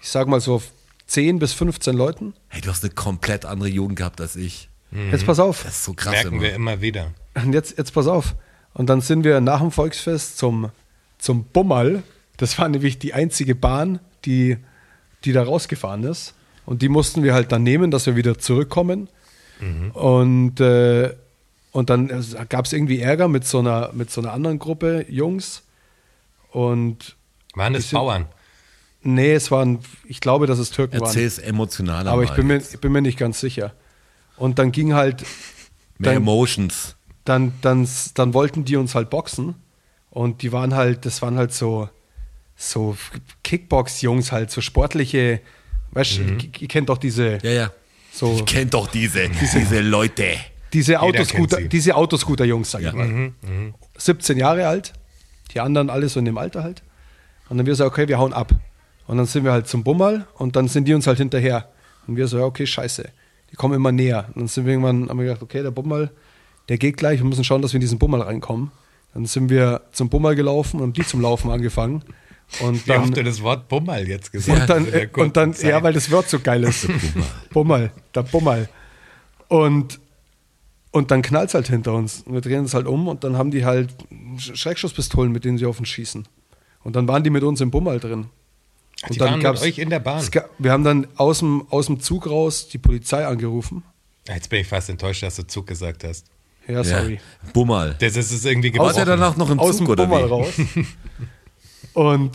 ich 0.00 0.08
sag 0.08 0.26
mal 0.26 0.40
so 0.40 0.62
10 1.06 1.38
bis 1.38 1.52
15 1.52 1.96
Leuten. 1.96 2.34
Hey, 2.48 2.60
du 2.60 2.70
hast 2.70 2.82
eine 2.82 2.92
komplett 2.92 3.44
andere 3.44 3.68
Jugend 3.68 3.96
gehabt 3.96 4.20
als 4.20 4.36
ich. 4.36 4.68
Jetzt 5.10 5.26
pass 5.26 5.40
auf. 5.40 5.64
Das 5.64 5.74
ist 5.74 5.84
so 5.84 5.92
krass 5.94 6.12
Merken 6.12 6.34
immer. 6.34 6.42
wir 6.42 6.54
immer 6.54 6.80
wieder. 6.80 7.12
Und 7.34 7.52
jetzt, 7.52 7.76
jetzt 7.78 7.92
pass 7.92 8.06
auf. 8.06 8.36
Und 8.74 8.88
dann 8.88 9.00
sind 9.00 9.24
wir 9.24 9.40
nach 9.40 9.60
dem 9.60 9.72
Volksfest 9.72 10.38
zum, 10.38 10.70
zum 11.18 11.44
Bummerl. 11.44 12.02
Das 12.36 12.58
war 12.58 12.68
nämlich 12.68 12.98
die 12.98 13.12
einzige 13.12 13.54
Bahn, 13.56 13.98
die, 14.24 14.56
die 15.24 15.32
da 15.32 15.42
rausgefahren 15.42 16.04
ist. 16.04 16.34
Und 16.64 16.80
die 16.80 16.88
mussten 16.88 17.24
wir 17.24 17.34
halt 17.34 17.50
dann 17.50 17.64
nehmen, 17.64 17.90
dass 17.90 18.06
wir 18.06 18.14
wieder 18.16 18.38
zurückkommen. 18.38 19.08
Und, 19.94 20.60
äh, 20.60 21.14
und 21.74 21.90
dann 21.90 22.08
gab 22.48 22.64
es 22.66 22.72
irgendwie 22.72 23.00
Ärger 23.00 23.26
mit 23.28 23.44
so, 23.46 23.58
einer, 23.58 23.90
mit 23.92 24.10
so 24.10 24.20
einer 24.22 24.32
anderen 24.32 24.58
Gruppe 24.58 25.04
Jungs. 25.08 25.62
Und 26.52 27.16
Waren 27.54 27.72
das 27.74 27.90
sind- 27.90 27.98
Bauern? 27.98 28.26
nee, 29.02 29.32
es 29.34 29.50
waren, 29.50 29.80
ich 30.06 30.20
glaube, 30.20 30.46
dass 30.46 30.58
es 30.60 30.70
Türken 30.70 31.00
waren. 31.00 31.08
Erzähl 31.08 31.26
es 31.26 31.38
emotionaler 31.38 32.10
Aber 32.12 32.22
ich 32.22 32.30
bin 32.30 32.46
mir, 32.46 32.56
ich 32.58 32.78
bin 32.80 32.92
mir 32.92 33.02
nicht 33.02 33.18
ganz 33.18 33.40
sicher. 33.40 33.74
Und 34.36 34.58
dann 34.58 34.70
ging 34.72 34.94
halt, 34.94 35.22
Mehr 35.98 36.12
dann- 36.12 36.22
Emotions. 36.22 36.94
dann, 37.24 37.52
dann, 37.60 37.88
dann 38.14 38.34
wollten 38.34 38.64
die 38.64 38.76
uns 38.76 38.94
halt 38.94 39.10
boxen. 39.10 39.56
Und 40.10 40.42
die 40.42 40.52
waren 40.52 40.74
halt, 40.74 41.04
das 41.06 41.22
waren 41.22 41.36
halt 41.36 41.52
so, 41.52 41.88
so 42.56 42.96
Kickbox-Jungs 43.42 44.30
halt, 44.30 44.50
so 44.52 44.60
sportliche, 44.60 45.40
weißt 45.90 46.18
du, 46.18 46.22
ihr, 46.22 46.38
ihr 46.60 46.68
kennt 46.68 46.88
doch 46.88 46.98
diese, 46.98 47.38
Ja, 47.42 47.50
ja. 47.50 47.70
so, 48.12 48.32
Ich 48.36 48.46
kenn 48.46 48.70
doch 48.70 48.86
diese, 48.86 49.28
diese 49.28 49.80
Leute. 49.80 50.36
Diese 50.74 51.00
Autoscooter, 51.00 51.62
diese 51.62 51.94
Autoscooter-Jungs, 51.96 52.70
sag 52.70 52.82
Ja. 52.82 52.90
ich 52.90 52.94
mal. 52.96 53.32
17 53.96 54.36
Jahre 54.36 54.66
alt, 54.66 54.92
die 55.52 55.60
anderen 55.60 55.88
alle 55.88 56.08
so 56.08 56.18
in 56.18 56.26
dem 56.26 56.36
Alter 56.36 56.62
halt. 56.62 56.82
Und 57.48 57.58
dann 57.58 57.66
wir 57.66 57.74
so, 57.74 57.84
okay, 57.86 58.08
wir 58.08 58.18
hauen 58.18 58.32
ab. 58.32 58.52
Und 59.06 59.16
dann 59.18 59.26
sind 59.26 59.44
wir 59.44 59.52
halt 59.52 59.68
zum 59.68 59.84
Bummerl 59.84 60.26
und 60.34 60.56
dann 60.56 60.68
sind 60.68 60.88
die 60.88 60.94
uns 60.94 61.06
halt 61.06 61.18
hinterher. 61.18 61.68
Und 62.06 62.16
wir 62.16 62.26
so, 62.26 62.38
ja, 62.38 62.44
okay, 62.44 62.66
scheiße. 62.66 63.08
Die 63.50 63.56
kommen 63.56 63.74
immer 63.74 63.92
näher. 63.92 64.26
Und 64.34 64.36
dann 64.42 64.48
sind 64.48 64.66
wir 64.66 64.72
irgendwann, 64.72 65.08
haben 65.08 65.18
wir 65.18 65.26
gedacht, 65.26 65.42
okay, 65.42 65.62
der 65.62 65.70
Bummerl, 65.70 66.10
der 66.68 66.78
geht 66.78 66.96
gleich, 66.96 67.20
wir 67.20 67.26
müssen 67.26 67.44
schauen, 67.44 67.62
dass 67.62 67.72
wir 67.72 67.76
in 67.76 67.82
diesen 67.82 67.98
Bummerl 67.98 68.22
reinkommen. 68.22 68.70
Dann 69.12 69.26
sind 69.26 69.48
wir 69.50 69.82
zum 69.92 70.08
Bummerl 70.08 70.34
gelaufen 70.34 70.80
und 70.80 70.96
die 70.96 71.06
zum 71.06 71.20
Laufen 71.20 71.50
angefangen. 71.50 72.02
Und 72.60 72.86
Wie 72.86 72.90
oft 72.92 73.06
dann, 73.08 73.12
du 73.12 73.24
das 73.24 73.42
Wort 73.42 73.68
Bummerl 73.68 74.06
jetzt 74.08 74.32
gesagt 74.32 74.60
und 74.60 74.68
dann, 74.68 74.86
und 75.16 75.36
dann 75.36 75.54
ja, 75.62 75.82
weil 75.82 75.92
das 75.92 76.10
Wort 76.10 76.28
so 76.28 76.40
geil 76.40 76.64
ist. 76.64 76.88
Bummerl, 77.52 77.90
der 78.14 78.22
Bummerl. 78.22 78.68
Und, 79.48 80.00
und 80.94 81.10
dann 81.10 81.22
knallt 81.22 81.48
es 81.48 81.54
halt 81.54 81.66
hinter 81.68 81.92
uns. 81.92 82.22
Und 82.24 82.34
wir 82.34 82.40
drehen 82.40 82.60
uns 82.60 82.72
halt 82.74 82.86
um 82.86 83.08
und 83.08 83.24
dann 83.24 83.36
haben 83.36 83.50
die 83.50 83.64
halt 83.64 83.90
Sch- 84.36 84.54
Schreckschusspistolen, 84.56 85.32
mit 85.32 85.44
denen 85.44 85.58
sie 85.58 85.66
auf 85.66 85.78
uns 85.80 85.88
schießen. 85.88 86.24
Und 86.84 86.94
dann 86.96 87.08
waren 87.08 87.24
die 87.24 87.30
mit 87.30 87.42
uns 87.42 87.60
im 87.60 87.70
Bummerl 87.70 87.98
drin. 87.98 88.26
Ach, 89.02 89.08
Und 89.08 89.14
die 89.14 89.18
dann 89.18 89.28
waren 89.28 89.34
mit 89.38 89.42
gab's- 89.44 89.62
euch 89.62 89.78
in 89.78 89.90
der 89.90 89.98
Bahn. 90.00 90.18
Es 90.20 90.30
ga- 90.30 90.44
Wir 90.58 90.70
haben 90.72 90.84
dann 90.84 91.06
aus 91.16 91.40
dem, 91.40 91.66
aus 91.70 91.86
dem 91.86 92.00
Zug 92.00 92.26
raus 92.28 92.68
die 92.68 92.78
Polizei 92.78 93.26
angerufen. 93.26 93.82
Jetzt 94.28 94.48
bin 94.50 94.60
ich 94.60 94.68
fast 94.68 94.88
enttäuscht, 94.88 95.22
dass 95.24 95.36
du 95.36 95.46
Zug 95.46 95.66
gesagt 95.66 96.04
hast. 96.04 96.26
Ja, 96.68 96.82
sorry. 96.84 97.14
Ja. 97.44 97.50
Bummerl. 97.52 97.96
Das 97.98 98.16
ist 98.16 98.30
es 98.30 98.44
irgendwie 98.44 98.72
War 98.78 98.92
der 98.92 99.04
gebrochen. 99.04 99.20
danach 99.20 99.36
noch 99.36 99.50
im 99.50 99.58
aus 99.58 99.76
Zug 99.76 99.86
dem 99.86 99.90
oder 99.90 100.06
Bummerl 100.06 100.26
wie? 100.26 100.30
raus. 100.30 100.52
Und, 101.94 102.30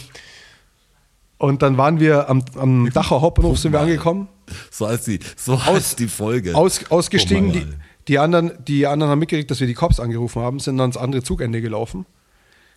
und 1.38 1.62
dann 1.62 1.78
waren 1.78 2.00
wir 2.00 2.30
am, 2.30 2.44
am 2.56 2.90
Dachauer 2.94 3.22
Hauptbahnhof 3.22 3.58
sind 3.60 3.72
wir 3.74 3.80
angekommen. 3.82 4.28
So 4.72 4.88
heißt 4.88 5.08
die, 5.08 5.20
so 5.36 5.64
heißt 5.66 6.00
die 6.00 6.08
Folge. 6.08 6.56
Aus, 6.56 6.90
ausgestiegen. 6.90 7.52
Die, 7.52 7.60
Bummerl. 7.60 7.80
Die, 8.10 8.18
anderen, 8.18 8.52
die 8.68 8.88
anderen 8.88 9.12
haben 9.12 9.20
mitgekriegt, 9.20 9.52
dass 9.52 9.60
wir 9.60 9.68
die 9.68 9.76
Cops 9.76 10.00
angerufen 10.00 10.42
haben, 10.42 10.60
sind 10.60 10.78
dann 10.78 10.86
ans 10.86 10.98
andere 10.98 11.22
Zugende 11.22 11.62
gelaufen. 11.62 12.08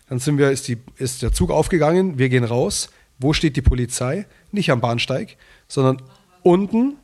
Dann 0.07 0.19
sind 0.19 0.37
wir, 0.37 0.51
ist, 0.51 0.67
die, 0.67 0.77
ist 0.97 1.23
der 1.23 1.31
Zug 1.33 1.49
aufgegangen, 1.49 2.19
wir 2.19 2.29
gehen 2.29 2.43
raus. 2.43 2.91
Wo 3.17 3.33
steht 3.33 3.55
die 3.55 3.63
Polizei? 3.63 4.27
Nicht 4.51 4.69
am 4.69 4.79
Bahnsteig, 4.79 5.37
sondern 5.67 6.03
unten. 6.43 6.97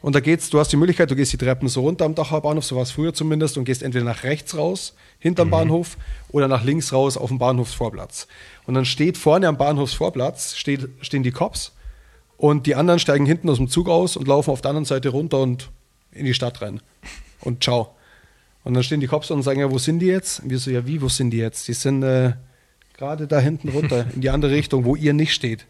Und 0.00 0.14
da 0.14 0.20
geht's, 0.20 0.48
du 0.48 0.58
hast 0.58 0.72
die 0.72 0.76
Möglichkeit, 0.76 1.10
du 1.10 1.16
gehst 1.16 1.34
die 1.34 1.36
Treppen 1.36 1.68
so 1.68 1.82
runter 1.82 2.06
am 2.06 2.14
Dachauer 2.14 2.40
Bahnhof, 2.40 2.64
so 2.64 2.76
war 2.76 2.82
es 2.82 2.92
früher 2.92 3.12
zumindest, 3.12 3.58
und 3.58 3.64
gehst 3.64 3.82
entweder 3.82 4.04
nach 4.04 4.22
rechts 4.22 4.56
raus, 4.56 4.94
hinterm 5.18 5.50
Bahnhof, 5.50 5.98
oder 6.30 6.48
nach 6.48 6.64
links 6.64 6.94
raus 6.94 7.18
auf 7.18 7.28
dem 7.28 7.38
Bahnhofsvorplatz. 7.38 8.26
Und 8.66 8.72
dann 8.72 8.86
steht 8.86 9.18
vorne 9.18 9.48
am 9.48 9.58
Bahnhofsvorplatz, 9.58 10.56
steht, 10.56 10.88
stehen 11.02 11.22
die 11.22 11.32
Cops 11.32 11.72
und 12.38 12.66
die 12.66 12.74
anderen 12.74 13.00
steigen 13.00 13.26
hinten 13.26 13.50
aus 13.50 13.58
dem 13.58 13.68
Zug 13.68 13.88
aus 13.90 14.16
und 14.16 14.28
laufen 14.28 14.50
auf 14.50 14.62
der 14.62 14.70
anderen 14.70 14.86
Seite 14.86 15.10
runter 15.10 15.40
und 15.40 15.70
in 16.12 16.24
die 16.24 16.34
Stadt 16.34 16.62
rein. 16.62 16.80
Und 17.40 17.62
ciao. 17.62 17.94
Und 18.64 18.74
dann 18.74 18.82
stehen 18.82 19.00
die 19.00 19.06
Cops 19.06 19.30
und 19.30 19.42
sagen, 19.42 19.60
ja, 19.60 19.70
wo 19.70 19.78
sind 19.78 20.00
die 20.00 20.06
jetzt? 20.06 20.40
Und 20.40 20.50
wir 20.50 20.58
so, 20.58 20.70
ja, 20.70 20.86
wie, 20.86 21.00
wo 21.00 21.08
sind 21.08 21.30
die 21.30 21.36
jetzt? 21.38 21.68
Die 21.68 21.72
sind 21.72 22.02
äh, 22.02 22.32
gerade 22.96 23.26
da 23.28 23.38
hinten 23.38 23.68
runter, 23.68 24.06
in 24.14 24.20
die 24.22 24.30
andere 24.30 24.52
Richtung, 24.52 24.84
wo 24.84 24.96
ihr 24.96 25.12
nicht 25.12 25.32
steht. 25.34 25.66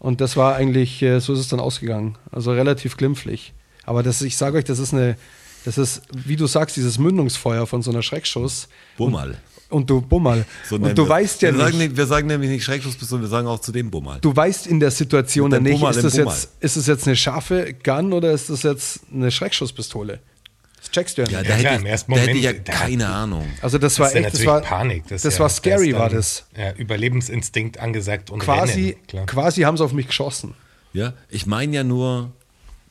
Und 0.00 0.20
das 0.20 0.36
war 0.36 0.54
eigentlich, 0.56 1.02
äh, 1.02 1.20
so 1.20 1.32
ist 1.32 1.38
es 1.40 1.48
dann 1.48 1.60
ausgegangen. 1.60 2.16
Also 2.32 2.52
relativ 2.52 2.96
glimpflich. 2.96 3.52
Aber 3.84 4.02
das, 4.02 4.20
ich 4.22 4.36
sage 4.36 4.58
euch, 4.58 4.64
das 4.64 4.78
ist 4.78 4.92
eine, 4.92 5.16
das 5.64 5.78
ist, 5.78 6.02
wie 6.12 6.36
du 6.36 6.46
sagst, 6.46 6.76
dieses 6.76 6.98
Mündungsfeuer 6.98 7.66
von 7.66 7.82
so 7.82 7.90
einer 7.90 8.02
Schreckschuss. 8.02 8.68
Bummerl. 8.96 9.36
und 9.70 9.88
du 9.90 10.00
Bummerl. 10.00 10.44
So 10.68 10.76
und 10.76 10.96
du 10.98 11.04
wir- 11.04 11.08
weißt 11.08 11.42
ja 11.42 11.52
wir 11.52 11.58
Sagen, 11.58 11.78
nicht, 11.78 11.88
nicht- 11.90 11.96
wir 11.96 12.06
sagen 12.06 12.26
nämlich 12.26 12.50
nicht 12.50 12.64
Schreckschusspistole, 12.64 13.22
wir 13.22 13.28
sagen 13.28 13.46
auch 13.46 13.60
zu 13.60 13.70
dem 13.72 13.90
Bummal. 13.90 14.18
du 14.20 14.34
weißt 14.34 14.66
in 14.66 14.80
der 14.80 14.90
Situation 14.90 15.50
dem 15.50 15.62
nicht, 15.62 15.72
Bummerl, 15.74 15.94
ist 15.94 16.02
das, 16.04 16.16
Bummerl. 16.16 16.34
jetzt, 16.34 16.50
ist 16.60 16.76
das 16.76 16.86
jetzt 16.86 17.06
eine 17.06 17.16
scharfe 17.16 17.74
Gun 17.84 18.12
oder 18.12 18.32
ist 18.32 18.50
das 18.50 18.62
jetzt 18.62 19.00
eine 19.12 19.30
Schreckschusspistole? 19.30 20.20
Das 20.88 20.94
checkst 20.94 21.18
du 21.18 21.22
ja 21.22 21.28
Ja, 21.28 21.38
nicht. 21.40 21.50
da, 21.50 21.54
Ja, 21.54 21.60
klar, 21.60 21.72
hätte, 21.74 21.86
im 21.88 21.94
ich, 21.94 22.04
da 22.06 22.16
hätte 22.16 22.30
ich 22.38 22.42
ja 22.44 22.50
Moment, 22.50 22.68
da- 22.68 22.72
keine 22.72 23.08
Ahnung. 23.08 23.46
Also 23.62 23.78
das 23.78 23.98
war 23.98 24.08
ist 24.08 24.14
ja 24.14 24.20
echt, 24.22 24.34
das 24.34 24.46
war 24.46 24.60
Panik. 24.62 25.04
Das, 25.08 25.22
das 25.22 25.34
ja, 25.34 25.40
war 25.40 25.48
scary, 25.48 25.92
war 25.94 26.08
das. 26.08 26.46
Ja, 26.56 26.72
Überlebensinstinkt 26.72 27.78
angesagt 27.80 28.30
und 28.30 28.40
Quasi, 28.40 28.90
Rennen, 28.90 29.06
klar. 29.06 29.26
quasi 29.26 29.62
haben 29.62 29.76
sie 29.76 29.84
auf 29.84 29.92
mich 29.92 30.06
geschossen. 30.06 30.54
Ja, 30.92 31.12
ich 31.28 31.46
meine 31.46 31.74
ja 31.76 31.84
nur, 31.84 32.32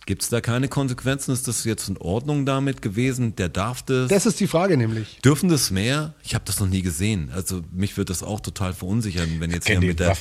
gibt 0.06 0.22
es 0.24 0.30
da 0.30 0.40
keine 0.42 0.68
Konsequenzen? 0.68 1.34
Ist 1.34 1.48
das 1.48 1.64
jetzt 1.66 1.90
in 1.90 1.98
Ordnung 1.98 2.46
damit 2.46 2.82
gewesen? 2.82 3.36
Der 3.36 3.50
darf 3.50 3.82
das? 3.82 4.10
Das 4.10 4.26
ist 4.26 4.40
die 4.40 4.48
Frage 4.48 4.78
nämlich. 4.78 5.20
Dürfen 5.26 5.50
das 5.50 5.72
mehr? 5.72 6.14
Ich 6.24 6.36
habe 6.36 6.46
das 6.46 6.60
noch 6.60 6.68
nie 6.68 6.82
gesehen. 6.84 7.32
Also 7.36 7.62
mich 7.74 7.98
würde 7.98 8.14
das 8.14 8.24
auch 8.24 8.40
total 8.40 8.74
verunsichern, 8.74 9.38
wenn 9.40 9.52
jetzt 9.52 9.68
die 9.68 9.78
mit 9.78 10.00
der, 10.00 10.16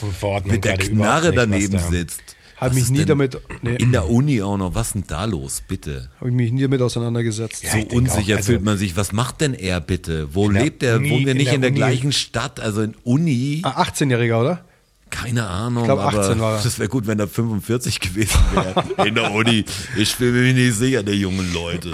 mit 0.44 0.64
der 0.64 0.78
Knarre 0.78 1.32
daneben 1.32 1.74
da- 1.74 1.78
sitzt. 1.88 2.20
Hab 2.56 2.70
Was 2.70 2.74
mich 2.74 2.88
nie 2.90 3.04
damit- 3.04 3.38
nee. 3.62 3.76
In 3.76 3.92
der 3.92 4.08
Uni 4.08 4.40
auch 4.42 4.56
noch. 4.56 4.74
Was 4.74 4.88
ist 4.88 4.94
denn 4.94 5.04
da 5.06 5.26
los, 5.26 5.62
bitte? 5.68 6.08
Habe 6.18 6.30
ich 6.30 6.34
mich 6.34 6.52
nie 6.52 6.62
damit 6.62 6.80
auseinandergesetzt. 6.80 7.62
Ja, 7.62 7.72
so 7.72 7.78
unsicher 7.94 8.34
auch, 8.34 8.38
also- 8.38 8.52
fühlt 8.52 8.62
man 8.64 8.78
sich. 8.78 8.96
Was 8.96 9.12
macht 9.12 9.42
denn 9.42 9.52
er 9.52 9.80
bitte? 9.80 10.34
Wo 10.34 10.48
lebt 10.48 10.82
er? 10.82 10.96
Uni- 10.96 11.10
Wohnen 11.10 11.24
wir 11.26 11.32
in 11.32 11.36
nicht 11.38 11.48
der 11.48 11.54
in 11.56 11.60
der 11.60 11.70
gleichen 11.72 12.12
Stadt? 12.12 12.58
Also 12.60 12.80
in 12.82 12.94
Uni? 13.04 13.60
Ah, 13.62 13.82
18-Jähriger, 13.82 14.40
oder? 14.40 14.64
Keine 15.10 15.46
Ahnung, 15.46 15.84
Ich 15.84 15.86
glaub, 15.88 16.00
18 16.00 16.18
aber 16.32 16.40
war 16.40 16.56
er. 16.56 16.62
das 16.62 16.78
wäre 16.78 16.88
gut, 16.88 17.06
wenn 17.06 17.18
er 17.20 17.28
45 17.28 18.00
gewesen 18.00 18.40
wäre. 18.52 18.84
In 19.06 19.14
der 19.14 19.30
Uni. 19.30 19.64
Ich 19.96 20.16
bin 20.16 20.32
mir 20.32 20.52
nicht 20.52 20.74
sicher, 20.76 21.02
der 21.04 21.14
jungen 21.14 21.52
Leute. 21.54 21.92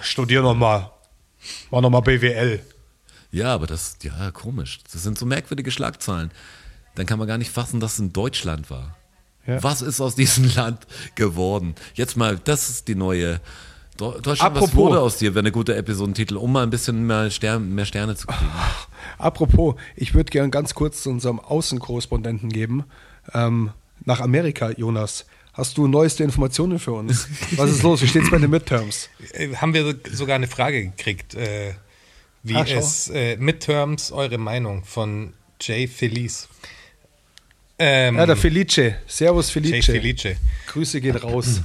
Studier 0.00 0.40
nochmal. 0.42 0.90
Mach 1.70 1.80
nochmal 1.82 2.02
BWL. 2.02 2.60
Ja, 3.32 3.52
aber 3.54 3.66
das, 3.66 3.96
ja, 4.02 4.30
komisch. 4.30 4.78
Das 4.92 5.02
sind 5.02 5.18
so 5.18 5.26
merkwürdige 5.26 5.70
Schlagzeilen. 5.70 6.30
Dann 6.94 7.04
kann 7.04 7.18
man 7.18 7.28
gar 7.28 7.36
nicht 7.38 7.50
fassen, 7.50 7.80
dass 7.80 7.94
es 7.94 7.98
in 7.98 8.12
Deutschland 8.14 8.70
war. 8.70 8.96
Ja. 9.48 9.60
Was 9.62 9.82
ist 9.82 10.00
aus 10.00 10.14
diesem 10.14 10.44
Land 10.54 10.86
geworden? 11.16 11.74
Jetzt 11.94 12.16
mal, 12.16 12.38
das 12.44 12.68
ist 12.70 12.86
die 12.86 12.94
neue. 12.94 13.40
Deu- 13.98 14.20
Deutschland, 14.20 14.54
was 14.54 14.62
Apropos- 14.62 14.74
wurde 14.76 15.00
aus 15.00 15.16
dir, 15.16 15.34
wäre 15.34 15.40
eine 15.40 15.50
gute 15.50 15.74
Episodentitel, 15.74 16.36
um 16.36 16.52
mal 16.52 16.62
ein 16.62 16.70
bisschen 16.70 17.04
mehr, 17.06 17.30
Stern, 17.32 17.74
mehr 17.74 17.84
Sterne 17.84 18.14
zu 18.14 18.28
kriegen. 18.28 18.48
Apropos, 19.18 19.74
ich 19.96 20.14
würde 20.14 20.30
gerne 20.30 20.50
ganz 20.50 20.74
kurz 20.74 21.02
zu 21.02 21.10
unserem 21.10 21.40
Außenkorrespondenten 21.40 22.50
geben. 22.50 22.84
Ähm, 23.34 23.70
nach 24.04 24.20
Amerika, 24.20 24.70
Jonas. 24.70 25.26
Hast 25.52 25.76
du 25.76 25.88
neueste 25.88 26.22
Informationen 26.22 26.78
für 26.78 26.92
uns? 26.92 27.26
Was 27.56 27.70
ist 27.70 27.82
los? 27.82 28.00
Wie 28.00 28.06
steht's 28.06 28.30
bei 28.30 28.38
den 28.38 28.50
Midterms? 28.50 29.08
Äh, 29.32 29.54
Haben 29.56 29.74
wir 29.74 29.84
so- 29.84 29.94
sogar 30.12 30.36
eine 30.36 30.46
Frage 30.46 30.84
gekriegt, 30.84 31.34
äh, 31.34 31.74
wie 32.44 32.54
Ah, 32.54 32.64
schau. 32.64 32.78
es 32.78 33.08
äh, 33.08 33.36
Midterms 33.38 34.12
eure 34.12 34.38
Meinung 34.38 34.84
von 34.84 35.32
Jay 35.60 35.88
Felice. 35.88 36.46
Ähm, 37.78 38.16
Ja, 38.16 38.26
der 38.26 38.36
Felice. 38.36 38.96
Servus 39.06 39.50
Felice. 39.50 39.92
Felice. 39.92 40.36
Grüße 40.66 41.00
geht 41.00 41.22
raus. 41.22 41.62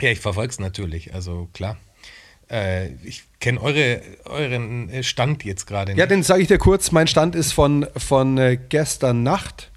Ja, 0.00 0.10
ich 0.10 0.20
verfolge 0.20 0.50
es 0.50 0.58
natürlich, 0.58 1.14
also 1.14 1.48
klar. 1.52 1.76
Äh, 2.50 2.94
ich 3.04 3.24
kenne 3.40 3.60
eure, 3.60 4.02
euren 4.24 4.88
äh, 4.90 5.02
Stand 5.02 5.44
jetzt 5.44 5.66
gerade. 5.66 5.94
Ja, 5.94 6.06
den 6.06 6.22
sage 6.22 6.42
ich 6.42 6.48
dir 6.48 6.58
kurz. 6.58 6.92
Mein 6.92 7.06
Stand 7.06 7.34
ist 7.34 7.52
von, 7.52 7.86
von 7.96 8.36
äh, 8.38 8.58
gestern 8.68 9.22
Nacht. 9.22 9.70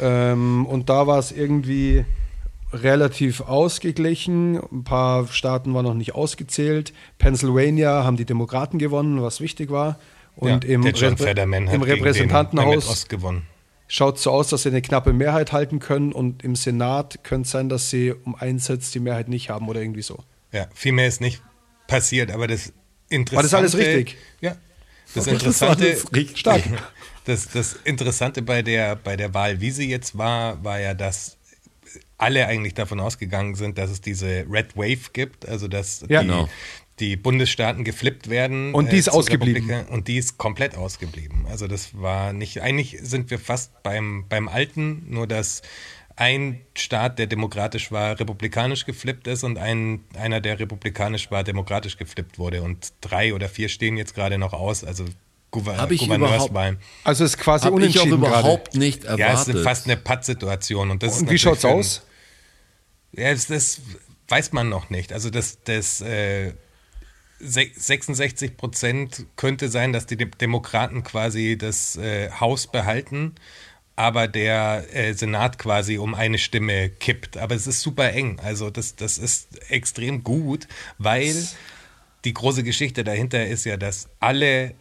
Ähm, 0.00 0.66
und 0.66 0.88
da 0.88 1.06
war 1.06 1.18
es 1.18 1.32
irgendwie 1.32 2.04
relativ 2.72 3.40
ausgeglichen. 3.42 4.58
Ein 4.72 4.84
paar 4.84 5.26
Staaten 5.28 5.74
waren 5.74 5.84
noch 5.84 5.94
nicht 5.94 6.14
ausgezählt. 6.14 6.92
Pennsylvania 7.18 8.04
haben 8.04 8.16
die 8.16 8.24
Demokraten 8.24 8.78
gewonnen, 8.78 9.22
was 9.22 9.40
wichtig 9.40 9.70
war. 9.70 9.98
Und 10.36 10.64
ja, 10.64 10.70
im, 10.70 10.82
Fetterman 10.84 11.68
hat 11.68 11.74
im 11.74 11.82
Repräsentantenhaus 11.82 13.08
gewonnen. 13.08 13.42
Schaut 13.90 14.16
es 14.16 14.22
so 14.22 14.30
aus, 14.30 14.48
dass 14.48 14.62
sie 14.62 14.68
eine 14.70 14.80
knappe 14.80 15.12
Mehrheit 15.12 15.52
halten 15.52 15.80
können. 15.80 16.12
Und 16.12 16.42
im 16.44 16.54
Senat 16.56 17.22
könnte 17.24 17.46
es 17.46 17.50
sein, 17.50 17.68
dass 17.68 17.90
sie 17.90 18.12
um 18.12 18.34
einen 18.36 18.58
Sitz 18.60 18.92
die 18.92 19.00
Mehrheit 19.00 19.28
nicht 19.28 19.50
haben 19.50 19.68
oder 19.68 19.80
irgendwie 19.82 20.02
so. 20.02 20.22
Ja, 20.52 20.66
viel 20.74 20.92
mehr 20.92 21.08
ist 21.08 21.20
nicht 21.20 21.42
passiert, 21.86 22.30
aber 22.30 22.46
das 22.46 22.72
Interessante. 23.08 23.36
War 23.36 23.42
das 23.62 23.74
alles 23.74 23.76
richtig? 23.76 24.16
Ja. 24.40 24.56
Das 25.14 25.24
Das 25.24 25.26
Interessante. 25.26 25.84
richtig. 26.14 26.38
Stark. 26.38 26.62
Das, 27.26 27.48
das 27.48 27.74
Interessante 27.84 28.40
bei 28.40 28.62
der, 28.62 28.96
bei 28.96 29.14
der 29.14 29.34
Wahl, 29.34 29.60
wie 29.60 29.70
sie 29.70 29.88
jetzt 29.90 30.16
war, 30.16 30.64
war 30.64 30.80
ja, 30.80 30.94
dass 30.94 31.36
alle 32.16 32.46
eigentlich 32.46 32.72
davon 32.72 32.98
ausgegangen 32.98 33.54
sind, 33.56 33.76
dass 33.76 33.90
es 33.90 34.00
diese 34.00 34.46
Red 34.50 34.74
Wave 34.74 35.10
gibt, 35.12 35.46
also 35.46 35.68
dass 35.68 36.00
Ja. 36.08 36.22
die, 36.22 36.28
Genau. 36.28 36.48
Die 37.00 37.16
Bundesstaaten 37.16 37.82
geflippt 37.84 38.28
werden. 38.30 38.74
Und 38.74 38.92
die 38.92 38.98
ist 38.98 39.06
zur 39.06 39.14
ausgeblieben. 39.14 39.68
Republik- 39.70 39.90
Und 39.90 40.06
die 40.08 40.18
ist 40.18 40.38
komplett 40.38 40.76
ausgeblieben. 40.76 41.46
Also 41.48 41.66
das 41.66 42.00
war 42.00 42.32
nicht, 42.32 42.60
eigentlich 42.62 42.98
sind 43.02 43.30
wir 43.30 43.38
fast 43.38 43.82
beim, 43.82 44.26
beim 44.28 44.48
Alten, 44.48 45.04
nur 45.08 45.26
dass 45.26 45.62
ein 46.16 46.60
Staat, 46.76 47.18
der 47.18 47.26
demokratisch 47.26 47.90
war, 47.90 48.20
republikanisch 48.20 48.84
geflippt 48.84 49.26
ist 49.26 49.42
und 49.42 49.56
ein, 49.56 50.04
einer, 50.18 50.40
der 50.42 50.60
republikanisch 50.60 51.30
war, 51.30 51.42
demokratisch 51.44 51.96
geflippt 51.96 52.38
wurde. 52.38 52.60
Und 52.62 52.92
drei 53.00 53.32
oder 53.32 53.48
vier 53.48 53.70
stehen 53.70 53.96
jetzt 53.96 54.14
gerade 54.14 54.36
noch 54.36 54.52
aus, 54.52 54.84
also 54.84 55.06
Gouver 55.50 55.78
Hab 55.78 55.90
ich 55.90 56.00
Gouverneurswahlen. 56.02 56.78
Also 57.04 57.24
es 57.24 57.32
ist 57.32 57.38
quasi 57.38 57.64
Habe 57.64 57.80
ich 57.84 57.98
auch 57.98 58.02
unentschieden 58.04 58.20
gerade. 58.20 58.40
überhaupt 58.40 58.74
nicht 58.76 59.02
Ja, 59.04 59.14
es 59.14 59.18
erwartet. 59.20 59.54
ist 59.56 59.62
fast 59.64 59.86
eine 59.86 59.96
Pattsituation. 59.96 60.90
Und, 60.90 61.02
das 61.02 61.14
ist 61.16 61.22
Und 61.22 61.30
wie 61.30 61.38
schaut's 61.38 61.62
für 61.62 61.68
ein- 61.70 61.78
aus? 61.78 62.02
Ja, 63.12 63.32
das, 63.32 63.46
das 63.48 63.80
weiß 64.28 64.52
man 64.52 64.68
noch 64.68 64.90
nicht. 64.90 65.12
Also 65.12 65.30
das, 65.30 65.58
das 65.64 66.00
äh, 66.02 66.52
66 67.40 68.56
Prozent 68.56 69.26
könnte 69.36 69.68
sein, 69.68 69.92
dass 69.92 70.06
die 70.06 70.16
Dem- 70.16 70.36
Demokraten 70.38 71.02
quasi 71.02 71.56
das 71.58 71.96
äh, 71.96 72.30
Haus 72.30 72.66
behalten, 72.66 73.34
aber 73.96 74.28
der 74.28 74.86
äh, 74.94 75.12
Senat 75.14 75.58
quasi 75.58 75.98
um 75.98 76.14
eine 76.14 76.38
Stimme 76.38 76.88
kippt. 76.90 77.36
Aber 77.36 77.54
es 77.54 77.66
ist 77.66 77.80
super 77.82 78.12
eng. 78.12 78.38
Also 78.40 78.70
das, 78.70 78.96
das 78.96 79.18
ist 79.18 79.70
extrem 79.70 80.22
gut, 80.24 80.68
weil 80.98 81.34
die 82.24 82.34
große 82.34 82.62
Geschichte 82.62 83.04
dahinter 83.04 83.46
ist 83.46 83.64
ja, 83.64 83.76
dass 83.76 84.08
alle, 84.20 84.74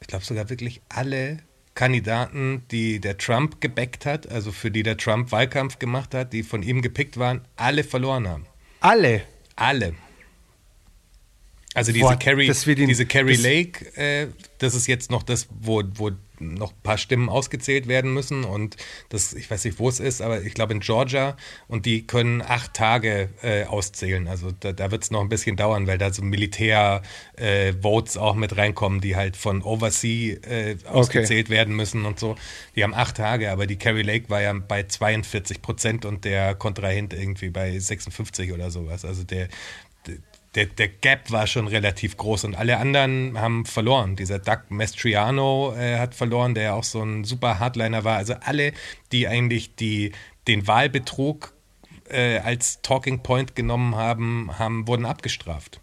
ich 0.00 0.06
glaube 0.06 0.24
sogar 0.24 0.48
wirklich 0.50 0.80
alle 0.88 1.38
Kandidaten, 1.74 2.64
die 2.72 3.00
der 3.00 3.18
Trump 3.18 3.60
gebackt 3.60 4.06
hat, 4.06 4.28
also 4.28 4.50
für 4.50 4.70
die 4.70 4.82
der 4.82 4.96
Trump 4.96 5.30
Wahlkampf 5.30 5.78
gemacht 5.78 6.12
hat, 6.14 6.32
die 6.32 6.42
von 6.42 6.62
ihm 6.64 6.82
gepickt 6.82 7.16
waren, 7.18 7.42
alle 7.56 7.84
verloren 7.84 8.26
haben. 8.26 8.46
Alle. 8.80 9.22
Alle. 9.54 9.94
Also 11.78 11.92
diese 11.92 12.04
Boah, 12.04 12.16
Carrie, 12.18 12.46
ihn- 12.78 12.88
diese 12.88 13.06
Carrie 13.06 13.36
Lake, 13.42 13.96
äh, 13.96 14.26
das 14.58 14.74
ist 14.74 14.86
jetzt 14.86 15.10
noch 15.10 15.22
das, 15.22 15.48
wo, 15.60 15.82
wo 15.94 16.10
noch 16.40 16.70
ein 16.70 16.80
paar 16.84 16.98
Stimmen 16.98 17.28
ausgezählt 17.28 17.88
werden 17.88 18.14
müssen 18.14 18.44
und 18.44 18.76
das, 19.08 19.32
ich 19.32 19.50
weiß 19.50 19.64
nicht, 19.64 19.80
wo 19.80 19.88
es 19.88 19.98
ist, 19.98 20.22
aber 20.22 20.40
ich 20.42 20.54
glaube 20.54 20.72
in 20.72 20.78
Georgia 20.78 21.36
und 21.66 21.84
die 21.84 22.06
können 22.06 22.42
acht 22.42 22.74
Tage 22.74 23.28
äh, 23.42 23.64
auszählen. 23.64 24.28
Also 24.28 24.52
da, 24.60 24.72
da 24.72 24.92
wird 24.92 25.02
es 25.02 25.10
noch 25.10 25.20
ein 25.20 25.28
bisschen 25.28 25.56
dauern, 25.56 25.88
weil 25.88 25.98
da 25.98 26.12
so 26.12 26.22
Militär-Votes 26.22 28.16
auch 28.16 28.34
mit 28.34 28.56
reinkommen, 28.56 29.00
die 29.00 29.16
halt 29.16 29.36
von 29.36 29.62
Oversea 29.62 30.36
äh, 30.48 30.76
ausgezählt 30.86 31.50
werden 31.50 31.74
müssen 31.74 32.04
und 32.04 32.18
so. 32.20 32.36
Die 32.76 32.84
haben 32.84 32.94
acht 32.94 33.16
Tage, 33.16 33.50
aber 33.50 33.66
die 33.66 33.76
Carrie 33.76 34.02
Lake 34.02 34.30
war 34.30 34.40
ja 34.42 34.52
bei 34.52 34.84
42 34.84 35.60
Prozent 35.62 36.04
und 36.04 36.24
der 36.24 36.54
Kontrahent 36.54 37.14
irgendwie 37.14 37.50
bei 37.50 37.78
56 37.78 38.52
oder 38.52 38.70
sowas. 38.70 39.04
Also 39.04 39.24
der, 39.24 39.48
der, 40.58 40.66
der 40.66 40.88
Gap 40.88 41.30
war 41.30 41.46
schon 41.46 41.68
relativ 41.68 42.16
groß 42.16 42.42
und 42.42 42.56
alle 42.56 42.78
anderen 42.78 43.38
haben 43.38 43.64
verloren. 43.64 44.16
Dieser 44.16 44.40
Doug 44.40 44.58
Mastriano 44.70 45.72
äh, 45.76 45.98
hat 45.98 46.16
verloren, 46.16 46.54
der 46.54 46.62
ja 46.64 46.74
auch 46.74 46.82
so 46.82 47.00
ein 47.00 47.22
super 47.22 47.60
Hardliner 47.60 48.02
war. 48.02 48.16
Also 48.16 48.34
alle, 48.40 48.72
die 49.12 49.28
eigentlich 49.28 49.76
die, 49.76 50.10
den 50.48 50.66
Wahlbetrug 50.66 51.52
äh, 52.08 52.38
als 52.38 52.82
Talking 52.82 53.22
Point 53.22 53.54
genommen 53.54 53.94
haben, 53.94 54.58
haben, 54.58 54.88
wurden 54.88 55.06
abgestraft. 55.06 55.80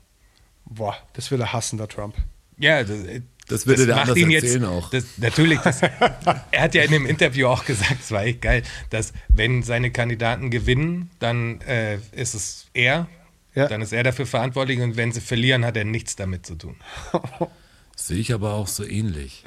Boah, 0.65 0.97
das 1.13 1.31
will 1.31 1.39
er 1.39 1.53
hassen, 1.53 1.77
der 1.77 1.87
Trump. 1.87 2.15
Ja, 2.57 2.83
das, 2.83 2.99
Das 3.47 3.67
würde 3.67 3.85
der 3.85 3.95
macht 3.95 4.09
anders 4.09 4.17
ihn 4.17 4.31
erzählen 4.31 4.65
auch. 4.65 4.89
Das, 4.89 5.05
natürlich, 5.17 5.59
das, 5.59 5.83
er 5.83 6.61
hat 6.61 6.75
ja 6.75 6.83
in 6.83 6.91
dem 6.91 7.05
Interview 7.05 7.47
auch 7.47 7.63
gesagt, 7.63 8.01
es 8.01 8.11
war 8.11 8.25
echt 8.25 8.41
geil, 8.41 8.63
dass 8.89 9.13
wenn 9.29 9.63
seine 9.63 9.91
Kandidaten 9.91 10.49
gewinnen, 10.49 11.11
dann 11.19 11.61
äh, 11.61 11.99
ist 12.11 12.33
es 12.33 12.67
er, 12.73 13.07
Ja. 13.55 13.67
dann 13.67 13.81
ist 13.81 13.93
er 13.93 14.03
dafür 14.03 14.25
verantwortlich 14.25 14.79
und 14.81 14.97
wenn 14.97 15.11
sie 15.11 15.21
verlieren, 15.21 15.65
hat 15.65 15.77
er 15.77 15.85
nichts 15.85 16.15
damit 16.15 16.45
zu 16.45 16.55
tun. 16.55 16.75
Sehe 17.95 18.17
ich 18.17 18.33
aber 18.33 18.53
auch 18.53 18.67
so 18.67 18.85
ähnlich. 18.85 19.43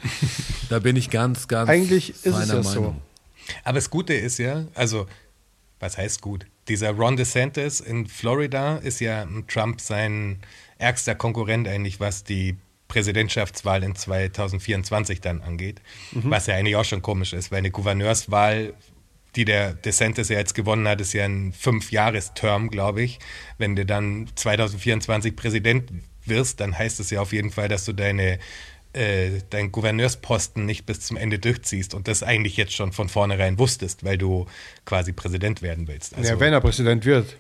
Da 0.71 0.79
bin 0.79 0.97
ich 0.97 1.11
ganz, 1.11 1.49
ganz 1.49 1.69
Eigentlich 1.69 2.11
ist 2.11 2.27
es 2.27 2.49
ja 2.49 2.63
so. 2.63 2.81
Meinung. 2.81 3.03
Aber 3.65 3.75
das 3.75 3.91
Gute 3.91 4.15
ist 4.15 4.39
ja, 4.39 4.67
also, 4.75 5.07
was 5.81 5.99
heißt 5.99 6.23
gut? 6.23 6.47
Dieser 6.69 6.91
Ron 6.93 7.17
DeSantis 7.17 7.81
in 7.81 8.07
Florida 8.07 8.77
ist 8.77 9.01
ja 9.01 9.27
Trump 9.49 9.81
sein 9.81 10.41
ärgster 10.79 11.15
Konkurrent 11.15 11.69
eigentlich, 11.69 12.01
was 12.01 12.25
die 12.25 12.57
Präsidentschaftswahl 12.89 13.83
in 13.83 13.95
2024 13.95 15.21
dann 15.21 15.43
angeht. 15.43 15.81
Was 16.13 16.47
ja 16.47 16.55
eigentlich 16.57 16.77
auch 16.77 16.85
schon 16.85 17.03
komisch 17.03 17.35
ist, 17.35 17.51
weil 17.51 17.59
eine 17.59 17.71
Gouverneurswahl, 17.71 18.73
die 19.39 19.45
der 19.45 19.73
DeSantis 19.73 20.29
ja 20.31 20.37
jetzt 20.39 20.55
gewonnen 20.55 20.89
hat, 20.89 21.01
ist 21.01 21.13
ja 21.13 21.25
ein 21.25 21.53
Fünf-Jahres-Term, 21.53 22.71
glaube 22.71 23.03
ich. 23.03 23.21
Wenn 23.57 23.77
du 23.77 23.87
dann 23.87 24.27
2024 24.35 25.37
Präsident 25.37 25.91
wirst, 26.27 26.61
dann 26.61 26.77
heißt 26.77 26.99
es 26.99 27.11
ja 27.11 27.21
auf 27.21 27.33
jeden 27.33 27.51
Fall, 27.53 27.69
dass 27.69 27.85
du 27.85 27.93
deine 27.93 28.39
äh, 28.95 29.41
deinen 29.51 29.71
Gouverneursposten 29.71 30.65
nicht 30.67 30.87
bis 30.87 31.01
zum 31.01 31.17
Ende 31.17 31.39
durchziehst 31.39 31.95
und 31.95 32.09
das 32.09 32.23
eigentlich 32.23 32.57
jetzt 32.57 32.73
schon 32.73 32.93
von 32.93 33.09
vornherein 33.09 33.59
wusstest, 33.59 34.03
weil 34.03 34.19
du 34.19 34.47
quasi 34.87 35.13
Präsident 35.13 35.63
werden 35.63 35.87
willst. 35.87 36.17
Also, 36.17 36.31
ja, 36.33 36.41
wenn 36.41 36.53
er 36.53 36.61
Präsident 36.61 37.05
wird. 37.05 37.37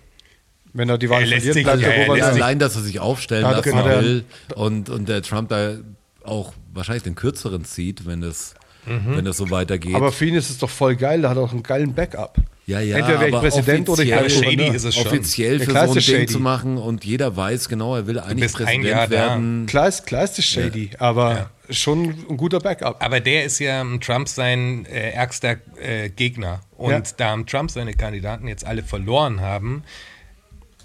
Wenn 0.75 0.89
er 0.91 0.99
die 0.99 1.09
Wahl 1.11 1.23
Er 1.23 1.29
verliert, 1.29 1.55
sich- 1.55 1.65
bleibt 1.65 1.81
ja, 1.83 1.89
er 1.89 2.15
sich- 2.15 2.23
Allein, 2.23 2.59
dass 2.59 2.77
er 2.77 2.83
sich 2.83 3.01
aufstellen 3.01 3.43
Ja, 3.43 3.53
lassen 3.53 3.71
genau. 3.71 3.85
will 3.87 4.25
und, 4.55 4.89
und 4.91 5.09
der 5.09 5.23
Trump 5.23 5.49
da 5.49 5.79
auch 6.23 6.53
wahrscheinlich 6.75 7.03
den 7.05 7.15
kürzeren 7.15 7.65
zieht, 7.65 8.07
wenn 8.07 8.21
das, 8.21 8.55
wenn 8.87 9.25
das 9.25 9.37
so 9.37 9.51
weitergeht. 9.51 9.95
Aber 9.95 10.13
für 10.13 10.25
ihn 10.27 10.35
ist 10.35 10.49
es 10.51 10.59
doch 10.59 10.71
voll 10.71 10.97
geil, 10.97 11.23
da 11.23 11.31
hat 11.31 11.37
er 11.37 11.43
auch 11.43 11.53
einen 11.53 11.63
geilen 11.63 11.93
Backup. 11.95 12.37
ja, 12.67 12.81
ja, 12.81 12.97
Entweder 12.99 13.21
wäre 13.21 13.29
ich 13.31 13.37
Präsident 13.37 13.89
oder 13.89 14.03
ich 14.03 14.13
offiziell- 14.15 14.21
werde 14.23 14.31
shady 14.31 14.57
Gouverneur. 14.57 14.75
ist 14.75 14.85
es 14.85 14.95
schon. 14.95 15.07
offiziell 15.07 15.59
Ja, 15.59 15.65
für 15.65 15.71
klar 15.71 15.87
so 15.89 15.91
ist 15.93 15.97
ein 15.97 15.99
es 15.99 16.07
Ding 16.07 16.15
shady. 16.17 16.33
zu 16.33 16.41
machen 16.41 16.77
und 16.79 17.05
jeder 17.05 17.37
weiß 17.37 17.69
genau, 17.69 17.97
er 17.97 18.07
will 18.07 18.19
eigentlich 18.19 18.53
Präsident 18.53 18.85
Jahr 18.85 19.11
werden. 19.11 19.67
Klar 19.67 19.89
ist, 19.89 20.07
klar 20.07 20.25
ist 20.25 20.39
es 20.39 20.45
shady, 20.47 20.91
aber 20.99 21.51
schon 21.71 22.15
ein 22.31 22.37
guter 22.39 22.61
Backup. 22.61 23.03
Aber 23.05 23.21
der 23.21 23.45
ist 23.45 23.59
ja 23.59 23.85
Trump 24.01 24.27
sein 24.29 24.87
äh, 24.87 25.11
ärgster 25.11 25.57
äh, 25.83 26.09
Gegner. 26.09 26.61
Und 26.79 26.93
Ja. 26.93 27.03
da 27.19 27.37
Trump 27.43 27.71
seine 27.71 27.93
Kandidaten 27.93 28.49
jetzt 28.49 28.67
alle 28.67 28.83
verloren 28.83 29.41
haben, 29.43 29.83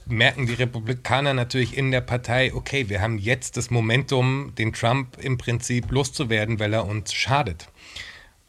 merken 0.06 0.48
die 0.48 0.54
Republikaner 0.56 1.34
natürlich 1.34 1.78
in 1.78 1.91
der 1.91 2.02
Partei, 2.02 2.54
okay, 2.54 2.89
wir 2.89 3.00
haben 3.02 3.18
jetzt 3.18 3.56
das 3.56 3.70
Momentum, 3.72 4.54
den 4.58 4.74
Trump 4.74 5.16
im 5.22 5.38
Prinzip 5.38 5.89
loszuwerden, 5.91 6.60
weil 6.60 6.74
er 6.74 6.86
uns 6.86 7.14
schadet. 7.14 7.68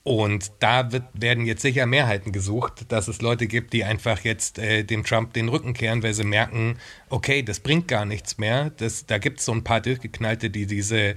Und 0.04 0.52
da 0.58 0.92
wird, 0.92 1.04
werden 1.14 1.46
jetzt 1.46 1.62
sicher 1.62 1.86
Mehrheiten 1.86 2.30
gesucht, 2.30 2.92
dass 2.92 3.08
es 3.08 3.22
Leute 3.22 3.46
gibt, 3.46 3.72
die 3.72 3.84
einfach 3.84 4.20
jetzt 4.20 4.58
äh, 4.58 4.84
dem 4.84 5.02
Trump 5.02 5.32
den 5.32 5.48
Rücken 5.48 5.72
kehren, 5.72 6.02
weil 6.02 6.12
sie 6.12 6.24
merken, 6.24 6.76
okay, 7.08 7.42
das 7.42 7.58
bringt 7.58 7.88
gar 7.88 8.04
nichts 8.04 8.36
mehr. 8.36 8.68
Das, 8.76 9.06
da 9.06 9.16
gibt 9.16 9.40
es 9.40 9.46
so 9.46 9.52
ein 9.52 9.64
paar 9.64 9.80
Durchgeknallte, 9.80 10.50
die 10.50 10.66
diese, 10.66 11.14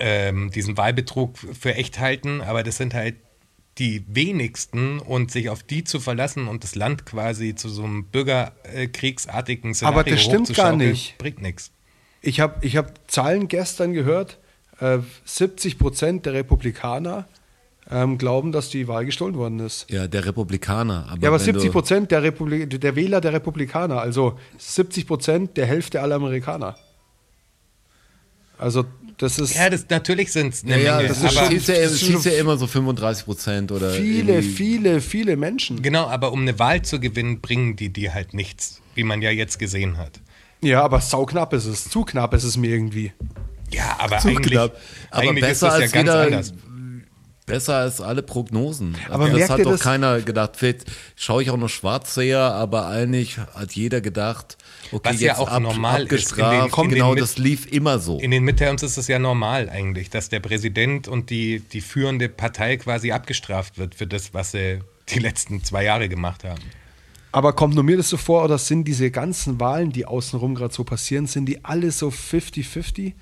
ähm, 0.00 0.50
diesen 0.50 0.76
Wahlbetrug 0.76 1.38
für 1.38 1.76
echt 1.76 2.00
halten, 2.00 2.40
aber 2.40 2.64
das 2.64 2.78
sind 2.78 2.94
halt 2.94 3.14
die 3.78 4.04
wenigsten 4.08 4.98
und 4.98 5.30
sich 5.30 5.48
auf 5.48 5.62
die 5.62 5.84
zu 5.84 6.00
verlassen 6.00 6.48
und 6.48 6.64
das 6.64 6.74
Land 6.74 7.06
quasi 7.06 7.54
zu 7.54 7.68
so 7.68 7.84
einem 7.84 8.06
bürgerkriegsartigen 8.06 9.72
Szenario 9.72 10.00
Aber 10.00 10.10
das 10.10 10.20
stimmt 10.20 10.52
gar 10.54 10.74
nicht. 10.74 11.16
Bringt 11.18 11.42
nichts. 11.42 11.70
Ich 12.22 12.40
habe 12.40 12.66
ich 12.66 12.76
hab 12.76 13.08
Zahlen 13.08 13.46
gestern 13.46 13.92
gehört, 13.92 14.40
äh, 14.80 14.98
70 15.26 15.78
Prozent 15.78 16.26
der 16.26 16.32
Republikaner 16.32 17.28
ähm, 17.90 18.18
glauben, 18.18 18.50
dass 18.52 18.68
die 18.70 18.88
Wahl 18.88 19.04
gestohlen 19.04 19.36
worden 19.36 19.60
ist. 19.60 19.86
Ja, 19.90 20.06
der 20.08 20.24
Republikaner. 20.26 21.06
Aber 21.10 21.22
Ja, 21.22 21.28
aber 21.28 21.38
wenn 21.38 21.44
70 21.44 21.66
du- 21.66 21.72
Prozent 21.72 22.10
der, 22.10 22.22
Republik 22.22 22.80
der 22.80 22.96
Wähler 22.96 23.20
der 23.20 23.32
Republikaner, 23.32 24.00
also 24.00 24.38
70 24.58 25.06
Prozent 25.06 25.56
der 25.56 25.66
Hälfte 25.66 26.00
aller 26.02 26.16
Amerikaner. 26.16 26.76
Also 28.58 28.84
das 29.18 29.38
ist 29.38 29.54
Ja, 29.54 29.70
das, 29.70 29.86
natürlich 29.88 30.32
sind 30.32 30.54
es 30.54 30.62
Ja, 30.62 30.74
eine 30.74 30.82
ja, 30.84 30.96
Menge, 30.96 31.08
das, 31.08 31.18
ist 31.18 31.24
ist 31.24 31.36
aber 31.36 31.46
schon- 31.46 31.54
ja, 31.54 31.58
das 31.58 31.68
es 31.92 32.02
ist 32.02 32.10
schon- 32.22 32.32
ja 32.32 32.38
immer 32.38 32.56
so 32.56 32.66
35 32.66 33.24
Prozent 33.24 33.72
oder 33.72 33.90
viele, 33.90 34.34
irgendwie- 34.34 34.48
viele, 34.48 35.00
viele 35.00 35.36
Menschen. 35.36 35.82
Genau, 35.82 36.06
aber 36.06 36.32
um 36.32 36.40
eine 36.42 36.58
Wahl 36.58 36.82
zu 36.82 36.98
gewinnen, 37.00 37.40
bringen 37.40 37.76
die 37.76 37.90
dir 37.90 38.14
halt 38.14 38.34
nichts, 38.34 38.80
wie 38.94 39.04
man 39.04 39.22
ja 39.22 39.30
jetzt 39.30 39.58
gesehen 39.58 39.98
hat. 39.98 40.20
Ja, 40.62 40.82
aber 40.82 41.00
sauknapp 41.00 41.52
ist 41.52 41.66
es. 41.66 41.88
Zu 41.90 42.04
knapp 42.04 42.32
ist 42.34 42.44
es 42.44 42.56
mir 42.56 42.70
irgendwie. 42.70 43.12
Ja, 43.70 43.96
aber 43.98 44.18
Zu 44.18 44.28
eigentlich, 44.28 44.52
knapp. 44.52 44.76
Aber 45.10 45.22
eigentlich 45.22 45.42
ist 45.44 45.48
besser 45.60 45.66
das 45.68 45.76
ja 45.78 45.82
als 45.82 45.92
ganz 45.92 46.08
jeder, 46.08 46.20
anders. 46.22 46.54
Besser 47.46 47.76
als 47.76 48.00
alle 48.00 48.22
Prognosen. 48.22 48.96
Aber 49.08 49.26
das 49.28 49.36
merkt 49.36 49.50
hat 49.52 49.60
doch 49.60 49.70
das- 49.72 49.80
keiner 49.80 50.20
gedacht. 50.20 50.56
Vielleicht 50.56 50.84
schaue 51.14 51.42
ich 51.42 51.50
auch 51.50 51.56
noch 51.56 51.68
Schwarzseher, 51.68 52.40
aber 52.40 52.88
eigentlich 52.88 53.38
hat 53.38 53.72
jeder 53.72 54.00
gedacht, 54.00 54.58
okay, 54.92 55.10
Was 55.12 55.20
ja 55.20 55.28
jetzt 55.32 55.38
auch 55.38 55.48
ab, 55.48 55.62
normal 55.62 56.02
ist 56.02 56.32
in 56.32 56.42
abgestraft. 56.42 56.76
den- 56.76 56.84
in 56.84 56.90
den 56.90 56.98
genau, 56.98 57.14
das 57.14 57.38
lief 57.38 57.66
immer 57.72 57.98
so. 58.00 58.18
In 58.18 58.32
den 58.32 58.42
Midterms 58.42 58.82
ist 58.82 58.96
es 58.98 59.06
ja 59.08 59.18
normal 59.20 59.68
eigentlich, 59.70 60.10
dass 60.10 60.28
der 60.28 60.40
Präsident 60.40 61.06
und 61.08 61.30
die, 61.30 61.60
die 61.60 61.80
führende 61.80 62.28
Partei 62.28 62.76
quasi 62.76 63.12
abgestraft 63.12 63.78
wird 63.78 63.94
für 63.94 64.06
das, 64.08 64.34
was 64.34 64.50
sie 64.50 64.80
die 65.08 65.20
letzten 65.20 65.62
zwei 65.62 65.84
Jahre 65.84 66.08
gemacht 66.08 66.42
haben. 66.42 66.60
Aber 67.30 67.52
kommt 67.52 67.74
nur 67.74 67.84
mir 67.84 67.96
das 67.98 68.08
so 68.08 68.16
vor, 68.16 68.42
oder 68.44 68.58
sind 68.58 68.84
diese 68.88 69.10
ganzen 69.10 69.60
Wahlen, 69.60 69.92
die 69.92 70.04
außenrum 70.06 70.54
gerade 70.54 70.72
so 70.74 70.84
passieren, 70.84 71.26
sind 71.26 71.46
die 71.46 71.64
alle 71.64 71.90
so 71.92 72.08
50-50? 72.10 73.12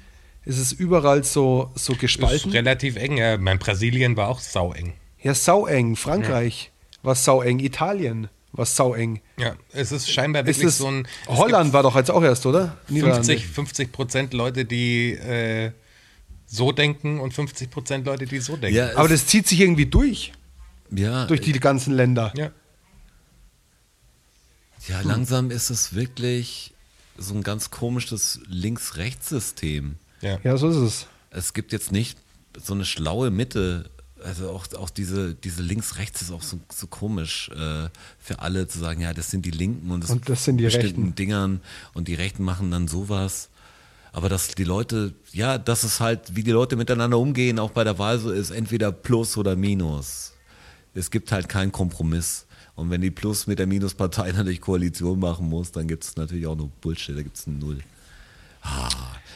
Ist 0.45 0.59
es 0.59 0.73
überall 0.73 1.25
so, 1.25 1.71
so 1.75 1.95
Ist 1.95 2.01
gespalten? 2.01 2.53
relativ 2.53 2.97
eng. 2.97 3.17
Ja, 3.17 3.39
mein 3.39 3.59
Brasilien 3.59 4.17
war 4.17 4.29
auch 4.29 4.41
saueng. 4.41 4.93
Ja, 5.23 5.35
saueng. 5.35 5.97
Frankreich 5.97 6.71
war 7.03 7.15
saueng. 7.15 7.61
Italien 7.61 8.29
war 8.53 8.67
saueng. 8.67 9.21
Ja, 9.39 9.57
es 9.73 9.91
ist 9.91 10.11
scheinbar 10.11 10.43
Ist 10.43 10.59
wirklich 10.59 10.69
es, 10.69 10.79
so 10.79 10.89
ein. 10.89 11.09
Holland 11.27 11.73
war 11.73 11.83
doch 11.83 11.97
jetzt 11.97 12.11
auch 12.11 12.23
erst, 12.23 12.45
oder? 12.47 12.77
gibt 12.89 13.07
50, 13.15 13.47
50 13.47 13.93
Prozent 13.93 14.35
Leute, 14.35 14.65
die 14.65 15.13
äh, 15.13 15.73
so 16.47 16.73
denken 16.73 17.21
und 17.21 17.33
50 17.33 17.71
Prozent 17.71 18.07
Leute, 18.07 18.27
die 18.27 18.39
so 18.39 18.57
denken. 18.57 18.77
Ja, 18.77 18.97
Aber 18.97 19.09
das 19.09 19.27
zieht 19.27 19.49
sich 19.49 19.61
irgendwie 19.61 19.87
durch, 19.87 20.33
ja, 20.91 21.25
durch 21.27 21.41
die 21.41 21.53
ganzen 21.59 21.95
Länder. 21.95 22.33
ja. 22.37 22.51
ja, 24.89 25.01
langsam 25.01 25.51
ist 25.51 25.71
es 25.71 25.95
wirklich 25.95 26.75
so 27.17 27.35
ein 27.35 27.43
ganz 27.43 27.71
komisches 27.71 28.41
Links-Rechts-System. 28.47 29.97
Ja. 30.25 30.39
Ja, 30.43 30.57
so 30.57 30.69
ist 30.69 30.77
es. 30.77 31.07
es 31.31 31.53
gibt 31.53 31.73
jetzt 31.73 31.93
nicht 31.93 32.19
so 32.61 32.75
eine 32.75 32.85
schlaue 32.85 33.31
Mitte. 33.31 33.91
Also 34.23 34.51
auch, 34.51 34.67
auch 34.75 34.91
diese, 34.91 35.35
diese 35.35 35.63
links-rechts 35.63 36.23
ist 36.23 36.31
auch 36.31 36.43
so, 36.43 36.59
so 36.73 36.87
komisch 36.87 37.51
äh, 37.51 37.89
für 38.19 38.39
alle 38.39 38.67
zu 38.67 38.79
sagen, 38.79 39.03
ja, 39.03 39.13
das 39.13 39.31
sind 39.31 39.45
die 39.45 39.51
Linken 39.51 39.91
und 39.91 40.03
das, 40.03 40.11
Und 40.11 40.29
das 40.29 40.45
sind 40.45 40.57
die 40.57 40.65
bestimmten 40.65 41.03
Rechten. 41.03 41.15
Dingern 41.15 41.61
und 41.93 42.09
die 42.09 42.15
Rechten 42.15 42.43
machen 42.43 42.71
dann 42.71 42.89
sowas. 42.89 43.51
Aber 44.13 44.29
dass 44.29 44.49
die 44.49 44.65
Leute, 44.65 45.13
ja, 45.33 45.59
dass 45.59 45.83
es 45.83 46.01
halt, 46.01 46.37
wie 46.37 46.43
die 46.43 46.53
Leute 46.53 46.77
miteinander 46.77 47.19
umgehen, 47.19 47.59
auch 47.59 47.73
bei 47.73 47.85
der 47.85 47.99
Wahl 47.99 48.19
so 48.19 48.31
ist, 48.31 48.51
entweder 48.51 48.93
Plus 48.93 49.37
oder 49.37 49.57
Minus. 49.57 50.33
Es 50.95 51.11
gibt 51.11 51.33
halt 51.33 51.49
keinen 51.49 51.73
Kompromiss. 51.73 52.47
Und 52.77 52.91
wenn 52.91 53.01
die 53.01 53.11
Plus 53.11 53.47
mit 53.47 53.59
der 53.59 53.67
Minuspartei 53.67 54.33
natürlich 54.37 54.61
Koalition 54.61 55.19
machen 55.19 55.49
muss, 55.49 55.73
dann 55.73 55.87
gibt 55.87 56.05
es 56.05 56.17
natürlich 56.17 56.47
auch 56.47 56.57
nur 56.57 56.71
Bullshit, 56.81 57.17
da 57.17 57.23
gibt 57.23 57.37
es 57.37 57.47
ein 57.47 57.59
Null. 57.59 57.81
Ah. 58.63 58.89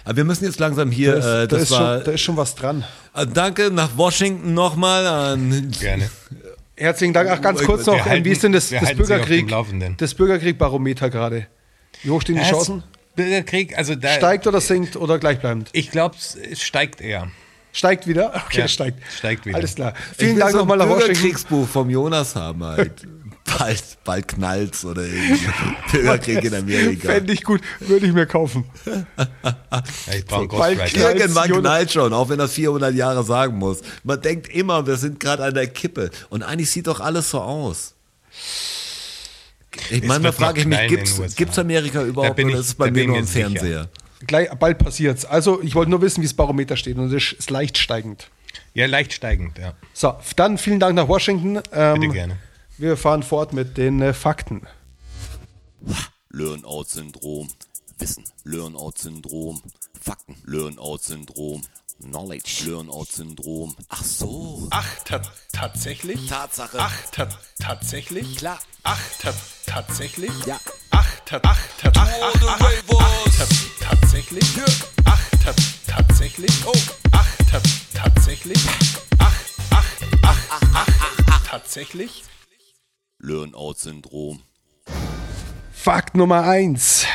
Aber 0.09 0.17
wir 0.17 0.25
müssen 0.25 0.45
jetzt 0.47 0.59
langsam 0.59 0.91
hier, 0.91 1.13
Da 1.13 1.19
ist, 1.19 1.25
äh, 1.25 1.29
da, 1.29 1.47
das 1.49 1.63
ist 1.65 1.71
war, 1.73 1.97
schon, 1.97 2.05
da 2.05 2.11
ist 2.13 2.21
schon 2.23 2.37
was 2.39 2.55
dran. 2.55 2.83
äh, 3.15 3.27
danke 3.27 3.71
nach 3.71 3.91
Washington 3.99 4.55
nochmal 4.55 5.07
an. 5.07 5.71
Gerne. 5.79 6.09
Herzlichen 6.79 7.13
Dank. 7.13 7.29
Ach, 7.31 7.43
ganz 7.43 7.63
kurz 7.63 7.85
Wir 7.87 7.93
noch, 7.93 8.07
halten- 8.07 8.25
wie 8.25 8.31
ist 8.31 8.43
denn 8.43 8.53
das, 8.53 8.71
wir 8.71 8.81
das 8.81 8.95
Bürgerkrieg? 8.95 9.53
Das 9.99 10.15
Bürgerkrieg-Barometer 10.15 11.11
gerade. 11.11 11.47
Wie 12.03 12.09
hoch 12.11 12.23
stehen 12.23 12.37
die 12.37 12.41
Das 12.41 12.49
Chancen? 12.51 12.85
Bürgerkrieg, 13.17 13.77
also 13.77 13.97
da. 13.97 14.09
Steigt 14.15 14.47
oder 14.47 14.63
sinkt 14.63 14.97
oder 14.97 15.19
gleichbleibend? 15.19 15.69
Ich 15.73 15.91
glaube, 15.91 16.17
es 16.17 16.63
steigt 16.63 17.03
eher. 17.03 17.29
Steigt 17.73 18.07
wieder? 18.07 18.33
Okay, 18.47 18.61
Ja, 18.61 18.69
steigt. 18.69 19.01
steigt 19.13 19.45
wieder. 19.45 19.59
Alles 19.59 19.75
klar. 19.75 19.93
Vielen 20.17 20.39
Dank 20.39 20.53
so 20.53 20.59
nochmal 20.59 20.79
nach 20.79 20.87
Washington. 20.89 21.09
Bürgerkriegsbuch 21.13 21.69
vom 21.69 21.91
Jonas 21.91 22.35
haben 22.35 22.65
halt. 22.65 22.93
Bald, 23.59 23.83
bald 24.05 24.29
knallt's 24.29 24.85
oder 24.85 25.03
irgendwie. 25.03 25.47
Bürgerkrieg 25.93 26.45
in 26.45 26.55
Amerika. 26.55 27.09
Fände 27.13 27.33
ich 27.33 27.43
gut, 27.45 27.61
würde 27.81 28.07
ich 28.07 28.13
mir 28.13 28.27
kaufen. 28.27 28.65
Ich 30.13 30.25
Bald 30.27 30.49
Ghostwriter. 30.49 30.85
knallt- 30.87 31.19
Irgendwann 31.21 31.51
knallt 31.61 31.93
schon, 31.93 32.13
auch 32.13 32.29
wenn 32.29 32.39
das 32.39 32.53
400 32.53 32.95
Jahre 32.95 33.25
sagen 33.25 33.57
muss. 33.59 33.81
Man 34.05 34.21
denkt 34.21 34.49
immer, 34.49 34.87
wir 34.87 34.97
sind 34.97 35.21
gerade 35.21 35.45
an 35.45 35.55
der 35.55 35.67
Kippe. 35.69 36.11
Und 36.31 36.43
eigentlich 36.43 36.71
sieht 36.71 36.87
doch 36.87 37.01
alles 37.01 37.31
so 37.31 37.41
aus. 37.41 37.95
Ich 39.91 40.03
Es 40.03 40.09
manchmal 40.09 40.23
wird 40.25 40.25
noch 40.41 40.47
frage 40.47 40.61
ich 40.61 40.67
mich, 40.67 41.09
USA. 41.11 41.27
gibt's 41.37 41.59
Amerika 41.59 42.03
überhaupt 42.03 42.39
oder 42.39 42.49
ich- 42.49 42.55
ist 42.55 42.67
es 42.67 42.75
bei 42.75 42.87
da 42.87 42.93
mir 42.93 43.07
nur 43.07 43.19
im. 43.19 43.27
Fernseher? 43.27 43.89
Gleich, 44.27 44.49
bald 44.59 44.79
passiert's. 44.79 45.25
Also, 45.25 45.63
ich 45.63 45.75
wollte 45.75 45.91
nur 45.91 46.03
wissen, 46.03 46.23
wie 46.23 46.27
das 46.27 46.35
Barometer 46.35 46.77
steht 46.77 46.97
und 46.99 47.13
es 47.13 47.33
ist 47.33 47.51
leicht 47.51 47.79
steigend. 47.79 48.29
Ja, 48.75 48.87
leicht 48.87 49.13
steigend, 49.13 49.59
ja. 49.59 49.75
So, 49.93 50.15
dann 50.37 50.59
vielen 50.59 50.81
Dank 50.81 50.95
nach 50.97 51.07
Washington. 51.09 51.61
Ähm, 51.73 52.01
Bitte 52.01 52.13
gerne. 52.13 52.37
Wir 52.79 52.97
fahren 52.97 53.25
fort 53.25 53.53
mit 53.53 53.77
den 53.77 54.01
äh, 54.01 54.15
Fakten. 54.15 54.65
Learn-out-Syndrom. 56.31 57.49
Wissen. 57.99 58.23
Learn-out-Syndrom. 58.45 59.61
Fakten. 60.01 60.37
Learn-out-Syndrom. 60.45 61.63
Knowledge. 62.01 62.63
Learn-out-Syndrom. 62.67 63.75
Ach 63.89 64.05
so. 64.05 64.69
Ach, 64.71 64.87
ta 65.05 65.21
tatsächlich? 65.53 66.29
Tatsache. 66.29 66.79
Ach, 66.79 66.95
ta 67.11 67.29
tatsächlich? 67.59 68.37
Klar. 68.37 68.61
Ach, 68.85 69.01
ta 69.19 69.35
tatsächlich? 69.67 70.31
Ja. 70.47 70.61
Ach, 70.91 71.21
ta 71.25 71.41
ach, 71.43 71.59
ta 71.83 71.91
ach, 71.97 72.09
ach, 72.23 72.43
ach, 72.47 72.61
ach, 72.61 72.71
ach, 73.01 73.39
ta 73.39 73.47
tatsächlich? 73.89 74.45
Ach, 75.05 75.31
ta 75.45 75.53
tatsächlich? 75.89 76.53
Oh. 76.65 76.73
Ach, 77.11 77.37
ta 77.51 77.61
tatsächlich? 77.93 78.65
Ach, 79.19 79.35
ach, 79.71 79.85
ach, 80.23 80.39
ach, 80.51 80.63
ach, 80.75 80.89
ach, 81.27 81.47
tatsächlich? 81.49 82.23
Learn-out-Syndrom. 83.21 84.43
Fakt 85.73 86.17
Nummer 86.17 86.45
1. 86.45 87.07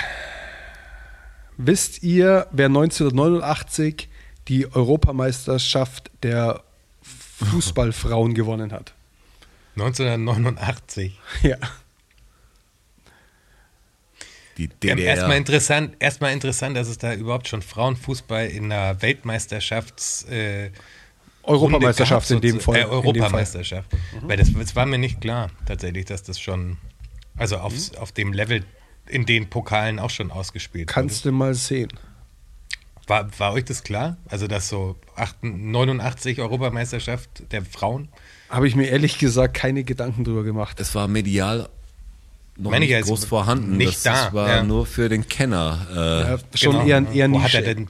Wisst 1.58 2.04
ihr, 2.04 2.48
wer 2.52 2.66
1989 2.68 4.10
die 4.48 4.68
Europameisterschaft 4.74 6.12
der 6.24 6.64
Fußballfrauen 7.02 8.34
gewonnen 8.36 8.72
hat? 8.72 8.94
1989. 9.76 11.20
Ja. 11.42 11.58
Die 14.58 14.66
Ja, 14.66 14.96
DDR. 14.96 15.16
Erstmal 15.16 15.38
interessant, 15.38 15.96
erstmal 16.00 16.34
interessant, 16.34 16.78
dass 16.78 16.88
es 16.88 17.00
da 17.00 17.14
überhaupt 17.14 17.48
schon 17.48 17.62
Frauenfußball 17.62 18.48
in 18.48 18.72
einer 18.72 19.02
Weltmeisterschafts 19.02 20.26
äh, 20.26 20.70
Europameisterschaft 21.44 22.30
in 22.32 22.42
dem 22.42 22.60
Fall. 22.60 22.78
Äh. 22.78 22.86
Europameisterschaft. 22.86 23.90
Weil 24.22 24.38
das, 24.38 24.52
das 24.54 24.76
war 24.76 24.86
mir 24.86 24.98
nicht 24.98 25.22
klar, 25.22 25.50
tatsächlich, 25.66 26.06
dass 26.06 26.24
das 26.24 26.40
schon, 26.40 26.78
also 27.38 27.58
auf, 27.58 27.74
Mhm. 27.74 27.98
auf 28.00 28.12
dem 28.12 28.34
Level 28.34 28.64
in 29.08 29.26
den 29.26 29.50
Pokalen 29.50 30.00
auch 30.00 30.10
schon 30.10 30.32
ausgespielt 30.32 30.88
Kannst 30.88 31.26
du 31.26 31.32
mal 31.32 31.54
sehen. 31.54 31.90
wurde. 31.92 32.02
War, 33.08 33.40
war 33.40 33.54
euch 33.54 33.66
das 33.66 33.84
klar? 33.84 34.16
Also, 34.30 34.48
dass 34.48 34.70
so 34.70 34.96
8, 35.18 35.44
89 35.44 36.40
Europameisterschaft 36.40 37.52
der 37.52 37.64
Frauen? 37.66 38.08
Habe 38.50 38.66
ich 38.68 38.76
mir 38.78 38.88
ehrlich 38.88 39.18
gesagt 39.20 39.56
keine 39.56 39.84
Gedanken 39.84 40.24
drüber 40.24 40.44
gemacht. 40.44 40.80
Es 40.80 40.96
war 40.96 41.10
medial 41.10 41.68
noch 42.56 42.72
Meine 42.72 42.86
nicht 42.86 43.02
groß 43.06 43.26
vorhanden. 43.26 43.76
nicht 43.76 43.90
das, 43.98 44.04
da, 44.04 44.24
das 44.26 44.34
war 44.34 44.48
ja. 44.48 44.64
nur 44.64 44.86
für 44.86 45.10
den 45.10 45.28
Kenner. 45.28 45.86
Äh, 45.92 45.96
Ja, 46.32 46.38
schon 46.56 46.74
Genau. 46.74 46.86
eher, 46.86 47.12
eher 47.12 47.30
Wo 47.32 47.38
hat 47.40 47.44
Nische. 47.52 47.58
er 47.66 47.74
denn, 47.76 47.88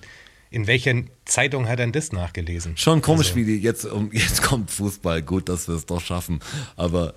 in 0.54 0.68
welcher 0.68 0.94
Zeitung 1.26 1.64
hat 1.66 1.72
er 1.72 1.78
denn 1.78 1.92
das 1.92 2.12
nachgelesen? 2.12 2.78
Schon 2.78 3.02
komisch, 3.02 3.28
Also- 3.30 3.38
wie 3.38 3.46
die 3.46 3.58
jetzt, 3.58 3.86
um, 3.86 4.12
jetzt 4.14 4.44
kommt 4.44 4.70
Fußball. 4.70 5.22
Gut, 5.24 5.50
dass 5.50 5.68
wir 5.68 5.76
es 5.76 5.86
doch 5.88 6.00
schaffen. 6.00 6.40
Aber 6.76 7.16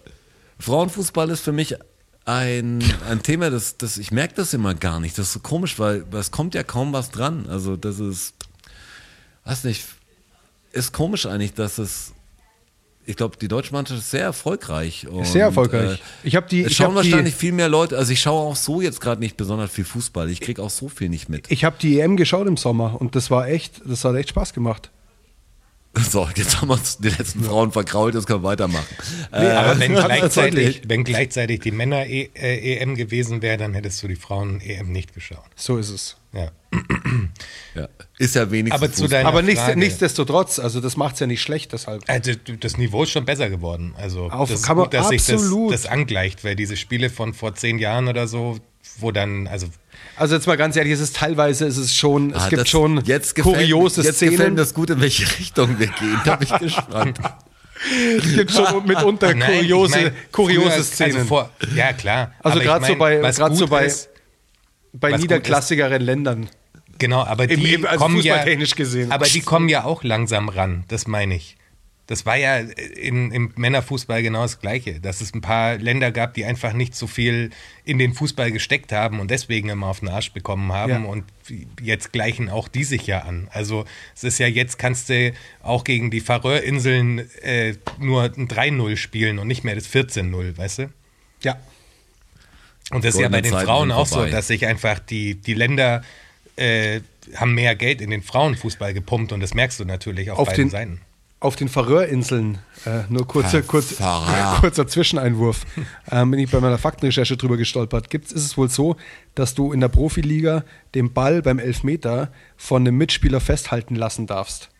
Frauenfußball 0.58 1.28
ist 1.30 1.40
für 1.40 1.52
mich 1.52 1.76
ein, 2.24 2.82
ein 3.08 3.22
Thema, 3.22 3.50
das, 3.50 3.76
das 3.76 3.98
ich 3.98 4.10
merke 4.10 4.34
das 4.34 4.54
immer 4.54 4.74
gar 4.74 5.00
nicht. 5.00 5.18
Das 5.18 5.26
ist 5.26 5.32
so 5.34 5.40
komisch, 5.40 5.78
weil, 5.78 6.10
weil 6.10 6.20
es 6.20 6.30
kommt 6.30 6.54
ja 6.54 6.62
kaum 6.62 6.92
was 6.94 7.10
dran. 7.10 7.46
Also 7.48 7.76
das 7.76 8.00
ist, 8.00 8.34
weiß 9.44 9.64
nicht, 9.64 9.84
ist 10.72 10.92
komisch 10.92 11.26
eigentlich, 11.26 11.52
dass 11.52 11.76
es 11.78 12.12
ich 13.06 13.16
glaube, 13.16 13.36
die 13.40 13.48
deutsche 13.48 13.72
Mannschaft 13.72 14.00
ist 14.00 14.10
sehr 14.10 14.24
erfolgreich. 14.24 15.06
Und, 15.08 15.26
Sehr 15.26 15.44
erfolgreich. 15.44 15.92
Äh, 15.92 16.28
Ich 16.28 16.36
habe 16.36 16.48
die, 16.48 16.62
es 16.62 16.72
ich 16.72 16.76
schauen 16.76 16.94
hab 16.96 17.02
die, 17.02 17.10
wahrscheinlich 17.10 17.34
viel 17.34 17.52
mehr 17.52 17.68
Leute. 17.68 17.96
Also 17.96 18.12
ich 18.12 18.20
schaue 18.20 18.50
auch 18.50 18.56
so 18.56 18.80
jetzt 18.80 19.00
gerade 19.00 19.20
nicht 19.20 19.36
besonders 19.36 19.70
viel 19.70 19.84
Fußball. 19.84 20.28
Ich 20.28 20.40
kriege 20.40 20.62
auch 20.62 20.70
so 20.70 20.88
viel 20.88 21.08
nicht 21.08 21.28
mit. 21.28 21.50
ich 21.50 21.64
habe 21.64 21.76
die 21.80 22.00
EM 22.00 22.16
geschaut 22.16 22.46
im 22.46 22.56
Sommer 22.56 23.00
und 23.00 23.14
das 23.14 23.30
war 23.30 23.48
echt, 23.48 23.80
das 23.84 24.04
hat 24.04 24.16
echt 24.16 24.30
Spaß 24.30 24.52
gemacht. 24.52 24.90
So, 26.10 26.28
jetzt 26.36 26.60
haben 26.60 26.68
wir 26.68 26.74
uns 26.74 26.98
die 26.98 27.08
letzten 27.08 27.42
Frauen 27.44 27.72
verkrault, 27.72 28.14
jetzt 28.14 28.26
können 28.26 28.42
wir 28.42 28.48
weitermachen. 28.48 28.86
Nee, 29.32 29.38
aber 29.38 29.78
wenn 29.80 29.94
gleichzeitig, 29.94 30.82
wenn 30.86 31.04
gleichzeitig 31.04 31.60
die 31.60 31.70
Männer-EM 31.70 32.94
gewesen 32.94 33.42
wäre, 33.42 33.56
dann 33.56 33.74
hättest 33.74 34.02
du 34.02 34.08
die 34.08 34.16
Frauen-EM 34.16 34.92
nicht 34.92 35.14
geschaut. 35.14 35.44
So 35.54 35.78
ist 35.78 35.90
es. 35.90 36.16
Ja. 36.32 36.50
Ja. 37.74 37.88
Ist 38.18 38.34
ja 38.34 38.50
wenigstens 38.50 38.82
Aber 38.82 38.92
zu 38.92 39.08
deiner 39.08 39.28
Aber 39.28 39.40
nichts, 39.42 39.62
Frage. 39.62 39.78
nichtsdestotrotz, 39.78 40.58
also 40.58 40.80
das 40.80 40.96
macht 40.96 41.14
es 41.14 41.20
ja 41.20 41.26
nicht 41.26 41.40
schlecht 41.42 41.72
deshalb. 41.72 42.02
Also, 42.06 42.32
das 42.60 42.76
Niveau 42.76 43.02
ist 43.04 43.10
schon 43.10 43.24
besser 43.24 43.48
geworden. 43.48 43.94
Also 43.96 44.30
Auf- 44.30 44.50
das 44.50 44.60
ist 44.60 44.66
kann 44.66 44.76
man- 44.76 44.84
gut, 44.86 44.94
dass 44.94 45.08
sich 45.08 45.24
das, 45.24 45.42
absolut. 45.42 45.72
das 45.72 45.86
angleicht, 45.86 46.44
weil 46.44 46.56
diese 46.56 46.76
Spiele 46.76 47.08
von 47.10 47.32
vor 47.34 47.54
zehn 47.54 47.78
Jahren 47.78 48.08
oder 48.08 48.26
so, 48.28 48.58
wo 48.98 49.12
dann, 49.12 49.46
also 49.46 49.66
Also 50.16 50.34
jetzt 50.34 50.46
mal 50.46 50.56
ganz 50.56 50.76
ehrlich, 50.76 50.92
es 50.94 51.00
ist 51.00 51.16
teilweise, 51.16 51.66
es 51.66 51.76
ist 51.76 51.94
schon, 51.94 52.30
es 52.32 52.42
Ah, 52.44 52.48
gibt 52.48 52.62
das- 52.62 52.68
schon 52.70 53.02
jetzt 53.04 53.34
gefällt, 53.34 53.56
kuriose 53.56 54.02
Jetzt 54.02 54.20
gefällt 54.20 54.38
Szenen. 54.38 54.54
mir 54.54 54.60
das 54.60 54.72
gut, 54.74 54.90
in 54.90 55.00
welche 55.00 55.24
Richtung 55.38 55.78
wir 55.78 55.88
gehen. 55.88 56.20
Da 56.24 56.36
bin 56.36 56.48
ich 56.50 56.58
gespannt. 56.58 57.18
Es 58.18 58.34
gibt 58.34 58.50
schon 58.52 58.86
mitunter 58.86 59.34
Nein, 59.34 59.50
ich 59.52 59.58
kuriose, 59.60 60.00
mein, 60.02 60.12
kuriose 60.32 60.70
früher, 60.70 60.82
Szenen. 60.84 61.14
Also 61.16 61.26
vor, 61.28 61.50
ja, 61.74 61.92
klar. 61.92 62.32
Also 62.38 62.52
Aber 62.52 62.60
ich 62.60 62.64
gerade 62.66 62.86
so 62.86 62.94
mein, 62.96 63.20
bei- 63.20 63.30
gerade 63.32 63.54
so 63.56 63.66
bei- 63.66 63.84
ist, 63.84 64.08
bei 64.94 65.16
niederklassigeren 65.16 66.00
Ländern. 66.02 66.48
Genau, 66.98 67.22
aber 67.22 67.48
Im- 67.50 67.60
die 67.60 67.74
im- 67.74 67.84
also 67.86 67.98
kommen 67.98 68.20
ja, 68.22 68.42
gesehen. 68.42 69.12
aber 69.12 69.26
die 69.26 69.42
kommen 69.42 69.68
ja 69.68 69.84
auch 69.84 70.02
langsam 70.02 70.48
ran, 70.48 70.84
das 70.88 71.06
meine 71.06 71.36
ich. 71.36 71.55
Das 72.08 72.24
war 72.24 72.36
ja 72.36 72.58
in, 72.58 73.32
im 73.32 73.52
Männerfußball 73.56 74.22
genau 74.22 74.42
das 74.42 74.60
Gleiche, 74.60 75.00
dass 75.00 75.20
es 75.20 75.34
ein 75.34 75.40
paar 75.40 75.76
Länder 75.76 76.12
gab, 76.12 76.34
die 76.34 76.44
einfach 76.44 76.72
nicht 76.72 76.94
so 76.94 77.08
viel 77.08 77.50
in 77.84 77.98
den 77.98 78.14
Fußball 78.14 78.52
gesteckt 78.52 78.92
haben 78.92 79.18
und 79.18 79.30
deswegen 79.32 79.68
immer 79.70 79.88
auf 79.88 79.98
den 79.98 80.08
Arsch 80.08 80.30
bekommen 80.32 80.72
haben 80.72 81.04
Ja. 81.04 81.10
und 81.10 81.24
jetzt 81.82 82.12
gleichen 82.12 82.48
auch 82.48 82.68
die 82.68 82.84
sich 82.84 83.08
ja 83.08 83.20
an. 83.22 83.48
Also 83.50 83.86
es 84.14 84.22
ist 84.22 84.38
ja 84.38 84.46
jetzt 84.46 84.78
kannst 84.78 85.08
du 85.08 85.32
auch 85.64 85.82
gegen 85.82 86.12
die 86.12 86.20
Färöerinseln 86.20 87.28
äh, 87.42 87.74
nur 87.98 88.22
ein 88.22 88.46
3-0 88.46 88.96
spielen 88.96 89.40
und 89.40 89.48
nicht 89.48 89.64
mehr 89.64 89.74
das 89.74 89.88
14-0, 89.92 90.56
weißt 90.56 90.78
du? 90.78 90.90
Ja. 91.42 91.58
Und 92.92 93.04
das 93.04 93.14
ist 93.16 93.20
ja 93.20 93.28
bei 93.28 93.40
den 93.40 93.50
Zeiten 93.50 93.66
Frauen 93.66 93.90
auch 93.90 94.06
so, 94.06 94.16
vorbei. 94.16 94.30
dass 94.30 94.46
sich 94.46 94.64
einfach 94.66 95.00
die, 95.00 95.34
die 95.34 95.54
Länder 95.54 96.02
äh, 96.54 97.00
haben 97.34 97.54
mehr 97.54 97.74
Geld 97.74 98.00
in 98.00 98.10
den 98.10 98.22
Frauenfußball 98.22 98.94
gepumpt 98.94 99.32
und 99.32 99.40
das 99.40 99.54
merkst 99.54 99.80
du 99.80 99.84
natürlich 99.84 100.30
auf, 100.30 100.38
Auf 100.38 100.48
beiden 100.50 100.66
den- 100.66 100.70
Seiten. 100.70 101.00
Auf 101.38 101.54
den 101.54 101.68
Färöerinseln, 101.68 102.58
äh, 102.86 103.02
nur 103.10 103.26
kurzer, 103.26 103.60
kurz, 103.62 103.96
kurzer 104.60 104.86
Zwischeneinwurf, 104.88 105.66
ähm, 106.10 106.30
bin 106.30 106.40
ich 106.40 106.50
bei 106.50 106.60
meiner 106.60 106.78
Faktenrecherche 106.78 107.36
drüber 107.36 107.58
gestolpert. 107.58 108.08
Gibt's, 108.08 108.32
ist 108.32 108.44
es 108.44 108.56
wohl 108.56 108.70
so, 108.70 108.96
dass 109.34 109.54
du 109.54 109.72
in 109.72 109.80
der 109.80 109.88
Profiliga 109.88 110.64
den 110.94 111.12
Ball 111.12 111.42
beim 111.42 111.58
Elfmeter 111.58 112.32
von 112.56 112.82
einem 112.82 112.96
Mitspieler 112.96 113.40
festhalten 113.40 113.96
lassen 113.96 114.26
darfst? 114.26 114.70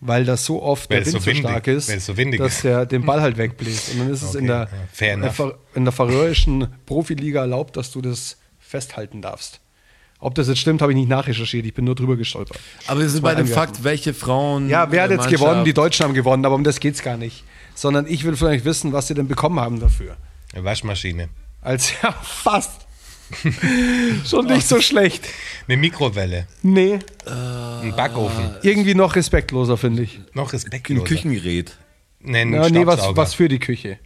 Weil 0.00 0.26
das 0.26 0.44
so 0.44 0.62
oft 0.62 0.90
Weil 0.90 0.98
der 1.04 1.06
Wind 1.14 1.22
so 1.22 1.26
windig- 1.26 1.44
stark 1.44 1.66
ist, 1.68 1.86
so 2.04 2.12
dass 2.12 2.60
der 2.60 2.84
den 2.84 3.06
Ball 3.06 3.22
halt 3.22 3.38
wegbläst. 3.38 3.92
Und 3.94 4.00
dann 4.00 4.10
ist 4.12 4.22
es 4.22 4.34
in 4.34 4.50
Okay, 4.50 4.68
der, 4.98 5.14
in, 5.14 5.20
der 5.22 5.54
in 5.74 5.84
der 5.84 5.92
färöischen 5.92 6.68
Profiliga 6.84 7.40
erlaubt, 7.40 7.78
dass 7.78 7.90
du 7.90 8.02
das 8.02 8.36
festhalten 8.58 9.22
darfst. 9.22 9.60
Ob 10.24 10.34
das 10.34 10.48
jetzt 10.48 10.58
stimmt, 10.60 10.80
habe 10.80 10.90
ich 10.92 10.96
nicht 10.96 11.10
nachrecherchiert. 11.10 11.66
Ich 11.66 11.74
bin 11.74 11.84
nur 11.84 11.94
drüber 11.94 12.16
gestolpert. 12.16 12.58
Aber 12.86 13.00
wir 13.00 13.08
sind 13.10 13.20
bei 13.20 13.34
dem. 13.34 13.46
Fakt, 13.46 13.84
welche 13.84 14.14
Frauen. 14.14 14.70
Ja, 14.70 14.90
wer 14.90 15.02
hat 15.02 15.10
jetzt 15.10 15.18
Mannschaft- 15.20 15.42
gewonnen? 15.42 15.64
Die 15.66 15.74
Deutschen 15.74 16.02
haben 16.04 16.14
gewonnen, 16.14 16.46
aber 16.46 16.54
um 16.54 16.64
das 16.64 16.80
geht's 16.80 17.02
gar 17.02 17.18
nicht. 17.18 17.44
Sondern 17.74 18.06
ich 18.06 18.24
will 18.24 18.34
vielleicht 18.34 18.64
wissen, 18.64 18.94
was 18.94 19.06
sie 19.06 19.12
denn 19.12 19.28
bekommen 19.28 19.60
haben 19.60 19.80
dafür. 19.80 20.16
Eine 20.54 20.64
Waschmaschine. 20.64 21.28
Als 21.60 21.92
ja, 22.02 22.12
fast. 22.12 22.86
Schon 24.24 24.46
nicht 24.46 24.66
so 24.66 24.80
schlecht. 24.80 25.26
Eine 25.68 25.76
Mikrowelle. 25.76 26.46
Nee, 26.62 27.00
Ein 27.26 27.94
Backofen. 27.94 28.54
irgendwie 28.62 28.94
noch 28.94 29.16
respektloser, 29.16 29.76
finde 29.76 30.04
ich. 30.04 30.20
Noch 30.32 30.44
Ein 30.48 30.50
respektloser. 30.50 31.04
Küchengerät. 31.04 31.76
Nein, 32.20 32.52
Ja, 32.54 32.70
nee, 32.70 32.86
was, 32.86 33.00
was 33.14 33.34
für 33.34 33.48
die 33.48 33.58
Küche. 33.58 33.98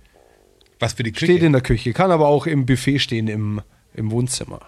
Was 0.81 0.95
für 0.95 1.05
die 1.05 1.13
Küche. 1.13 1.27
Steht 1.27 1.43
in 1.45 1.53
der 1.53 1.61
Küche. 1.63 1.93
Kann 1.93 2.11
aber 2.11 2.27
auch 2.27 2.47
im 2.47 2.67
Buffet 2.67 2.99
stehen, 2.99 3.29
im, 3.29 3.61
im 3.95 4.11
Wohnzimmer. 4.11 4.61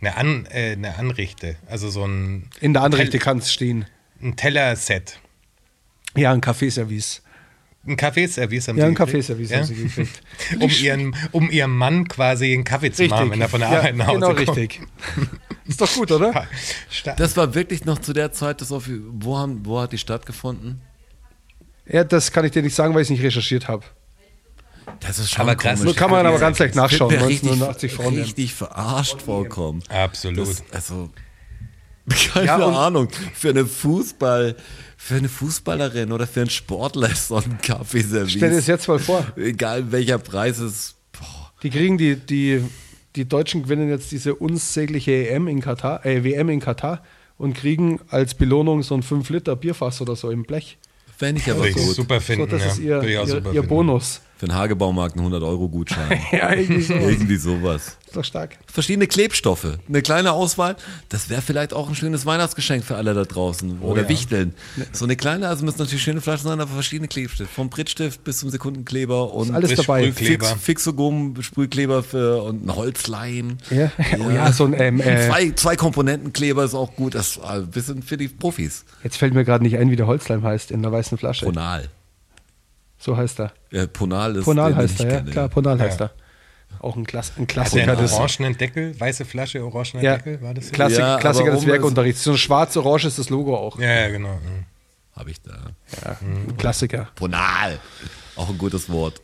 Eine, 0.00 0.16
An, 0.16 0.46
äh, 0.46 0.72
eine 0.72 0.96
Anrichte. 0.96 1.56
Also 1.66 1.90
so 1.90 2.04
ein, 2.06 2.48
In 2.60 2.72
der 2.74 2.82
Anrichte 2.82 3.18
kann 3.18 3.38
es 3.38 3.52
stehen. 3.52 3.86
ein 4.22 4.36
Tellerset. 4.36 5.18
Ja, 6.16 6.32
ein 6.32 6.40
Kaffeeservice. 6.40 7.22
Ein 7.86 7.96
Kaffeeservice 7.96 8.66
haben 8.68 8.78
Ja, 8.78 8.84
sie 8.84 8.88
ein 8.90 8.94
gekriegt? 8.94 9.10
Kaffeeservice 9.12 9.50
Ja? 9.50 9.56
haben 9.58 9.64
sie 9.66 9.74
gekriegt. 9.76 10.20
um, 10.60 10.70
ihren, 10.70 11.16
um 11.32 11.50
ihrem 11.50 11.76
Mann 11.76 12.08
quasi 12.08 12.52
einen 12.52 12.64
Kaffee 12.64 12.90
zu 12.90 13.04
machen, 13.06 13.30
wenn 13.30 13.40
er 13.40 13.48
von 13.48 13.60
der 13.60 13.70
Ja, 13.70 13.78
Arbeit 13.78 13.96
nach 13.96 14.06
Hause 14.08 14.20
Genau, 14.20 14.34
kommt. 14.34 14.56
richtig. 14.58 14.80
Ist 15.66 15.80
doch 15.80 15.92
gut, 15.94 16.10
oder? 16.12 16.46
Das 17.16 17.36
war 17.36 17.54
wirklich 17.54 17.84
noch 17.84 17.98
zu 17.98 18.12
der 18.12 18.32
Zeit, 18.32 18.60
das 18.60 18.70
auf, 18.72 18.88
wo, 18.88 19.36
haben, 19.38 19.64
wo 19.66 19.80
hat 19.80 19.92
die 19.92 19.98
stattgefunden? 19.98 20.80
Ja, 21.88 22.02
das 22.04 22.32
kann 22.32 22.44
ich 22.44 22.52
dir 22.52 22.62
nicht 22.62 22.74
sagen, 22.74 22.94
weil 22.94 23.02
ich 23.02 23.06
es 23.06 23.10
nicht 23.10 23.22
recherchiert 23.22 23.68
habe. 23.68 23.84
Das 25.00 25.18
ist 25.18 25.30
schon 25.30 25.42
Aber 25.42 25.56
krass. 25.56 25.80
komisch. 25.80 25.96
Kann 25.96 26.10
man 26.10 26.24
aber 26.26 26.38
ganz 26.38 26.58
leicht 26.58 26.74
nachschauen. 26.74 27.10
Wird 27.10 27.20
mir 27.22 27.28
richtig, 27.28 27.50
1980 27.52 27.92
Frauen. 27.92 28.14
richtig 28.14 28.54
verarscht 28.54 29.22
vorkommen. 29.22 29.82
Absolut. 29.88 30.38
Das, 30.48 30.62
also, 30.72 31.10
keine 32.32 32.46
Ja, 32.46 32.56
Ahnung. 32.58 33.08
Für 33.34 33.50
eine 33.50 33.66
Fußball, 33.66 34.56
für 34.96 35.14
eine 35.16 35.28
Fußballerin 35.28 36.12
oder 36.12 36.26
für 36.26 36.40
einen 36.40 36.50
Sportler 36.50 37.10
ist 37.10 37.28
so 37.28 37.36
ein 37.36 37.58
Kaffeeservice. 37.62 38.32
Stell 38.32 38.50
dir 38.50 38.56
das 38.56 38.66
jetzt 38.66 38.88
mal 38.88 38.98
vor. 38.98 39.26
Egal 39.36 39.90
welcher 39.92 40.18
Preis 40.18 40.58
ist. 40.58 40.94
Boah. 41.12 41.52
Die 41.62 41.70
kriegen 41.70 41.98
die, 41.98 42.16
die, 42.16 42.62
die 43.16 43.28
Deutschen 43.28 43.64
gewinnen 43.64 43.88
jetzt 43.88 44.12
diese 44.12 44.34
unsägliche 44.34 45.28
EM 45.30 45.48
in 45.48 45.60
Katar, 45.60 46.04
äh, 46.06 46.22
WM 46.24 46.48
in 46.48 46.60
Katar 46.60 47.02
und 47.38 47.54
kriegen 47.54 48.00
als 48.08 48.34
Belohnung 48.34 48.82
so 48.82 48.94
ein 48.94 49.02
5 49.02 49.28
Liter 49.30 49.56
Bierfass 49.56 50.00
oder 50.00 50.16
so 50.16 50.30
im 50.30 50.44
Blech. 50.44 50.78
Fände 51.18 51.40
ich 51.40 51.50
aber 51.50 51.60
Würde 51.60 51.70
ich 51.70 51.76
gut. 51.76 51.96
super 51.96 52.20
So, 52.20 52.26
finden. 52.26 52.48
das 52.50 52.62
ja. 52.62 52.68
ist 52.68 52.78
ihr, 52.78 52.94
Würde 52.96 53.10
ich 53.12 53.18
auch 53.18 53.26
ihr, 53.28 53.34
ihr 53.36 53.42
finden. 53.42 53.68
Bonus. 53.68 54.20
Für 54.38 54.46
einen 54.46 54.54
Hagebaumarkt 54.54 55.16
einen 55.18 55.32
100-Euro-Gutschein. 55.32 56.20
Ja, 56.32 56.52
irgendwie 56.52 56.82
so. 56.82 56.92
Irgendwie 56.94 57.36
sowas. 57.36 57.96
Ist 58.06 58.16
doch 58.16 58.24
stark. 58.24 58.58
Verschiedene 58.66 59.06
Klebstoffe, 59.06 59.78
eine 59.88 60.02
kleine 60.02 60.32
Auswahl. 60.32 60.76
Das 61.08 61.30
wäre 61.30 61.40
vielleicht 61.40 61.72
auch 61.72 61.88
ein 61.88 61.94
schönes 61.94 62.26
Weihnachtsgeschenk 62.26 62.84
für 62.84 62.96
alle 62.96 63.14
da 63.14 63.24
draußen. 63.24 63.80
Oder 63.80 64.02
ja. 64.02 64.08
Wichteln. 64.08 64.54
So 64.92 65.04
eine 65.06 65.16
kleine, 65.16 65.48
also 65.48 65.64
müssen 65.64 65.78
natürlich 65.78 66.02
schöne 66.02 66.20
Flaschen 66.20 66.48
sein, 66.48 66.60
aber 66.60 66.70
verschiedene 66.70 67.08
Klebstifte. 67.08 67.46
Vom 67.52 67.70
Prittstift 67.70 68.24
bis 68.24 68.38
zum 68.38 68.50
Sekundenkleber 68.50 69.32
und 69.32 69.48
Ist 69.48 69.54
alles 69.54 69.74
dabei. 69.76 70.02
Sprühkleber. 70.10 70.46
Fix, 70.46 70.62
Fixogum, 70.62 71.40
Sprühkleber 71.40 72.02
für 72.02 72.42
und 72.42 72.66
ein 72.66 72.74
Holzleim. 72.74 73.58
Ja. 73.70 73.90
Oh 74.18 74.30
ja, 74.30 74.52
so 74.52 74.64
ein, 74.64 74.74
ähm, 74.78 75.00
äh, 75.00 75.28
zwei, 75.28 75.50
zwei 75.52 75.76
Komponentenkleber 75.76 76.64
ist 76.64 76.74
auch 76.74 76.94
gut. 76.94 77.14
Das 77.14 77.36
ist 77.36 77.42
ein 77.42 77.70
bisschen 77.70 78.02
für 78.02 78.16
die 78.16 78.28
Profis. 78.28 78.84
jetzt 79.02 79.16
fällt 79.16 79.32
mir 79.34 79.44
gerade 79.44 79.64
nicht 79.64 79.78
ein, 79.78 79.90
wie 79.90 79.96
der 79.96 80.06
Holzleim 80.06 80.42
heißt 80.42 80.70
in 80.70 80.82
der 80.82 80.92
weißen 80.92 81.16
Flasche. 81.16 81.46
Ponal. 81.46 81.88
So 82.98 83.16
heißt 83.16 83.40
er. 83.40 83.52
Ja, 83.70 83.86
Ponal 83.86 84.36
ist 84.36 84.44
Ponal 84.44 84.70
den, 84.72 84.78
den 84.78 84.82
heißt 84.88 84.94
ich 85.00 85.06
er, 85.06 85.10
ja. 85.12 85.18
kenne. 85.18 85.30
Klar, 85.30 85.48
Ponal 85.48 85.78
heißt 85.80 86.00
Ja. 86.00 86.06
er. 86.06 86.10
Auch 86.80 86.96
ein, 86.96 87.06
Klass 87.06 87.30
ein 87.30 87.32
Hat 87.32 87.38
der 87.38 87.46
Klassiker 87.46 87.92
einen 87.92 88.00
des. 88.02 88.12
orangenen 88.12 88.58
Deckel? 88.58 89.00
Weiße 89.00 89.24
Flasche, 89.24 89.64
orangenen 89.64 90.02
Ja, 90.04 90.16
Deckel? 90.16 90.42
War 90.42 90.54
das 90.54 90.66
so? 90.66 90.72
Klassik, 90.72 90.98
Ja, 90.98 91.16
Klassiker 91.18 91.50
des 91.52 91.60
es- 91.60 91.66
Werkunterrichts. 91.66 92.22
So 92.22 92.32
ein 92.32 92.38
schwarz-orange 92.38 93.06
ist 93.06 93.18
das 93.18 93.30
Logo 93.30 93.56
auch. 93.56 93.78
Ja, 93.78 93.92
ja, 93.92 94.08
genau. 94.08 94.34
mhm. 94.34 94.66
Habe 95.14 95.30
ich 95.30 95.40
da. 95.40 95.52
Ja, 96.04 96.16
ein 96.20 96.56
Klassiker. 96.58 97.08
Ponal. 97.14 97.78
Auch 98.36 98.50
ein 98.50 98.58
gutes 98.58 98.90
Wort. 98.90 99.22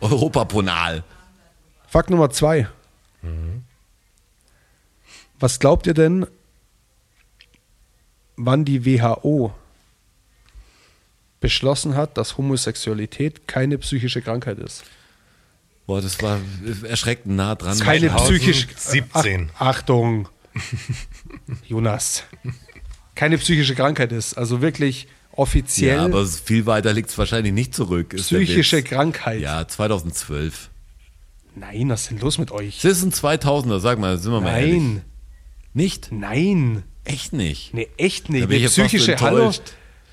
Europaponal. 0.00 1.02
Fakt 1.88 2.10
Nummer 2.10 2.30
zwei. 2.30 2.68
Was 5.40 5.58
glaubt 5.58 5.86
ihr 5.86 5.94
denn, 5.94 6.26
wann 8.36 8.64
die 8.64 8.84
WHO 8.84 9.52
beschlossen 11.44 11.94
hat, 11.94 12.16
dass 12.16 12.38
Homosexualität 12.38 13.46
keine 13.46 13.76
psychische 13.78 14.22
Krankheit 14.22 14.58
ist? 14.58 14.82
Boah, 15.86 16.00
das 16.00 16.20
war 16.22 16.40
erschreckend 16.88 17.36
nah 17.36 17.54
dran. 17.54 17.78
Keine 17.78 18.08
2017. 18.08 18.66
psychische 18.74 19.48
Ach, 19.54 19.66
Achtung, 19.66 20.28
Jonas. 21.68 22.24
Keine 23.14 23.36
psychische 23.36 23.74
Krankheit 23.74 24.10
ist. 24.10 24.38
Also 24.38 24.62
wirklich 24.62 25.06
offiziell 25.32 25.96
Ja, 25.96 26.04
aber 26.06 26.24
viel 26.26 26.64
weiter 26.64 26.92
liegt 26.94 27.10
es 27.10 27.18
wahrscheinlich 27.18 27.52
nicht 27.52 27.74
zurück. 27.74 28.14
psychische. 28.16 28.82
Krankheit. 28.82 29.40
Ja, 29.42 29.68
2012. 29.68 30.70
Nein, 31.56 31.90
was 31.90 32.02
ist 32.02 32.10
denn 32.10 32.18
los 32.20 32.38
mit 32.38 32.50
euch? 32.50 32.80
Das 32.80 32.98
ist 32.98 33.04
ein 33.04 33.12
2000er, 33.12 33.78
sag 33.78 33.98
mal, 33.98 34.16
sind 34.18 34.32
wir 34.32 34.40
mal 34.40 34.58
ehrlich. 34.58 34.72
Nein, 34.80 35.02
Nicht? 35.74 36.10
nein. 36.10 36.82
Echt 37.04 37.34
nicht? 37.34 37.74
Nee, 37.74 37.88
echt 37.98 38.30
nicht. 38.30 38.44
Da 38.44 38.46
bin 38.46 38.56
Eine 38.56 38.66
ich 38.66 38.72
psychische 38.72 39.16
Hallo. 39.20 39.52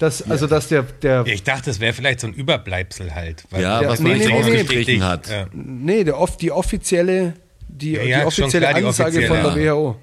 Enttäuscht. 0.02 0.22
Das, 0.22 0.32
also, 0.32 0.48
dass 0.48 0.68
der, 0.68 0.84
der, 0.84 1.26
Ich 1.28 1.44
dachte, 1.44 1.66
das 1.66 1.80
wäre 1.80 1.94
vielleicht 1.94 2.20
so 2.20 2.28
ein 2.28 2.34
Überbleibsel 2.34 3.14
halt. 3.14 3.44
weil- 3.50 3.62
Ja, 3.62 3.82
Ja, 3.82 3.90
was 3.90 4.00
man 4.00 4.14
nee, 4.14 4.18
nicht 4.20 4.28
nee, 4.30 4.34
nee. 4.34 4.40
ausgestrichen 4.62 5.04
hat. 5.04 5.30
Ja. 5.30 5.48
nee, 5.54 6.04
der, 6.04 6.28
die 6.40 6.52
offizielle, 6.52 7.34
die, 7.68 7.94
Ja, 7.94 8.04
ja, 8.04 8.20
die 8.22 8.26
offizielle 8.26 8.68
klar, 8.68 8.80
die 8.80 8.86
Ansage 8.88 9.18
offizielle, 9.20 9.44
von 9.44 9.56
der. 9.56 9.74
WHO. 9.74 9.96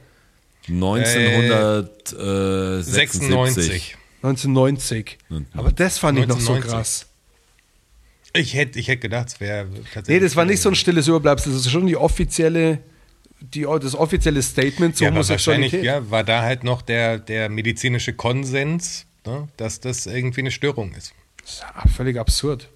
1976. 0.68 2.94
96. 2.94 3.96
1990. 4.22 5.18
Aber 5.54 5.72
das 5.72 5.98
fand 5.98 6.18
ich 6.18 6.26
noch 6.26 6.40
so 6.40 6.52
1990. 6.54 6.70
krass. 6.70 7.06
Ich 8.34 8.54
hätte, 8.54 8.78
ich 8.78 8.88
hätte 8.88 9.00
gedacht, 9.00 9.28
es 9.28 9.40
wäre 9.40 9.66
tatsächlich. 9.94 10.08
Nee, 10.08 10.20
das 10.20 10.36
war 10.36 10.44
nicht 10.44 10.60
so 10.60 10.68
ein 10.68 10.74
stilles 10.74 11.08
Überbleibsel, 11.08 11.52
das 11.52 11.62
ist 11.64 11.70
schon 11.72 11.86
die 11.86 11.96
offizielle, 11.96 12.78
die, 13.40 13.62
das 13.62 13.94
offizielle 13.94 14.42
Statement 14.42 14.96
zur 14.96 15.06
ja, 15.06 15.10
aber 15.10 15.26
wahrscheinlich 15.26 15.72
Homosexualität. 15.72 15.84
ja, 15.84 16.10
war 16.10 16.24
da 16.24 16.42
halt 16.42 16.62
noch 16.64 16.82
der, 16.82 17.18
der 17.18 17.48
medizinische 17.48 18.12
Konsens, 18.12 19.06
ne, 19.28 19.48
dass 19.56 19.80
das 19.80 20.06
irgendwie 20.06 20.40
eine 20.40 20.50
Störung 20.50 20.92
ist. 20.92 21.12
Das 21.42 21.54
ist 21.54 21.60
ja 21.62 21.88
völlig 21.90 22.18
absurd. 22.18 22.68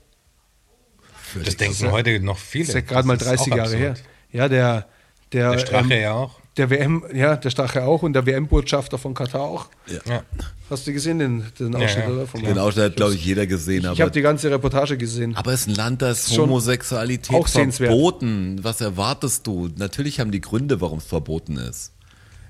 Das 1.45 1.57
denken 1.57 1.91
heute 1.91 2.21
noch 2.21 2.39
viele. 2.39 2.65
Das 2.67 2.69
ist 2.71 2.75
ja 2.75 2.81
gerade 2.83 3.07
mal 3.09 3.17
Das 3.17 3.27
ist 3.27 3.39
30 3.39 3.53
auch 3.53 3.57
Jahre 3.57 3.77
her. 3.77 3.91
absurd. 3.91 4.09
Ja, 4.33 4.49
der, 4.49 4.87
der, 5.33 5.51
Der 5.53 5.59
Strache 5.59 5.95
ähm, 5.95 6.03
ja 6.03 6.13
auch. 6.13 6.39
der 6.57 6.71
WM, 6.71 7.05
ja, 7.15 7.37
der 7.37 7.51
Strache 7.51 7.85
auch 7.85 8.03
und 8.03 8.13
der 8.13 8.27
WM-Botschafter 8.27 8.99
von 8.99 9.15
Katar 9.15 9.43
auch. 9.43 9.67
Ja. 10.07 10.23
Hast 10.69 10.87
du 10.87 10.93
gesehen, 10.93 11.19
den, 11.19 11.45
den 11.59 11.75
Ausschnitt, 11.75 12.05
ja. 12.07 12.11
oder? 12.11 12.27
Vom 12.27 12.43
Den 12.43 12.59
Ausschnitt 12.59 12.85
hat, 12.85 12.97
glaube 12.97 13.15
ich, 13.15 13.25
jeder 13.25 13.47
gesehen. 13.47 13.87
Ich 13.93 14.01
habe 14.01 14.11
die 14.11 14.23
ganze 14.23 14.51
Reportage 14.51 14.97
gesehen. 14.99 15.37
aber 15.37 15.53
es 15.53 15.63
ist 15.63 15.69
ein 15.69 15.75
Land, 15.75 16.03
das 16.03 16.35
Schon 16.35 16.45
Homosexualität 16.45 17.47
verboten. 17.75 18.59
Was 18.63 18.81
erwartest 18.81 19.47
du? 19.47 19.69
Natürlich 19.77 20.21
haben 20.21 20.31
die 20.33 20.41
Gründe, 20.41 20.81
warum 20.81 20.99
es 20.99 21.05
verboten 21.05 21.57
ist. 21.57 21.93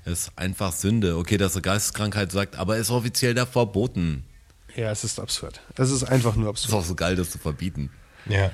Es 0.04 0.12
ist 0.28 0.32
einfach 0.36 0.72
Sünde. 0.72 1.16
Okay, 1.16 1.36
dass 1.36 1.54
eine 1.54 1.62
Geisteskrankheit 1.62 2.32
sagt, 2.32 2.56
aber 2.56 2.74
es 2.76 2.82
ist 2.82 2.90
offiziell 2.90 3.34
da 3.34 3.46
verboten. 3.46 4.24
Ja, 4.76 4.90
es 4.90 5.04
ist 5.04 5.20
absurd. 5.20 5.60
Es 5.76 5.90
ist 5.90 6.04
einfach 6.04 6.34
nur 6.34 6.52
Ist 6.54 6.64
absurd. 6.64 6.82
auch 6.82 6.86
so 6.86 6.94
geil, 6.94 7.16
das 7.16 7.30
zu 7.30 7.38
verbieten. 7.38 7.90
ja. 8.26 8.50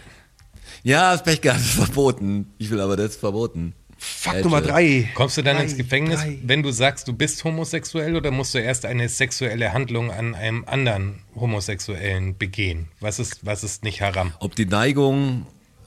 Ja, 0.83 1.13
das 1.13 1.23
Pech 1.23 1.41
gehabt, 1.41 1.61
ist 1.61 1.71
verboten. 1.71 2.53
Ich 2.59 2.69
will 2.71 2.81
aber 2.81 2.95
das 2.97 3.13
ist 3.13 3.21
verboten. 3.21 3.73
Fakt 3.97 4.37
Alter. 4.37 4.49
Nummer 4.49 4.61
drei. 4.61 5.09
Kommst 5.15 5.39
du 5.39 5.43
dann 5.43 5.57
Drei, 5.57 5.63
ins 5.65 5.77
Gefängnis, 5.79 6.21
drei. 6.21 6.39
wenn 6.45 6.63
du 6.63 6.71
sagst, 6.71 7.09
du 7.09 7.15
bist 7.15 7.43
homosexuell 7.43 8.15
oder 8.17 8.31
musst 8.31 8.55
du 8.55 8.59
erst 8.59 8.85
eine 8.85 9.09
sexuelle 9.09 9.73
Handlung 9.73 10.11
an 10.13 10.35
einem 10.35 10.65
anderen 10.67 11.21
Homosexuellen 11.35 12.37
begehen? 12.37 12.89
Was 13.01 13.19
ist, 13.19 13.47
was 13.47 13.65
ist 13.65 13.83
nicht 13.83 14.03
haram? 14.03 14.35
Ob 14.41 14.55
die 14.57 14.67
Neigung 14.67 15.47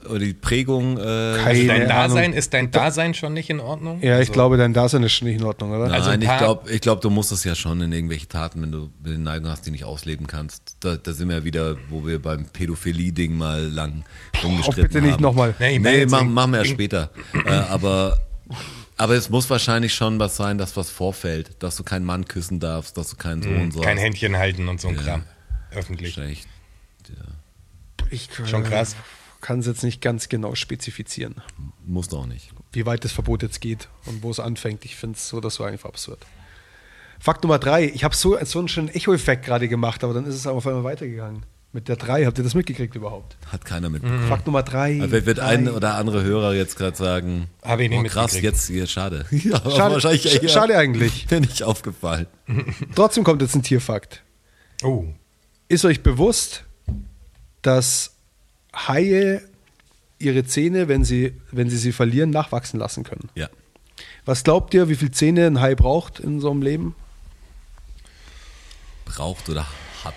oder 0.10 0.20
die 0.20 0.34
Prägung. 0.34 0.98
Äh, 0.98 1.02
Also 1.02 1.68
dein 1.68 1.88
Dasein, 1.88 2.26
Ahnung. 2.26 2.34
ist 2.38 2.54
dein 2.54 2.72
Dasein 2.72 3.14
schon 3.14 3.34
nicht 3.34 3.50
in 3.50 3.60
Ordnung? 3.60 4.00
Ja, 4.02 4.14
ich 4.16 4.20
Also- 4.22 4.34
glaube, 4.34 4.58
dein 4.58 4.74
Dasein 4.74 5.04
ist 5.04 5.14
schon 5.14 5.28
nicht 5.28 5.40
in 5.40 5.44
Ordnung, 5.46 5.72
oder? 5.72 5.88
Nein, 5.88 5.94
Also 5.94 6.12
ich 6.12 6.20
glaube, 6.38 6.72
ich 6.72 6.82
glaub, 6.82 7.02
du 7.02 7.10
musst 7.10 7.32
es 7.32 7.44
ja 7.44 7.56
schon 7.56 7.82
in 7.82 7.92
irgendwelche 7.92 8.28
Taten, 8.28 8.62
wenn 8.62 8.72
du 8.72 8.90
eine 9.06 9.18
Neigung 9.18 9.50
hast, 9.50 9.66
die 9.66 9.72
nicht 9.72 9.84
ausleben 9.86 10.28
kannst. 10.28 10.78
Da, 10.80 10.96
da 10.98 11.14
sind 11.14 11.30
wir 11.30 11.38
ja 11.38 11.44
wieder, 11.44 11.78
wo 11.90 12.06
wir 12.06 12.22
beim 12.22 12.46
Pädophilie-Ding 12.46 13.38
mal 13.38 13.64
lang 13.64 14.04
Auch 14.38 14.44
rumgestritten 14.44 14.84
bitte 14.84 15.02
nicht 15.02 15.14
haben. 15.14 15.22
nochmal. 15.24 15.56
Nee, 15.60 15.80
Nee, 15.80 16.06
machen, 16.06 16.34
machen 16.34 16.52
wir 16.54 16.60
ja 16.60 16.66
später. 16.66 17.10
äh, 17.46 17.50
aber, 17.52 18.18
aber 18.98 19.16
es 19.16 19.30
muss 19.30 19.50
wahrscheinlich 19.50 19.94
schon 19.94 20.20
was 20.20 20.36
sein, 20.38 20.58
dass 20.58 20.76
was 20.78 20.90
vorfällt. 20.90 21.52
Dass 21.64 21.76
du 21.76 21.84
keinen 21.84 22.06
Mann 22.06 22.26
küssen 22.26 22.60
darfst, 22.60 22.98
dass 22.98 23.10
du 23.10 23.16
keinen 23.18 23.42
Sohn 23.42 23.72
so 23.72 23.80
Mhm. 23.80 23.84
Kein 23.84 23.98
hast. 23.98 24.04
Händchen 24.04 24.38
halten 24.38 24.68
und 24.68 24.80
so 24.82 24.88
ein 24.90 24.96
Kram. 24.98 25.24
Öffentlich. 25.74 26.18
Wahrscheinlich. 26.18 26.46
Ich 28.10 28.28
Schon 28.46 28.64
krass. 28.64 28.96
Kann 29.42 29.60
es 29.60 29.66
jetzt 29.68 29.84
nicht 29.84 30.02
ganz 30.02 30.30
genau 30.30 30.56
spezifizieren, 30.56 31.42
Musst 31.86 32.12
du 32.12 32.18
auch 32.18 32.26
nicht. 32.28 32.52
wie 32.74 32.86
weit 32.86 33.04
das 33.04 33.12
Verbot 33.12 33.42
jetzt 33.44 33.60
geht 33.62 33.90
und 34.06 34.24
wo 34.24 34.32
es 34.32 34.40
anfängt. 34.40 34.86
Ich 34.86 34.96
finde 34.96 35.18
es 35.18 35.28
so 35.28 35.38
oder 35.38 35.50
so 35.50 35.64
einfach 35.64 35.90
absurd. 35.90 36.20
Fakt 37.20 37.44
Nummer 37.44 37.60
drei. 37.60 37.86
Ich 37.86 38.04
habe 38.04 38.16
so, 38.16 38.38
so 38.46 38.60
einen 38.60 38.68
schönen 38.68 38.90
Echo-Effekt 38.90 39.46
gerade 39.46 39.68
gemacht, 39.68 40.04
aber 40.04 40.14
dann 40.14 40.26
ist 40.26 40.36
es 40.36 40.48
auf 40.48 40.66
einmal 40.66 40.84
weitergegangen. 40.84 41.46
Mit 41.74 41.88
der 41.88 41.96
drei. 41.96 42.26
Habt 42.26 42.38
ihr 42.38 42.44
das 42.44 42.54
mitgekriegt 42.54 42.96
überhaupt? 42.96 43.38
Hat 43.50 43.64
keiner 43.64 43.90
mitbekommen. 43.90 44.28
Fakt 44.28 44.46
Nummer 44.46 44.62
drei. 44.64 45.00
Also 45.02 45.26
wird 45.26 45.38
drei. 45.38 45.44
ein 45.46 45.70
oder 45.70 45.96
andere 45.96 46.22
Hörer 46.24 46.54
jetzt 46.54 46.76
gerade 46.76 46.98
sagen, 46.98 47.48
Habe 47.64 47.84
ich 47.86 47.90
nicht 47.90 48.00
oh, 48.00 48.04
krass, 48.04 48.34
mitgekriegt. 48.34 48.44
jetzt 48.56 48.68
hier, 48.68 48.88
schade. 48.88 49.26
Ja, 49.32 49.58
Schade- 49.72 49.94
wahrscheinlich 49.94 50.26
sch- 50.26 50.42
eher- 50.42 50.50
schade 50.50 50.78
eigentlich. 50.78 51.28
Mir 51.32 51.40
nicht 51.42 51.64
aufgefallen. 51.64 52.28
Trotzdem 52.96 53.24
kommt 53.24 53.42
jetzt 53.42 53.56
ein 53.56 53.64
Tierfakt. 53.64 54.22
Oh, 54.84 55.06
Ist 55.70 55.86
euch 55.86 56.04
bewusst, 56.04 56.66
dass 57.62 58.16
Haie 58.74 59.42
ihre 60.20 60.46
Zähne, 60.46 60.88
wenn 60.88 61.04
sie, 61.04 61.34
wenn 61.52 61.70
sie 61.70 61.78
sie 61.78 61.92
verlieren, 61.92 62.30
nachwachsen 62.30 62.80
lassen 62.80 63.04
können? 63.04 63.30
Ja. 63.36 63.50
Was 64.26 64.44
glaubt 64.44 64.74
ihr, 64.74 64.88
wie 64.88 64.96
viele 64.96 65.12
Zähne 65.12 65.48
ein 65.48 65.60
Hai 65.60 65.76
braucht 65.76 66.20
in 66.20 66.40
so 66.40 66.52
einem 66.52 66.62
Leben? 66.62 66.96
Braucht 69.06 69.50
oder 69.50 69.68
hat. 70.04 70.16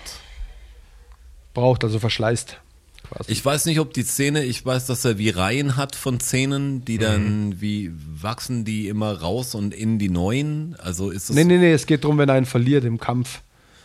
Braucht, 1.53 1.83
also 1.83 1.99
verschleißt. 1.99 2.57
Quasi. 3.05 3.31
Ich 3.31 3.45
weiß 3.45 3.65
nicht, 3.65 3.79
ob 3.79 3.93
die 3.93 4.05
Zähne, 4.05 4.43
ich 4.43 4.65
weiß, 4.65 4.87
dass 4.87 5.05
er 5.05 5.17
wie 5.17 5.29
Reihen 5.29 5.75
hat 5.75 5.95
von 5.95 6.19
Zähnen, 6.19 6.83
die 6.85 6.97
dann 6.97 7.61
wie 7.61 7.91
wachsen 7.93 8.65
die 8.65 8.87
immer 8.87 9.21
raus 9.21 9.53
und 9.53 9.73
in 9.73 9.99
die 9.99 10.09
neuen. 10.09 10.75
Also 10.79 11.11
ist 11.11 11.29
das. 11.29 11.35
nee, 11.35 11.43
nee, 11.43 11.57
nee, 11.57 11.71
es 11.71 11.85
geht 11.85 12.03
darum, 12.03 12.17
wenn 12.17 12.29
er 12.29 12.35
einen 12.35 12.47
verliert 12.47 12.83
im 12.83 12.99
Kampf. 12.99 13.41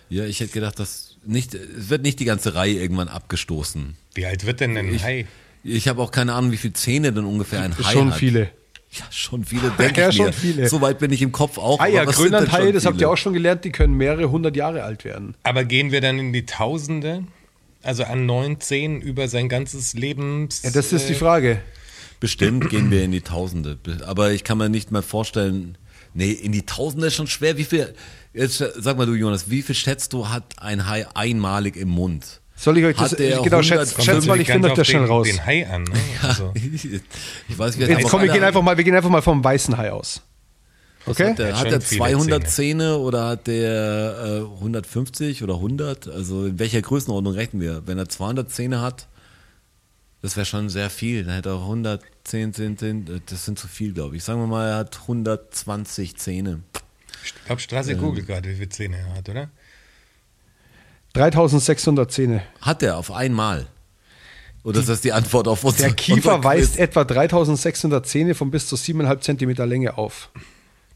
Ja, 0.08 0.24
ich 0.24 0.40
hätte 0.40 0.52
gedacht, 0.52 0.78
dass 0.78 1.09
nicht, 1.24 1.54
es 1.54 1.88
wird 1.90 2.02
nicht 2.02 2.18
die 2.20 2.24
ganze 2.24 2.54
Reihe 2.54 2.74
irgendwann 2.74 3.08
abgestoßen. 3.08 3.96
wie 4.14 4.26
alt 4.26 4.46
wird 4.46 4.60
denn 4.60 4.76
ein 4.76 4.94
Ich, 4.94 5.02
Hai? 5.04 5.26
ich 5.64 5.88
habe 5.88 6.00
auch 6.02 6.10
keine 6.10 6.34
Ahnung, 6.34 6.52
wie 6.52 6.56
viele 6.56 6.72
Zähne 6.74 7.12
denn 7.12 7.24
ungefähr 7.24 7.62
ein 7.62 7.76
Hai 7.76 7.92
Schon 7.92 8.10
hat. 8.10 8.18
viele. 8.18 8.50
Ja, 8.92 9.04
schon 9.10 9.44
viele, 9.44 9.70
denke 9.78 10.00
Ja, 10.00 10.08
ich 10.08 10.16
schon 10.16 10.26
mir. 10.26 10.32
viele. 10.32 10.68
So 10.68 10.80
weit 10.80 10.98
bin 10.98 11.12
ich 11.12 11.22
im 11.22 11.30
Kopf 11.30 11.58
auch. 11.58 11.78
Ah 11.78 11.86
ja, 11.86 12.04
Grönlandhaie, 12.04 12.64
schon 12.64 12.72
das 12.72 12.86
habt 12.86 13.00
ihr 13.00 13.08
auch 13.08 13.16
schon 13.16 13.34
gelernt, 13.34 13.64
die 13.64 13.70
können 13.70 13.94
mehrere 13.94 14.30
hundert 14.32 14.56
Jahre 14.56 14.82
alt 14.82 15.04
werden. 15.04 15.34
Aber 15.44 15.64
gehen 15.64 15.92
wir 15.92 16.00
dann 16.00 16.18
in 16.18 16.32
die 16.32 16.44
Tausende? 16.44 17.24
Also 17.82 18.02
an 18.04 18.26
neun, 18.26 18.60
zehn 18.60 19.00
über 19.00 19.28
sein 19.28 19.48
ganzes 19.48 19.94
Lebens. 19.94 20.62
Ja, 20.64 20.70
das 20.70 20.92
ist 20.92 21.08
die 21.08 21.12
äh, 21.12 21.16
Frage. 21.16 21.60
Bestimmt 22.18 22.68
gehen 22.68 22.90
wir 22.90 23.04
in 23.04 23.12
die 23.12 23.20
Tausende. 23.22 23.78
Aber 24.06 24.32
ich 24.32 24.42
kann 24.44 24.58
mir 24.58 24.68
nicht 24.68 24.90
mal 24.90 25.02
vorstellen, 25.02 25.78
nee, 26.12 26.32
in 26.32 26.50
die 26.52 26.66
Tausende 26.66 27.06
ist 27.06 27.14
schon 27.14 27.28
schwer. 27.28 27.56
Wie 27.58 27.64
viel, 27.64 27.94
jetzt 28.32 28.58
sag 28.58 28.96
mal 28.96 29.06
du 29.06 29.14
Jonas, 29.14 29.50
wie 29.50 29.62
viel 29.62 29.74
schätzt 29.74 30.12
du, 30.12 30.28
hat 30.28 30.44
ein 30.58 30.88
Hai 30.88 31.06
einmalig 31.14 31.76
im 31.76 31.88
Mund? 31.88 32.40
Soll 32.56 32.76
ich 32.76 32.84
euch 32.84 32.96
das 32.96 33.12
Hat 33.12 33.18
der 33.18 33.40
genau 33.40 33.58
100 33.58 33.64
schätzen? 33.64 34.02
Schätzt 34.02 34.26
mal, 34.26 34.38
ich 34.38 34.46
finde 34.46 34.68
euch 34.68 34.74
das 34.74 34.86
schnell 34.86 35.02
den, 35.02 35.10
raus. 35.10 35.26
Den 35.26 35.46
Hai 35.46 35.66
an. 35.66 35.84
Ne? 35.84 35.92
Also, 36.22 36.52
Ich 37.48 37.58
weiß, 37.58 37.78
wie 37.78 37.84
Jetzt 37.84 38.08
komm, 38.08 38.20
wir 38.20 38.28
gehen 38.28 38.44
einfach 38.44 38.60
mal, 38.60 38.76
wir 38.76 38.84
gehen 38.84 38.94
einfach 38.94 39.08
mal 39.08 39.22
vom 39.22 39.42
weißen 39.42 39.78
Hai 39.78 39.90
aus. 39.92 40.22
Okay? 41.06 41.30
Hat 41.30 41.38
der, 41.38 41.58
hat 41.58 41.70
der 41.70 41.80
viele 41.80 42.00
200 42.00 42.50
Zähne. 42.50 42.98
oder 42.98 43.28
hat 43.28 43.46
der 43.46 44.42
äh, 44.52 44.54
150 44.56 45.42
oder 45.42 45.54
100? 45.54 46.08
Also 46.08 46.46
in 46.46 46.58
welcher 46.58 46.82
Größenordnung 46.82 47.32
rechnen 47.32 47.62
wir? 47.62 47.86
Wenn 47.86 47.96
er 47.96 48.08
200 48.08 48.50
Zähne 48.50 48.82
hat, 48.82 49.08
das 50.20 50.36
wäre 50.36 50.44
schon 50.44 50.68
sehr 50.68 50.90
viel. 50.90 51.24
Dann 51.24 51.34
hätte 51.34 51.48
er 51.48 51.62
110, 51.62 52.52
10, 52.52 52.78
10, 52.78 53.06
äh, 53.06 53.20
das 53.24 53.46
sind 53.46 53.58
zu 53.58 53.68
viel, 53.68 53.94
glaube 53.94 54.16
ich. 54.16 54.24
Sagen 54.24 54.40
wir 54.40 54.46
mal, 54.46 54.68
er 54.68 54.76
hat 54.76 55.00
120 55.00 56.16
Zähne. 56.18 56.60
Ich 57.24 57.34
glaube, 57.46 57.60
Straße 57.60 57.96
googelt 57.96 58.26
gerade, 58.26 58.48
wie 58.48 58.54
viele 58.54 58.68
Zähne 58.68 58.96
er 58.98 59.14
hat, 59.16 59.28
oder? 59.28 59.48
3600 61.14 62.10
Zähne. 62.10 62.42
Hat 62.60 62.82
er 62.82 62.96
auf 62.96 63.10
einmal? 63.10 63.66
Oder 64.62 64.80
ist 64.80 64.88
das 64.88 65.00
die 65.00 65.12
Antwort 65.12 65.48
auf 65.48 65.64
unsere 65.64 65.88
Der 65.88 65.96
Kiefer 65.96 66.36
unser 66.36 66.44
weist 66.44 66.78
etwa 66.78 67.04
3600 67.04 68.06
Zähne 68.06 68.34
von 68.34 68.50
bis 68.50 68.68
zu 68.68 68.76
7,5 68.76 69.20
Zentimeter 69.20 69.66
Länge 69.66 69.96
auf. 69.96 70.30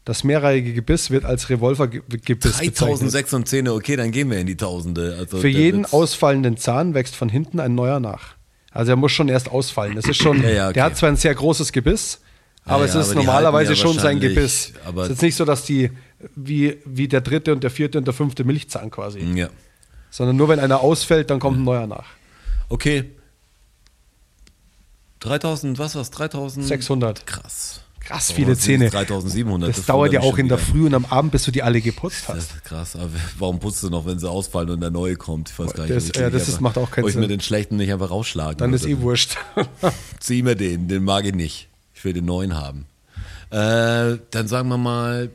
Das 0.05 0.23
mehrreihige 0.23 0.73
Gebiss 0.73 1.09
wird 1.09 1.25
als 1.25 1.49
Revolvergebiss 1.49 2.21
bezeichnet. 2.21 2.79
3600 2.79 3.47
Zähne, 3.47 3.73
okay, 3.73 3.95
dann 3.95 4.11
gehen 4.11 4.29
wir 4.29 4.37
in 4.37 4.45
die 4.45 4.55
Tausende. 4.55 5.15
Also 5.17 5.37
Für 5.39 5.47
jeden 5.47 5.79
wird's- 5.81 5.93
ausfallenden 5.93 6.57
Zahn 6.57 6.93
wächst 6.93 7.15
von 7.15 7.27
hinten 7.27 7.59
ein 7.59 7.73
neuer 7.73 7.99
nach. 7.99 8.35
Also 8.71 8.91
er 8.91 8.97
muss 8.97 9.13
schon 9.13 9.29
erst 9.29 9.49
ausfallen. 9.49 9.97
Es 9.97 10.05
ist 10.05 10.17
schon, 10.17 10.43
Ja, 10.43 10.49
ja, 10.49 10.65
okay. 10.65 10.73
der 10.75 10.83
hat 10.83 10.97
zwar 10.97 11.09
ein 11.09 11.15
sehr 11.15 11.33
großes 11.33 11.71
Gebiss, 11.71 12.19
aber 12.65 12.85
Ja, 12.85 12.89
es 12.89 12.95
ist 12.95 13.05
aber 13.11 13.19
die 13.21 13.25
normalerweise 13.25 13.75
schon 13.75 13.97
sein 13.97 14.19
Gebiss. 14.19 14.73
aber- 14.85 15.03
es 15.03 15.07
ist 15.07 15.15
jetzt 15.15 15.21
nicht 15.23 15.35
so, 15.35 15.45
dass 15.45 15.63
die 15.63 15.89
wie, 16.35 16.77
wie 16.85 17.07
der 17.07 17.21
dritte 17.21 17.51
und 17.53 17.63
der 17.63 17.71
vierte 17.71 17.97
und 17.97 18.05
der 18.05 18.13
fünfte 18.13 18.43
Milchzahn 18.43 18.89
quasi. 18.91 19.19
Ja. 19.19 19.49
Sondern 20.11 20.35
nur 20.37 20.47
wenn 20.49 20.59
einer 20.59 20.79
ausfällt, 20.81 21.29
dann 21.29 21.39
kommt 21.39 21.57
ein 21.59 21.63
neuer 21.63 21.87
nach. 21.87 22.05
Okay. 22.69 23.11
3000, 25.19 25.79
was 25.79 25.95
war's? 25.95 26.11
3000? 26.11 26.65
600. 26.65 27.25
Krass. 27.25 27.81
Krass 27.99 28.29
Oh, 28.31 28.35
viele 28.35 28.49
das 28.53 28.63
sind 28.63 28.79
Zähne. 28.81 28.89
3700. 28.91 29.69
Das, 29.75 29.85
dauert 29.87 30.09
wundert 30.11 30.23
ja 30.23 30.29
auch 30.29 30.37
in 30.37 30.47
der. 30.47 30.59
Früh 30.59 30.85
und 30.85 30.93
am 30.93 31.05
Abend, 31.05 31.31
bis 31.31 31.43
du 31.43 31.51
die 31.51 31.63
alle 31.63 31.81
geputzt 31.81 32.25
Das 32.27 32.35
hast. 32.35 32.51
ist 32.55 32.63
krass, 32.63 32.95
aber 32.95 33.09
warum 33.39 33.59
putzt 33.59 33.81
du 33.81 33.89
noch, 33.89 34.05
wenn 34.05 34.19
sie 34.19 34.29
ausfallen 34.29 34.69
und 34.69 34.81
der 34.81 34.91
neue 34.91 35.15
kommt? 35.15 35.49
Ich 35.49 35.57
weiß 35.57 35.73
gar 35.73 35.83
nicht. 35.87 35.95
Das- 35.95 36.11
ja, 36.15 36.29
das 36.29 36.47
einfach- 36.47 36.59
macht 36.61 36.77
auch 36.77 36.91
keinen 36.91 37.05
ob 37.05 37.09
ich 37.09 37.15
mir 37.15 37.21
Sinn. 37.23 37.29
den 37.29 37.41
schlechten 37.41 37.77
nicht 37.77 37.91
einfach 37.91 38.11
rausschlagen 38.11 38.57
Dann 38.59 38.73
ist 38.73 38.85
eh 38.85 38.99
wurscht. 38.99 39.37
Zieh 40.19 40.43
mir 40.43 40.55
den, 40.55 40.87
den 40.87 41.03
mag 41.03 41.25
ich 41.25 41.33
nicht. 41.33 41.67
Ich 41.95 42.05
will 42.05 42.13
den 42.13 42.25
neuen 42.25 42.55
haben. 42.55 42.85
Äh, 43.49 44.19
dann 44.29 44.47
sagen 44.47 44.69
wir 44.69 44.77
mal 44.77 45.31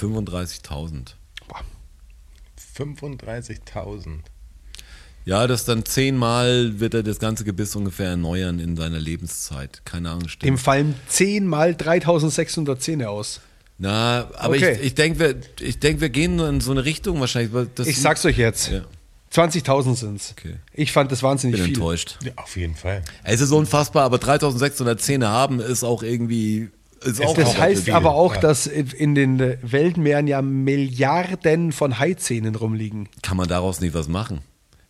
35.000. 0.00 1.14
35.000. 2.76 4.18
Ja, 5.24 5.46
das 5.46 5.64
dann 5.64 5.84
zehnmal 5.84 6.80
wird 6.80 6.94
er 6.94 7.02
das 7.02 7.18
ganze 7.18 7.44
Gebiss 7.44 7.76
ungefähr 7.76 8.10
erneuern 8.10 8.58
in 8.60 8.76
seiner 8.76 8.98
Lebenszeit. 8.98 9.82
Keine 9.84 10.10
Ahnung, 10.10 10.28
stimmt. 10.28 10.44
Dem 10.44 10.58
fallen 10.58 10.94
10 11.08 11.46
mal 11.46 11.74
3600 11.74 12.80
Zähne 12.80 13.10
aus. 13.10 13.40
Na, 13.76 14.28
aber 14.36 14.54
Okay. 14.56 14.74
ich, 14.80 14.86
ich 14.86 14.94
denke, 14.94 15.18
wir, 15.20 15.36
ich 15.60 15.78
denk, 15.78 16.00
wir 16.00 16.08
gehen 16.08 16.38
in 16.40 16.60
so 16.60 16.70
eine 16.70 16.84
Richtung 16.84 17.20
wahrscheinlich. 17.20 17.52
Ich 17.86 18.00
sag's 18.00 18.24
euch 18.24 18.38
jetzt. 18.38 18.70
Ja. 18.70 18.84
20.000 19.32 19.94
sind's. 19.96 20.34
Okay. 20.36 20.56
Ich 20.72 20.90
fand 20.92 21.12
das 21.12 21.22
wahnsinnig 21.22 21.56
bin 21.56 21.66
viel. 21.66 21.74
enttäuscht. 21.74 22.16
Ja, 22.24 22.32
auf 22.36 22.56
jeden 22.56 22.74
Fall. 22.74 23.04
Es 23.22 23.42
ist 23.42 23.50
unfassbar, 23.50 24.04
aber 24.04 24.16
3600 24.18 24.98
Zähne 25.00 25.28
haben 25.28 25.60
ist 25.60 25.84
auch 25.84 26.02
irgendwie. 26.02 26.70
Ist 27.04 27.20
auch 27.24 27.34
Das 27.36 27.56
heißt 27.58 27.84
viel. 27.84 27.92
aber 27.94 28.14
auch, 28.14 28.34
ja. 28.34 28.40
dass 28.40 28.66
in 28.66 29.14
den 29.14 29.38
Weltmeeren 29.62 30.26
ja 30.26 30.42
Milliarden 30.42 31.72
von 31.72 31.98
Haizähnen 31.98 32.54
rumliegen. 32.56 33.08
Kann 33.22 33.36
man 33.36 33.48
daraus 33.48 33.80
nicht 33.80 33.94
was 33.94 34.08
machen? 34.08 34.40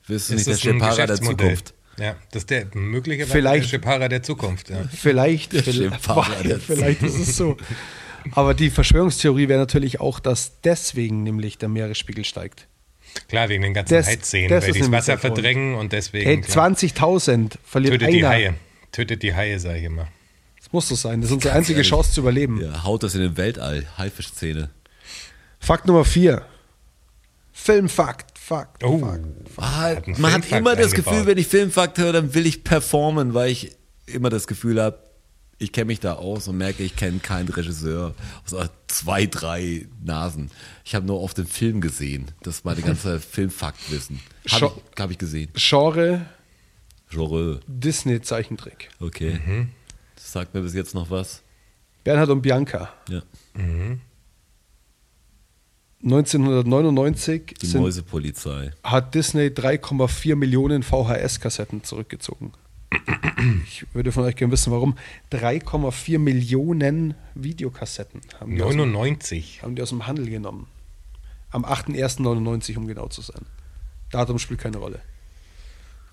Wirst 0.07 0.31
du 0.31 0.35
Das 0.35 0.47
nicht 0.47 0.65
der 0.65 0.71
Schepara 0.73 1.07
der. 1.07 1.17
Zukunft? 1.21 1.75
Ja, 1.99 2.15
das 2.31 2.43
ist 2.43 2.51
der 2.51 2.67
möglicherweise 2.75 3.33
Vielleicht- 3.33 3.65
der 3.65 3.69
Schepara 3.69 4.09
der 4.09 4.23
Zukunft. 4.23 4.71
Ja. 4.71 4.77
Vielleicht, 4.97 5.53
vielleicht, 5.53 5.91
der- 6.45 6.61
vielleicht 6.61 7.03
ist 7.03 7.19
es 7.19 7.37
so. 7.37 7.57
Aber 8.33 8.55
die 8.55 8.71
Verschwörungstheorie 8.71 9.49
wäre 9.49 9.59
natürlich 9.61 10.01
auch, 10.01 10.21
dass 10.21 10.61
deswegen 10.63 11.23
nämlich 11.25 11.59
der 11.59 11.69
Meeresspiegel 11.69 12.25
steigt. 12.25 12.67
Klar, 13.29 13.49
wegen 13.49 13.63
den 13.63 13.75
ganzen 13.75 13.95
Das- 13.95 14.07
Heizseen, 14.07 14.49
das 14.49 14.63
weil 14.65 14.71
ist 14.71 14.77
die 14.77 14.81
das 14.83 14.93
Wasser 14.93 15.19
verdrängen 15.19 15.75
und 15.75 15.93
deswegen 15.93 16.25
Hey, 16.27 16.41
klar, 16.41 16.69
20.000 16.71 17.55
verliert 17.65 17.95
tötet 17.95 18.09
die 18.15 18.19
einer. 18.25 18.29
Haie. 18.29 18.55
Tötet 18.93 19.23
die 19.23 19.35
Haie, 19.35 19.59
sage 19.59 19.79
ich 19.79 19.85
immer. 19.85 20.09
Das 20.69 20.73
muss 20.75 20.89
so 20.89 20.95
sein. 20.97 21.23
Das 21.23 21.31
ist 21.31 21.35
unsere 21.35 21.55
einzige 21.55 21.81
Chance 21.81 22.13
zu 22.13 22.21
überleben. 22.21 22.61
Ja, 22.61 22.85
haut 22.85 23.03
das 23.03 23.15
in 23.15 23.23
den 23.23 23.37
Weltall. 23.39 23.87
Haifischzähne. 23.97 24.69
Fakt 25.59 25.87
Nummer 25.87 26.05
4. 26.05 26.45
Filmfakt. 27.53 28.39
Fakt. 28.39 28.85
Oh, 28.85 28.99
Fakt. 28.99 29.25
Ah, 29.57 29.81
Hat 29.97 30.19
man 30.19 30.33
hat 30.33 30.51
immer 30.53 30.77
das 30.77 30.91
eingebaut. 30.93 31.13
Gefühl, 31.15 31.27
wenn 31.27 31.39
ich 31.39 31.47
Filmfakt 31.47 31.97
höre, 31.99 32.13
dann 32.13 32.35
will 32.35 32.47
ich 32.47 32.65
performen, 32.65 33.33
weil 33.35 33.51
ich 33.51 33.73
immer 34.07 34.29
das 34.29 34.47
Gefühl 34.47 34.81
habe, 34.81 34.99
ich 35.59 35.73
kenne 35.73 35.87
mich 35.87 36.01
da 36.01 36.15
aus 36.15 36.47
und 36.49 36.59
merke, 36.59 36.83
ich 36.83 36.97
kenne 36.97 37.19
keinen 37.19 37.49
Regisseur. 37.49 38.15
Außer 38.47 38.71
zwei, 38.89 39.25
drei 39.27 39.87
Nasen. 40.05 40.51
Ich 40.85 40.95
habe 40.95 41.07
nur 41.07 41.19
auf 41.21 41.33
dem 41.35 41.47
Film 41.47 41.81
gesehen. 41.81 42.27
Das 42.43 42.57
ist 42.57 42.65
meine 42.67 42.83
ganze 42.83 43.21
Filmfaktwissen. 43.21 44.21
Habe 44.51 44.67
ich, 44.95 45.01
hab 45.01 45.11
ich 45.11 45.19
gesehen. 45.19 45.51
Genre 45.55 46.27
Genre. 47.11 47.61
Disney-Zeichentrick. 47.67 48.91
Okay. 49.01 49.41
Mhm. 49.47 49.71
Sagt 50.31 50.53
mir 50.53 50.61
bis 50.61 50.75
jetzt 50.75 50.95
noch 50.95 51.11
was. 51.11 51.43
Bernhard 52.05 52.29
und 52.29 52.43
Bianca. 52.43 52.93
Ja. 53.09 53.23
1999 56.03 57.55
Die 57.61 57.67
sind, 57.67 57.81
Mäusepolizei. 57.81 58.73
hat 58.85 59.15
Disney 59.15 59.47
3,4 59.47 60.37
Millionen 60.37 60.83
VHS-Kassetten 60.83 61.83
zurückgezogen. 61.83 62.53
Ich 63.65 63.87
würde 63.95 64.13
von 64.13 64.25
euch 64.25 64.37
gerne 64.37 64.53
wissen, 64.53 64.71
warum. 64.71 64.97
3,4 65.33 66.19
Millionen 66.19 67.15
Videokassetten 67.35 68.21
haben 68.39 68.55
die, 68.55 68.63
aus 68.63 68.73
dem, 68.73 68.93
99. 68.93 69.63
haben 69.63 69.77
die 69.77 69.83
aus 69.83 69.89
dem 69.91 70.07
Handel 70.07 70.29
genommen. 70.29 70.67
Am 71.51 71.65
8.1.99, 71.65 72.77
um 72.77 72.87
genau 72.87 73.09
zu 73.09 73.23
sein. 73.23 73.47
Datum 74.11 74.39
spielt 74.39 74.61
keine 74.61 74.77
Rolle. 74.77 75.01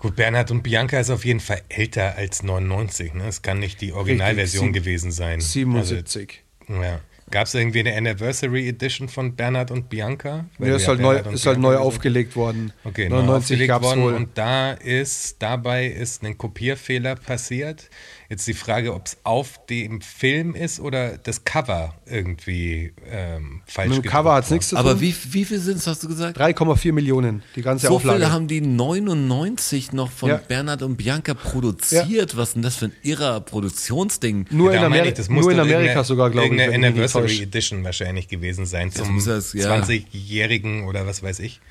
Gut, 0.05 0.17
Bernhard 0.17 0.51
und 0.51 0.61
Bianca 0.61 0.99
ist 0.99 1.09
auf 1.09 1.25
jeden 1.25 1.39
Fall 1.39 1.63
älter 1.67 2.15
als 2.15 2.43
99. 2.43 3.15
Ne? 3.15 3.27
Es 3.27 3.41
kann 3.41 3.57
nicht 3.57 3.81
die 3.81 3.91
Originalversion 3.91 4.65
Richtig, 4.65 4.83
gewesen 4.83 5.11
sein. 5.11 5.41
77. 5.41 6.43
Also, 6.67 6.83
ja. 6.83 6.99
Gab 7.31 7.47
es 7.47 7.55
irgendwie 7.55 7.79
eine 7.79 7.97
Anniversary 7.97 8.69
Edition 8.69 9.09
von 9.09 9.35
Bernhard 9.35 9.71
und 9.71 9.89
Bianca? 9.89 10.45
Weil 10.59 10.69
Ja, 10.69 10.75
ist 10.75 10.87
halt 10.87 10.99
neu, 10.99 11.17
ist 11.17 11.47
halt 11.47 11.57
neu 11.57 11.77
aufgelegt 11.77 12.35
worden. 12.35 12.71
Okay, 12.83 13.09
neu 13.09 13.23
99 13.23 13.35
aufgelegt 13.35 13.67
gab 13.67 13.81
es 13.81 13.87
worden 13.87 14.03
wohl. 14.03 14.13
und 14.13 14.37
da 14.37 14.73
ist, 14.73 15.37
dabei 15.41 15.87
ist 15.87 16.23
ein 16.23 16.37
Kopierfehler 16.37 17.15
passiert. 17.15 17.89
Jetzt 18.27 18.47
die 18.47 18.53
Frage, 18.55 18.93
ob 18.95 19.05
es 19.05 19.17
auf 19.23 19.63
dem 19.67 20.01
Film 20.01 20.55
ist 20.55 20.79
oder 20.79 21.17
das 21.19 21.43
Cover 21.43 21.93
irgendwie 22.07 22.91
ähm, 23.07 23.61
falsch 23.67 23.89
Mit 23.95 24.05
dem 24.05 24.09
Cover 24.09 24.33
hat 24.33 24.45
es 24.45 24.49
nichts 24.51 24.69
zu 24.69 24.75
tun. 24.75 24.79
Aber 24.85 24.99
wie, 24.99 25.13
wie 25.29 25.45
viel 25.45 25.59
sind 25.59 25.77
es, 25.77 25.85
hast 25.85 26.01
du 26.03 26.07
gesagt? 26.07 26.39
3,4 26.39 26.91
Millionen, 26.91 27.43
die 27.55 27.61
ganze 27.61 27.85
So 27.87 27.95
Auflage. 27.97 28.17
viele 28.19 28.31
haben 28.31 28.47
die 28.47 28.61
99 28.61 29.91
noch 29.93 30.09
von 30.09 30.29
Ja. 30.29 30.37
Bernhard 30.37 30.81
und 30.81 30.95
Bianca 30.97 31.35
produziert. 31.35 32.35
Was 32.35 32.49
ist 32.49 32.53
denn 32.55 32.63
das 32.63 32.77
für 32.77 32.85
ein 32.85 32.93
irrer 33.03 33.41
Produktionsding? 33.41 34.47
nur 34.49 34.69
in, 34.73 34.81
Da 34.81 34.89
meine 34.89 34.95
Ameri 35.01 35.09
ich, 35.09 35.13
das 35.13 35.29
muss 35.29 35.43
nur 35.43 35.51
in 35.53 35.59
Amerika 35.59 36.03
sogar, 36.03 36.31
glaube 36.31 36.47
ich. 36.47 36.53
Irgendeine 36.59 36.87
Anniversary. 36.87 37.43
Edition 37.43 37.83
wahrscheinlich 37.83 38.27
gewesen 38.27 38.65
sein 38.65 38.91
zum 38.91 39.13
muss 39.13 39.25
das, 39.25 39.53
ja. 39.53 39.71
20-Jährigen 39.75 40.85
oder 40.85 41.05
was 41.05 41.21
weiß 41.21 41.39
ich. 41.39 41.61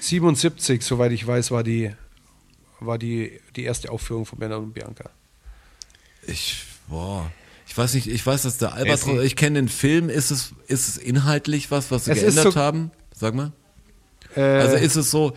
77, 0.00 0.82
soweit 0.82 1.12
ich 1.12 1.26
weiß, 1.26 1.50
war 1.50 1.64
die, 1.64 1.90
war 2.78 2.98
die, 2.98 3.40
die 3.56 3.64
erste 3.64 3.90
Aufführung 3.90 4.26
von 4.26 4.38
Bernhard 4.38 4.62
und 4.62 4.74
Bianca. 4.74 5.10
Ich, 6.26 6.64
boah. 6.88 7.30
Ich 7.66 7.76
weiß 7.76 7.94
nicht, 7.94 8.06
ich 8.06 8.24
weiß, 8.24 8.42
dass 8.42 8.58
der 8.58 8.68
Ist 8.68 8.74
Albatros, 8.76 9.22
ich 9.24 9.36
kenne 9.36 9.58
den 9.58 9.68
Film, 9.68 10.08
ist 10.08 10.30
es, 10.30 10.52
ist 10.68 10.88
es 10.88 10.96
inhaltlich 10.96 11.70
was, 11.70 11.90
was 11.90 12.04
sie 12.04 12.12
Es 12.12 12.18
ist 12.22 12.34
geändert 12.34 12.52
so- 12.54 12.60
haben? 12.60 12.90
Sag 13.14 13.34
mal. 13.34 13.52
Äh, 14.36 14.40
Also 14.40 14.76
ist 14.76 14.96
es 14.96 15.10
so, 15.10 15.32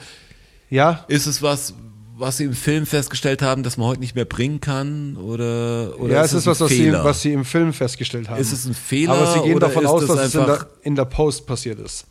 ja, 0.70 1.06
ist 1.08 1.26
es 1.26 1.42
was, 1.42 1.74
was 2.18 2.38
sie 2.38 2.44
im 2.46 2.54
Film 2.54 2.86
festgestellt 2.86 3.42
haben, 3.42 3.64
dass 3.64 3.78
man 3.78 3.88
heute 3.88 4.02
nicht 4.02 4.16
mehr 4.16 4.26
bringen 4.26 4.60
kann? 4.60 5.16
Oder, 5.18 6.00
oder 6.00 6.14
ja, 6.16 6.24
es 6.24 6.34
ist 6.34 6.46
ein 6.48 6.52
was, 6.52 6.60
was 6.62 6.70
sie, 6.70 6.78
Fehler? 6.84 7.04
was 7.04 7.22
sie 7.22 7.34
im 7.34 7.46
Film 7.46 7.74
festgestellt 7.74 8.30
haben. 8.30 8.40
Ist 8.42 8.52
es 8.52 8.66
ein 8.66 8.74
Fehler 8.74 9.14
Aber 9.14 9.34
sie 9.34 9.40
gehen 9.48 9.60
davon 9.60 9.84
ist 9.84 9.90
aus, 9.90 10.02
das 10.06 10.16
dass 10.16 10.26
es 10.28 10.34
in 10.36 10.42
der, 10.46 10.54
einfach- 10.54 10.68
in 10.84 10.96
der 10.96 11.06
Post 11.06 11.46
passiert 11.48 11.80
ist. 11.80 12.06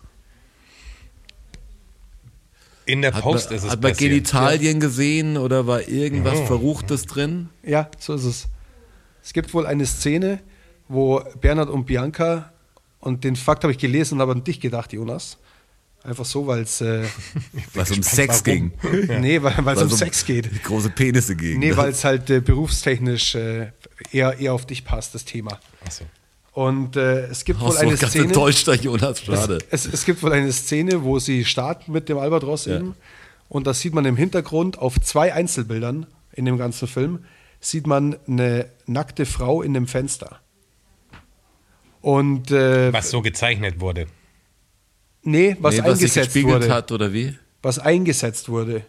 In 2.85 3.03
der 3.03 3.11
Post 3.11 3.51
man, 3.51 3.59
ist 3.59 3.65
es 3.65 3.71
hat 3.71 3.83
man 3.83 3.93
passiert. 3.93 4.11
Genitalien 4.13 4.79
gesehen 4.81 5.37
oder 5.37 5.67
war 5.67 5.89
irgendwas 5.89 6.39
Oh. 6.39 6.47
Verruchtes 6.47 7.05
drin? 7.07 7.49
Ja, 7.65 7.91
so 7.99 8.15
ist 8.15 8.25
es. 8.25 8.47
Es 9.27 9.33
gibt 9.33 9.53
wohl 9.55 9.67
eine 9.67 9.85
Szene, 9.87 10.39
wo 10.87 11.21
Bernhard 11.41 11.69
und 11.69 11.85
Bianca, 11.87 12.53
und 13.01 13.25
den 13.25 13.35
Fakt 13.35 13.65
habe 13.65 13.73
ich 13.73 13.79
gelesen 13.79 14.15
und 14.15 14.21
habe 14.21 14.31
an 14.33 14.45
dich 14.45 14.61
gedacht, 14.61 14.93
Jonas. 14.93 15.37
Einfach 16.05 16.25
so, 16.25 16.47
weil 16.47 16.61
es 16.63 16.81
äh, 16.81 17.03
Was 17.75 17.91
um 17.91 18.05
Sex 18.05 18.45
warum. 18.47 18.71
ging. 18.83 19.21
nee, 19.21 19.43
weil 19.43 19.53
es 19.59 19.65
Weil 19.65 19.79
um 19.83 19.89
so 19.89 19.97
Sex 19.97 20.25
geht. 20.25 20.63
Große 20.63 20.91
Penisse 20.91 21.35
ging. 21.35 21.59
Nee, 21.59 21.77
weil 21.77 21.91
es 21.91 22.05
halt 22.05 22.31
äh, 22.31 22.39
berufstechnisch 22.41 23.35
äh, 23.35 23.73
eher, 24.13 24.39
eher 24.39 24.55
auf 24.55 24.65
dich 24.65 24.85
passt, 24.85 25.17
das 25.17 25.25
Thema. 25.25 25.59
Achso. 25.85 26.05
Und 26.53 26.95
äh, 26.95 27.27
es 27.27 27.45
gibt 27.45 27.61
Oh, 27.61 27.67
wohl 27.67 27.73
so 27.73 27.79
eine 27.79 27.97
ganz 27.97 28.13
Szene. 28.13 28.27
enttäuscht, 28.27 28.69
Jonas, 28.81 29.25
schade. 29.25 29.59
Es, 29.73 29.87
es 29.87 30.05
gibt 30.05 30.23
wohl 30.23 30.33
eine 30.33 30.53
Szene, 30.53 31.03
wo 31.03 31.19
sie 31.19 31.45
starten 31.45 31.91
mit 31.91 32.09
dem 32.09 32.19
Albatros 32.19 32.67
Ja. 32.67 32.77
eben. 32.77 32.95
Und 33.49 33.67
das 33.67 33.81
sieht 33.81 33.93
man 33.93 34.05
im 34.05 34.17
Hintergrund 34.17 34.79
auf 34.79 35.01
zwei 35.01 35.35
Einzelbildern 35.35 36.07
in 36.33 36.45
dem 36.45 36.59
ganzen 36.59 36.87
Film, 36.87 37.25
sieht 37.71 37.87
man 37.87 38.17
eine 38.27 38.71
nackte 38.87 39.27
Frau 39.27 39.63
in 39.63 39.75
dem 39.75 39.87
Fenster. 39.87 40.41
Und 42.01 42.51
äh, 42.51 42.93
Was 42.93 43.11
so 43.11 43.21
gezeichnet 43.23 43.81
wurde. 43.81 44.07
nee, 45.23 45.57
was 45.61 45.75
nee, 45.75 45.81
was 45.81 45.87
eingesetzt 45.95 46.27
gespiegelt 46.35 46.63
wurde. 46.63 46.73
hat 46.73 46.93
oder 46.93 47.13
wie? 47.13 47.37
Was 47.63 47.79
eingesetzt 47.79 48.49
wurde. 48.49 48.83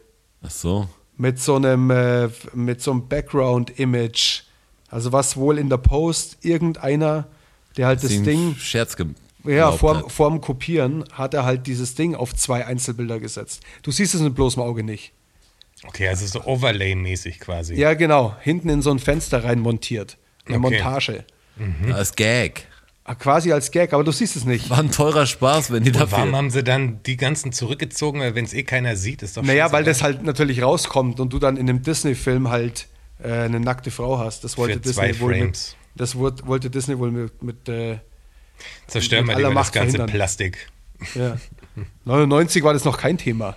Ach 0.44 0.52
so. 0.52 0.88
Mit 1.18 1.40
so 1.40 1.56
einem, 1.56 1.90
äh, 1.90 2.30
mit 2.54 2.82
so 2.82 2.92
einem 2.92 3.08
Background-Image. 3.08 4.44
Also 4.90 5.12
was 5.12 5.36
wohl 5.36 5.58
in 5.58 5.70
der 5.70 5.78
Post 5.78 6.38
irgendeiner, 6.46 7.28
der 7.76 7.88
halt 7.88 8.04
das 8.04 8.12
einen 8.12 8.24
Ding. 8.24 8.56
Scherz 8.56 8.96
Ja, 9.44 9.72
vorm, 9.72 9.98
hat. 9.98 10.12
vorm 10.12 10.40
Kopieren 10.42 11.04
hat 11.12 11.34
er 11.34 11.44
halt 11.44 11.66
dieses 11.66 11.96
Ding 11.96 12.14
auf 12.14 12.36
zwei 12.36 12.66
Einzelbilder 12.68 13.20
gesetzt. 13.20 13.64
Du 13.82 13.90
siehst 13.92 14.14
es 14.14 14.22
mit 14.22 14.36
bloßem 14.36 14.62
Auge 14.62 14.84
nicht. 14.84 15.12
Okay, 15.88 16.08
also 16.08 16.26
so 16.28 16.44
Overlay-mäßig 16.46 17.40
quasi. 17.40 17.76
Ja, 17.76 17.94
genau. 17.94 18.36
Hinten 18.42 18.70
in 18.70 18.82
so 18.82 18.92
ein 18.92 19.00
Fenster 19.00 19.44
rein 19.44 19.60
montiert. 19.60 20.18
Eine 20.46 20.58
Okay. 20.58 20.76
Montage. 20.76 21.26
Als 21.94 22.16
Gag. 22.16 22.68
Ah, 23.04 23.16
Quasi 23.16 23.54
als 23.54 23.72
Gag, 23.72 23.94
aber 23.94 24.04
du 24.04 24.12
siehst 24.12 24.36
es 24.36 24.44
nicht. 24.44 24.70
War 24.70 24.80
ein 24.80 24.92
teurer 24.92 25.26
Spaß, 25.26 25.72
wenn 25.72 25.84
die 25.84 25.92
Und 25.92 26.12
warum 26.12 26.36
haben 26.36 26.50
sie 26.50 26.62
dann 26.62 27.02
die 27.04 27.16
ganzen 27.16 27.54
zurückgezogen? 27.54 28.20
Weil 28.20 28.36
wenn 28.36 28.44
es 28.44 28.54
eh 28.54 28.64
keiner 28.64 28.98
sieht, 28.98 29.24
ist 29.24 29.38
doch 29.38 29.44
Naja, 29.44 29.72
weil 29.72 29.86
das 29.86 30.04
halt 30.04 30.24
natürlich 30.24 30.62
rauskommt 30.62 31.22
und 31.22 31.32
du 31.32 31.40
dann 31.40 31.56
in 31.56 31.70
einem 31.70 31.82
Disney-Film 31.82 32.50
halt 32.50 32.88
äh, 33.24 33.32
eine 33.32 33.62
nackte 33.62 33.92
Frau 33.92 34.20
hast. 34.20 34.44
Das 34.44 34.58
wollte 34.58 34.74
Für 34.76 34.82
zwei 34.94 35.08
Disney 35.08 35.22
wohl 35.22 35.32
mit, 35.32 35.40
Frames. 35.40 35.76
Das 35.96 36.16
wurde, 36.16 36.46
wollte 36.48 36.70
Disney 36.70 37.00
wohl 37.00 37.12
mit, 37.12 37.42
mit 37.42 37.70
äh, 37.70 38.00
Zerstören 38.88 39.26
mit 39.26 39.38
wir 39.38 39.54
das 39.54 39.72
ganze 39.72 39.92
verhindern. 39.92 40.08
Plastik. 40.10 40.68
ja. 41.16 41.38
99 42.06 42.64
war 42.64 42.74
das 42.74 42.84
noch 42.84 42.98
kein 42.98 43.18
Thema. 43.18 43.56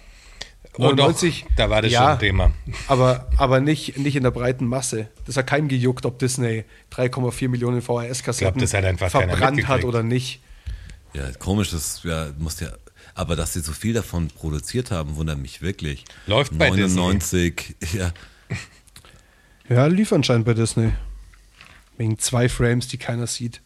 Oh, 0.75 0.83
doch, 0.83 0.97
99, 0.97 1.47
da 1.57 1.69
war 1.69 1.83
das 1.83 1.91
ja, 1.91 2.01
schon 2.01 2.09
ein 2.11 2.19
Thema. 2.21 2.53
Aber, 2.87 3.29
aber 3.37 3.61
nicht, 3.61 3.99
nicht 3.99 4.15
in 4.15 4.23
der 4.23 4.31
breiten 4.31 4.67
Masse. 4.67 5.09
Das 5.27 5.37
hat 5.37 5.47
keinem 5.49 5.69
gejuckt, 5.69 6.07
ob 6.07 6.19
Disney 6.19 6.65
3,4 6.93 7.49
Millionen 7.49 7.83
VHS-Kassetten 7.83 8.67
verbrannt 8.67 9.69
hat 9.69 9.85
oder 9.85 10.03
nicht. 10.03 10.41
Ja, 11.13 11.31
komisch, 11.39 11.71
das 11.71 12.03
ja, 12.05 12.29
muss 12.39 12.61
ja. 12.61 12.69
Aber 13.15 13.35
dass 13.35 13.53
sie 13.53 13.61
so 13.61 13.73
viel 13.73 13.95
davon 13.95 14.29
produziert 14.29 14.93
haben, 14.93 15.17
wundert 15.17 15.39
mich 15.39 15.61
wirklich. 15.61 16.05
Läuft 16.27 16.57
bei 16.57 16.71
99, 16.71 17.77
ja. 17.93 18.13
Ja, 19.69 19.87
lief 19.87 20.13
anscheinend 20.13 20.47
bei 20.47 20.55
Disney. 20.55 20.93
Wegen 21.97 22.19
zwei 22.19 22.49
Frames, 22.49 22.89
die 22.89 22.97
keiner 22.97 23.27
sieht. 23.27 23.61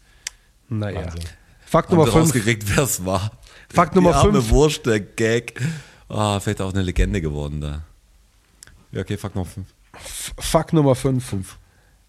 Naja. 0.69 1.05
Wahnsinn. 1.05 1.23
Fakt 1.67 1.91
Haben 1.91 1.97
Nummer 1.97 2.07
sie 2.07 2.13
5. 2.13 2.25
rausgekriegt, 2.25 2.77
wer 2.77 2.85
es 2.85 3.05
war. 3.05 3.33
Fakt 3.69 3.95
Nummer 3.95 4.11
Die 4.11 4.17
arme 4.17 4.41
fünf. 4.41 4.51
Wurst, 4.51 4.87
der 4.87 5.01
Gag. 5.01 5.61
Ah, 6.09 6.39
vielleicht 6.41 6.61
auch 6.61 6.73
eine 6.73 6.83
Legende 6.83 7.21
geworden 7.21 7.61
da. 7.61 7.83
Ja, 8.93 9.01
okay, 9.01 9.17
Fakt 9.17 9.35
Nummer 9.35 9.49
5. 9.49 9.67
Fakt 10.39 10.73
Nummer 10.73 10.95
5. 10.95 11.59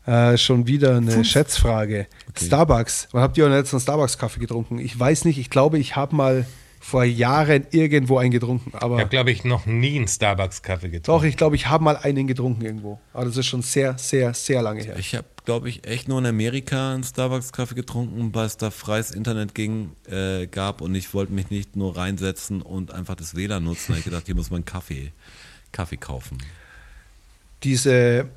Äh, 0.06 0.38
schon 0.38 0.68
wieder 0.68 0.98
eine 0.98 1.26
Schätzfrage. 1.26 2.08
Starbucks. 2.36 3.08
Wann 3.12 3.24
habt 3.24 3.38
ihr 3.38 3.46
euren 3.46 3.56
letzten 3.56 3.80
Starbucks-Kaffee 3.80 4.40
getrunken? 4.40 4.78
Ich 4.78 5.00
weiß 5.00 5.26
nicht. 5.26 5.40
Ich 5.40 5.50
glaube, 5.50 5.80
ich 5.80 5.96
habe 5.96 6.16
mal 6.16 6.46
vor 6.80 7.04
Jahren 7.04 7.66
irgendwo 7.72 8.20
einen 8.20 8.30
getrunken. 8.30 8.72
Ich 8.76 8.82
Aber 8.82 9.00
habe, 9.00 9.10
glaube 9.10 9.32
ich, 9.32 9.44
noch 9.44 9.66
nie 9.66 9.96
einen 9.96 10.08
Starbucks-Kaffee 10.08 10.88
doch, 10.88 10.92
getrunken. 10.92 11.26
ich 11.28 11.38
glaube, 11.38 11.56
ich 11.56 11.68
habe 11.68 11.84
mal 11.84 11.98
einen 11.98 12.28
getrunken 12.28 12.64
irgendwo. 12.64 13.00
Aber 13.14 13.26
das 13.26 13.38
ist 13.38 13.48
schon 13.48 13.64
sehr, 13.64 13.98
sehr, 13.98 14.36
sehr 14.36 14.62
lange 14.62 14.84
her. 14.84 14.96
Ich 15.00 15.16
habe, 15.16 15.26
glaube 15.46 15.70
ich, 15.70 15.86
echt 15.88 16.08
nur 16.08 16.20
in 16.20 16.26
Amerika 16.26 16.94
einen 16.94 17.04
Starbucks-Kaffee 17.04 17.76
getrunken, 17.76 18.34
weil 18.34 18.46
es 18.46 18.58
da 18.58 18.72
freies 18.72 19.12
Internet 19.12 19.56
ging, 19.56 19.92
äh, 20.08 20.48
gab 20.48 20.82
und 20.82 20.94
ich 20.96 21.14
wollte 21.14 21.34
mich 21.34 21.50
nicht 21.50 21.76
nur 21.76 21.96
reinsetzen 21.98 22.62
und 22.62 22.92
einfach 22.92 23.16
das 23.16 23.36
WLAN 23.36 23.64
nutzen. 23.64 23.86
Da 23.88 23.94
habe 23.94 24.00
ich 24.00 24.06
gedacht, 24.06 24.26
hier 24.26 24.36
muss 24.36 24.52
man 24.52 24.66
Kaffee, 24.66 25.12
Kaffee 25.72 25.98
kaufen. 25.98 26.38
Diese 27.64 28.28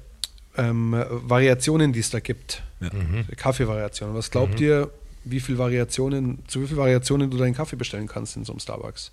ähm, 0.57 0.93
Variationen, 1.09 1.93
die 1.93 2.01
es 2.01 2.11
da 2.11 2.21
gibt, 2.21 2.63
Ja. 2.81 2.91
Kaffeevariationen. 3.37 4.15
Was 4.15 4.31
glaubt 4.31 4.61
ihr, 4.61 4.91
wie 5.25 5.41
viel 5.41 5.59
Variationen, 5.59 6.39
zu 6.47 6.63
wie 6.63 6.67
viel 6.67 6.77
Variationen 6.77 7.31
du 7.31 7.37
deinen 7.37 7.55
Kaffee 7.55 7.77
bestellen 7.77 8.07
kannst 8.07 8.37
in 8.37 8.45
so 8.45 8.53
einem 8.53 8.61
Starbucks? 8.61 9.13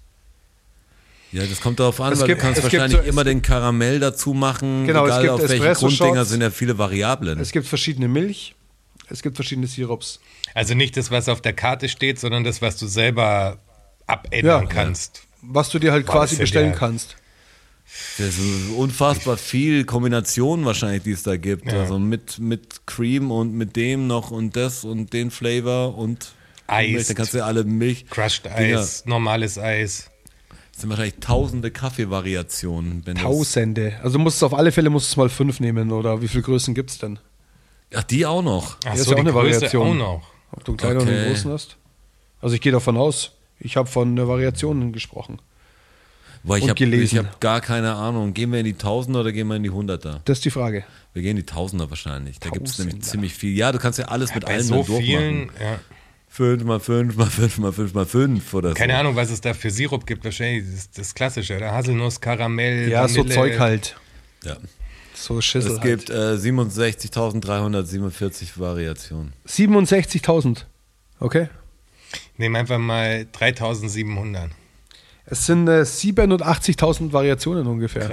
Ja, 1.36 1.46
das 1.46 1.60
kommt 1.60 1.80
darauf 1.80 2.00
an, 2.00 2.14
Es 2.14 2.20
weil 2.22 2.28
gibt- 2.28 2.42
du 2.42 2.46
kannst 2.46 2.64
wahrscheinlich 2.64 2.98
so- 3.02 3.04
immer 3.04 3.24
den 3.24 3.42
Karamell 3.42 4.00
dazu 4.00 4.34
machen. 4.34 4.88
Genau, 4.88 5.06
es 5.06 5.12
egal 5.12 5.22
gibt 5.22 5.34
auf 5.34 5.40
welche 5.42 5.54
Espresso-Shots. 5.56 5.98
Grunddinger 6.00 6.26
sind 6.26 6.42
ja 6.42 6.50
viele 6.50 6.78
Variablen. 6.78 7.40
Es 7.40 7.52
gibt 7.52 7.68
verschiedene 7.68 8.08
Milch, 8.08 8.56
es 9.10 9.22
gibt 9.22 9.36
verschiedene 9.36 9.68
Sirups. 9.68 10.20
Also 10.54 10.74
nicht 10.76 10.96
das, 10.96 11.12
was 11.12 11.28
auf 11.28 11.42
der 11.42 11.54
Karte 11.54 11.90
steht, 11.90 12.20
sondern 12.20 12.44
das, 12.46 12.62
was 12.62 12.78
du 12.78 12.88
selber 12.88 13.58
abändern 14.08 14.64
Ja. 14.64 14.70
kannst. 14.70 15.24
Was 15.42 15.70
du 15.70 15.80
dir 15.80 15.92
halt 15.92 16.06
Boah, 16.06 16.14
quasi 16.14 16.38
bestellen 16.38 16.70
der- 16.72 16.80
kannst. 16.80 17.18
Das 18.18 18.30
ist 18.40 18.70
unfassbar 18.76 19.38
viel 19.38 19.84
Kombinationen 19.86 20.66
wahrscheinlich, 20.66 21.04
die 21.04 21.12
es 21.12 21.22
da 21.24 21.38
gibt. 21.38 21.72
Ja. 21.72 21.82
Also 21.82 22.00
mit, 22.00 22.40
mit 22.40 22.88
Cream 22.88 23.30
und 23.30 23.54
mit 23.54 23.76
dem 23.76 24.08
noch 24.08 24.32
und 24.32 24.56
das 24.56 24.84
und 24.86 25.14
den 25.14 25.30
Flavor 25.32 25.98
und 25.98 26.34
Eis. 26.68 27.08
Dann 27.08 27.16
kannst 27.18 27.34
du 27.34 27.40
ja 27.40 27.46
alle 27.46 27.64
Milch. 27.64 28.08
Crushed. 28.10 28.48
Eis, 28.48 29.06
normales 29.06 29.60
Eis. 29.60 30.10
Das 30.76 30.82
sind 30.82 30.90
wahrscheinlich 30.90 31.16
tausende 31.22 31.72
Kaffeevariationen. 31.72 33.02
Tausende. 33.16 33.94
Also 34.04 34.18
du 34.18 34.24
musst 34.26 34.36
es 34.38 34.44
auf 34.44 34.54
alle 34.54 34.74
Fälle 34.74 34.90
musst 34.90 35.08
du 35.08 35.12
es 35.14 35.16
mal 35.18 35.30
fünf 35.30 35.62
nehmen 35.62 35.90
oder 35.94 36.22
wie 36.22 36.28
viele 36.28 36.44
Größen 36.44 36.74
gibt 36.74 36.90
es 36.90 36.98
denn? 36.98 37.18
Ach, 37.94 38.04
die 38.04 38.26
auch 38.26 38.42
noch. 38.42 38.76
Ach 38.86 38.94
ist 38.94 39.06
so, 39.06 39.12
ja 39.12 39.16
auch 39.18 39.22
die 39.24 39.30
eine 39.30 39.32
Größe 39.32 39.56
Variation. 39.62 39.88
auch 39.88 39.94
noch. 40.20 40.28
Ob 40.52 40.66
du 40.66 40.72
einen 40.74 40.78
kleinen 40.78 40.98
oder 40.98 41.08
einen 41.08 41.20
Okay. 41.22 41.30
großen 41.32 41.52
hast? 41.52 41.78
Also 42.42 42.56
ich 42.56 42.62
gehe 42.62 42.74
davon 42.74 42.98
aus. 42.98 43.32
Ich 43.58 43.78
habe 43.78 43.88
von 43.88 44.18
äh, 44.18 44.28
Variationen 44.28 44.92
gesprochen. 44.92 45.40
Weil 46.44 46.62
ich 46.62 46.70
habe 46.70 46.86
hab 47.26 47.40
gar 47.40 47.62
keine 47.62 47.94
Ahnung. 47.94 48.34
Gehen 48.34 48.52
wir 48.52 48.60
in 48.60 48.66
die 48.66 48.74
Tausender 48.74 49.22
oder 49.22 49.32
gehen 49.32 49.48
wir 49.48 49.56
in 49.56 49.64
die 49.64 49.70
Hunderter? 49.70 50.20
Das 50.26 50.40
ist 50.40 50.46
die 50.46 50.52
Frage. 50.52 50.84
Wir 51.14 51.22
gehen 51.22 51.32
in 51.32 51.38
die 51.38 51.46
Tausender 51.46 51.90
wahrscheinlich. 51.90 52.38
Da 52.40 52.50
gibt 52.50 52.68
es 52.68 52.78
nämlich 52.80 53.02
ziemlich 53.02 53.34
viel. 53.34 53.56
Ja, 53.56 53.72
du 53.72 53.80
kannst 53.80 53.98
ja 53.98 54.10
alles 54.10 54.36
mit 54.36 54.44
Bei 54.46 54.56
allem 54.56 54.64
so 54.64 54.76
durchmachen. 54.84 55.02
vielen, 55.06 55.52
ja. 55.58 55.80
5 56.36 56.64
mal 56.66 56.80
5 56.82 57.16
mal 57.16 57.30
5 57.30 57.60
mal 57.60 57.72
5 57.72 57.94
mal 57.94 58.06
5 58.06 58.54
oder 58.54 58.70
so. 58.70 58.76
keine 58.76 58.98
Ahnung, 58.98 59.16
was 59.16 59.32
es 59.32 59.40
da 59.40 59.54
für 59.54 59.72
Sirup 59.72 60.06
gibt. 60.06 60.26
Wahrscheinlich 60.26 60.66
das, 60.70 60.92
das 60.92 61.16
Klassische. 61.16 61.58
Da 61.60 61.72
Haselnuss, 61.72 62.20
Karamell, 62.20 62.90
Ja, 62.90 63.08
so 63.08 63.20
Vanille. 63.20 63.36
Zeug 63.36 63.58
halt. 63.60 63.96
Ja. 64.44 64.58
So 65.14 65.40
Schissel 65.40 65.72
Es 65.72 65.80
gibt 65.82 66.10
äh, 66.10 66.34
67.347 66.36 68.60
Variationen. 68.60 69.32
halt. 69.48 69.88
67.000. 69.88 70.66
Okay. 71.22 71.48
Nehmen 72.38 72.58
einfach 72.58 72.80
mal 72.80 73.26
3700. 73.32 74.50
Es 75.26 75.46
sind 75.46 75.70
äh, 75.70 75.84
87.000 75.84 77.14
Variationen 77.14 77.66
ungefähr. 77.66 78.12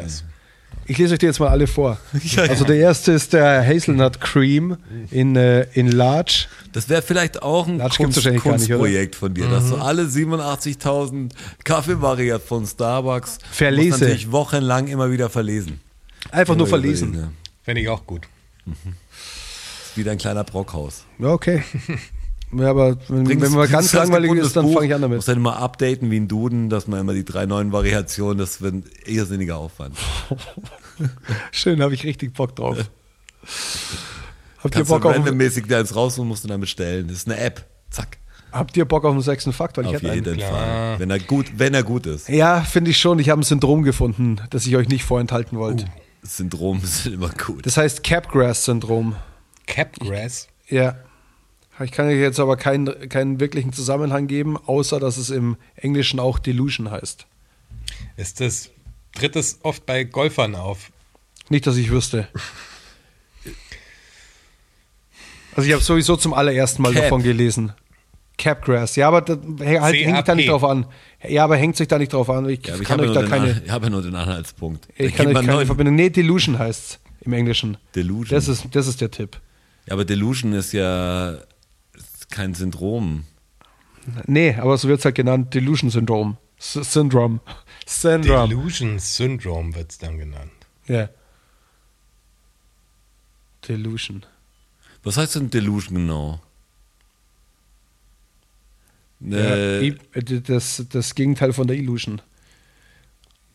Ich 0.86 0.98
lese 0.98 1.14
euch 1.14 1.18
die 1.20 1.26
jetzt 1.26 1.40
mal 1.40 1.48
alle 1.48 1.66
vor. 1.66 1.98
Also 2.38 2.64
der 2.64 2.76
erste 2.76 3.12
ist 3.12 3.32
der 3.32 3.66
Hazelnut 3.66 4.20
Cream 4.20 4.76
in, 5.10 5.36
äh, 5.36 5.66
in 5.74 5.90
Large. 5.90 6.46
Das 6.72 6.88
wäre 6.88 7.02
vielleicht 7.02 7.42
auch 7.42 7.66
ein 7.66 7.78
Kunst? 7.78 8.24
Kunstprojekt 8.40 9.14
von 9.14 9.34
dir, 9.34 9.48
dass 9.48 9.68
du 9.68 9.76
alle 9.76 10.04
87.000 10.04 11.30
Kaffeevarianten 11.64 12.46
von 12.46 12.66
Starbucks 12.66 13.38
Verlese. 13.50 13.88
musst 13.90 14.00
natürlich 14.00 14.32
wochenlang 14.32 14.88
immer 14.88 15.10
wieder 15.10 15.30
verlesen. 15.30 15.80
Einfach 16.30 16.56
nur 16.56 16.66
Immer 16.66 16.78
verlesen. 16.78 17.14
Ja. 17.14 17.32
Fände 17.62 17.80
ich 17.80 17.88
auch 17.88 18.06
gut. 18.06 18.26
Ist 18.66 19.96
wie 19.96 20.04
dein 20.04 20.18
kleiner 20.18 20.44
Brockhaus. 20.44 21.04
Ja, 21.18 21.28
okay. 21.28 21.62
Ja, 22.54 22.68
aber 22.70 22.96
wenn, 23.08 23.24
Bringst- 23.24 23.42
wenn 23.46 23.52
man 23.52 23.68
ganz 23.70 23.92
langweilig 23.94 24.30
ist, 24.32 24.54
dann 24.56 24.70
fange 24.72 24.86
ich 24.86 24.94
an 24.94 25.00
damit. 25.00 25.16
Musst 25.16 25.28
dann 25.28 25.38
immer 25.38 25.56
updaten 25.56 26.10
wie 26.10 26.18
ein 26.20 26.28
Duden, 26.28 26.68
dass 26.68 26.86
man 26.86 27.00
immer 27.00 27.14
die 27.14 27.24
drei 27.24 27.46
neuen 27.46 27.72
Variationen, 27.72 28.36
das 28.38 28.60
wird 28.60 28.74
ein 28.74 28.84
irrsinniger 29.06 29.56
Aufwand. 29.56 29.96
Schön, 31.50 31.82
habe 31.82 31.94
ich 31.94 32.04
richtig 32.04 32.34
Bock 32.34 32.54
drauf. 32.56 32.76
Habt 34.62 34.74
ihr, 34.76 34.82
du 34.82 34.88
Bock 34.88 35.04
auf, 35.06 35.14
randommäßig 35.14 35.66
da 35.66 35.78
eins 35.80 35.94
raus 35.96 36.18
und 36.18 36.28
musst 36.28 36.44
du 36.44 36.48
dann 36.48 36.60
bestellen. 36.60 37.08
Das 37.08 37.16
ist 37.18 37.26
eine 37.28 37.38
App. 37.40 37.64
Zack. 37.90 38.18
habt 38.52 38.76
ihr 38.76 38.84
Bock 38.84 39.04
auf 39.04 39.12
den 39.12 39.22
sechsten 39.22 39.52
Fakt? 39.52 39.76
Weil 39.76 39.84
ich 39.84 39.88
Auf 39.88 39.94
hätte 39.96 40.12
einen. 40.12 40.24
jeden 40.24 40.36
Klar. 40.36 40.50
Fall. 40.50 40.94
Wenn 40.98 41.10
er 41.10 41.18
gut, 41.18 41.46
wenn 41.56 41.74
er 41.74 41.82
gut 41.82 42.06
ist. 42.06 42.28
Ja, 42.28 42.60
finde 42.60 42.90
ich 42.90 42.98
schon. 42.98 43.18
Ich 43.18 43.28
habe 43.30 43.40
ein 43.40 43.44
Syndrom 43.44 43.82
gefunden, 43.82 44.40
das 44.50 44.66
ich 44.66 44.76
euch 44.76 44.88
nicht 44.88 45.04
vorenthalten 45.04 45.58
wollte. 45.58 45.86
Das 46.22 46.36
Syndrom 46.36 46.80
ist 46.84 47.06
immer 47.06 47.30
gut. 47.30 47.66
Das 47.66 47.76
heißt 47.76 48.04
Capgrass-Syndrom. 48.04 49.16
Capgrass. 49.66 50.48
Ja. 50.68 50.96
Ich 51.80 51.90
kann 51.90 52.06
euch 52.06 52.18
jetzt 52.18 52.38
aber 52.38 52.56
keinen, 52.56 53.08
keinen 53.08 53.40
wirklichen 53.40 53.72
Zusammenhang 53.72 54.26
geben, 54.26 54.56
außer 54.56 55.00
dass 55.00 55.16
es 55.16 55.30
im 55.30 55.56
Englischen 55.74 56.20
auch 56.20 56.38
Delusion 56.38 56.90
heißt. 56.90 57.26
Ist 58.16 58.40
das, 58.40 58.70
tritt 59.14 59.36
es 59.36 59.58
oft 59.62 59.86
bei 59.86 60.04
Golfern 60.04 60.54
auf? 60.54 60.90
Nicht, 61.48 61.66
dass 61.66 61.76
ich 61.76 61.90
wüsste. 61.90 62.28
Also 65.54 65.66
ich 65.68 65.74
habe 65.74 65.82
sowieso 65.82 66.16
zum 66.16 66.34
allerersten 66.34 66.82
Mal 66.82 66.92
Cap. 66.92 67.02
davon 67.04 67.22
gelesen. 67.22 67.72
Capgrass. 68.38 68.96
Ja, 68.96 69.08
aber 69.08 69.20
das 69.20 69.38
halt, 69.60 69.94
hängt 69.96 70.16
sich 70.16 70.24
da 70.24 70.34
nicht 70.34 70.48
drauf 70.48 70.64
an. 70.64 70.86
Ja, 71.26 71.44
aber 71.44 71.56
hängt 71.56 71.76
sich 71.76 71.88
da 71.88 71.98
nicht 71.98 72.12
drauf 72.12 72.30
an. 72.30 72.48
Ich 72.48 72.66
Ja, 72.66 72.74
ich 72.76 72.82
kann 72.84 73.00
habe 73.00 73.10
euch 73.10 73.14
ja, 73.14 73.14
da 73.14 73.20
nur 73.20 73.28
den 73.28 73.30
keine, 73.30 73.52
An- 73.56 73.62
ich 73.64 73.70
habe 73.70 73.84
ja 73.86 73.90
nur 73.90 74.02
den 74.02 74.14
Anhaltspunkt. 74.14 74.88
Da 74.96 75.04
ich 75.04 75.14
kann 75.14 75.26
euch 75.28 75.34
keine 75.34 75.46
neu- 75.52 75.66
Verbindung. 75.66 75.94
Nee, 75.94 76.10
Delusion 76.10 76.58
heißt 76.58 76.80
es 76.92 77.00
im 77.20 77.32
Englischen. 77.34 77.76
Delusion. 77.94 78.28
Das 78.36 78.48
ist, 78.48 78.64
das 78.72 78.86
ist 78.86 79.00
der 79.00 79.10
Tipp. 79.10 79.38
Ja, 79.86 79.92
aber 79.94 80.04
Delusion 80.04 80.52
ist 80.54 80.72
ja 80.72 81.36
kein 82.32 82.54
Syndrom. 82.54 83.24
Nee, 84.26 84.54
aber 84.56 84.76
so 84.78 84.88
wird 84.88 84.98
es 84.98 85.04
halt 85.04 85.14
genannt. 85.14 85.54
Delusion-Syndrom. 85.54 86.36
Syndrom. 86.58 87.40
Syndrom. 87.86 88.48
Delusion 88.50 88.98
Syndrome 88.98 89.74
wird 89.74 89.90
es 89.92 89.98
dann 89.98 90.18
genannt. 90.18 90.50
Ja. 90.86 91.08
Delusion. 93.68 94.24
Was 95.04 95.16
heißt 95.16 95.36
denn 95.36 95.50
Delusion 95.50 95.94
genau? 95.94 96.40
Ja, 99.20 99.38
Äh, 99.80 99.94
das, 100.42 100.84
das 100.90 101.14
Gegenteil 101.14 101.52
von 101.52 101.66
der 101.68 101.76
Illusion. 101.76 102.20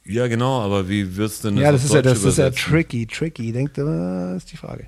ja, 0.05 0.27
genau, 0.27 0.61
aber 0.61 0.87
wie 0.87 1.17
wird's 1.17 1.41
denn 1.41 1.57
Ja, 1.57 1.71
das 1.73 1.81
auf 1.81 1.87
ist 1.87 1.93
ja, 1.95 2.01
das 2.01 2.23
ist 2.23 2.37
ja 2.37 2.49
tricky, 2.51 3.05
tricky. 3.05 3.51
Denkt, 3.51 3.77
äh, 3.77 4.37
ist 4.37 4.51
die 4.51 4.57
Frage. 4.57 4.87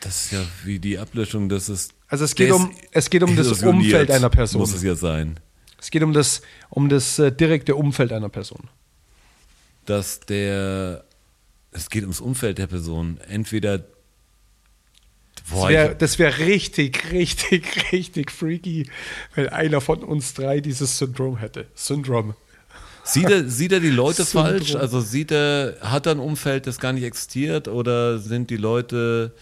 Das 0.00 0.24
ist 0.24 0.32
ja 0.32 0.40
wie 0.64 0.78
die 0.78 0.98
Ablöschung, 0.98 1.48
das 1.50 1.68
ist. 1.68 1.92
Also 2.08 2.24
es 2.24 2.34
geht 2.34 2.52
um- 2.52 2.70
es 2.92 3.10
geht 3.10 3.22
um 3.22 3.34
das 3.36 3.62
Umfeld 3.62 4.10
einer 4.10 4.30
Person. 4.30 4.60
Muss 4.60 4.74
es 4.74 4.82
ja 4.82 4.94
sein. 4.94 5.40
Es 5.78 5.90
geht 5.90 6.02
um 6.02 6.12
das, 6.12 6.42
um 6.70 6.88
das 6.88 7.18
äh, 7.18 7.30
direkte 7.32 7.74
Umfeld 7.76 8.12
einer 8.12 8.28
Person. 8.28 8.68
Dass 9.84 10.20
der. 10.20 11.04
Es 11.72 11.90
geht 11.90 12.02
ums 12.02 12.20
Umfeld 12.20 12.58
der 12.58 12.66
Person. 12.66 13.18
Entweder. 13.28 13.78
Das 13.78 15.50
Boah, 15.50 15.68
wäre 15.68 15.94
das 15.94 16.18
wär 16.18 16.38
richtig, 16.38 17.12
richtig, 17.12 17.92
richtig 17.92 18.32
freaky, 18.32 18.88
wenn 19.34 19.48
einer 19.48 19.80
von 19.80 20.02
uns 20.02 20.34
drei 20.34 20.60
dieses 20.60 20.98
Syndrom 20.98 21.36
hätte. 21.36 21.66
Syndrom. 21.74 22.34
sieht, 23.04 23.30
er, 23.30 23.48
sieht 23.48 23.70
er 23.70 23.78
die 23.80 23.90
Leute 23.90 24.24
Syndrom. 24.24 24.44
falsch? 24.46 24.74
Also 24.74 25.00
sieht 25.00 25.30
er, 25.30 25.76
hat 25.82 26.06
er 26.06 26.12
ein 26.12 26.18
Umfeld, 26.18 26.66
das 26.66 26.78
gar 26.80 26.92
nicht 26.92 27.04
existiert? 27.04 27.68
Oder 27.68 28.18
sind 28.18 28.50
die 28.50 28.56
Leute. 28.56 29.34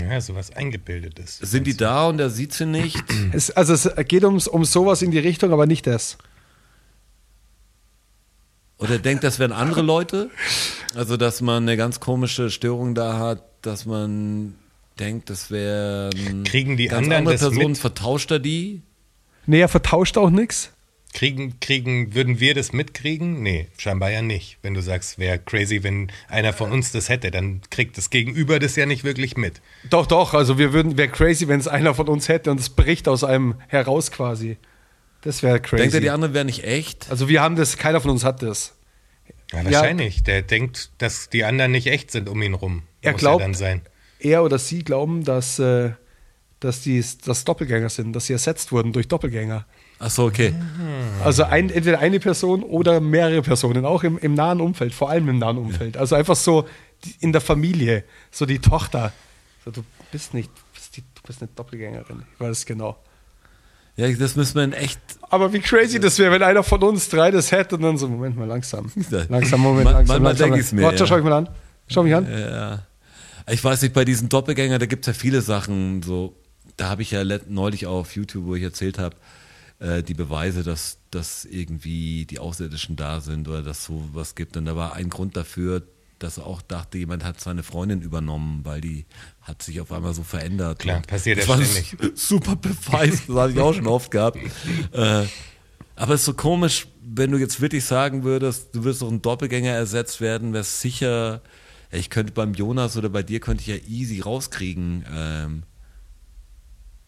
Ja, 0.00 0.20
sowas 0.20 0.50
eingebildetes. 0.50 1.38
Sind 1.38 1.66
die 1.66 1.76
da 1.76 2.06
und 2.08 2.18
er 2.18 2.30
sieht 2.30 2.54
sie 2.54 2.66
nicht? 2.66 3.02
Es, 3.32 3.50
also 3.50 3.74
es 3.74 3.88
geht 4.08 4.24
ums, 4.24 4.48
um 4.48 4.64
sowas 4.64 5.02
in 5.02 5.10
die 5.10 5.18
Richtung, 5.18 5.52
aber 5.52 5.66
nicht 5.66 5.86
das. 5.86 6.18
Oder 8.78 8.98
denkt, 8.98 9.22
das 9.22 9.38
wären 9.38 9.52
andere 9.52 9.82
Leute? 9.82 10.30
Also, 10.94 11.16
dass 11.16 11.40
man 11.40 11.62
eine 11.62 11.76
ganz 11.76 12.00
komische 12.00 12.50
Störung 12.50 12.94
da 12.94 13.18
hat, 13.18 13.42
dass 13.62 13.86
man 13.86 14.54
denkt, 14.98 15.30
das 15.30 15.50
wären 15.50 16.44
Kriegen 16.44 16.76
die 16.76 16.88
ganz 16.88 17.04
anderen 17.04 17.18
andere 17.18 17.34
das 17.34 17.42
Personen, 17.42 17.68
mit? 17.70 17.78
vertauscht 17.78 18.30
er 18.30 18.38
die? 18.40 18.82
Nee, 19.46 19.60
er 19.60 19.68
vertauscht 19.68 20.18
auch 20.18 20.30
nichts. 20.30 20.72
Kriegen, 21.12 21.60
kriegen, 21.60 22.14
würden 22.14 22.40
wir 22.40 22.54
das 22.54 22.72
mitkriegen? 22.72 23.42
Nee, 23.42 23.68
scheinbar 23.76 24.10
ja 24.10 24.22
nicht. 24.22 24.56
Wenn 24.62 24.72
du 24.72 24.80
sagst, 24.80 25.18
wäre 25.18 25.38
crazy, 25.38 25.82
wenn 25.82 26.10
einer 26.28 26.52
von 26.54 26.72
uns 26.72 26.90
das 26.90 27.08
hätte, 27.10 27.30
dann 27.30 27.60
kriegt 27.70 27.98
das 27.98 28.08
Gegenüber 28.08 28.58
das 28.58 28.76
ja 28.76 28.86
nicht 28.86 29.04
wirklich 29.04 29.36
mit. 29.36 29.60
Doch, 29.90 30.06
doch, 30.06 30.32
also 30.32 30.56
wir 30.56 30.72
würden, 30.72 30.96
wäre 30.96 31.08
crazy, 31.08 31.48
wenn 31.48 31.60
es 31.60 31.68
einer 31.68 31.94
von 31.94 32.08
uns 32.08 32.28
hätte 32.28 32.50
und 32.50 32.58
es 32.58 32.70
bricht 32.70 33.08
aus 33.08 33.24
einem 33.24 33.56
heraus 33.68 34.10
quasi. 34.10 34.56
Das 35.20 35.42
wäre 35.42 35.60
crazy. 35.60 35.82
Denkt 35.82 35.94
er, 35.94 36.00
die 36.00 36.10
anderen 36.10 36.34
wären 36.34 36.46
nicht 36.46 36.64
echt? 36.64 37.10
also 37.10 37.28
wir 37.28 37.42
haben 37.42 37.56
das, 37.56 37.76
keiner 37.76 38.00
von 38.00 38.10
uns 38.10 38.24
hat 38.24 38.42
das. 38.42 38.74
Ja, 39.52 39.64
wahrscheinlich. 39.64 40.22
Der 40.22 40.40
denkt, 40.42 40.90
dass 40.98 41.28
die 41.28 41.44
anderen 41.44 41.72
nicht 41.72 41.88
echt 41.88 42.10
sind 42.10 42.28
um 42.28 42.40
ihn 42.40 42.54
rum. 42.54 42.84
Er 43.02 43.12
Muss 43.12 43.20
glaubt- 43.20 43.40
ja 43.40 43.46
dann 43.46 43.54
sein. 43.54 43.82
Er 44.18 44.42
oder 44.44 44.58
sie 44.58 44.82
glauben, 44.82 45.24
dass, 45.24 45.58
äh, 45.58 45.90
dass 46.60 46.80
die 46.80 47.04
dass 47.24 47.44
Doppelgänger 47.44 47.88
sind, 47.90 48.14
dass 48.14 48.26
sie 48.26 48.32
ersetzt 48.32 48.72
wurden 48.72 48.92
durch 48.92 49.08
Doppelgänger. 49.08 49.66
Ach 50.04 50.10
so, 50.10 50.24
okay. 50.24 50.52
Also 51.24 51.44
ein, 51.44 51.70
entweder 51.70 52.00
eine 52.00 52.18
Person 52.18 52.64
oder 52.64 53.00
mehrere 53.00 53.40
Personen, 53.42 53.84
auch 53.86 54.02
im, 54.02 54.18
im 54.18 54.34
nahen 54.34 54.60
Umfeld, 54.60 54.92
vor 54.92 55.10
allem 55.10 55.28
im 55.28 55.38
nahen 55.38 55.58
Umfeld. 55.58 55.96
Also 55.96 56.16
einfach 56.16 56.34
so 56.34 56.66
in 57.20 57.30
der 57.30 57.40
Familie, 57.40 58.02
so 58.32 58.44
die 58.44 58.58
Tochter. 58.58 59.12
So, 59.64 59.70
du 59.70 59.84
bist 60.10 60.34
nicht, 60.34 60.50
bist 60.74 60.96
die, 60.96 61.02
du 61.02 61.22
bist 61.24 61.40
eine 61.40 61.50
Doppelgängerin. 61.54 62.24
Ich 62.34 62.40
weiß 62.40 62.50
es 62.50 62.66
genau. 62.66 62.96
Ja, 63.94 64.10
das 64.10 64.34
müssen 64.34 64.56
wir 64.56 64.64
in 64.64 64.72
echt. 64.72 64.98
Aber 65.30 65.52
wie 65.52 65.60
crazy 65.60 66.00
das 66.00 66.18
wäre, 66.18 66.32
wenn 66.32 66.42
einer 66.42 66.64
von 66.64 66.82
uns 66.82 67.08
drei 67.08 67.30
das 67.30 67.52
hätte 67.52 67.76
und 67.76 67.82
dann 67.82 67.96
so, 67.96 68.08
Moment 68.08 68.36
mal, 68.36 68.48
langsam. 68.48 68.90
Langsam, 69.28 69.60
Moment, 69.60 69.84
Man- 69.84 69.94
langsam. 69.94 70.22
manchmal 70.22 70.32
langsam. 70.32 70.50
denk 70.50 70.60
ich's 70.60 70.72
mir, 70.72 70.84
Roger, 70.84 70.96
ja. 70.96 71.06
schau 71.06 71.18
ich 71.18 71.24
mal 71.24 71.32
an. 71.34 71.48
Schau 71.88 72.02
mich 72.02 72.14
an. 72.14 72.26
Ja. 72.28 72.82
Ich 73.50 73.62
weiß 73.62 73.82
nicht, 73.82 73.94
bei 73.94 74.04
diesen 74.04 74.28
Doppelgängern, 74.28 74.80
da 74.80 74.86
gibt 74.86 75.06
es 75.06 75.14
ja 75.14 75.18
viele 75.18 75.42
Sachen. 75.42 76.02
So, 76.02 76.34
da 76.76 76.88
habe 76.88 77.02
ich 77.02 77.10
ja 77.12 77.22
neulich 77.48 77.86
auch 77.86 78.00
auf 78.00 78.16
YouTube, 78.16 78.46
wo 78.46 78.54
ich 78.54 78.62
erzählt 78.62 78.98
habe, 78.98 79.14
äh, 79.82 80.02
die 80.02 80.14
Beweise, 80.14 80.62
dass, 80.62 80.98
dass 81.10 81.44
irgendwie 81.44 82.24
die 82.24 82.38
Außerirdischen 82.38 82.96
da 82.96 83.20
sind 83.20 83.48
oder 83.48 83.62
dass 83.62 83.84
so 83.84 84.08
was 84.12 84.34
gibt. 84.34 84.56
Und 84.56 84.66
da 84.66 84.76
war 84.76 84.94
ein 84.94 85.10
Grund 85.10 85.36
dafür, 85.36 85.82
dass 86.20 86.38
er 86.38 86.46
auch 86.46 86.62
dachte, 86.62 86.98
jemand 86.98 87.24
hat 87.24 87.40
seine 87.40 87.64
Freundin 87.64 88.00
übernommen, 88.00 88.60
weil 88.64 88.80
die 88.80 89.06
hat 89.40 89.60
sich 89.62 89.80
auf 89.80 89.90
einmal 89.90 90.14
so 90.14 90.22
verändert. 90.22 90.78
Klar, 90.78 90.98
Und 90.98 91.08
passiert 91.08 91.38
das 91.38 91.48
ja 91.48 91.64
ständig. 91.64 91.96
Super 92.14 92.54
Beweis, 92.54 93.26
das 93.26 93.36
habe 93.36 93.52
ich 93.52 93.58
auch 93.58 93.74
schon 93.74 93.86
oft 93.86 94.10
gehabt. 94.10 94.38
Äh, 94.92 95.26
aber 95.96 96.14
es 96.14 96.20
ist 96.20 96.26
so 96.26 96.34
komisch, 96.34 96.86
wenn 97.02 97.30
du 97.30 97.38
jetzt 97.38 97.60
wirklich 97.60 97.84
sagen 97.84 98.24
würdest, 98.24 98.74
du 98.74 98.84
wirst 98.84 99.02
durch 99.02 99.10
einen 99.10 99.22
Doppelgänger 99.22 99.72
ersetzt 99.72 100.20
werden, 100.20 100.52
wäre 100.52 100.62
es 100.62 100.80
sicher, 100.80 101.42
ich 101.90 102.08
könnte 102.08 102.32
beim 102.32 102.54
Jonas 102.54 102.96
oder 102.96 103.08
bei 103.08 103.22
dir 103.22 103.40
könnte 103.40 103.62
ich 103.62 103.66
ja 103.66 103.76
easy 103.88 104.20
rauskriegen. 104.20 105.04
Ähm, 105.14 105.62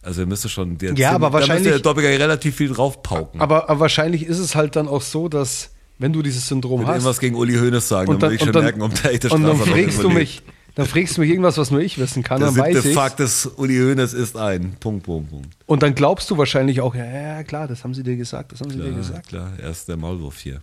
also 0.05 0.21
ihr 0.21 0.27
müsste 0.27 0.47
schon, 0.49 0.77
der, 0.77 0.93
Ja, 0.93 1.11
aber 1.11 1.29
da 1.29 1.37
müsste 1.37 1.49
wahrscheinlich- 1.49 1.71
der 1.73 1.79
Doppelgänger 1.79 2.19
relativ 2.19 2.55
viel 2.55 2.69
draufpauken. 2.69 3.41
Aber, 3.41 3.69
aber 3.69 3.79
wahrscheinlich 3.81 4.25
ist 4.25 4.39
es 4.39 4.55
halt 4.55 4.75
dann 4.75 4.87
auch 4.87 5.01
so, 5.01 5.27
dass, 5.27 5.71
wenn 5.99 6.13
du 6.13 6.21
dieses 6.21 6.47
Syndrom 6.47 6.81
ich 6.81 6.87
hast. 6.87 6.95
irgendwas 6.95 7.19
gegen 7.19 7.35
Uli 7.35 7.55
Hoeneß 7.55 7.87
sagen, 7.87 8.11
dann, 8.11 8.21
würde 8.21 8.35
ich 8.35 8.41
schon 8.41 8.51
merken, 8.51 8.81
ob 8.81 8.93
der 9.01 9.11
echte 9.13 9.29
und 9.29 9.43
dann 9.43 9.57
fragst 9.57 10.03
du 10.03 10.09
mich, 10.09 10.43
dann 10.75 10.85
fragst 10.85 11.17
du 11.17 11.21
mich 11.21 11.29
irgendwas, 11.29 11.57
was 11.57 11.71
nur 11.71 11.79
ich 11.81 11.97
wissen 11.97 12.21
kann, 12.21 12.39
Der 12.39 12.49
dann 12.49 12.57
weiß 12.57 12.73
siebte 12.75 12.89
ich. 12.89 12.95
Fakt 12.95 13.19
des 13.19 13.45
Uli 13.57 13.77
Hoeneß 13.77 14.13
ist 14.13 14.35
ein. 14.37 14.75
Punkt, 14.79 15.03
Punkt, 15.05 15.29
Punkt. 15.31 15.47
Und 15.65 15.83
dann 15.83 15.95
glaubst 15.95 16.29
du 16.29 16.37
wahrscheinlich 16.37 16.81
auch, 16.81 16.93
ja, 16.95 17.05
ja, 17.05 17.43
klar, 17.43 17.67
das 17.67 17.83
haben 17.83 17.93
sie 17.93 18.03
dir 18.03 18.17
gesagt, 18.17 18.51
das 18.51 18.59
haben 18.61 18.69
sie 18.71 18.77
dir 18.77 18.83
Klar, 18.83 18.95
gesagt. 18.97 19.27
klar, 19.29 19.51
er 19.57 19.69
ist 19.71 19.87
der 19.87 19.97
Maulwurf 19.97 20.37
hier. 20.39 20.61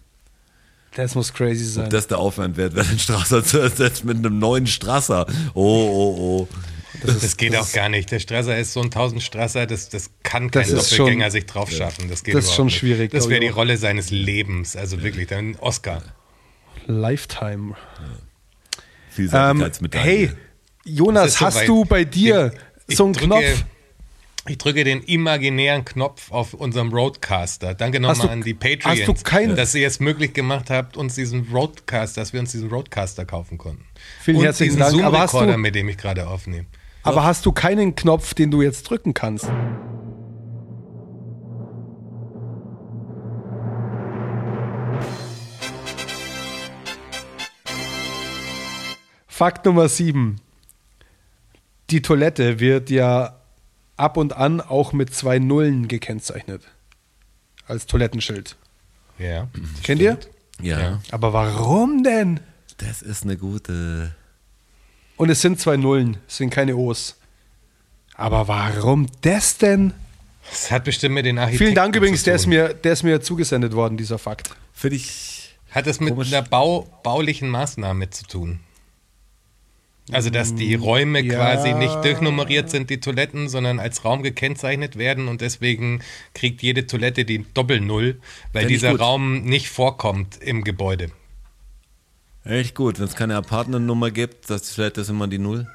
Das 0.95 1.15
muss 1.15 1.33
crazy 1.33 1.65
sein. 1.65 1.85
Ob 1.85 1.91
das 1.91 2.07
der 2.07 2.19
Aufwand 2.19 2.59
wert 2.59 2.75
wäre, 2.75 2.85
den 2.87 2.99
Strasser 2.99 3.43
zu 3.45 3.59
ersetzen 3.59 4.07
mit 4.07 4.19
einem 4.19 4.39
neuen 4.39 4.67
Strasser. 4.67 5.27
Oh, 5.55 5.63
oh, 5.65 6.17
oh. 6.43 6.49
Das, 7.05 7.37
geht 7.37 7.57
auch 7.57 7.71
gar 7.73 7.89
nicht. 7.89 8.11
Der 8.11 8.19
Strasser 8.21 8.57
ist 8.59 8.73
so 8.73 8.81
ein 8.81 8.87
1000 8.87 9.23
Strasser, 9.23 9.67
das, 9.67 9.89
das 9.89 10.11
kann 10.23 10.51
Das 10.51 10.69
kein 10.69 10.77
ist 10.79 10.93
Doppelgänger 10.93 11.25
schon- 11.25 11.31
sich 11.33 11.47
drauf 11.47 11.71
schaffen. 11.71 12.09
Das 12.09 12.23
geht 12.25 12.35
Das 12.35 12.47
ist 12.47 12.55
schon 12.55 12.67
nicht. 12.67 12.79
schwierig, 12.79 13.11
Das 13.11 13.29
wäre 13.29 13.41
die. 13.41 13.49
Rolle 13.49 13.77
seines 13.77 14.11
Lebens. 14.11 14.77
Also 14.77 15.03
wirklich, 15.03 15.29
dann 15.29 15.57
Oscar. 15.57 16.03
Lifetime. 16.87 17.75
Ähm, 18.01 18.17
Vielseitigkeitsmedaille. 19.11 20.05
hey, 20.29 20.31
Jonas, 20.85 21.41
hast 21.41 21.67
du 21.69 21.85
bei 21.85 22.05
dir 22.05 22.53
Ich- 22.87 22.97
so 22.97 23.05
einen 23.05 23.13
drücke- 23.13 23.27
Knopf? 23.27 23.65
Ich 24.49 24.59
drücke 24.59 24.83
den 24.83 25.03
imaginären 25.05 25.85
Knopf 25.85 26.33
auf 26.33 26.53
unserem 26.55 26.93
Roadcaster. 26.93 27.75
Danke 27.75 28.01
nochmal 28.01 28.29
an 28.31 28.43
die 28.43 28.55
hast 28.55 28.83
Patreons, 28.83 29.55
dass 29.55 29.73
ihr 29.77 29.87
es 29.87 30.01
möglich 30.01 30.33
gemacht 30.33 30.69
habt, 30.69 30.97
uns 30.97 31.15
diesen 31.15 31.47
Roadcaster, 31.53 32.21
dass 32.23 32.33
wir 32.33 32.41
uns 32.41 32.51
diesen 32.51 32.69
Roadcaster 32.69 33.25
kaufen 33.25 33.57
konnten. 33.57 33.85
Vielen 34.21 34.39
Und 34.39 34.45
herzlichen 34.45 34.71
diesen 34.71 34.81
Dank. 34.81 34.95
Du, 34.95 34.99
mit 35.59 35.77
dem 35.77 35.89
ich 35.89 35.97
gerade 35.97 36.27
aufnehme. 36.27 36.67
Aber 37.03 37.25
hast 37.25 37.47
du 37.47 37.53
keinen 37.53 37.95
Knopf, 37.95 38.35
den 38.35 38.51
du 38.51 38.63
jetzt 38.63 38.85
drücken 38.85 39.15
kannst? 39.15 39.49
Fakt 49.27 49.67
Nummer 49.67 49.89
7. 49.89 50.41
Die 51.91 52.03
Toilette 52.03 52.61
wird 52.61 52.91
ja 52.91 53.41
ab 53.97 54.17
und 54.17 54.37
an 54.37 54.61
auch 54.61 54.93
mit 54.93 55.15
zwei 55.15 55.39
Nullen 55.39 55.89
gekennzeichnet. 55.89 56.63
Als 57.67 57.87
Toilettenschild. 57.87 58.57
Ja. 59.19 59.49
Kennt 59.83 60.01
ihr? 60.01 60.19
Ja, 60.61 60.81
Ja. 60.81 61.01
Aber 61.11 61.33
warum 61.33 62.03
denn? 62.05 62.41
das 62.79 63.03
ist 63.03 63.23
eine 63.25 63.37
gute. 63.37 64.15
Und 65.23 65.31
es 65.31 65.41
sind 65.41 65.61
zwei 65.61 65.77
Nullen, 65.77 66.17
es 66.27 66.39
sind 66.39 66.51
keine 66.51 66.75
O's. 66.75 67.15
Aber 68.15 68.49
warum 68.49 69.07
das 69.21 69.57
denn? 69.57 69.95
Das 70.51 70.73
hat 70.73 70.83
bestimmt 70.83 71.15
mit 71.15 71.25
den 71.25 71.39
Architekten 71.39 71.65
Vielen 71.65 71.75
Dank 71.77 71.95
übrigens, 71.95 72.25
der 72.25 72.35
ist, 72.35 72.49
mir, 72.49 72.75
der 72.75 72.95
ist 72.95 73.05
mir 73.05 73.21
zugesendet 73.21 73.73
worden, 73.73 73.97
dieser 73.97 74.19
Fakt. 74.19 74.51
Finde 74.73 74.97
ich. 74.97 75.55
Hat 75.71 75.87
es 75.87 76.01
mit 76.01 76.09
Komisch. 76.09 76.33
einer 76.33 76.43
Bau, 76.43 76.89
baulichen 77.05 77.51
Maßnahme 77.51 78.11
zu 78.11 78.27
tun? 78.27 78.59
Also, 80.11 80.29
dass 80.29 80.57
die 80.57 80.75
Räume 80.75 81.21
ja. 81.21 81.35
quasi 81.35 81.73
nicht 81.73 82.05
durchnummeriert 82.05 82.69
sind, 82.69 82.91
die 82.91 82.99
Toiletten, 82.99 83.49
sondern 83.49 83.79
als 83.79 84.05
Raum 84.05 84.25
gekennzeichnet 84.25 84.99
werden 84.99 85.29
und 85.29 85.41
deswegen 85.41 86.03
kriegt 86.35 86.63
jede 86.63 86.89
Toilette 86.89 87.25
die 87.25 87.47
Doppel-Null, 87.55 88.21
weil 88.53 88.63
Find 88.63 88.73
ich 88.73 88.81
dieser. 88.81 88.99
Raum 88.99 89.43
nicht 89.43 89.69
vorkommt 89.69 90.43
im 90.43 90.65
Gebäude. 90.65 91.13
Echt 92.45 92.75
gut, 92.75 92.99
wenn 92.99 93.07
es 93.07 93.15
keine 93.15 93.37
Apartmentnummer 93.37 94.11
gibt, 94.11 94.51
das 94.51 94.63
ist 94.63 94.75
vielleicht 94.75 94.97
das 94.97 95.09
immer 95.09 95.29
die 95.29 95.39
Null. 95.39 95.67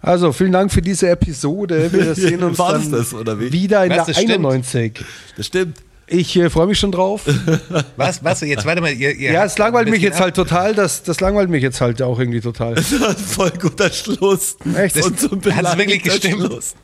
Also, 0.00 0.32
vielen 0.32 0.52
Dank 0.52 0.70
für 0.70 0.82
diese 0.82 1.08
Episode. 1.08 1.90
Wir 1.92 2.14
sehen 2.14 2.42
uns 2.42 2.58
dann 2.58 2.92
das, 2.92 3.14
oder 3.14 3.40
wie? 3.40 3.50
wieder 3.52 3.84
in 3.84 3.90
Was, 3.90 3.96
der 3.96 4.06
das 4.06 4.16
stimmt? 4.16 4.44
91. 4.46 5.04
Das 5.36 5.46
stimmt. 5.46 5.78
Ich 6.06 6.36
äh, 6.36 6.50
freue 6.50 6.66
mich 6.66 6.78
schon 6.78 6.92
drauf. 6.92 7.22
Was, 7.96 8.22
was, 8.22 8.42
jetzt 8.42 8.66
warte 8.66 8.82
mal. 8.82 8.92
Ihr, 8.92 9.12
ihr 9.16 9.32
ja, 9.32 9.44
es 9.46 9.56
langweilt 9.56 9.88
mich 9.88 10.02
jetzt 10.02 10.20
halt 10.20 10.36
total. 10.36 10.74
Das, 10.74 11.02
das 11.02 11.20
langweilt 11.20 11.48
mich 11.48 11.62
jetzt 11.62 11.80
halt 11.80 12.02
auch 12.02 12.18
irgendwie 12.18 12.42
total. 12.42 12.74
Das 12.74 13.00
war 13.00 13.08
ein 13.08 13.16
voll 13.16 13.50
guter 13.52 13.90
Schluss. 13.90 14.58
Echt? 14.76 15.02
Und 15.02 15.18
so 15.18 15.30
ein 15.30 15.56
Hat 15.56 15.64
es 15.64 15.78
wirklich 15.78 16.02
gestimmt? 16.02 16.42
Schluss. 16.42 16.74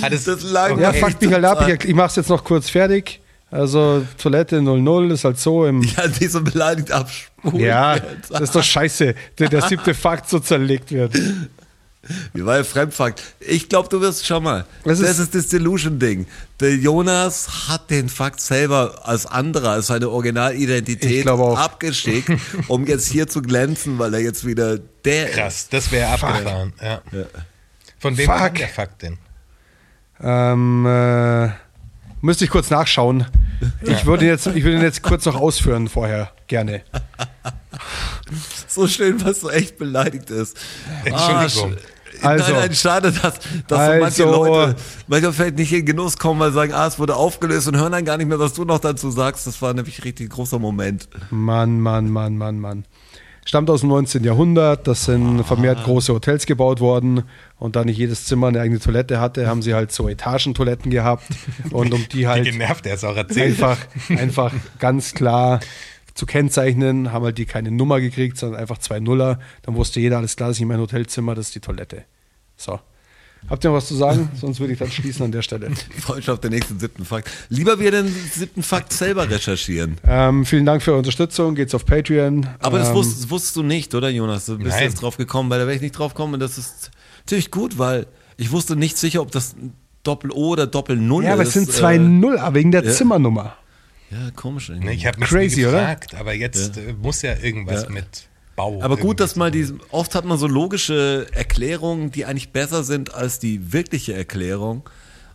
Hat 0.00 0.12
es- 0.12 0.24
das 0.24 0.44
lang 0.44 0.78
Ja, 0.78 0.92
fuck 0.92 1.20
mich 1.20 1.32
halt 1.32 1.44
ab. 1.44 1.66
Ich, 1.68 1.88
ich 1.88 1.94
mach's 1.96 2.14
jetzt 2.14 2.28
noch 2.28 2.44
kurz 2.44 2.70
fertig. 2.70 3.20
Also, 3.50 4.04
Toilette 4.18 4.60
00 4.60 5.10
ist 5.12 5.24
halt 5.24 5.38
so 5.38 5.64
im. 5.64 5.82
Ja, 5.82 6.06
die 6.06 6.26
so 6.26 6.42
beleidigt 6.42 6.92
abspulen. 6.92 7.60
Ja, 7.60 7.94
jetzt. 7.96 8.30
das 8.30 8.40
ist 8.42 8.54
doch 8.54 8.62
scheiße, 8.62 9.14
der, 9.38 9.48
der 9.48 9.62
siebte 9.62 9.94
Fakt 9.94 10.28
so 10.28 10.38
zerlegt 10.38 10.90
wird. 10.92 11.14
Wie 12.32 12.44
war 12.44 12.54
der 12.56 12.64
Fremdfakt? 12.64 13.22
Ich 13.40 13.68
glaube, 13.68 13.88
du 13.90 14.00
wirst 14.00 14.24
schon 14.26 14.42
mal. 14.42 14.64
Was 14.84 15.00
das 15.00 15.10
ist- 15.10 15.18
ist 15.18 15.34
das 15.34 15.48
Delusion-Ding. 15.48 16.26
Der 16.60 16.74
Jonas 16.76 17.68
hat 17.68 17.90
den 17.90 18.08
Fakt 18.08 18.40
selber 18.40 19.00
als 19.06 19.26
anderer, 19.26 19.70
als 19.72 19.88
seine 19.88 20.08
Originalidentität 20.08 21.26
abgeschickt, 21.28 22.30
um 22.68 22.86
jetzt 22.86 23.08
hier 23.08 23.28
zu 23.28 23.42
glänzen, 23.42 23.98
weil 23.98 24.14
er 24.14 24.20
jetzt 24.20 24.46
wieder 24.46 24.78
der 25.04 25.28
ist. 25.30 25.34
Krass, 25.34 25.68
das 25.70 25.90
wäre 25.92 26.08
abgefahren. 26.10 26.72
Ja. 26.82 27.02
Von 27.98 28.16
wem 28.16 28.26
Fuck. 28.26 28.36
kam 28.38 28.54
der 28.54 28.68
Fakt 28.68 29.02
denn? 29.02 29.18
Ähm, 30.22 30.86
äh, 30.86 31.48
müsste 32.20 32.44
ich 32.44 32.50
kurz 32.50 32.70
nachschauen. 32.70 33.26
Ich 33.82 34.06
würde 34.06 34.24
ihn 34.24 34.30
jetzt, 34.30 34.46
ich 34.46 34.62
würde 34.64 34.76
ihn 34.76 34.82
jetzt 34.82 35.02
kurz 35.02 35.24
noch 35.26 35.36
ausführen 35.36 35.88
vorher, 35.88 36.30
gerne. 36.46 36.82
So 38.66 38.86
schön, 38.86 39.24
was 39.24 39.40
so 39.40 39.50
echt 39.50 39.78
beleidigt 39.78 40.30
ist. 40.30 40.56
Entschuldigung. 41.04 41.72
sch- 41.74 41.78
Also- 42.22 42.52
nein, 42.52 42.60
nein, 42.62 42.74
schade, 42.74 43.12
dass, 43.12 43.34
dass 43.68 43.86
so 43.86 44.00
manche 44.00 44.24
Also- 44.26 44.30
Leute 44.44 44.76
manchmal 45.06 45.32
vielleicht 45.32 45.56
nicht 45.56 45.72
in 45.72 45.86
Genuss 45.86 46.18
kommen, 46.18 46.40
weil 46.40 46.50
sie 46.50 46.56
sagen, 46.56 46.72
ah, 46.72 46.86
es 46.86 46.98
wurde 46.98 47.14
aufgelöst 47.16 47.68
und 47.68 47.76
hören 47.76 47.92
dann 47.92 48.04
gar 48.04 48.16
nicht 48.16 48.26
mehr, 48.26 48.38
was 48.40 48.54
du 48.54 48.64
noch 48.64 48.80
dazu 48.80 49.10
sagst. 49.10 49.46
Das 49.46 49.62
war 49.62 49.72
nämlich 49.72 49.98
ein 50.00 50.02
richtig 50.02 50.30
großer 50.30 50.58
Moment. 50.58 51.08
Mann, 51.30 51.80
Mann, 51.80 52.10
Mann, 52.10 52.36
Mann, 52.36 52.58
Mann. 52.58 52.84
Stammt 53.48 53.70
aus 53.70 53.80
dem 53.80 53.88
19. 53.88 54.24
Jahrhundert, 54.24 54.86
das 54.86 55.06
sind 55.06 55.42
vermehrt 55.42 55.82
große 55.82 56.12
Hotels 56.12 56.44
gebaut 56.44 56.80
worden 56.80 57.22
und 57.56 57.76
da 57.76 57.84
nicht 57.86 57.96
jedes 57.96 58.26
Zimmer 58.26 58.48
eine 58.48 58.60
eigene 58.60 58.78
Toilette 58.78 59.20
hatte, 59.20 59.46
haben 59.46 59.62
sie 59.62 59.72
halt 59.72 59.90
so 59.90 60.06
Etagentoiletten 60.06 60.90
gehabt 60.90 61.24
und 61.70 61.94
um 61.94 62.06
die 62.10 62.18
Wie 62.18 62.26
halt 62.26 62.44
genervt 62.44 62.84
er 62.84 62.96
es 62.96 63.04
auch 63.04 63.16
erzählt. 63.16 63.52
einfach, 63.52 63.78
einfach 64.10 64.52
ganz 64.78 65.14
klar 65.14 65.60
zu 66.12 66.26
kennzeichnen, 66.26 67.10
haben 67.10 67.24
halt 67.24 67.38
die 67.38 67.46
keine 67.46 67.70
Nummer 67.70 68.02
gekriegt, 68.02 68.36
sondern 68.36 68.60
einfach 68.60 68.76
zwei 68.76 69.00
Nuller. 69.00 69.38
Dann 69.62 69.76
wusste 69.76 69.98
jeder, 69.98 70.18
alles 70.18 70.36
klar, 70.36 70.50
das 70.50 70.58
ist 70.58 70.60
nicht 70.60 70.68
mein 70.68 70.80
Hotelzimmer, 70.80 71.34
das 71.34 71.46
ist 71.46 71.54
die 71.54 71.60
Toilette. 71.60 72.04
So. 72.54 72.78
Habt 73.48 73.64
ihr 73.64 73.70
noch 73.70 73.76
was 73.76 73.86
zu 73.88 73.94
sagen? 73.94 74.28
Sonst 74.40 74.60
würde 74.60 74.72
ich 74.74 74.78
dann 74.78 74.90
schließen 74.90 75.24
an 75.24 75.32
der 75.32 75.42
Stelle. 75.42 75.70
Ich 75.96 76.02
freue 76.04 76.16
mich 76.16 76.28
auf 76.30 76.40
den 76.40 76.50
nächsten 76.50 76.78
siebten 76.78 77.04
Fakt. 77.04 77.30
Lieber 77.48 77.78
wir 77.78 77.90
den 77.90 78.08
siebten 78.08 78.62
Fakt 78.62 78.92
selber 78.92 79.28
recherchieren. 79.30 79.96
Ähm, 80.06 80.44
vielen 80.44 80.66
Dank 80.66 80.82
für 80.82 80.90
eure 80.90 80.98
Unterstützung. 80.98 81.54
Geht's 81.54 81.74
auf 81.74 81.86
Patreon. 81.86 82.46
Aber 82.60 82.78
das 82.78 82.88
ähm, 82.88 82.94
wusstest, 82.94 83.24
das 83.24 83.30
wusstest 83.30 83.56
du 83.56 83.62
nicht, 83.62 83.94
oder 83.94 84.08
Jonas? 84.10 84.46
Du 84.46 84.58
bist 84.58 84.70
Nein. 84.76 84.84
jetzt 84.84 85.02
drauf 85.02 85.16
gekommen, 85.16 85.48
weil 85.50 85.58
da 85.60 85.66
wäre 85.66 85.76
ich 85.76 85.82
nicht 85.82 85.98
drauf 85.98 86.14
gekommen. 86.14 86.34
Und 86.34 86.40
das 86.40 86.58
ist 86.58 86.90
natürlich 87.20 87.50
gut, 87.50 87.78
weil 87.78 88.06
ich 88.36 88.50
wusste 88.52 88.76
nicht 88.76 88.96
sicher, 88.98 89.20
ob 89.22 89.30
das 89.32 89.54
Doppel-O 90.02 90.48
oder 90.50 90.66
Doppel-Null 90.66 91.24
Ja, 91.24 91.32
aber 91.32 91.42
ist. 91.42 91.48
es 91.48 91.54
sind 91.54 91.72
zwei 91.72 91.96
Äh, 91.96 91.98
Null, 91.98 92.38
aber 92.38 92.54
wegen 92.56 92.70
der 92.70 92.84
ja. 92.84 92.90
Zimmernummer. 92.92 93.56
ja, 94.10 94.30
komisch. 94.36 94.68
irgendwie. 94.68 94.92
Ich 94.92 95.06
habe 95.06 95.18
mich 95.20 95.28
Crazy, 95.28 95.60
nie 95.60 95.66
oder? 95.66 95.78
gefragt, 95.80 96.14
aber 96.14 96.32
jetzt 96.34 96.76
äh, 96.76 96.92
muss 97.00 97.22
ja 97.22 97.34
irgendwas 97.36 97.84
Ja. 97.84 97.90
mit 97.90 98.28
Bau. 98.58 98.82
Aber 98.82 98.96
gut, 98.98 99.20
dass 99.20 99.36
irgendwie 99.36 99.38
mal 99.38 99.52
zu 99.52 99.68
tun. 99.68 99.78
die, 99.88 99.94
oft 99.94 100.14
hat 100.14 100.24
man 100.26 100.36
so 100.36 100.46
logische 100.46 101.26
Erklärungen, 101.32 102.10
die 102.10 102.26
eigentlich 102.26 102.52
besser 102.52 102.84
sind 102.84 103.14
als 103.14 103.38
die 103.38 103.72
wirkliche 103.72 104.12
Erklärung. 104.14 104.88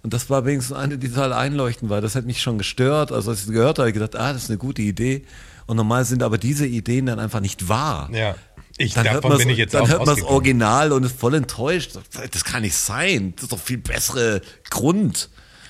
Und 0.03 0.13
das 0.13 0.29
war 0.29 0.45
wenigstens 0.45 0.75
eine, 0.77 0.97
die 0.97 1.09
total 1.09 1.33
einleuchtend 1.33 1.89
war. 1.89 2.01
Das 2.01 2.15
hat 2.15 2.25
mich 2.25 2.41
schon 2.41 2.57
gestört. 2.57 3.11
Also 3.11 3.31
als 3.31 3.39
ich 3.39 3.47
es 3.47 3.51
gehört 3.53 3.79
habe, 3.79 3.83
habe 3.83 3.89
ich 3.89 3.93
gedacht, 3.93 4.15
ah, 4.15 4.33
das 4.33 4.43
ist 4.43 4.49
eine 4.49 4.59
gute 4.59 4.81
Idee. 4.81 5.23
Und 5.65 5.77
normal 5.77 6.03
sind 6.05 6.21
aber 6.21 6.37
diese 6.37 6.67
Ideen 6.67 7.05
dann 7.05 7.19
einfach 7.19 7.39
nicht 7.39 7.69
wahr. 7.69 8.09
Ja, 8.11 8.35
ich, 8.77 8.93
Dann 8.95 9.05
hört 9.05 9.17
davon 9.17 9.29
man 9.31 9.37
bin 9.37 9.49
ich 9.49 9.57
jetzt 9.57 9.73
dann 9.73 9.83
auch 9.83 9.89
hört 9.89 10.05
man 10.05 10.15
das. 10.15 10.25
Original 10.25 10.91
und 10.91 11.03
ist 11.03 11.17
voll 11.17 11.35
enttäuscht. 11.35 11.91
Das 12.31 12.43
kann 12.43 12.63
nicht 12.63 12.75
sein. 12.75 13.33
Das 13.35 13.43
ist 13.43 13.51
doch 13.51 13.59
viel 13.59 13.77
bessere 13.77 14.41
Grund. 14.69 15.29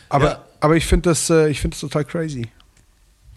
Aber, 0.10 0.26
Ja. 0.26 0.46
aber 0.62 0.78
ich 0.78 0.86
finde 0.86 1.10
das, 1.10 1.30
äh, 1.30 1.50
ich 1.50 1.60
find 1.60 1.74
das 1.74 1.82
total 1.82 2.06
crazy, 2.06 2.50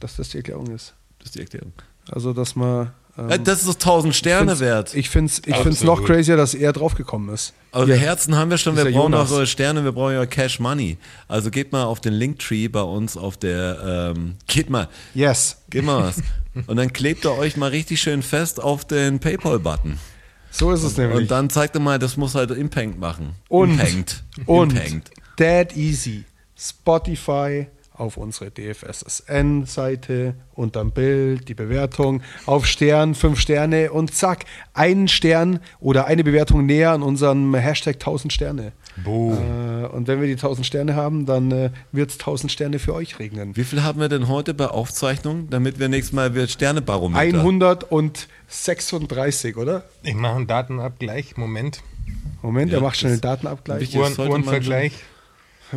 dass 0.00 0.16
das 0.16 0.28
die 0.28 0.38
Erklärung 0.38 0.68
ist. 0.68 0.94
Das 1.18 1.26
ist 1.26 1.34
die 1.34 1.40
Erklärung. 1.40 1.72
Also, 2.10 2.32
dass 2.32 2.54
man. 2.54 2.92
Ähm, 3.18 3.30
Äh, 3.30 3.38
Das 3.38 3.60
ist 3.60 3.68
doch 3.68 3.74
1000 3.74 4.14
Sterne 4.14 4.52
find's- 4.52 4.60
wert. 4.60 4.94
Ich 4.94 5.08
finde 5.08 5.32
es 5.32 5.42
ich 5.46 5.56
find's 5.56 5.82
noch 5.82 6.04
crazier, 6.04 6.36
dass 6.36 6.54
er 6.54 6.72
draufgekommen 6.72 7.34
ist. 7.34 7.52
Aber 7.72 7.86
wir 7.88 7.96
Herzen 7.96 8.34
haben 8.36 8.50
wir 8.50 8.58
schon, 8.58 8.76
wir 8.76 8.84
brauchen 8.84 8.94
Jonas. 8.94 9.30
auch 9.30 9.36
eure 9.36 9.46
Sterne, 9.46 9.84
wir 9.84 9.92
brauchen 9.92 10.14
ja 10.14 10.26
Cash 10.26 10.60
Money. 10.60 10.98
Also 11.28 11.50
geht 11.50 11.72
mal 11.72 11.84
auf 11.84 12.00
den 12.00 12.12
Linktree 12.14 12.68
bei 12.68 12.80
uns 12.82 13.16
auf 13.16 13.36
der, 13.36 14.12
ähm, 14.16 14.34
geht 14.46 14.70
mal, 14.70 14.88
Yes. 15.14 15.58
geht 15.70 15.84
mal 15.84 16.02
was. 16.04 16.22
Und 16.66 16.76
dann 16.76 16.92
klebt 16.92 17.24
ihr 17.26 17.32
euch 17.36 17.56
mal 17.58 17.68
richtig 17.70 18.00
schön 18.00 18.22
fest 18.22 18.62
auf 18.62 18.84
den 18.86 19.18
Paypal-Button. 19.20 19.98
So 20.50 20.70
ist 20.72 20.82
es 20.84 20.96
nämlich. 20.96 21.18
Und 21.18 21.30
dann 21.30 21.50
zeigt 21.50 21.76
ihr 21.76 21.80
mal, 21.80 21.98
das 21.98 22.16
muss 22.16 22.34
halt 22.34 22.50
Impact 22.50 22.98
machen. 22.98 23.34
Und- 23.48 23.72
Impact. 23.72 24.22
Und 24.46 24.72
Impact. 24.72 25.10
Dead 25.38 25.76
Easy. 25.76 26.24
Spotify 26.58 27.66
auf 27.98 28.16
unsere 28.16 28.50
DFSSN-Seite 28.50 30.34
und 30.54 30.76
dann 30.76 30.90
Bild, 30.90 31.48
die 31.48 31.54
Bewertung 31.54 32.22
auf 32.46 32.66
Stern, 32.66 33.14
fünf 33.14 33.40
Sterne 33.40 33.92
und 33.92 34.14
zack, 34.14 34.44
einen 34.74 35.08
Stern 35.08 35.60
oder 35.80 36.06
eine 36.06 36.24
Bewertung 36.24 36.66
näher 36.66 36.92
an 36.92 37.02
unserem 37.02 37.54
Hashtag 37.54 37.96
1000 37.96 38.32
Sterne. 38.32 38.72
Boom. 39.04 39.34
Äh, 39.34 39.86
und 39.86 40.08
wenn 40.08 40.20
wir 40.20 40.26
die 40.26 40.34
1000 40.34 40.66
Sterne 40.66 40.94
haben, 40.94 41.26
dann 41.26 41.50
äh, 41.52 41.70
wird 41.92 42.10
es 42.10 42.18
1000 42.18 42.50
Sterne 42.50 42.78
für 42.78 42.94
euch 42.94 43.18
regnen. 43.18 43.56
Wie 43.56 43.64
viel 43.64 43.82
haben 43.82 44.00
wir 44.00 44.08
denn 44.08 44.28
heute 44.28 44.54
bei 44.54 44.68
Aufzeichnung, 44.68 45.48
damit 45.50 45.78
wir 45.78 45.88
nächstes 45.88 46.14
Mal 46.14 46.34
wir 46.34 46.48
Sternebarometer? 46.48 47.40
136, 47.40 49.56
oder? 49.56 49.84
Ich 50.02 50.14
mache 50.14 50.36
einen 50.36 50.46
Datenabgleich. 50.46 51.36
Moment. 51.36 51.82
Moment, 52.42 52.70
Ja, 52.70 52.78
er 52.78 52.82
macht 52.82 52.96
schnell 52.96 53.12
einen 53.12 53.20
Datenabgleich. 53.20 53.96
Uhren, 53.96 54.18
Uhrenvergleich. 54.18 54.92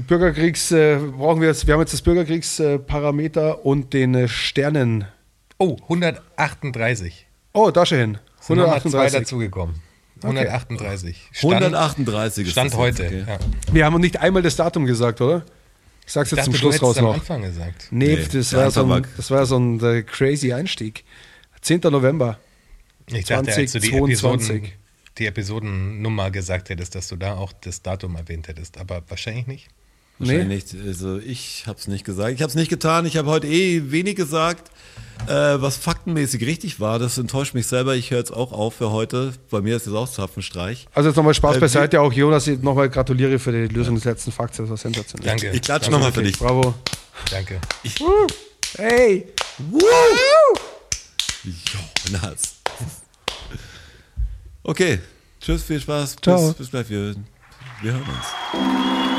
Bürgerkriegs, 0.07 0.71
äh, 0.71 0.97
brauchen 0.97 1.41
wir 1.41 1.47
jetzt, 1.47 1.65
wir 1.65 1.73
haben 1.73 1.81
jetzt 1.81 1.93
das 1.93 2.01
Bürgerkriegsparameter 2.01 3.65
und 3.65 3.93
den 3.93 4.13
äh, 4.15 4.27
Sternen. 4.27 5.05
Oh, 5.57 5.77
138. 5.83 7.25
Oh, 7.53 7.71
da 7.71 7.85
schon 7.85 7.97
hin. 7.97 8.17
Sind 8.39 8.57
nochmal 8.57 8.79
zwei 8.81 9.07
138. 9.07 9.19
dazugekommen. 9.19 9.75
138. 10.23 11.29
Stand, 11.31 11.53
138 11.53 12.45
ist 12.45 12.51
Stand 12.51 12.71
das 12.71 12.77
heute. 12.77 13.05
okay. 13.05 13.25
Ja. 13.27 13.39
Wir 13.71 13.85
haben 13.85 13.99
nicht 14.01 14.19
einmal 14.19 14.41
das 14.41 14.55
Datum 14.55 14.85
gesagt, 14.85 15.21
oder? 15.21 15.43
Ich 16.05 16.13
sag's 16.13 16.31
Ich 16.31 16.37
jetzt 16.37 16.47
dachte, 16.47 16.51
zum 16.51 16.59
Schluss 16.59 16.81
raus 16.81 16.97
am 16.97 17.05
noch. 17.05 17.13
Anfang 17.15 17.41
gesagt. 17.41 17.87
Nee, 17.91 18.15
Nee, 18.15 18.27
das, 18.31 18.53
war 18.53 18.71
so 18.71 18.91
ein, 18.91 19.07
das 19.15 19.31
war 19.31 19.45
so 19.45 19.57
ein 19.57 19.79
äh, 19.83 20.03
crazy 20.03 20.53
Einstieg. 20.53 21.03
10. 21.61 21.81
November. 21.83 22.39
Ich 23.07 23.25
dachte, 23.25 23.53
als 23.53 23.71
du 23.71 23.79
die, 23.79 23.89
2022. 23.89 24.55
Episoden, 24.55 24.73
die 25.17 25.25
Episodennummer 25.25 26.31
gesagt 26.31 26.69
hättest, 26.69 26.95
dass 26.95 27.07
du 27.07 27.15
da 27.15 27.35
auch 27.35 27.53
das 27.53 27.81
Datum 27.81 28.15
erwähnt 28.15 28.47
hättest. 28.47 28.77
Aber 28.77 29.01
wahrscheinlich 29.07 29.47
nicht. 29.47 29.69
Wahrscheinlich 30.19 30.73
nicht. 30.73 30.85
Also 30.85 31.17
ich 31.17 31.63
habe 31.65 31.79
es 31.79 31.87
nicht 31.87 32.03
gesagt. 32.05 32.33
Ich 32.33 32.41
habe 32.41 32.49
es 32.49 32.55
nicht 32.55 32.69
getan. 32.69 33.05
Ich 33.05 33.17
habe 33.17 33.29
heute 33.29 33.47
eh 33.47 33.91
wenig 33.91 34.15
gesagt, 34.15 34.69
äh, 35.27 35.31
was 35.61 35.77
faktenmäßig 35.77 36.45
richtig 36.45 36.79
war. 36.79 36.99
Das 36.99 37.17
enttäuscht 37.17 37.53
mich 37.53 37.67
selber. 37.67 37.95
Ich 37.95 38.11
höre 38.11 38.19
jetzt 38.19 38.33
auch 38.33 38.51
auf 38.51 38.75
für 38.75 38.91
heute. 38.91 39.33
Bei 39.49 39.61
mir 39.61 39.75
ist 39.77 39.87
es 39.87 39.93
auch 39.93 40.09
Zapfenstreich. 40.09 40.87
Also 40.93 41.09
jetzt 41.09 41.15
nochmal 41.15 41.33
Spaß 41.33 41.57
Äh, 41.57 41.59
beiseite. 41.59 42.01
Auch 42.01 42.11
Jonas, 42.13 42.47
ich 42.47 42.61
nochmal 42.61 42.89
gratuliere 42.89 43.39
für 43.39 43.51
die 43.51 43.73
Lösung 43.73 43.95
des 43.95 44.03
letzten 44.03 44.31
Fakts. 44.31 44.57
Das 44.57 44.69
war 44.69 44.77
sensationell. 44.77 45.25
Danke. 45.27 45.51
Ich 45.51 45.61
klatsche 45.61 45.89
nochmal 45.89 46.11
für 46.11 46.23
dich. 46.23 46.37
Bravo. 46.37 46.73
Danke. 47.31 47.59
Hey! 48.77 49.25
Jonas. 52.05 52.55
Okay. 54.63 54.99
Tschüss, 55.41 55.63
viel 55.63 55.79
Spaß. 55.79 56.17
Ciao. 56.21 56.47
Bis, 56.49 56.55
bis 56.57 56.71
gleich. 56.71 56.89
Wir, 56.89 57.15
wir 57.81 57.93
hören 57.93 58.03
uns. 58.03 59.18